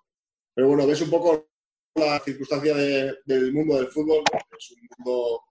pero 0.60 0.68
bueno, 0.68 0.86
ves 0.86 1.00
un 1.00 1.10
poco 1.10 1.48
la 1.96 2.20
circunstancia 2.20 2.76
de- 2.76 3.16
del 3.24 3.54
mundo 3.54 3.78
del 3.78 3.88
fútbol, 3.88 4.22
¿no? 4.30 4.40
Es 4.58 4.72
un 4.72 4.90
mundo 4.98 5.42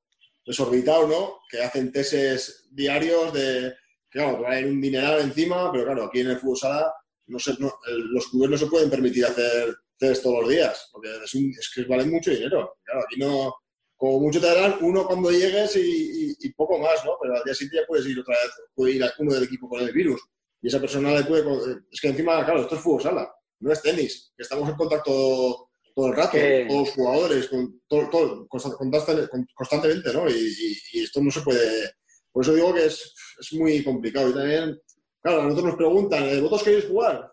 desorbitado, 0.45 1.09
¿no? 1.09 1.39
Que 1.51 1.63
hacen 1.63 1.91
teses 1.91 2.69
diarios 2.71 3.33
de, 3.33 3.73
claro, 4.11 4.45
ir 4.55 4.67
un 4.67 4.79
dineral 4.83 5.21
encima, 5.21 5.73
pero 5.73 5.85
claro, 5.87 6.05
aquí 6.05 6.21
en 6.21 6.29
el 6.29 6.39
fútbol 6.39 6.59
sala 6.59 6.93
no 7.29 7.39
se- 7.39 7.57
no- 7.59 7.73
los 7.87 8.27
clubes 8.29 8.51
no 8.51 8.59
se 8.59 8.67
pueden 8.67 8.91
permitir 8.91 9.25
hacer 9.25 9.75
test 9.97 10.23
todos 10.23 10.43
los 10.43 10.51
días, 10.51 10.91
porque 10.93 11.09
es, 11.25 11.73
que 11.75 11.85
valen 11.85 12.11
mucho 12.11 12.31
dinero. 12.31 12.77
Claro, 12.85 13.01
aquí 13.07 13.19
no, 13.19 13.55
como 13.97 14.21
mucho 14.21 14.41
te 14.43 14.47
darán 14.47 14.77
uno 14.83 15.07
cuando 15.07 15.31
llegues 15.31 15.75
y, 15.77 16.53
poco 16.53 16.79
más, 16.79 17.03
¿no? 17.07 17.13
Pero 17.23 17.35
al 17.35 17.45
día 17.45 17.55
siguiente 17.55 17.79
ya 17.81 17.87
puedes 17.87 18.05
ir 18.07 18.21
otra 18.21 18.35
vez, 18.35 18.51
puede 18.75 18.93
ir 18.93 19.05
a 19.05 19.13
uno 19.21 19.33
del 19.33 19.45
equipo 19.45 19.71
con 19.71 19.81
el 19.81 19.91
virus. 19.91 20.21
Y 20.61 20.69
esa 20.69 20.79
persona 20.81 21.13
le 21.15 21.25
puede... 21.25 21.45
Es 21.91 21.99
que 21.99 22.09
encima, 22.09 22.45
claro, 22.45 22.61
esto 22.61 22.75
es 22.75 22.81
fútbol 22.83 23.01
sala, 23.03 23.33
no 23.61 23.73
es 23.73 23.83
tenis, 23.83 24.33
que 24.37 24.43
estamos 24.43 24.69
en 24.69 24.77
contacto 24.77 25.69
todo 25.95 26.07
el 26.09 26.15
rato, 26.17 26.33
Que- 26.33 26.67
todos 26.69 26.81
los 26.87 26.91
jugadores, 26.95 27.49
con, 27.49 27.81
todo, 27.89 28.09
todo- 28.11 28.49
constantemente, 28.49 30.13
¿no? 30.13 30.29
Y, 30.31 30.35
y- 30.35 30.99
y 30.99 31.05
esto 31.05 31.21
no 31.21 31.31
se 31.31 31.41
puede... 31.41 31.91
Por 32.31 32.45
eso 32.45 32.55
digo 32.55 32.73
que 32.75 32.87
es, 32.87 33.15
es 33.41 33.53
muy 33.55 33.83
complicado. 33.83 34.31
Y 34.31 34.35
también, 34.35 34.81
claro, 35.21 35.41
a 35.41 35.45
nosotros 35.45 35.67
nos 35.67 35.77
preguntan, 35.77 36.25
¿eh, 36.25 36.37
¿vosotros 36.41 36.63
queréis 36.63 36.85
jugar? 36.87 37.33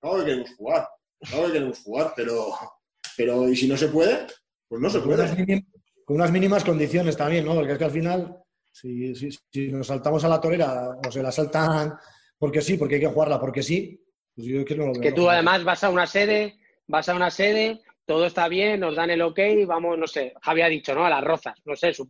Claro 0.00 0.18
que 0.18 0.24
queremos 0.24 0.50
jugar, 0.56 0.88
claro 1.28 1.46
que 1.48 1.52
queremos 1.52 1.78
jugar, 1.80 2.12
pero, 2.16 2.46
pero 3.16 3.48
¿y 3.48 3.56
si 3.56 3.68
no 3.68 3.76
se 3.76 3.88
puede? 3.88 4.26
Pues 4.68 4.80
no 4.80 4.88
se 4.88 5.00
Con 5.00 5.12
unas, 5.12 5.34
puede. 5.34 5.66
con 6.04 6.16
unas 6.16 6.30
mínimas 6.32 6.64
condiciones 6.64 7.16
también, 7.16 7.44
¿no? 7.44 7.54
Porque 7.56 7.72
es 7.72 7.78
que 7.78 7.84
al 7.84 7.90
final, 7.90 8.36
si, 8.72 9.14
si- 9.16 9.30
si 9.52 9.68
nos 9.72 9.86
saltamos 9.88 10.22
a 10.24 10.28
la 10.28 10.40
torera 10.40 10.96
o 11.06 11.10
se 11.12 11.22
la 11.22 11.32
saltan 11.32 11.94
porque 12.38 12.62
sí, 12.62 12.76
porque 12.78 12.94
hay 12.94 13.00
que 13.02 13.06
jugarla 13.08 13.40
porque 13.40 13.62
sí, 13.62 14.00
pues 14.38 14.46
yo 14.48 14.64
que 14.64 14.76
no 14.76 14.86
lo 14.86 14.92
veo. 14.92 15.02
Que 15.02 15.10
tú 15.12 15.28
además 15.28 15.64
vas 15.64 15.82
a 15.82 15.90
una 15.90 16.06
sede, 16.06 16.58
vas 16.86 17.08
a 17.08 17.16
una 17.16 17.28
sede, 17.30 17.80
todo 18.06 18.24
está 18.24 18.46
bien, 18.46 18.78
nos 18.78 18.94
dan 18.94 19.10
el 19.10 19.20
ok, 19.22 19.40
vamos, 19.66 19.98
no 19.98 20.06
sé, 20.06 20.32
Javi 20.42 20.62
ha 20.62 20.68
dicho, 20.68 20.94
¿no? 20.94 21.04
A 21.04 21.10
las 21.10 21.24
rozas, 21.24 21.58
no 21.64 21.74
sé, 21.74 21.92
su- 21.92 22.08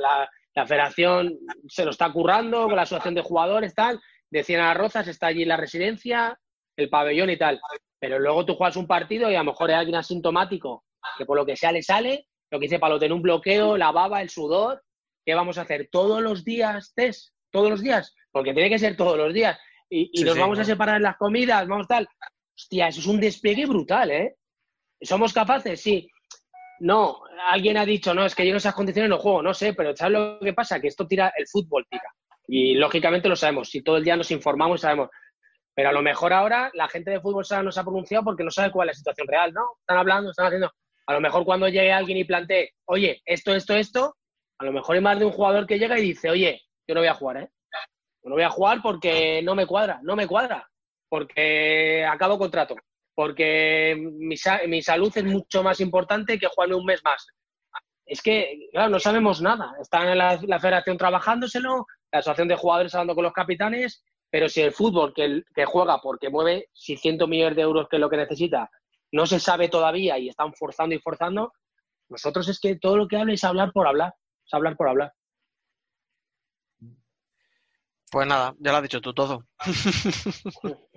la, 0.00 0.28
la 0.56 0.66
federación 0.66 1.38
se 1.68 1.84
lo 1.84 1.90
está 1.92 2.10
currando 2.12 2.64
con 2.64 2.74
la 2.74 2.82
asociación 2.82 3.14
de 3.14 3.22
jugadores, 3.22 3.74
tal, 3.76 4.00
decían 4.28 4.60
a 4.62 4.68
las 4.68 4.76
rozas, 4.76 5.06
está 5.06 5.28
allí 5.28 5.44
la 5.44 5.56
residencia, 5.56 6.36
el 6.76 6.88
pabellón 6.90 7.30
y 7.30 7.36
tal. 7.36 7.60
Pero 8.00 8.18
luego 8.18 8.44
tú 8.44 8.54
juegas 8.56 8.76
un 8.76 8.86
partido 8.88 9.30
y 9.30 9.36
a 9.36 9.38
lo 9.38 9.52
mejor 9.52 9.70
hay 9.70 9.76
alguien 9.76 9.96
asintomático 9.96 10.84
que 11.16 11.24
por 11.24 11.36
lo 11.36 11.46
que 11.46 11.56
sea 11.56 11.70
le 11.70 11.82
sale, 11.82 12.26
lo 12.50 12.58
que 12.58 12.64
dice 12.64 12.80
Palote, 12.80 13.06
en 13.06 13.12
un 13.12 13.22
bloqueo, 13.22 13.76
la 13.76 13.92
baba, 13.92 14.20
el 14.20 14.30
sudor, 14.30 14.82
¿qué 15.24 15.34
vamos 15.34 15.58
a 15.58 15.62
hacer? 15.62 15.88
¿Todos 15.92 16.20
los 16.22 16.44
días 16.44 16.92
test? 16.94 17.32
¿Todos 17.50 17.70
los 17.70 17.80
días? 17.82 18.14
Porque 18.32 18.52
tiene 18.52 18.68
que 18.68 18.78
ser 18.78 18.96
todos 18.96 19.16
los 19.16 19.32
días. 19.32 19.58
Y, 19.90 20.10
y 20.12 20.18
Sí, 20.18 20.24
nos 20.24 20.34
sí, 20.34 20.40
vamos 20.40 20.58
a 20.58 20.64
separar 20.64 20.96
en 20.96 21.02
las 21.02 21.16
comidas, 21.16 21.66
vamos 21.66 21.88
tal. 21.88 22.08
Hostia, 22.56 22.88
eso 22.88 23.00
es 23.00 23.06
un 23.06 23.20
despegue 23.20 23.66
brutal, 23.66 24.10
¿eh? 24.10 24.36
¿Somos 25.00 25.32
capaces? 25.32 25.80
Sí. 25.80 26.08
No, 26.80 27.20
alguien 27.50 27.76
ha 27.76 27.84
dicho, 27.84 28.14
no, 28.14 28.24
es 28.24 28.34
que 28.34 28.44
yo 28.44 28.50
en 28.50 28.56
esas 28.56 28.74
condiciones 28.74 29.10
no 29.10 29.18
juego, 29.18 29.42
no 29.42 29.52
sé, 29.52 29.74
pero 29.74 29.96
¿sabes 29.96 30.12
lo 30.12 30.38
que 30.40 30.52
pasa? 30.52 30.80
Que 30.80 30.88
esto 30.88 31.06
tira, 31.06 31.32
el 31.36 31.46
fútbol 31.46 31.86
tira. 31.90 32.14
Y 32.46 32.74
lógicamente 32.74 33.28
lo 33.28 33.36
sabemos, 33.36 33.68
si 33.68 33.82
todo 33.82 33.96
el 33.96 34.04
día 34.04 34.16
nos 34.16 34.30
informamos, 34.30 34.80
sabemos. 34.80 35.08
Pero 35.74 35.90
a 35.90 35.92
lo 35.92 36.02
mejor 36.02 36.32
ahora 36.32 36.70
la 36.74 36.88
gente 36.88 37.10
de 37.10 37.20
fútbol 37.20 37.44
sala 37.44 37.62
no 37.62 37.72
se 37.72 37.80
ha 37.80 37.84
pronunciado 37.84 38.24
porque 38.24 38.44
no 38.44 38.50
sabe 38.50 38.72
cuál 38.72 38.88
es 38.88 38.96
la 38.96 38.98
situación 38.98 39.28
real, 39.28 39.52
¿no? 39.52 39.76
Están 39.80 39.98
hablando, 39.98 40.30
están 40.30 40.46
haciendo. 40.46 40.72
A 41.06 41.12
lo 41.12 41.20
mejor 41.20 41.44
cuando 41.44 41.68
llegue 41.68 41.92
alguien 41.92 42.18
y 42.18 42.24
plantee, 42.24 42.72
oye, 42.86 43.22
esto, 43.24 43.54
esto, 43.54 43.74
esto, 43.74 44.16
a 44.58 44.64
lo 44.64 44.72
mejor 44.72 44.96
hay 44.96 45.02
más 45.02 45.18
de 45.18 45.24
un 45.24 45.32
jugador 45.32 45.66
que 45.66 45.78
llega 45.78 45.98
y 45.98 46.02
dice, 46.02 46.30
oye, 46.30 46.60
yo 46.86 46.94
no 46.94 47.00
voy 47.00 47.08
a 47.08 47.14
jugar, 47.14 47.36
¿eh? 47.38 47.48
No 48.28 48.34
voy 48.34 48.44
a 48.44 48.50
jugar 48.50 48.80
porque 48.82 49.42
no 49.42 49.54
me 49.54 49.66
cuadra, 49.66 50.00
no 50.02 50.16
me 50.16 50.26
cuadra, 50.26 50.68
porque 51.08 52.04
acabo 52.04 52.38
contrato, 52.38 52.76
porque 53.14 53.96
mi, 53.96 54.36
mi 54.66 54.82
salud 54.82 55.12
es 55.14 55.24
mucho 55.24 55.62
más 55.62 55.80
importante 55.80 56.38
que 56.38 56.48
jugarme 56.48 56.76
un 56.76 56.84
mes 56.84 57.02
más. 57.04 57.26
Es 58.06 58.22
que, 58.22 58.68
claro, 58.72 58.88
no 58.88 58.98
sabemos 58.98 59.42
nada. 59.42 59.74
Está 59.80 60.10
en 60.10 60.16
la, 60.16 60.40
la 60.42 60.60
federación 60.60 60.96
trabajándoselo, 60.96 61.86
la 62.10 62.20
asociación 62.20 62.48
de 62.48 62.56
jugadores 62.56 62.94
hablando 62.94 63.14
con 63.14 63.24
los 63.24 63.32
capitanes, 63.32 64.02
pero 64.30 64.48
si 64.48 64.60
el 64.60 64.72
fútbol 64.72 65.12
que 65.14 65.64
juega 65.64 65.98
porque 66.00 66.30
mueve 66.30 66.68
600 66.72 67.28
millones 67.28 67.56
de 67.56 67.62
euros, 67.62 67.86
que 67.88 67.96
es 67.96 68.00
lo 68.00 68.10
que 68.10 68.16
necesita, 68.16 68.70
no 69.12 69.26
se 69.26 69.40
sabe 69.40 69.68
todavía 69.68 70.18
y 70.18 70.28
están 70.28 70.52
forzando 70.54 70.94
y 70.94 70.98
forzando, 70.98 71.52
nosotros 72.08 72.48
es 72.48 72.60
que 72.60 72.76
todo 72.76 72.96
lo 72.96 73.08
que 73.08 73.16
habla 73.16 73.32
es 73.32 73.44
hablar 73.44 73.72
por 73.72 73.86
hablar, 73.86 74.14
es 74.44 74.54
hablar 74.54 74.76
por 74.76 74.88
hablar. 74.88 75.12
Pues 78.10 78.26
nada, 78.26 78.54
ya 78.58 78.70
lo 78.70 78.76
has 78.78 78.82
dicho 78.82 79.00
tú 79.00 79.12
todo. 79.12 79.44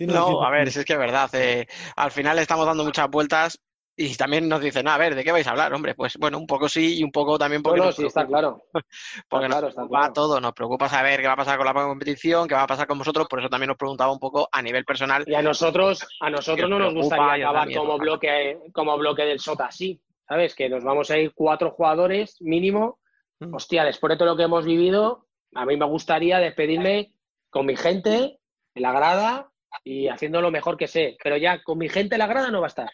No, 0.00 0.42
a 0.44 0.50
ver, 0.50 0.70
si 0.70 0.80
es 0.80 0.84
que 0.84 0.92
es 0.94 0.98
verdad. 0.98 1.28
eh, 1.34 1.66
al 1.96 2.10
final 2.10 2.38
estamos 2.38 2.66
dando 2.66 2.84
muchas 2.84 3.08
vueltas 3.10 3.60
y 3.96 4.14
también 4.16 4.48
nos 4.48 4.60
dicen, 4.60 4.88
a 4.88 4.96
ver, 4.96 5.14
¿de 5.14 5.24
qué 5.24 5.32
vais 5.32 5.46
a 5.46 5.50
hablar? 5.50 5.74
Hombre, 5.74 5.94
pues 5.94 6.16
bueno, 6.18 6.38
un 6.38 6.46
poco 6.46 6.68
sí 6.68 6.98
y 6.98 7.04
un 7.04 7.10
poco 7.10 7.38
también 7.38 7.62
porque 7.62 7.78
No, 7.78 7.84
no, 7.84 7.88
nos 7.90 7.96
sí, 7.96 8.06
está 8.06 8.26
claro. 8.26 8.62
porque 9.28 9.46
Está 9.46 9.48
nos 9.48 9.48
claro, 9.48 9.74
preocupa 9.74 9.98
claro. 9.98 10.12
todo, 10.12 10.40
nos 10.40 10.52
preocupa 10.52 10.88
saber 10.88 11.20
qué 11.20 11.26
va 11.26 11.32
a 11.34 11.36
pasar 11.36 11.56
con 11.58 11.66
la 11.66 11.74
competición, 11.74 12.48
qué 12.48 12.54
va 12.54 12.62
a 12.62 12.66
pasar 12.66 12.86
con 12.86 12.98
vosotros, 12.98 13.26
por 13.28 13.40
eso 13.40 13.48
también 13.48 13.68
nos 13.68 13.76
preguntaba 13.76 14.12
un 14.12 14.18
poco 14.20 14.48
a 14.50 14.62
nivel 14.62 14.84
personal. 14.84 15.24
Y 15.26 15.34
a 15.34 15.42
nosotros, 15.42 16.06
a 16.20 16.30
nosotros 16.30 16.70
no 16.70 16.78
nos 16.78 16.94
gustaría 16.94 17.34
acabar 17.48 17.72
como 17.74 17.98
bloque, 17.98 18.58
como 18.72 18.96
bloque 18.96 19.22
del 19.22 19.40
SOTA 19.40 19.66
así, 19.66 20.00
¿sabes? 20.28 20.54
Que 20.54 20.68
nos 20.68 20.84
vamos 20.84 21.10
a 21.10 21.18
ir 21.18 21.32
cuatro 21.34 21.72
jugadores 21.72 22.36
mínimo. 22.40 22.98
Mm. 23.40 23.54
Hostia, 23.54 23.84
después 23.84 24.10
de 24.10 24.16
todo 24.16 24.28
lo 24.30 24.36
que 24.36 24.44
hemos 24.44 24.64
vivido, 24.64 25.26
a 25.54 25.66
mí 25.66 25.76
me 25.76 25.86
gustaría 25.86 26.38
despedirme 26.38 27.12
con 27.50 27.66
mi 27.66 27.76
gente 27.76 28.38
en 28.74 28.82
la 28.82 28.92
grada 28.92 29.50
y 29.84 30.08
haciendo 30.08 30.40
lo 30.40 30.50
mejor 30.50 30.76
que 30.76 30.86
sé. 30.88 31.16
Pero 31.22 31.36
ya 31.36 31.62
con 31.62 31.78
mi 31.78 31.88
gente 31.88 32.14
en 32.14 32.20
la 32.20 32.26
grada 32.26 32.50
no 32.50 32.60
va 32.60 32.66
a 32.66 32.68
estar. 32.68 32.90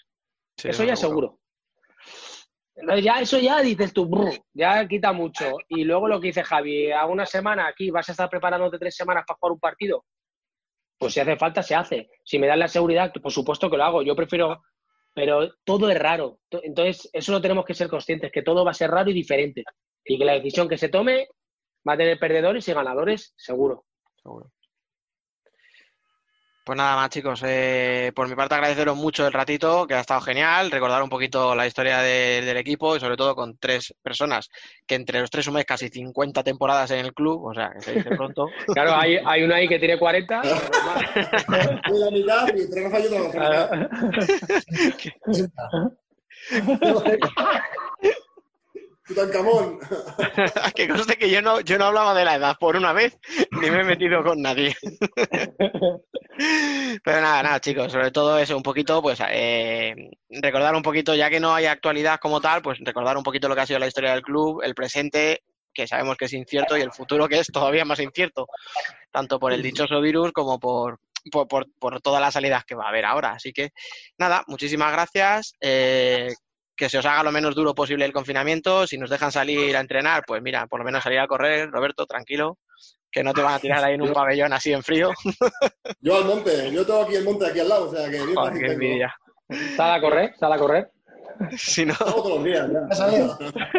Sí, 0.57 0.69
eso 0.69 0.85
ya 0.85 0.97
seguro. 0.97 1.39
Entonces 2.75 3.05
ya 3.05 3.21
eso 3.21 3.39
ya 3.39 3.61
dices 3.63 3.93
tú, 3.93 4.07
"Brr", 4.07 4.39
ya 4.53 4.87
quita 4.87 5.13
mucho. 5.13 5.57
Y 5.69 5.85
luego 5.85 6.09
lo 6.09 6.21
que 6.21 6.29
dice 6.29 6.45
Javi, 6.45 6.93
a 6.93 7.07
una 7.07 7.25
semana 7.25 7.67
aquí 7.69 7.91
vas 7.91 8.09
a 8.09 8.13
estar 8.13 8.29
preparándote 8.29 8.79
tres 8.79 8.95
semanas 8.95 9.25
para 9.27 9.39
jugar 9.39 9.53
un 9.53 9.61
partido. 9.61 10.05
Pues 10.99 11.15
si 11.15 11.21
hace 11.21 11.37
falta, 11.37 11.63
se 11.63 11.75
hace. 11.75 12.11
Si 12.25 12.39
me 12.39 12.47
dan 12.47 12.59
la 12.59 12.69
seguridad, 12.69 13.13
por 13.23 13.33
supuesto 13.33 13.71
que 13.71 13.77
lo 13.77 13.85
hago. 13.85 14.03
Yo 14.03 14.15
prefiero, 14.15 14.63
pero 15.15 15.51
todo 15.65 15.91
es 15.91 15.99
raro. 15.99 16.39
To- 16.51 16.63
Entonces, 16.63 17.09
eso 17.13 17.33
lo 17.33 17.41
tenemos 17.41 17.65
que 17.65 17.75
ser 17.75 17.89
conscientes, 17.89 18.31
que 18.33 18.43
todo 18.43 18.65
va 18.65 18.71
a 18.73 18.75
ser 18.75 18.91
raro 18.91 19.11
y 19.11 19.15
diferente. 19.15 19.65
Y 20.05 20.19
que 20.19 20.25
la 20.25 20.33
decisión 20.35 20.69
que 20.69 20.79
se 20.79 20.89
tome 20.89 21.29
va 21.87 21.93
a 21.95 21.97
tener 21.97 22.19
perdedores 22.19 22.67
y 22.69 22.73
ganadores, 22.73 23.33
seguro. 23.37 23.85
Seguro. 24.23 24.51
Pues 26.65 26.77
nada 26.77 26.97
más, 26.97 27.11
chicos. 27.11 27.41
Eh, 27.47 28.11
por 28.13 28.27
mi 28.29 28.35
parte, 28.35 28.57
agradeceros 28.57 28.97
mucho 28.97 29.25
el 29.25 29.33
ratito, 29.33 29.87
que 29.87 29.95
ha 29.95 30.01
estado 30.01 30.21
genial. 30.21 30.69
Recordar 30.73 31.01
un 31.01 31.09
poquito 31.09 31.55
la 31.55 31.65
historia 31.65 31.99
de- 31.99 32.43
del 32.45 32.57
equipo 32.57 32.97
y 32.97 32.99
sobre 33.01 33.17
todo 33.17 33.37
con 33.37 33.57
tres 33.57 33.95
personas 34.03 34.51
que 34.85 34.97
entre 34.97 35.21
los 35.21 35.31
tres 35.31 35.45
suméis 35.45 35.65
casi 35.65 35.89
50 35.91 36.43
temporadas 36.43 36.91
en 36.91 37.05
el 37.07 37.15
club, 37.15 37.45
o 37.45 37.55
sea, 37.55 37.71
que 37.73 37.83
se 37.83 37.93
dice 37.95 38.11
pronto. 38.17 38.49
Claro, 38.75 38.97
hay, 38.97 39.17
hay 39.25 39.45
uno 39.45 39.55
ahí 39.55 39.69
que 39.69 39.79
tiene 39.79 39.97
40. 39.97 40.43
Voy 41.89 42.01
la 42.01 42.11
mitad 42.11 42.49
y 42.57 42.63
otro 42.65 43.29
otra 43.29 43.71
Tutankamón. 49.07 49.79
que 50.75 50.89
conste 50.89 51.17
que 51.17 51.31
yo 51.31 51.41
no, 51.43 51.61
yo 51.61 51.79
no 51.79 51.85
hablaba 51.87 52.15
de 52.15 52.25
la 52.25 52.35
edad 52.37 52.57
por 52.59 52.77
una 52.77 52.93
vez, 52.93 53.17
ni 53.63 53.71
me 53.71 53.81
he 53.81 53.85
metido 53.85 54.23
con 54.25 54.41
nadie. 54.43 54.75
Pero 57.05 57.21
nada, 57.21 57.43
nada, 57.43 57.61
chicos, 57.61 57.91
sobre 57.93 58.11
todo 58.11 58.39
eso, 58.39 58.57
un 58.57 58.63
poquito, 58.63 59.01
pues 59.01 59.19
eh, 59.29 59.95
recordar 60.29 60.75
un 60.75 60.83
poquito, 60.83 61.15
ya 61.15 61.31
que 61.31 61.41
no 61.41 61.55
hay 61.55 61.67
actualidad 61.67 62.19
como 62.21 62.41
tal, 62.41 62.61
pues 62.63 62.79
recordar 62.83 63.17
un 63.17 63.23
poquito 63.23 63.49
lo 63.49 63.55
que 63.55 63.63
ha 63.63 63.67
sido 63.67 63.79
la 63.79 63.87
historia 63.87 64.13
del 64.13 64.23
club, 64.23 64.61
el 64.63 64.75
presente, 64.75 65.45
que 65.73 65.87
sabemos 65.87 66.17
que 66.17 66.27
es 66.27 66.33
incierto, 66.35 66.77
y 66.77 66.83
el 66.83 66.93
futuro 66.93 67.27
que 67.29 67.39
es 67.39 67.47
todavía 67.47 67.85
más 67.85 68.01
incierto, 68.01 68.49
tanto 69.11 69.39
por 69.39 69.53
el 69.53 69.63
dichoso 69.63 70.01
virus 70.01 70.33
como 70.33 70.59
por, 70.61 70.99
por, 71.31 71.49
por- 71.49 71.67
por 71.79 72.01
todas 72.03 72.21
las 72.21 72.35
salidas 72.35 72.65
que 72.65 72.75
va 72.75 72.85
a 72.87 72.89
haber 72.89 73.05
ahora. 73.07 73.31
Así 73.33 73.53
que 73.53 73.71
nada, 74.19 74.43
muchísimas 74.47 74.93
gracias. 74.93 75.53
eh, 75.61 76.35
que 76.77 76.89
se 76.89 76.99
os 76.99 77.07
haga 77.07 77.23
lo 77.23 77.33
menos 77.33 77.55
duro 77.55 77.75
posible 77.75 78.05
el 78.05 78.13
confinamiento. 78.13 78.87
Si 78.87 78.99
nos 78.99 79.09
dejan 79.11 79.33
salir 79.33 79.75
a 79.77 79.81
entrenar, 79.81 80.25
pues 80.27 80.43
mira, 80.43 80.67
por 80.67 80.79
lo 80.81 80.85
menos 80.85 81.03
salir 81.03 81.19
a 81.19 81.27
correr, 81.27 81.71
Roberto, 81.71 82.07
tranquilo, 82.07 82.59
que 83.11 83.25
no 83.25 83.33
te 83.33 83.41
van 83.41 83.55
a 83.55 83.59
tirar 83.59 83.83
ahí 83.83 83.95
en 83.95 84.03
un 84.03 84.13
pabellón 84.13 84.53
así 84.53 84.73
en 84.73 84.83
frío. 84.83 85.11
Yo 86.01 86.17
al 86.19 86.25
monte, 86.27 86.71
yo 86.71 86.85
tengo 86.85 87.03
aquí 87.03 87.15
el 87.17 87.25
monte 87.25 87.47
aquí 87.47 87.61
al 87.61 87.69
lado, 87.69 87.89
o 87.89 87.95
sea 87.95 88.11
que 88.11 88.19
Joder, 88.19 88.55
qué 88.59 88.73
envidia. 88.73 89.15
Sal 89.77 89.93
a 89.95 90.01
correr, 90.01 90.35
sal 90.39 90.53
a 90.53 90.59
correr. 90.59 90.91
Si 91.57 91.85
no, 91.87 91.95
todos 91.97 92.31
los 92.37 92.45
días, 92.45 92.69
ya. 92.71 92.95
Sale, 92.95 93.27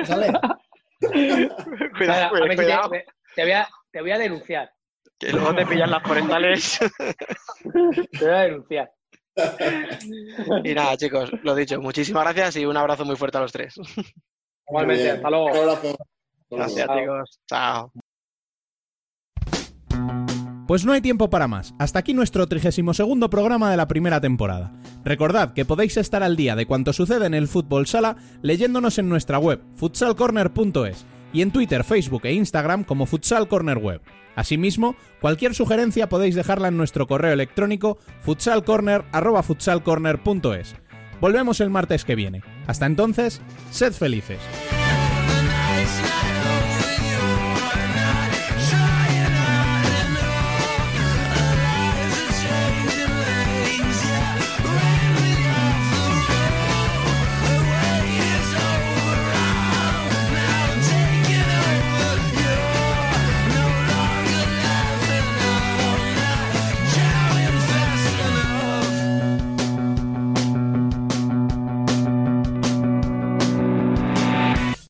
sale. 0.06 0.32
cuidado, 1.98 2.36
si 2.50 2.56
te- 3.36 3.44
voy 3.44 3.52
a, 3.52 3.68
te 3.92 4.02
voy 4.02 4.12
a 4.12 4.18
denunciar. 4.18 4.72
que 5.20 5.32
luego 5.32 5.54
te 5.56 5.66
pillan 5.66 5.92
las 5.92 6.04
forentales. 6.04 6.80
Te 8.20 8.26
voy 8.26 8.30
a 8.34 8.40
denunciar. 8.42 8.92
y 10.64 10.74
nada, 10.74 10.98
chicos, 10.98 11.32
lo 11.44 11.56
dicho, 11.56 11.80
muchísimas 11.82 12.24
gracias 12.24 12.58
y 12.58 12.66
un 12.66 12.78
abrazo 12.78 13.06
muy 13.06 13.16
fuerte 13.16 13.38
a 13.38 13.42
los 13.42 13.52
tres. 13.52 13.76
Igualmente, 14.70 15.12
hasta 15.12 15.30
luego. 15.30 15.46
Un 15.46 15.58
abrazo. 15.58 15.96
Gracias, 16.50 16.88
Chao. 16.88 17.00
chicos. 17.00 17.40
Chao. 17.48 17.92
Pues 20.68 20.86
no 20.86 20.92
hay 20.92 21.00
tiempo 21.00 21.30
para 21.30 21.48
más. 21.48 21.74
Hasta 21.80 22.00
aquí 22.00 22.14
nuestro 22.14 22.46
32 22.46 23.30
programa 23.30 23.72
de 23.72 23.78
la 23.78 23.88
primera 23.88 24.20
temporada. 24.20 24.74
Recordad 25.06 25.54
que 25.54 25.64
podéis 25.64 25.96
estar 25.96 26.24
al 26.24 26.36
día 26.36 26.58
de 26.58 26.66
cuanto 26.66 26.92
sucede 26.92 27.26
en 27.26 27.34
el 27.34 27.48
fútbol 27.48 27.88
sala 27.88 28.18
leyéndonos 28.42 28.98
en 28.98 29.08
nuestra 29.08 29.40
web 29.40 29.62
futsalcorner.es 29.76 31.06
y 31.32 31.42
en 31.42 31.52
Twitter, 31.52 31.86
Facebook 31.86 32.26
e 32.26 32.34
Instagram 32.34 32.84
como 32.84 33.06
Futsal 33.06 33.48
Corner 33.48 33.78
Web. 33.78 34.02
Asimismo, 34.38 34.96
cualquier 35.20 35.54
sugerencia 35.56 36.08
podéis 36.10 36.36
dejarla 36.36 36.70
en 36.70 36.78
nuestro 36.78 37.08
correo 37.08 37.34
electrónico 37.34 37.98
futsalcorner@futsalcorner.es. 38.22 40.76
Volvemos 41.20 41.60
el 41.60 41.72
martes 41.72 42.06
que 42.06 42.14
viene. 42.14 42.44
Hasta 42.68 42.86
entonces, 42.86 43.42
sed 43.72 43.94
felices. 43.94 44.38